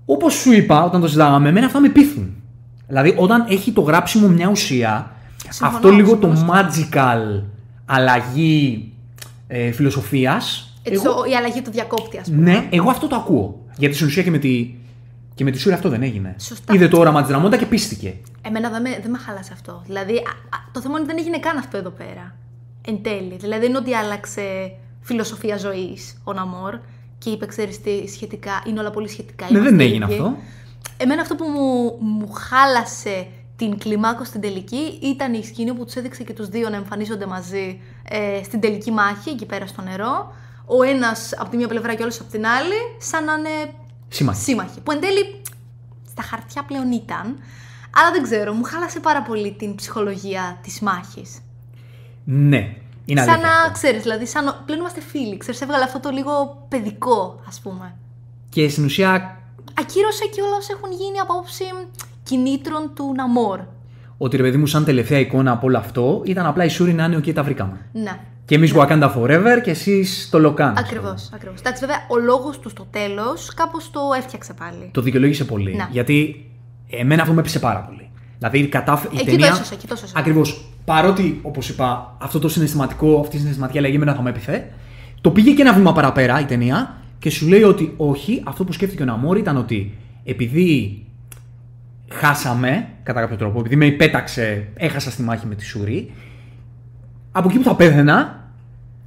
Όπως 0.05 0.35
σου 0.35 0.53
είπα 0.53 0.85
όταν 0.85 1.01
το 1.01 1.07
συζητάγαμε, 1.07 1.49
εμένα 1.49 1.67
αυτά 1.67 1.81
με 1.81 1.89
πείθουν. 1.89 2.35
Δηλαδή, 2.87 3.15
όταν 3.17 3.47
έχει 3.49 3.73
το 3.73 3.81
γράψιμο 3.81 4.29
μια 4.29 4.49
ουσία, 4.49 5.11
Συμφωνώ, 5.49 5.71
αυτό 5.77 5.91
λίγο 5.91 6.17
το 6.17 6.27
συμφωνώ. 6.35 6.53
magical 6.53 7.43
αλλαγή 7.87 8.93
ε, 9.47 9.71
φιλοσοφίας, 9.73 10.73
Έτσι, 10.91 11.03
εγώ- 11.07 11.21
ο- 11.21 11.25
η 11.25 11.35
αλλαγή 11.35 11.63
του 11.63 11.71
διακόπτη, 11.71 12.19
ας 12.19 12.29
πούμε. 12.31 12.51
ναι, 12.51 12.69
εγώ 12.71 12.91
αυτό 12.91 13.07
το 13.07 13.17
ακούω. 13.17 13.65
Γιατί 13.79 13.95
στην 13.95 14.07
ουσία 14.07 14.23
και 14.23 14.31
με 14.31 14.39
τη, 14.39 14.75
και 15.35 15.45
με 15.45 15.51
τη 15.51 15.59
Σούρη 15.59 15.75
αυτό 15.75 15.89
δεν 15.89 16.03
έγινε. 16.03 16.35
Σωστά. 16.39 16.75
Είδε 16.75 16.89
το 16.89 16.99
όραμα 16.99 17.23
της 17.23 17.31
Ραμόντα 17.31 17.57
και 17.57 17.67
πίστηκε. 17.67 18.15
Εμένα 18.43 18.71
δεν 18.71 18.83
με, 18.83 18.99
δεν 19.03 19.11
με 19.11 19.19
χάλασε 19.19 19.51
αυτό. 19.53 19.83
Δηλαδή, 19.87 20.13
α, 20.17 20.31
α, 20.57 20.59
το 20.73 20.81
θέμα 20.81 20.93
είναι 20.99 21.03
ότι 21.03 21.15
δεν 21.15 21.19
έγινε 21.19 21.39
καν 21.39 21.57
αυτό 21.59 21.77
εδώ 21.77 21.91
πέρα. 21.91 22.37
Εν 22.89 23.03
τέλει. 23.03 23.37
Δηλαδή, 23.41 23.61
δεν 23.61 23.69
είναι 23.69 23.79
ότι 23.79 23.95
άλλαξε 23.95 24.73
φιλοσοφία 25.01 25.57
ζωής 25.57 26.21
ο 26.25 26.33
Ναμόρ 26.33 26.79
και 27.19 27.31
είπε, 27.31 27.47
ξέρεις 27.47 27.81
τι, 27.81 28.09
σχετικά, 28.09 28.63
είναι 28.67 28.81
όλα 28.81 28.91
πολύ 28.91 29.09
σχετικά. 29.09 29.47
Ναι, 29.51 29.59
είμαστε 29.59 29.77
δεν 29.77 29.87
έγινε 29.87 30.05
ίδιοι». 30.05 30.15
αυτό. 30.15 30.37
Εμένα 30.97 31.21
αυτό 31.21 31.35
που 31.35 31.45
μου, 31.49 31.97
μου 32.19 32.31
χάλασε 32.33 33.27
την 33.57 33.79
κλιμάκο 33.79 34.25
στην 34.25 34.41
τελική 34.41 34.99
ήταν 35.03 35.35
η 35.35 35.45
σκηνή 35.45 35.73
που 35.73 35.85
τους 35.85 35.95
έδειξε 35.95 36.23
και 36.23 36.33
τους 36.33 36.49
δύο 36.49 36.69
να 36.69 36.77
εμφανίζονται 36.77 37.27
μαζί 37.27 37.81
ε, 38.09 38.43
στην 38.45 38.61
τελική 38.61 38.91
μάχη, 38.91 39.31
εκεί 39.31 39.47
πέρα 39.47 39.67
στο 39.67 39.83
νερό. 39.83 40.33
Ο 40.67 40.83
ένας 40.83 41.33
από 41.39 41.51
τη 41.51 41.57
μία 41.57 41.69
πλευρά 41.69 41.95
και 41.95 42.01
ο 42.01 42.05
άλλος 42.05 42.21
από 42.21 42.31
την 42.31 42.47
άλλη, 42.47 42.75
σαν 42.99 43.25
να 43.25 43.33
είναι 43.33 43.73
Σύμμαχοι. 44.09 44.41
σύμμαχοι. 44.43 44.81
Που 44.81 44.91
εν 44.93 45.01
τέλει 45.01 45.43
στα 46.11 46.23
χαρτιά 46.23 46.63
πλέον 46.63 46.93
ήταν. 46.93 47.39
Αλλά 47.99 48.11
δεν 48.13 48.23
ξέρω, 48.23 48.53
μου 48.53 48.63
χάλασε 48.65 49.01
πάρα 49.01 49.23
πολύ 49.23 49.53
την 49.53 49.75
ψυχολογία 49.75 50.59
της 50.63 50.81
μάχης. 50.81 51.39
Ναι, 52.25 52.75
είναι 53.05 53.21
Σαν 53.21 53.29
αλήθεια. 53.31 53.49
να 53.49 53.57
αυτό. 53.59 53.73
ξέρεις, 53.73 54.03
δηλαδή, 54.03 54.27
σαν 54.27 54.45
να 54.45 54.55
πλέον 54.55 54.81
είμαστε 54.81 55.01
φίλοι. 55.01 55.37
Ξέρεις, 55.37 55.61
έβγαλε 55.61 55.85
αυτό 55.85 56.01
το 56.01 56.11
λίγο 56.11 56.65
παιδικό, 56.69 57.41
ας 57.49 57.61
πούμε. 57.61 57.95
Και 58.49 58.69
στην 58.69 58.85
ουσία 58.85 59.41
Ακύρωσε 59.81 60.25
και 60.35 60.43
όλα 60.43 60.57
όσα 60.57 60.73
έχουν 60.77 60.91
γίνει 60.93 61.19
από 61.19 61.33
άποψη 61.33 61.65
κινήτρων 62.23 62.91
του 62.95 63.13
Ναμόρ. 63.17 63.61
ότι 64.19 64.37
ρε 64.37 64.43
παιδί 64.43 64.57
μου, 64.57 64.67
σαν 64.67 64.85
τελευταία 64.85 65.19
εικόνα 65.19 65.53
από 65.53 65.67
όλο 65.67 65.79
αυτό, 65.79 66.23
ήταν 66.25 66.47
απλά 66.47 66.65
η 66.65 66.69
Σούρι 66.69 66.93
να 66.93 67.05
είναι 67.05 67.17
οκ, 67.17 67.25
τα 67.25 67.43
βρήκαμε. 67.43 67.87
Ναι. 67.93 68.19
Και 68.47 68.55
εμείς 68.55 68.73
Wakanda 68.77 69.15
Forever 69.17 69.61
και 69.63 69.71
εσείς 69.71 70.29
Ταλοκάν. 70.31 70.73
Ακριβώς, 70.77 71.31
ακριβώς. 71.35 71.61
Εντάξει, 71.61 71.81
βέβαια, 71.81 72.07
ο 72.09 72.17
λόγος 72.17 72.59
του 72.59 72.69
στο 72.69 72.87
τέλος 72.91 73.55
κάπως 73.55 73.91
το 73.91 74.01
έφτιαξε 74.19 74.55
πάλι. 74.55 74.89
Το 74.93 75.01
δικαιολόγησε 75.01 75.45
πολύ. 75.45 75.75
Ναι. 75.75 75.89
Γιατί 75.91 76.47
εμένα 76.91 77.23
αυτό 77.23 77.35
με 77.35 77.41
έπεισε 77.41 77.59
πάρα 77.59 77.81
πολύ. 77.81 78.11
Δηλαδή 78.39 78.67
κατάφερε. 78.67 79.15
η 79.15 79.19
Εκεί 79.21 79.31
ταινία, 79.31 79.49
το 79.49 79.55
έσωσε, 79.55 79.75
εκεί 79.75 79.87
το 79.87 79.95
έσωσε. 79.97 80.13
Ακριβώς. 80.17 80.65
Παρότι, 80.85 81.39
όπως 81.43 81.69
είπα, 81.69 82.17
αυτό 82.19 82.39
το 82.39 82.49
συναισθηματικό, 82.49 83.21
αυτή 83.21 83.37
η 83.37 83.39
συναισθηματική 83.39 83.79
αλλαγή 83.79 83.95
εμένα 83.95 84.15
θα 84.15 84.23
με 84.23 84.31
έπειθε, 84.31 84.73
το 85.21 85.31
πήγε 85.31 85.53
και 85.53 85.63
ένα 85.63 85.73
βήμα 85.73 85.93
παραπέρα 85.93 86.41
η 86.41 86.45
ταινία 86.45 86.97
και 87.19 87.31
σου 87.31 87.49
λέει 87.49 87.63
ότι 87.63 87.95
όχι, 87.97 88.43
αυτό 88.45 88.65
που 88.65 88.73
σκέφτηκε 88.73 89.03
ο 89.03 89.07
Ναμόρ 89.07 89.37
ήταν 89.37 89.57
ότι 89.57 89.95
επειδή 90.25 91.01
χάσαμε, 92.11 92.89
κατά 93.03 93.21
κάποιο 93.21 93.37
τρόπο, 93.37 93.59
επειδή 93.59 93.77
με 93.77 93.87
υπέταξε, 93.87 94.69
έχασα 94.75 95.11
στη 95.11 95.23
μάχη 95.23 95.47
με 95.47 95.55
τη 95.55 95.65
Σούρη, 95.65 96.13
από 97.37 97.49
εκεί 97.49 97.59
που 97.59 97.65
θα 97.65 97.75
πέθαινα, 97.75 98.45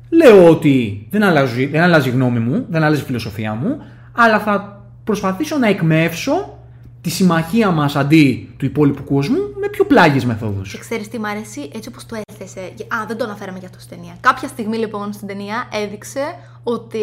λέω 0.10 0.50
ότι 0.50 1.08
δεν 1.10 1.24
αλλάζει, 1.24 1.66
δεν 1.66 1.82
αλλάζει 1.82 2.10
η 2.10 2.12
γνώμη 2.12 2.40
μου, 2.40 2.66
δεν 2.70 2.84
αλλάζει 2.84 3.02
η 3.02 3.06
φιλοσοφία 3.06 3.54
μου, 3.54 3.82
αλλά 4.12 4.40
θα 4.40 4.84
προσπαθήσω 5.04 5.58
να 5.58 5.68
εκμεύσω 5.68 6.58
τη 7.02 7.10
συμμαχία 7.10 7.72
μας 7.72 7.96
αντί 7.96 8.54
του 8.58 8.66
υπόλοιπου 8.66 9.04
κόσμου 9.04 9.38
με 9.60 9.68
πιο 9.68 9.86
πλάγιες 9.86 10.26
μεθόδους. 10.26 10.72
Και 10.72 10.78
ξέρεις 10.78 11.08
τι 11.08 11.20
μ' 11.20 11.26
αρέσει, 11.26 11.70
έτσι 11.74 11.90
όπως 11.90 12.06
το 12.06 12.22
έθεσε. 12.28 12.60
Α, 12.88 13.06
δεν 13.08 13.18
το 13.18 13.24
αναφέραμε 13.24 13.60
για 13.60 13.68
αυτό 13.68 13.80
στην 13.80 13.98
ταινία. 13.98 14.14
Κάποια 14.20 14.48
στιγμή 14.48 14.78
λοιπόν 14.78 15.14
στην 15.14 15.28
ταινία 15.28 15.68
έδειξε 15.84 16.22
ότι 16.64 16.98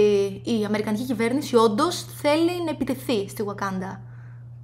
η 0.44 0.64
Αμερικανική 0.66 1.04
κυβέρνηση 1.04 1.56
όντως 1.56 2.06
θέλει 2.22 2.64
να 2.64 2.70
επιτεθεί 2.70 3.28
στη 3.28 3.44
Wakanda. 3.46 3.98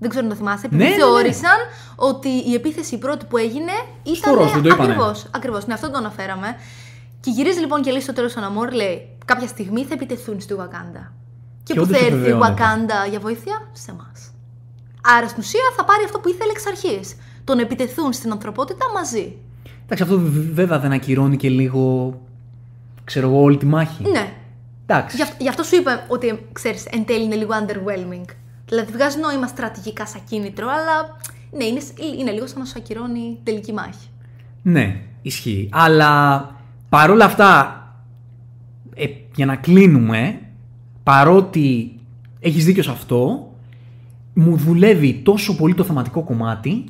Δεν 0.03 0.11
ξέρω 0.11 0.25
αν 0.27 0.31
το 0.33 0.37
θυμάσαι. 0.39 0.67
Επειδή 0.67 0.83
Ναι, 0.83 0.89
ναι, 0.89 0.95
ναι. 0.97 1.03
θεώρησαν 1.03 1.59
ότι 1.97 2.29
η 2.29 2.55
επίθεση 2.55 2.95
η 2.95 2.99
πρώτη 2.99 3.25
που 3.25 3.37
έγινε 3.37 3.73
ήταν. 4.03 4.35
Ρος, 4.35 4.53
δεν 4.53 4.63
το 4.63 4.69
είπανε. 4.69 4.83
Ακριβώς. 4.93 5.27
Ακριβώς. 5.31 5.67
Ναι, 5.67 5.75
αυτό 5.75 5.91
το 5.91 5.99
αναφέραμε. 5.99 6.49
Και 7.21 7.31
γυρίζει 7.31 7.61
λοιπόν 7.61 7.83
και 7.83 7.91
λέει 7.91 8.01
στο 8.01 8.13
τέλος 8.13 8.33
τον 8.33 8.43
Αμόρ, 8.45 8.73
λέει: 8.73 9.09
Κάποια 9.25 9.47
στιγμή 9.47 9.85
θα 9.85 9.95
επιτεθούν 9.95 10.41
στη 10.41 10.55
Wakanda. 10.59 11.05
Και, 11.63 11.73
Και 11.73 11.75
που 11.75 11.81
όντως 11.81 11.99
θα 11.99 12.05
έρθει 12.05 12.17
η 12.19 12.21
επιβεβαιώνεται. 12.21 12.63
Wakanda 12.63 13.11
για 13.11 13.21
βοήθεια; 13.21 13.69
Σε 13.73 13.91
εμάς. 13.91 14.31
Άρα 15.17 15.29
στην 15.29 15.43
ουσία 15.43 15.61
θα 15.77 15.85
πάρει 15.85 16.05
αυτό 16.05 16.19
που 16.19 16.29
ήθελε 16.29 16.51
εξ 16.51 16.67
αρχής. 16.67 17.17
Το 17.45 17.55
να 17.55 17.61
επιτεθούν 17.61 18.13
στην 18.13 18.31
ανθρωπότητα 18.33 18.87
μαζί. 18.95 19.37
Εντάξει, 19.85 20.03
αυτό 20.03 20.19
β- 20.19 20.55
βέβαια 20.55 20.79
δεν 20.79 20.93
ακυρώνει 20.93 21.37
και 21.37 21.49
λίγο, 21.49 22.15
ξέρω 23.05 23.29
εγώ, 23.29 23.41
όλη 23.43 23.57
τη 23.57 23.67
μάχη. 23.67 24.03
Ναι. 24.11 24.33
Εντάξει. 24.87 25.17
Γι' 25.17 25.23
αυτό, 25.23 25.37
γι' 25.39 25.49
αυτό 25.49 25.63
σου 25.63 25.77
είπα 25.77 26.05
ότι 26.09 26.47
ξέρεις, 26.53 26.85
εν 26.87 27.05
τέλει 27.05 27.25
είναι 27.25 27.35
λίγο 27.35 27.51
underwhelming. 27.61 28.25
Δηλαδή 28.73 28.93
βγάζει 28.93 29.19
νόημα 29.19 29.47
στρατηγικά 29.47 30.07
σαν 30.07 30.21
κίνητρο, 30.29 30.69
αλλά 30.69 31.17
ναι, 31.51 31.65
είναι, 31.65 31.81
είναι 32.19 32.31
λίγο 32.31 32.47
σαν 32.47 32.59
να 32.59 32.65
σου 32.65 32.75
ακυρώνει 32.77 33.39
τελική 33.43 33.73
μάχη. 33.73 34.09
Ναι, 34.63 35.01
ισχύει. 35.23 35.69
Αλλά 35.73 36.51
παρόλα 36.89 37.25
αυτά, 37.25 37.77
ε, 38.95 39.07
για 39.35 39.47
να 39.47 39.57
κλείνουμε, 39.57 40.41
παρότι 41.03 41.99
έχεις 42.41 42.65
δίκιο 42.65 42.83
σε 42.83 42.91
αυτό, 42.91 43.53
μου 44.35 44.57
δουλεύει 44.57 45.21
τόσο 45.25 45.57
πολύ 45.57 45.75
το 45.75 45.85
θεματικό 45.85 46.23
κομμάτι, 46.23 46.85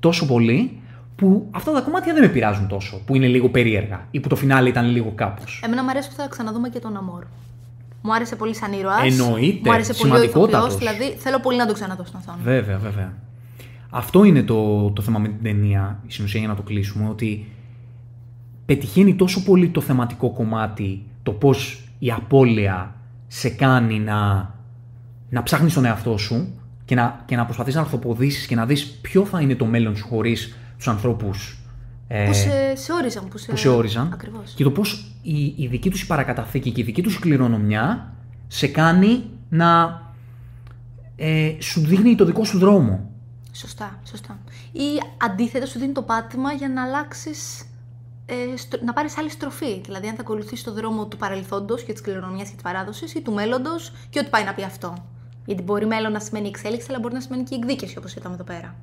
τόσο 0.00 0.26
πολύ, 0.26 0.80
που 1.16 1.48
αυτά 1.50 1.72
τα 1.72 1.80
κομμάτια 1.80 2.12
δεν 2.12 2.22
με 2.22 2.28
πειράζουν 2.28 2.68
τόσο, 2.68 3.00
που 3.04 3.14
είναι 3.14 3.26
λίγο 3.26 3.48
περίεργα 3.48 4.06
ή 4.10 4.20
που 4.20 4.28
το 4.28 4.36
φινάλε 4.36 4.68
ήταν 4.68 4.86
λίγο 4.86 5.12
κάπως. 5.14 5.60
Εμένα 5.64 5.82
μου 5.82 5.90
αρέσει 5.90 6.08
που 6.08 6.14
θα 6.14 6.28
ξαναδούμε 6.28 6.68
και 6.68 6.78
τον 6.78 6.96
Αμόρ. 6.96 7.24
Μου 8.06 8.14
άρεσε 8.14 8.36
πολύ 8.36 8.54
σαν 8.54 8.72
ήρωας. 8.72 9.02
Εννοείται, 9.04 9.60
Μου 9.68 9.72
άρεσε 9.72 9.92
πολύ 9.92 10.10
ο 10.10 10.14
σημαντικότατος. 10.14 10.68
ηθοποιός, 10.68 10.96
δηλαδή 10.96 11.18
θέλω 11.18 11.40
πολύ 11.40 11.56
να 11.56 11.66
το 11.66 11.72
ξαναδώ 11.72 12.04
στην 12.04 12.18
οθόνη. 12.18 12.38
Βέβαια, 12.42 12.78
βέβαια. 12.78 13.12
Αυτό 13.90 14.24
είναι 14.24 14.42
το, 14.42 14.90
το 14.90 15.02
θέμα 15.02 15.18
με 15.18 15.28
την 15.28 15.42
ταινία, 15.42 16.00
η 16.06 16.12
συνουσία 16.12 16.40
για 16.40 16.48
να 16.48 16.54
το 16.54 16.62
κλείσουμε, 16.62 17.08
ότι 17.08 17.52
πετυχαίνει 18.66 19.14
τόσο 19.14 19.42
πολύ 19.44 19.68
το 19.68 19.80
θεματικό 19.80 20.30
κομμάτι, 20.30 21.02
το 21.22 21.32
πώς 21.32 21.88
η 21.98 22.10
απώλεια 22.10 22.94
σε 23.26 23.48
κάνει 23.48 23.98
να, 23.98 24.50
να 25.30 25.42
ψάχνεις 25.42 25.74
τον 25.74 25.84
εαυτό 25.84 26.16
σου 26.16 26.48
και 26.84 26.94
να, 26.94 27.22
και 27.26 27.36
να 27.36 27.44
προσπαθείς 27.44 27.74
να 27.74 27.80
ορθοποδήσεις 27.80 28.46
και 28.46 28.54
να 28.54 28.66
δεις 28.66 28.86
ποιο 28.86 29.24
θα 29.24 29.40
είναι 29.40 29.54
το 29.54 29.64
μέλλον 29.64 29.96
σου 29.96 30.06
χωρίς 30.06 30.56
τους 30.76 30.88
ανθρώπους 30.88 31.58
ε, 32.08 32.24
Που 32.26 32.34
σε, 32.34 32.74
σε 32.74 32.92
όριζαν. 32.92 33.28
Που 33.28 33.38
σε, 33.38 33.50
που 33.50 33.56
σε 33.56 33.68
όριζαν 33.68 34.10
Ακριβώς. 34.12 34.52
και 34.56 34.64
το 34.64 34.70
πώς 34.70 35.12
η, 35.22 35.54
η 35.56 35.66
δική 35.66 35.90
τους 35.90 36.02
η 36.02 36.06
παρακαταθήκη 36.06 36.70
και 36.72 36.80
η 36.80 36.84
δική 36.84 37.02
τους 37.02 37.14
η 37.14 37.18
κληρονομιά 37.18 38.12
σε 38.48 38.66
κάνει 38.66 39.24
να 39.48 40.02
ε, 41.16 41.52
σου 41.60 41.80
δείχνει 41.80 42.14
το 42.14 42.24
δικό 42.24 42.44
σου 42.44 42.58
δρόμο. 42.58 43.10
Σωστά, 43.52 43.98
σωστά. 44.08 44.38
Ή 44.72 44.86
αντίθετα 45.24 45.66
σου 45.66 45.78
δίνει 45.78 45.92
το 45.92 46.02
πάτημα 46.02 46.52
για 46.52 46.68
να 46.68 46.82
αλλάξεις. 46.82 47.64
Ε, 48.26 48.56
στρο- 48.56 48.82
να 48.82 48.92
πάρεις 48.92 49.18
άλλη 49.18 49.30
στροφή. 49.30 49.80
Δηλαδή, 49.84 50.06
αν 50.08 50.14
θα 50.14 50.20
ακολουθήσει 50.20 50.64
το 50.64 50.72
δρόμο 50.72 51.06
του 51.06 51.16
παρελθόντος 51.16 51.82
και 51.82 51.92
της 51.92 52.00
κληρονομιάς 52.00 52.48
και 52.48 52.54
της 52.54 52.62
παράδοσης 52.62 53.14
ή 53.14 53.20
του 53.20 53.32
μέλλοντος 53.32 53.92
και 54.10 54.18
ό,τι 54.18 54.28
πάει 54.28 54.44
να 54.44 54.52
πει 54.54 54.62
αυτό. 54.62 55.04
Γιατί 55.46 55.62
μπορεί 55.62 55.86
μέλλον 55.86 56.12
να 56.12 56.20
σημαίνει 56.20 56.48
εξέλιξη, 56.48 56.86
αλλά 56.90 56.98
μπορεί 56.98 57.14
να 57.14 57.20
σημαίνει 57.20 57.42
και 57.42 57.54
εκδίκηση, 57.54 57.98
όπως 57.98 58.14
είδαμε 58.14 58.34
εδώ 58.34 58.44
πέρα. 58.44 58.74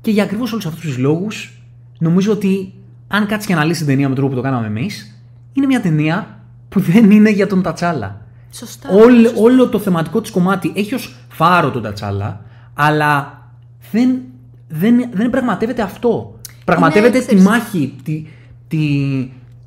Και 0.00 0.10
για 0.10 0.22
ακριβώς 0.22 0.52
όλους 0.52 0.66
αυτούς 0.66 0.80
τους 0.82 0.96
λόγους, 0.98 1.57
νομίζω 1.98 2.32
ότι 2.32 2.74
αν 3.08 3.26
κάτσεις 3.26 3.46
και 3.46 3.52
αναλύσεις 3.52 3.78
την 3.78 3.86
ταινία 3.86 4.08
με 4.08 4.14
τον 4.14 4.24
τρόπο 4.24 4.30
που 4.30 4.42
το 4.42 4.48
κάναμε 4.48 4.66
εμείς, 4.66 5.20
είναι 5.52 5.66
μια 5.66 5.80
ταινία 5.80 6.40
που 6.68 6.80
δεν 6.80 7.10
είναι 7.10 7.30
για 7.30 7.46
τον 7.46 7.62
Τατσάλα. 7.62 8.20
Σωστά. 8.52 8.88
Όλο, 8.90 9.28
σωστά. 9.28 9.40
όλο 9.42 9.68
το 9.68 9.78
θεματικό 9.78 10.20
της 10.20 10.30
κομμάτι 10.30 10.72
έχει 10.76 10.94
ως 10.94 11.16
φάρο 11.28 11.70
τον 11.70 11.82
Τατσάλα, 11.82 12.40
αλλά 12.74 13.42
δεν, 13.90 14.20
δεν, 14.68 15.10
δεν 15.12 15.30
πραγματεύεται 15.30 15.82
αυτό. 15.82 16.38
Πραγματεύεται 16.64 17.18
τη 17.18 17.24
ξέρεις. 17.24 17.44
μάχη 17.44 17.94
τη, 18.02 18.26
τη, 18.68 18.78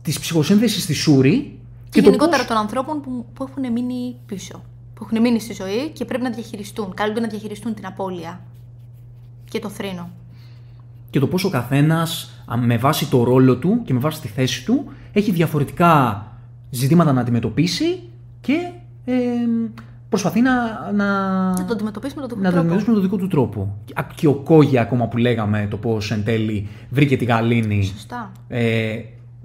της 0.01 0.19
ψυχοσύνθεσης 0.19 0.84
στη 0.84 0.93
Σούρη 0.93 1.59
Και, 1.89 2.01
το 2.01 2.05
γενικότερα 2.05 2.38
πώς- 2.38 2.47
των 2.47 2.57
ανθρώπων 2.57 3.01
που, 3.01 3.25
που 3.34 3.45
έχουν 3.49 3.71
μείνει 3.71 4.15
πίσω. 4.25 4.61
Που 4.93 5.03
έχουν 5.03 5.21
μείνει 5.21 5.39
στη 5.39 5.53
ζωή 5.53 5.89
και 5.93 6.05
πρέπει 6.05 6.23
να 6.23 6.29
διαχειριστούν. 6.29 6.93
Καλούνται 6.93 7.19
να 7.19 7.27
διαχειριστούν 7.27 7.73
την 7.73 7.86
απώλεια 7.86 8.41
και 9.49 9.59
το 9.59 9.69
θρήνο. 9.69 10.09
Και 11.12 11.20
το 11.20 11.28
πώς 11.28 11.43
ο 11.43 11.49
καθένας 11.49 12.32
α, 12.45 12.57
με 12.57 12.78
βάση 12.78 13.09
το 13.09 13.24
ρόλο 13.24 13.55
του 13.57 13.82
και 13.86 13.93
με 13.93 13.99
βάση 13.99 14.22
τη 14.22 14.28
θέση 14.28 14.66
του 14.66 14.86
έχει 15.14 15.32
διαφορετικά 15.32 16.26
ζητήματα 16.70 17.14
να 17.14 17.22
αντιμετωπίσει 17.22 17.99
και 18.41 18.53
ε, 19.05 19.14
προσπαθεί 20.09 20.41
να, 20.41 20.51
να, 20.95 21.05
Να 21.49 21.66
το 21.66 21.74
αντιμετωπίσουμε 21.74 22.22
με 22.22 22.28
τον 22.28 22.38
να 22.38 22.43
το 22.43 22.49
τρόπο. 22.51 22.59
αντιμετωπίσουμε 22.59 22.95
με 22.95 23.01
τον 23.01 23.09
δικό 23.09 23.18
του 23.18 23.28
τρόπο. 23.28 23.78
Α, 23.93 24.03
Και 24.16 24.28
ο 24.28 24.34
Κόγια 24.34 24.82
ακόμα 24.82 25.07
που 25.07 25.18
λέγαμε 25.18 25.68
το 25.70 25.78
πώς 25.78 26.12
εν 26.12 26.24
τέλει 26.24 26.68
βρήκε 26.89 27.18
τη 27.18 27.26
γαλήνη 27.26 27.84
Σωστά. 27.84 28.32
ε, 28.47 28.95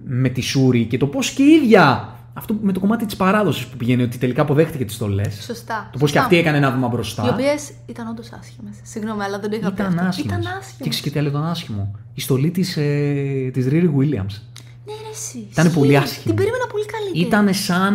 με 0.06 0.28
τη 0.28 0.40
Σούρη 0.40 0.84
και 0.84 0.98
το 0.98 1.06
πώς 1.06 1.30
και 1.30 1.42
η 1.42 1.46
ίδια 1.62 2.15
αυτό 2.38 2.56
με 2.62 2.72
το 2.72 2.80
κομμάτι 2.80 3.06
της 3.06 3.16
παράδοσης 3.16 3.66
που 3.66 3.76
πηγαίνει 3.76 4.02
ότι 4.02 4.18
τελικά 4.18 4.42
αποδέχτηκε 4.42 4.84
τις 4.84 4.94
στολές. 4.94 5.34
Σωστά. 5.44 5.88
Το 5.92 5.98
πώς 5.98 6.00
και 6.00 6.06
σωστά. 6.06 6.20
αυτή 6.20 6.36
έκανε 6.36 6.56
ένα 6.56 6.70
βήμα 6.70 6.88
μπροστά. 6.88 7.24
Οι 7.26 7.28
οποίες 7.28 7.72
ήταν 7.86 8.08
όντως 8.08 8.32
άσχημες. 8.32 8.76
Συγγνώμη, 8.82 9.22
αλλά 9.22 9.38
δεν 9.38 9.50
το 9.50 9.56
είχα 9.56 9.72
πει. 9.72 9.82
Ήταν 9.82 9.98
αυτό. 9.98 10.08
άσχημες. 10.08 10.36
Ήταν 10.36 10.40
Και 10.40 10.48
άσχημε. 10.58 10.88
ξέρεις 10.88 11.00
και 11.00 11.10
τι 11.10 11.18
άλλο 11.18 11.28
ήταν 11.28 11.44
άσχημο; 11.44 11.96
Η 12.14 12.20
στολή 12.20 12.50
της, 12.50 12.76
ε, 12.76 13.50
της 13.52 13.66
Riri 13.70 13.90
Williams. 13.98 14.34
Ναι, 14.84 14.92
ρε, 15.02 15.10
εσύ. 15.12 15.38
Ήταν 15.50 15.66
ισχύει. 15.66 15.78
πολύ 15.78 15.96
άσχημη. 15.96 16.24
Την 16.24 16.34
περίμενα 16.34 16.66
πολύ 16.66 16.84
καλύτερη. 16.86 17.26
Ήταν 17.26 17.54
σαν... 17.54 17.94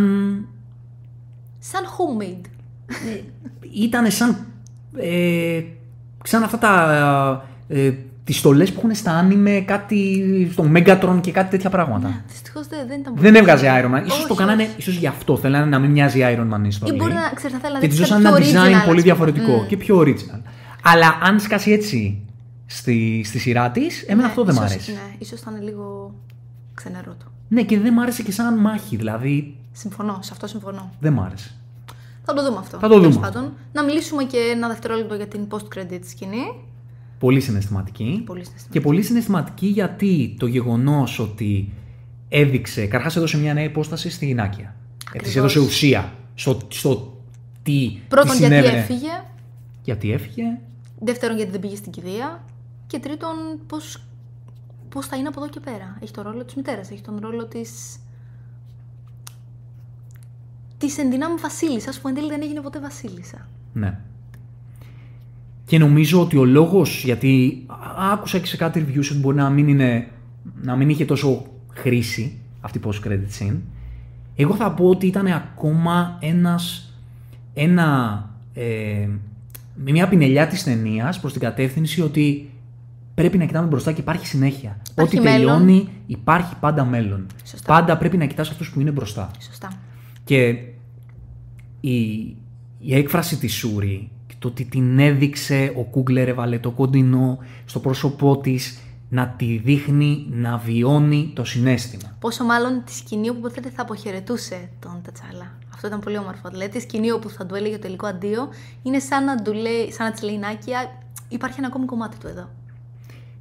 Σαν 1.59 1.83
homemade. 1.85 2.45
Ήταν 3.75 4.11
σαν... 4.11 4.45
Ε, 4.95 5.61
σαν 6.23 6.43
αυτά 6.43 6.57
τα... 6.57 7.45
Ε, 7.67 7.93
τις 8.31 8.39
στολές 8.39 8.71
που 8.71 8.77
έχουν 8.79 8.95
στα 8.95 9.11
άνιμε 9.11 9.59
κάτι 9.67 10.49
στο 10.51 10.71
Megatron 10.75 11.17
και 11.21 11.31
κάτι 11.31 11.49
τέτοια 11.49 11.69
πράγματα. 11.69 12.23
Δυστυχώς 12.27 12.67
δεν, 12.67 12.87
δεν 12.87 12.99
ήταν 12.99 13.13
Δεν 13.17 13.35
έβγαζε 13.35 13.67
Iron 13.67 13.95
Man. 13.95 14.05
Ίσως 14.05 14.17
Όχι, 14.19 14.27
το 14.27 14.33
κάνανε, 14.33 14.63
όχι. 14.63 14.71
ίσως 14.77 14.95
γι' 14.95 15.07
αυτό. 15.07 15.37
Θέλανε 15.37 15.65
να 15.65 15.79
μην 15.79 15.91
μοιάζει 15.91 16.19
Iron 16.23 16.53
Man 16.53 16.59
η 16.63 16.67
ιστορία. 16.67 16.93
Ή 16.93 16.97
μπορεί 16.97 17.13
να 17.13 17.31
ξέρεις, 17.35 17.55
θα 17.57 17.61
θέλανε 17.61 17.79
Και 17.79 17.87
να 17.87 17.91
τη 17.93 17.97
δείξει 17.97 17.99
δώσαν 18.13 18.23
κάτι 18.23 18.35
ένα 18.35 18.45
πιο 18.45 18.61
original, 18.61 18.65
design 18.65 18.73
ας 18.73 18.79
πολύ 18.85 18.89
πούμε. 18.89 19.01
διαφορετικό 19.01 19.51
Μμμ. 19.51 19.67
και 19.67 19.77
πιο 19.77 19.99
original. 19.99 20.39
Αλλά 20.83 21.17
αν 21.21 21.39
σκάσει 21.39 21.71
έτσι 21.71 22.21
στη, 22.65 23.23
στη 23.25 23.39
σειρά 23.39 23.69
της, 23.71 24.01
εμένα 24.03 24.21
Ναι, 24.21 24.27
αυτό 24.27 24.43
δεν 24.43 24.53
μ' 24.55 24.57
ίσως- 24.57 24.71
αρέσει. 24.71 24.91
Ναι, 24.91 25.15
ίσως 25.17 25.39
ήταν 25.39 25.63
λίγο 25.63 26.13
ξενερότο. 26.73 27.25
Ναι, 27.47 27.61
και 27.63 27.79
δεν 27.79 27.93
μ' 27.93 27.99
άρεσε 27.99 28.23
και 28.23 28.31
σαν 28.31 28.57
μάχη. 28.59 28.95
Δηλαδή, 28.95 29.55
Συμφωνώ, 29.71 30.17
σε 30.21 30.29
αυτό 30.33 30.47
συμφωνώ. 30.47 30.91
δεν 30.99 31.13
μ' 31.13 31.21
άρεσε. 31.21 31.51
Θα 32.25 32.33
το 32.33 32.43
δούμε 32.43 32.57
αυτό. 32.59 32.77
Θα 32.79 32.87
το 32.87 32.93
Τέλος 32.99 33.13
δούμε. 33.13 33.25
Πάντων. 33.27 33.53
Να 33.73 33.83
μιλήσουμε 33.83 34.23
και 34.23 34.37
ένα 34.55 34.67
δευτερόλεπτο 34.67 35.15
για 35.15 35.27
την 35.27 35.41
post-credit 35.49 35.99
σκηνή. 36.09 36.43
Πολύ 37.21 37.39
συναισθηματική. 37.39 38.21
Πολύ 38.25 38.43
συναισθηματική. 38.43 38.79
Και 38.79 38.81
πολύ 38.81 39.01
συναισθηματική 39.01 39.67
γιατί 39.67 40.35
το 40.39 40.45
γεγονός 40.45 41.19
ότι 41.19 41.73
έδειξε. 42.29 42.81
Καταρχάς 42.81 43.15
έδωσε 43.15 43.37
μια 43.37 43.53
νέα 43.53 43.63
υπόσταση 43.63 44.09
στη 44.09 44.25
γυνάκια. 44.25 44.75
Τη 44.97 45.05
Ακριβώς. 45.07 45.35
έδωσε 45.35 45.59
ουσία 45.59 46.13
στο, 46.35 46.59
στο 46.67 47.21
τι. 47.63 47.99
Πρώτον, 48.07 48.31
τι 48.31 48.37
γιατί 48.37 48.53
συνέβαινε. 48.55 48.77
έφυγε. 48.77 49.23
Γιατί 49.83 50.11
έφυγε. 50.11 50.43
Δεύτερον, 50.99 51.35
γιατί 51.37 51.51
δεν 51.51 51.59
πήγε 51.59 51.75
στην 51.75 51.91
κηδεία. 51.91 52.43
Και 52.87 52.99
τρίτον, 52.99 53.35
πώς 53.67 54.03
πώς 54.89 55.05
θα 55.05 55.15
είναι 55.15 55.27
από 55.27 55.41
εδώ 55.41 55.49
και 55.49 55.59
πέρα. 55.59 55.97
Έχει 56.01 56.11
τον 56.11 56.23
ρόλο 56.23 56.45
της 56.45 56.55
μητέρας, 56.55 56.91
έχει 56.91 57.01
τον 57.01 57.19
ρόλο 57.21 57.45
της. 57.45 57.99
Της 60.77 60.97
ενδυνάμει 60.97 61.39
Βασίλισσας, 61.39 61.99
που 61.99 62.07
εν 62.07 62.13
τέλει 62.13 62.27
δεν 62.27 62.41
έγινε 62.41 62.61
ποτέ 62.61 62.79
Βασίλισσα. 62.79 63.47
Ναι. 63.73 63.99
Και 65.71 65.77
νομίζω 65.79 66.21
ότι 66.21 66.37
ο 66.37 66.45
λόγος, 66.45 67.03
γιατί 67.03 67.63
α- 67.67 68.11
άκουσα 68.13 68.39
και 68.39 68.45
σε 68.45 68.57
κάτι 68.57 68.85
reviews 68.87 69.09
ότι 69.11 69.19
μπορεί 69.19 69.37
να 69.37 69.49
μην, 69.49 69.67
είναι, 69.67 70.07
να 70.61 70.75
μην 70.75 70.89
είχε 70.89 71.05
τόσο 71.05 71.45
χρήση 71.73 72.37
αυτή 72.61 72.77
η 72.77 72.81
post-credit 72.85 73.39
scene, 73.39 73.57
εγώ 74.35 74.55
θα 74.55 74.71
πω 74.71 74.85
ότι 74.89 75.07
ήταν 75.07 75.27
ακόμα 75.27 76.17
ένας, 76.21 76.93
ένα, 77.53 78.29
ε, 78.53 79.07
μια 79.75 80.07
πινελιά 80.07 80.47
της 80.47 80.63
ταινίας 80.63 81.19
προς 81.19 81.31
την 81.31 81.41
κατεύθυνση 81.41 82.01
ότι 82.01 82.49
πρέπει 83.13 83.37
να 83.37 83.45
κοιτάμε 83.45 83.67
μπροστά 83.67 83.91
και 83.91 84.01
υπάρχει 84.01 84.27
συνέχεια. 84.27 84.81
Υπάρχει 84.91 85.17
Ό,τι 85.19 85.29
μέλλον. 85.29 85.57
τελειώνει 85.57 85.87
υπάρχει 86.05 86.55
πάντα 86.59 86.85
μέλλον. 86.85 87.25
Σωστά. 87.43 87.73
Πάντα 87.73 87.97
πρέπει 87.97 88.17
να 88.17 88.25
κοιτάς 88.25 88.49
αυτούς 88.49 88.71
που 88.71 88.79
είναι 88.79 88.91
μπροστά. 88.91 89.31
Σωστά. 89.39 89.71
Και 90.23 90.55
η, 91.79 92.01
η 92.79 92.95
έκφραση 92.95 93.37
της 93.37 93.53
Σούρη 93.53 94.09
και 94.20 94.20
το 94.41 94.47
ότι 94.47 94.65
την 94.65 94.99
έδειξε 94.99 95.73
ο 95.77 95.83
Κούγκλερ 95.83 96.27
έβαλε 96.27 96.59
το 96.59 96.71
κοντινό 96.71 97.37
στο 97.65 97.79
πρόσωπό 97.79 98.37
της 98.37 98.79
να 99.09 99.27
τη 99.27 99.57
δείχνει 99.57 100.25
να 100.29 100.57
βιώνει 100.57 101.31
το 101.35 101.43
συνέστημα. 101.43 102.15
Πόσο 102.19 102.43
μάλλον 102.43 102.83
τη 102.85 102.91
σκηνή 102.93 103.29
όπου 103.29 103.39
υποθέτει 103.39 103.69
θα 103.69 103.81
αποχαιρετούσε 103.81 104.69
τον 104.79 105.01
Τατσάλα. 105.03 105.57
Αυτό 105.73 105.87
ήταν 105.87 105.99
πολύ 105.99 106.17
όμορφο. 106.17 106.49
Δηλαδή, 106.49 106.71
τη 106.71 106.79
σκηνή 106.79 107.11
όπου 107.11 107.29
θα 107.29 107.45
του 107.45 107.55
έλεγε 107.55 107.75
το 107.75 107.81
τελικό 107.81 108.07
αντίο 108.07 108.49
είναι 108.83 108.99
σαν 108.99 109.23
να, 109.23 109.41
του 109.41 109.53
λέει, 109.53 109.91
σαν 109.91 110.05
να 110.05 110.11
της 110.11 110.21
λέει 110.21 110.37
Νάκια, 110.37 110.97
υπάρχει 111.29 111.55
ένα 111.57 111.67
ακόμη 111.67 111.85
κομμάτι 111.85 112.17
του 112.17 112.27
εδώ. 112.27 112.49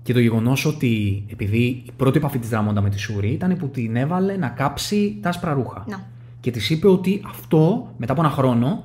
Και 0.03 0.12
το 0.12 0.20
γεγονός 0.20 0.64
ότι 0.64 1.24
επειδή 1.30 1.82
η 1.86 1.92
πρώτη 1.96 2.18
επαφή 2.18 2.38
της 2.38 2.48
Δράμοντα 2.48 2.80
με 2.80 2.90
τη 2.90 2.98
Σούρη 2.98 3.28
ήταν 3.28 3.57
που 3.57 3.68
την 3.68 3.96
έβαλε 3.96 4.36
να 4.36 4.48
κάψει 4.48 5.18
τα 5.22 5.28
άσπρα 5.28 5.53
ρούχα. 5.53 5.84
Να. 5.88 6.09
Και 6.40 6.51
της 6.51 6.70
είπε 6.70 6.88
ότι 6.88 7.22
αυτό, 7.26 7.92
μετά 7.96 8.12
από 8.12 8.20
ένα 8.20 8.30
χρόνο, 8.30 8.84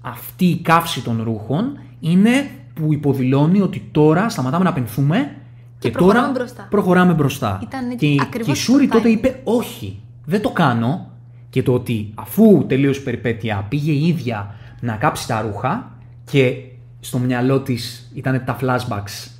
αυτή 0.00 0.44
η 0.44 0.56
καύση 0.56 1.02
των 1.02 1.22
ρούχων 1.22 1.78
είναι 2.00 2.50
που 2.74 2.92
υποδηλώνει 2.92 3.60
ότι 3.60 3.88
τώρα 3.90 4.28
σταματάμε 4.28 4.64
να 4.64 4.72
πενθούμε 4.72 5.36
και, 5.78 5.90
προχωράμε 5.90 6.26
τώρα 6.26 6.38
μπροστά. 6.38 6.66
προχωράμε 6.70 7.12
μπροστά. 7.12 7.60
Ήταν 7.62 7.96
και, 7.96 8.16
ακριβώς 8.20 8.46
και 8.46 8.52
η 8.52 8.54
Σούρη 8.62 8.86
το 8.86 8.92
τότε 8.96 9.08
timing. 9.08 9.12
είπε 9.12 9.40
όχι, 9.44 10.00
δεν 10.24 10.42
το 10.42 10.50
κάνω 10.50 11.10
και 11.50 11.62
το 11.62 11.72
ότι 11.72 12.12
αφού 12.14 12.64
τελείωσε 12.68 13.00
η 13.00 13.02
περιπέτεια 13.02 13.66
πήγε 13.68 13.92
η 13.92 14.06
ίδια 14.06 14.54
να 14.80 14.96
κάψει 14.96 15.26
τα 15.26 15.40
ρούχα 15.40 15.92
και 16.30 16.54
στο 17.00 17.18
μυαλό 17.18 17.60
της 17.60 18.10
ήταν 18.14 18.42
τα 18.44 18.56
flashbacks 18.60 19.30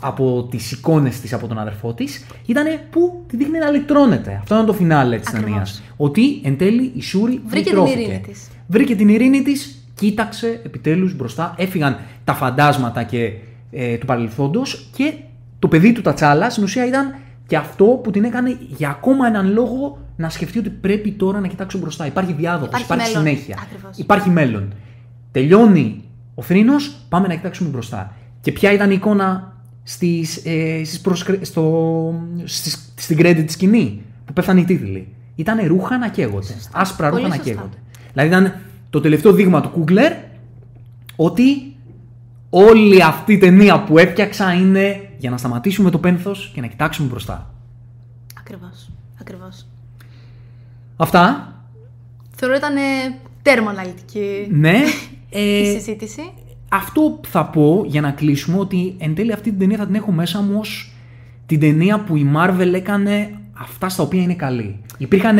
από 0.00 0.48
τις 0.50 0.72
εικόνες 0.72 1.20
της 1.20 1.32
από 1.32 1.46
τον 1.46 1.58
αδερφό 1.58 1.94
της 1.94 2.24
ήταν 2.46 2.64
που 2.90 3.24
τη 3.26 3.36
δείχνει 3.36 3.58
να 3.58 3.70
λυτρώνεται. 3.70 4.38
Αυτό 4.40 4.54
ήταν 4.54 4.66
το 4.66 4.72
φινάλε 4.72 5.18
της 5.18 5.28
Ακριβώς. 5.28 5.50
ταινίας. 5.50 5.82
Ότι 5.96 6.40
εν 6.44 6.58
τέλει 6.58 6.92
η 6.94 7.02
Σούρη 7.02 7.40
Βρήκε 7.46 7.70
την 7.70 7.72
λυτρώθηκε. 7.72 8.00
ειρήνη 8.00 8.20
της. 8.20 8.48
Βρήκε 8.66 8.96
την 8.96 9.08
ειρήνη 9.08 9.42
της, 9.42 9.81
κοίταξε 10.08 10.60
επιτέλους 10.64 11.16
μπροστά, 11.16 11.54
έφυγαν 11.58 11.96
τα 12.24 12.34
φαντάσματα 12.34 13.02
και 13.02 13.32
ε, 13.70 13.96
του 13.96 14.06
παρελθόντος 14.06 14.90
και 14.96 15.12
το 15.58 15.68
παιδί 15.68 15.92
του 15.92 16.00
Τατσάλα 16.00 16.50
στην 16.50 16.62
ουσία 16.64 16.86
ήταν 16.86 17.14
και 17.46 17.56
αυτό 17.56 17.84
που 17.84 18.10
την 18.10 18.24
έκανε 18.24 18.56
για 18.76 18.88
ακόμα 18.90 19.26
έναν 19.26 19.52
λόγο 19.52 19.98
να 20.16 20.28
σκεφτεί 20.28 20.58
ότι 20.58 20.70
πρέπει 20.70 21.10
τώρα 21.12 21.40
να 21.40 21.46
κοιτάξω 21.46 21.78
μπροστά. 21.78 22.06
Υπάρχει 22.06 22.32
διάδοχος, 22.32 22.80
Υπάρχει 22.80 22.84
υπάρχει, 22.84 23.16
μέλλον. 23.16 23.26
συνέχεια. 23.34 23.58
Ακριβώς. 23.62 23.96
Υπάρχει 23.96 24.30
μέλλον. 24.30 24.72
Τελειώνει 25.32 26.04
ο 26.34 26.42
θρήνος, 26.42 26.96
πάμε 27.08 27.26
να 27.26 27.34
κοιτάξουμε 27.34 27.68
μπροστά. 27.68 28.14
Και 28.40 28.52
ποια 28.52 28.72
ήταν 28.72 28.90
η 28.90 28.94
εικόνα 28.96 29.56
στις, 29.82 30.36
ε, 30.44 30.84
στις 30.84 31.00
προσκρι- 31.00 31.44
στο, 31.44 32.14
στις, 32.44 32.92
στην 32.96 33.18
credit 33.20 33.44
σκηνή 33.48 34.02
που 34.24 34.32
πέφτανε 34.32 34.60
οι 34.60 34.64
τίτλοι. 34.64 35.08
Ήταν 35.34 35.66
ρούχα 35.66 35.98
να 35.98 36.08
καίγονται. 36.08 36.54
Άσπρα 36.72 37.08
Πολύ 37.08 37.22
ρούχα 37.22 37.36
να 37.36 37.42
σωστά. 37.42 37.50
καίγονται. 37.52 37.76
Δηλαδή 38.12 38.28
ήταν 38.30 38.54
το 38.92 39.00
τελευταίο 39.00 39.32
δείγμα 39.32 39.60
του 39.60 39.68
Κούγκλερ 39.68 40.12
ότι 41.16 41.74
όλη 42.50 43.02
αυτή 43.02 43.32
η 43.32 43.38
ταινία 43.38 43.82
που 43.84 43.98
έφτιαξα 43.98 44.52
είναι 44.52 45.08
για 45.18 45.30
να 45.30 45.36
σταματήσουμε 45.36 45.90
το 45.90 45.98
πένθος 45.98 46.50
και 46.54 46.60
να 46.60 46.66
κοιτάξουμε 46.66 47.08
μπροστά. 47.08 47.54
Ακριβώς. 48.38 48.90
Ακριβώς. 49.20 49.66
Αυτά. 50.96 51.52
Θεωρώ 52.36 52.54
ήταν 52.54 52.74
τέρμα 53.42 53.70
αναλυτική 53.70 54.46
Ναι. 54.50 54.72
η 55.30 55.60
Ε, 55.60 55.64
συζήτηση. 55.78 56.22
αυτό 56.68 57.00
που 57.00 57.28
θα 57.28 57.44
πω 57.46 57.82
για 57.86 58.00
να 58.00 58.10
κλείσουμε 58.10 58.58
ότι 58.58 58.94
εν 58.98 59.14
τέλει 59.14 59.32
αυτή 59.32 59.50
την 59.50 59.58
ταινία 59.58 59.76
θα 59.78 59.86
την 59.86 59.94
έχω 59.94 60.12
μέσα 60.12 60.40
μου 60.40 60.56
ως 60.58 60.92
την 61.46 61.60
ταινία 61.60 62.00
που 62.00 62.16
η 62.16 62.30
Marvel 62.36 62.72
έκανε 62.74 63.30
αυτά 63.52 63.88
στα 63.88 64.02
οποία 64.02 64.22
είναι 64.22 64.34
καλή. 64.34 64.80
Υπήρχαν 64.98 65.36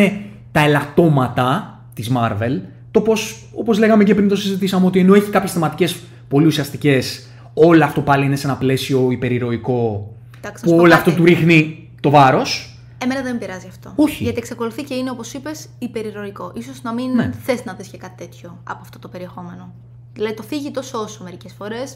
τα 0.53 0.61
ελαττώματα 0.61 1.81
της 1.95 2.11
Marvel, 2.17 2.61
το 2.93 3.01
πως, 3.01 3.43
όπως 3.55 3.79
λέγαμε 3.79 4.05
και 4.05 4.15
πριν 4.15 4.29
το 4.29 4.37
συζητήσαμε, 4.37 4.87
ότι 4.87 4.99
ενώ 4.99 5.15
έχει 5.15 5.31
κάποιες 5.31 5.53
θεματικές 5.53 5.97
πολύ 6.29 6.47
ουσιαστικές, 6.47 7.27
όλο 7.55 7.85
αυτό 7.85 8.01
πάλι 8.01 8.25
είναι 8.25 8.37
σε 8.37 8.47
ένα 8.47 8.57
πλαίσιο 8.57 9.11
υπερηρωικό, 9.11 10.13
Εντάξει, 10.39 10.53
να 10.55 10.61
που 10.63 10.69
σου 10.69 10.75
πω 10.75 10.81
όλο 10.83 10.91
κάτι. 10.91 11.09
αυτό 11.09 11.13
του 11.15 11.25
ρίχνει 11.25 11.91
το 12.01 12.11
βάρος. 12.11 12.77
Εμένα 12.99 13.23
δεν 13.23 13.33
με 13.33 13.39
πειράζει 13.39 13.67
αυτό. 13.69 13.93
Όχι. 13.97 14.23
Γιατί 14.23 14.39
εξακολουθεί 14.39 14.83
και 14.83 14.95
είναι, 14.95 15.11
όπως 15.11 15.33
είπες, 15.33 15.69
υπερηρωικό. 15.79 16.53
σω 16.63 16.73
να 16.83 16.93
μην 16.93 17.15
Ναι. 17.15 17.31
θες 17.43 17.65
να 17.65 17.73
δεις 17.75 17.89
και 17.89 17.97
κάτι 17.97 18.25
τέτοιο 18.25 18.59
από 18.65 18.79
αυτό 18.83 18.99
το 18.99 19.09
περιεχόμενο. 19.09 19.73
Δηλαδή 20.15 20.35
το 20.35 20.43
θίγει 20.43 20.71
τόσο 20.71 20.99
όσο 20.99 21.23
μερικές 21.25 21.53
φορές. 21.53 21.93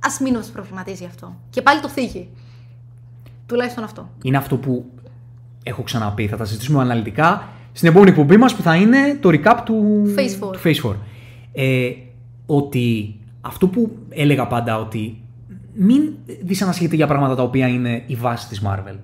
Α 0.00 0.08
μην 0.22 0.34
μας 0.34 0.46
προβληματίζει 0.46 1.04
αυτό. 1.04 1.36
Και 1.50 1.62
πάλι 1.62 1.80
το 1.80 1.88
θίγει. 1.88 2.28
Τουλάχιστον 3.46 3.84
αυτό. 3.84 4.10
είναι 4.22 4.36
αυτό 4.36 4.56
που 4.56 4.84
έχω 5.62 5.82
ξαναπεί, 5.82 6.26
θα 6.26 6.36
τα 6.36 6.44
συζητήσουμε 6.44 6.80
αναλυτικά 6.82 7.48
στην 7.78 7.90
επόμενη 7.90 8.10
εκπομπή 8.10 8.36
μας 8.36 8.54
που 8.54 8.62
θα 8.62 8.74
είναι 8.76 9.18
το 9.20 9.28
recap 9.32 9.56
του 9.64 10.04
Phase 10.16 10.44
four. 10.44 10.52
του 10.52 10.60
Phase 10.64 10.90
4. 10.90 10.94
Ε, 11.52 11.90
ότι 12.46 13.14
αυτό 13.40 13.66
που 13.68 13.96
έλεγα 14.08 14.46
πάντα 14.46 14.78
ότι 14.78 15.22
μην 15.74 16.02
δυσανασχετείτε 16.42 16.96
για 16.96 17.06
πράγματα 17.06 17.34
τα 17.34 17.42
οποία 17.42 17.66
είναι 17.68 18.02
η 18.06 18.14
βάση 18.14 18.48
της 18.48 18.62
Marvel. 18.66 18.96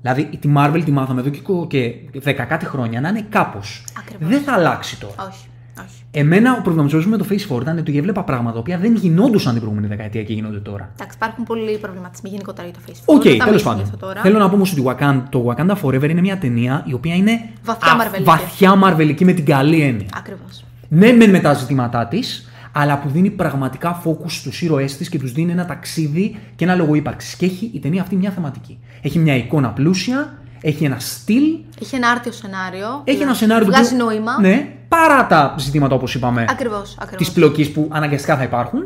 Δηλαδή 0.00 0.24
τη 0.40 0.52
Marvel 0.56 0.80
τη 0.84 0.90
μάθαμε 0.90 1.20
εδώ 1.20 1.30
και 1.30 1.40
κο- 1.40 1.66
και 1.66 1.94
δέκα 2.14 2.44
κάτι 2.44 2.64
χρόνια 2.66 3.00
να 3.00 3.08
είναι 3.08 3.26
κάπως. 3.28 3.84
Ακριβώς. 3.98 4.28
Δεν 4.28 4.40
θα 4.42 4.52
αλλάξει 4.52 5.00
τώρα. 5.00 5.14
Όχι. 5.30 5.46
Όχι. 5.80 6.02
Εμένα 6.10 6.52
ο 6.58 6.62
προβληματισμός 6.62 7.00
μου 7.00 7.08
με 7.08 7.16
το 7.16 7.26
Phase 7.30 7.56
4 7.58 7.60
ήταν 7.60 7.78
ότι 7.78 7.98
έβλεπα 7.98 8.22
πράγματα 8.24 8.52
τα 8.54 8.58
οποία 8.58 8.78
δεν 8.78 8.94
γινόντουσαν 8.94 9.52
την 9.52 9.60
προηγούμενη 9.62 9.88
δεκαετία 9.94 10.22
και 10.22 10.32
γίνονται 10.32 10.58
τώρα. 10.58 10.90
Εντάξει, 10.94 11.16
υπάρχουν 11.16 11.44
πολλοί 11.44 11.78
προβληματισμοί 11.78 12.28
γενικότερα 12.30 12.68
για 12.68 12.76
το 12.76 12.80
Phase 12.86 13.14
4. 13.14 13.17
OK, 13.17 13.22
Δεν 13.22 13.32
θα 13.38 13.44
τέλος 13.44 13.46
μιλήσουμε 13.46 13.70
πάντων. 13.74 13.84
γι' 13.84 13.90
αυτό 13.94 14.06
τώρα. 14.06 14.20
Θέλω 14.20 14.38
να 14.38 14.48
πω 14.48 14.54
όμως 14.54 14.72
ότι 14.72 14.82
Wakanda, 14.86 15.22
το 15.30 15.46
Wakanda 15.56 15.74
Forever 15.82 16.08
είναι 16.10 16.20
μια 16.20 16.38
ταινία 16.38 16.84
η 16.88 16.92
οποία 16.92 17.14
είναι 17.14 17.40
Βαθιά 17.64 17.92
α- 17.92 17.96
μαρβελική. 17.96 18.22
βαθιά 18.30 18.74
μαρβελική 18.74 19.24
με 19.24 19.32
την 19.32 19.44
καλή 19.44 19.80
έννοια. 19.82 20.06
Ακριβώς. 20.16 20.64
Ναι, 20.88 21.12
μεν 21.12 21.30
με 21.30 21.38
τα 21.40 21.52
ζητήματά 21.54 22.06
της, 22.06 22.48
αλλά 22.72 22.98
που 22.98 23.08
δίνει 23.08 23.30
πραγματικά 23.30 24.02
focus 24.04 24.26
στους 24.30 24.62
ήρωές 24.62 24.96
της 24.96 25.08
και 25.08 25.18
τους 25.18 25.32
δίνει 25.32 25.52
ένα 25.52 25.66
ταξίδι 25.66 26.36
και 26.56 26.64
ένα 26.64 26.74
λόγο 26.74 26.94
ύπαρξης. 26.94 27.34
Και 27.36 27.44
έχει 27.46 27.70
η 27.74 27.78
ταινία 27.78 28.02
αυτή 28.02 28.16
μια 28.16 28.30
θεματική. 28.30 28.78
Έχει 29.02 29.18
μια 29.18 29.36
εικόνα 29.36 29.68
πλούσια, 29.70 30.38
έχει 30.66 30.84
ένα 30.84 30.98
στυλ, 30.98 31.42
Έχει 31.82 31.94
ένα 31.96 32.08
άρτιο 32.08 32.32
σενάριο. 32.32 33.00
έχει 33.04 33.22
ένα 33.22 33.34
σενάριο 33.34 33.66
Βγάζει 33.66 33.90
που- 33.96 34.04
νόημα. 34.04 34.40
Ναι, 34.40 34.68
παρά 34.88 35.26
τα 35.26 35.54
ζητήματα 35.58 35.94
όπως 35.94 36.14
είπαμε 36.14 36.44
Ακριβώς. 36.48 36.96
της 37.16 37.30
πλοκής 37.32 37.70
που 37.72 37.88
αναγκαστικά 37.92 38.36
θα 38.36 38.42
υπάρχουν. 38.42 38.80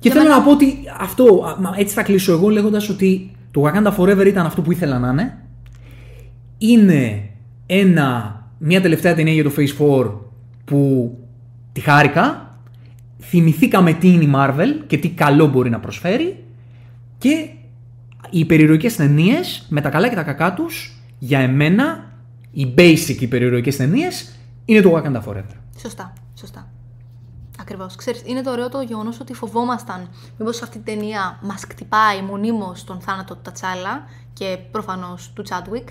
Και 0.00 0.08
Για 0.08 0.12
θέλω 0.12 0.22
μένα- 0.24 0.36
να 0.38 0.42
πω 0.44 0.50
ότι 0.50 0.78
αυτό, 1.00 1.24
α, 1.24 1.60
μα, 1.60 1.74
έτσι 1.76 1.94
θα 1.94 2.02
κλείσω 2.02 2.32
εγώ 2.32 2.48
λέγοντας 2.48 2.88
ότι 2.88 3.30
το 3.50 3.62
Wakanda 3.66 3.94
Forever 3.96 4.26
ήταν 4.26 4.46
αυτό 4.46 4.62
που 4.62 4.72
ήθελα 4.72 4.98
να 4.98 5.08
είναι. 5.10 5.38
Είναι 6.58 7.28
ένα, 7.66 8.40
μια 8.58 8.80
τελευταία 8.80 9.14
ταινία 9.14 9.32
για 9.32 9.44
το 9.44 9.52
Phase 9.56 9.74
4 9.78 10.10
που 10.64 11.12
τη 11.72 11.80
χάρηκα. 11.80 12.56
Θυμηθήκαμε 13.20 13.92
τι 13.92 14.08
είναι 14.12 14.24
η 14.24 14.32
Marvel 14.34 14.82
και 14.86 14.98
τι 14.98 15.08
καλό 15.08 15.46
μπορεί 15.46 15.70
να 15.70 15.78
προσφέρει. 15.80 16.44
Και 17.18 17.48
οι 18.30 18.38
υπερηρωικές 18.38 18.96
ταινίες 18.96 19.66
με 19.68 19.80
τα 19.80 19.88
καλά 19.88 20.08
και 20.08 20.14
τα 20.14 20.22
κακά 20.22 20.54
τους, 20.54 21.02
για 21.18 21.38
εμένα, 21.38 22.04
οι 22.50 22.74
basic 22.78 23.16
υπερηρωικές 23.20 23.76
ταινίες 23.76 24.32
είναι 24.64 24.80
το 24.80 24.96
Wakanda 24.96 25.22
Forever. 25.22 25.56
Σωστά. 25.80 26.12
Σωστά. 26.34 26.68
Ακριβώς. 27.60 27.96
Είναι 28.24 28.42
το 28.42 28.50
ωραίο 28.50 28.68
το 28.68 28.80
γεγονός 28.80 29.20
ότι 29.20 29.34
φοβόμασταν 29.34 30.08
μήπως 30.38 30.62
αυτή 30.62 30.78
η 30.78 30.80
ταινία 30.80 31.38
μας 31.42 31.64
χτυπάει 31.70 32.22
μονίμως 32.22 32.84
τον 32.84 33.00
θάνατο 33.00 33.34
του 33.34 33.40
Τατσάλα 33.42 34.04
και 34.32 34.58
προφανώς 34.70 35.32
του 35.34 35.42
Τσάντουικ. 35.42 35.88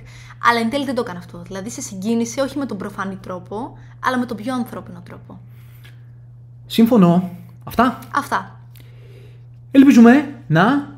Αλλά 0.50 0.60
εν 0.60 0.70
τέλει 0.70 0.86
δεν 0.86 0.96
το 0.96 1.02
έκανε 1.02 1.18
αυτό. 1.18 1.42
Δηλαδή 1.42 1.70
σε 1.70 1.82
συγκίνησε 1.82 2.42
όχι 2.42 2.58
με 2.58 2.66
τον 2.66 2.78
προφανή 2.78 3.16
τρόπο, 3.16 3.78
αλλά 4.00 4.18
με 4.18 4.26
τον 4.26 4.38
πιο 4.38 4.54
ανθρώπινο 4.54 5.02
τρόπο. 5.06 5.40
Σύμφωνο. 6.66 7.30
Αυτά. 7.64 8.00
Αυτά. 8.16 8.60
Ελπίζουμε 9.72 10.36
να. 10.48 10.96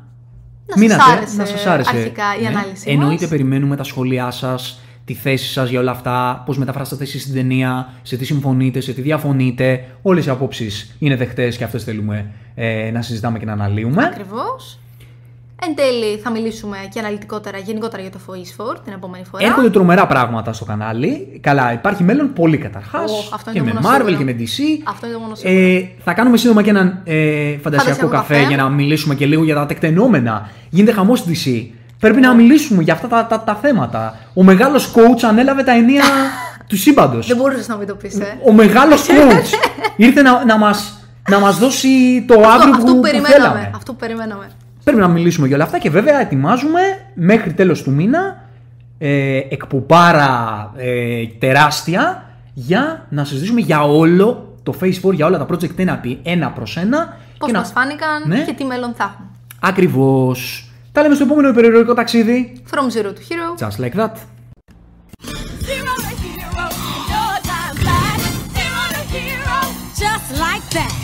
Να 0.70 0.76
σας 0.76 0.80
μείνατε, 0.80 1.02
άρεσε 1.16 1.36
να 1.36 1.44
σας 1.44 1.66
άρεσε. 1.66 1.90
αρχικά 1.96 2.24
η 2.38 2.42
Ναι. 2.42 2.48
ανάλυση 2.48 2.90
Εννοείται 2.90 3.20
μας. 3.20 3.30
περιμένουμε 3.30 3.76
τα 3.76 3.82
σχόλιά 3.84 4.30
σας, 4.30 4.80
τη 5.04 5.14
θέση 5.14 5.52
σας 5.52 5.70
για 5.70 5.80
όλα 5.80 5.90
αυτά, 5.90 6.42
πώς 6.46 6.58
μεταφράσατε 6.58 7.02
εσείς 7.04 7.24
την 7.24 7.34
ταινία, 7.34 7.88
σε 8.02 8.16
τι 8.16 8.24
συμφωνείτε, 8.24 8.80
σε 8.80 8.92
τι 8.92 9.00
διαφωνείτε. 9.00 9.84
Όλες 10.02 10.26
οι 10.26 10.30
απόψεις 10.30 10.94
είναι 10.98 11.16
δεχτές 11.16 11.56
και 11.56 11.64
αυτές 11.64 11.84
θέλουμε 11.84 12.30
ε, 12.54 12.90
να 12.92 13.02
συζητάμε 13.02 13.38
και 13.38 13.44
να 13.44 13.52
αναλύουμε. 13.52 14.04
Ακριβώς. 14.04 14.79
Εν 15.66 15.74
τέλει 15.74 16.18
θα 16.18 16.30
μιλήσουμε 16.30 16.76
και 16.92 16.98
αναλυτικότερα 16.98 17.58
γενικότερα 17.58 18.02
για 18.02 18.10
το 18.10 18.18
Voice 18.26 18.62
for 18.62 18.76
την 18.84 18.92
επόμενη 18.92 19.24
φορά. 19.30 19.44
Έρχονται 19.46 19.70
τρομερά 19.70 20.06
πράγματα 20.06 20.52
στο 20.52 20.64
κανάλι. 20.64 21.40
Καλά, 21.42 21.72
υπάρχει 21.72 22.02
μέλλον 22.02 22.32
πολύ 22.32 22.58
καταρχάς. 22.58 23.10
Ω, 23.10 23.14
αυτό 23.34 23.50
και 23.50 23.58
είναι 23.58 23.66
με 23.72 23.80
το 23.80 23.88
μόνο 23.88 23.94
Marvel 23.96 24.06
σίγουρο. 24.06 24.16
και 24.18 24.24
με 24.24 24.36
DC. 24.38 24.82
Αυτό 24.88 25.06
είναι 25.06 25.14
το 25.14 25.20
μόνο 25.20 25.34
σίγουρο. 25.34 25.60
Ε, 25.60 25.88
θα 26.04 26.12
κάνουμε 26.12 26.36
σύντομα 26.36 26.62
και 26.62 26.70
έναν 26.70 27.00
ε, 27.04 27.14
φαντασιακό 27.14 27.62
Φαντασιακό 27.62 28.08
καφέ, 28.08 28.34
καφέ. 28.34 28.46
για 28.46 28.56
να 28.56 28.68
μιλήσουμε 28.68 29.14
και 29.14 29.26
λίγο 29.26 29.44
για 29.44 29.54
τα 29.54 29.66
τεκτενόμενα. 29.66 30.50
Γίνεται 30.70 30.92
χαμός 30.92 31.18
στη 31.18 31.70
DC. 31.72 31.76
Πρέπει 31.98 32.20
να 32.20 32.34
μιλήσουμε 32.34 32.82
για 32.82 32.92
αυτά 32.92 33.08
τα, 33.08 33.26
τα, 33.26 33.40
τα 33.40 33.54
θέματα. 33.54 34.18
Ο 34.34 34.42
μεγάλος 34.42 34.92
coach 34.94 35.22
ανέλαβε 35.28 35.62
τα 35.62 35.72
ενία 35.72 36.02
του 36.68 36.76
σύμπαντος. 36.76 37.26
Δεν 37.26 37.36
μπορούσες 37.36 37.68
να 37.68 37.76
μην 37.76 37.86
το 37.86 37.94
πεις, 37.94 38.18
ε. 38.18 38.38
Ο 38.46 38.52
μεγάλος 38.52 39.06
coach 39.08 39.48
ήρθε 39.96 40.22
να, 40.22 40.44
να 40.44 40.58
μας 40.58 40.94
να 41.30 41.38
μας 41.38 41.58
δώσει 41.58 42.24
το 42.28 42.34
Αυτό, 42.34 42.48
αύριο 42.48 42.70
αυτό 42.74 42.84
που, 42.84 42.90
που 42.90 42.94
που 42.94 43.00
περιμέναμε. 43.00 43.34
θέλαμε. 43.34 43.70
Αυτό 43.74 43.92
που 43.92 43.98
περιμέναμε. 43.98 44.50
Πρέπει 44.84 44.98
να 45.00 45.08
μιλήσουμε 45.08 45.46
για 45.46 45.56
όλα 45.56 45.64
αυτά 45.64 45.78
και 45.78 45.90
βέβαια 45.90 46.20
ετοιμάζουμε 46.20 46.80
μέχρι 47.14 47.52
τέλος 47.52 47.82
του 47.82 47.90
μήνα 47.90 48.44
ε, 48.98 49.36
εκπομπάρα 49.48 50.72
ε, 50.76 51.26
τεράστια 51.38 52.24
για 52.54 53.06
να 53.08 53.24
συζητήσουμε 53.24 53.60
για 53.60 53.82
όλο 53.82 54.54
το 54.62 54.74
Phase 54.80 55.00
4, 55.08 55.12
για 55.14 55.26
όλα 55.26 55.38
τα 55.38 55.46
project 55.50 55.78
ένα, 55.78 55.92
επί- 55.92 56.18
ένα 56.22 56.50
προς 56.50 56.76
ένα. 56.76 57.16
Πώς 57.38 57.50
και 57.50 57.56
μας 57.56 57.72
να... 57.74 57.80
φάνηκαν 57.80 58.22
Ναι. 58.26 58.42
και 58.44 58.52
τι 58.52 58.64
μέλλον 58.64 58.94
θα 58.96 59.04
έχουν. 59.14 59.26
Ακριβώς. 59.60 60.70
Τα 60.92 61.02
λέμε 61.02 61.14
στο 61.14 61.24
επόμενο 61.24 61.48
υπερηρωικό 61.48 61.94
ταξίδι. 61.94 62.62
From 62.70 62.98
zero 62.98 63.06
to 63.08 63.08
hero. 63.08 63.66
Just 63.68 63.80
like 63.84 63.94
that. 64.00 64.14
Zero 65.68 65.92
to 66.06 66.12
hero, 66.22 66.64
your 67.12 67.34
time 67.50 67.74
flies. 67.82 68.24
Zero 68.56 68.82
to 68.94 69.02
hero, 69.14 69.58
just 70.02 70.28
like 70.44 70.66
that. 70.76 70.99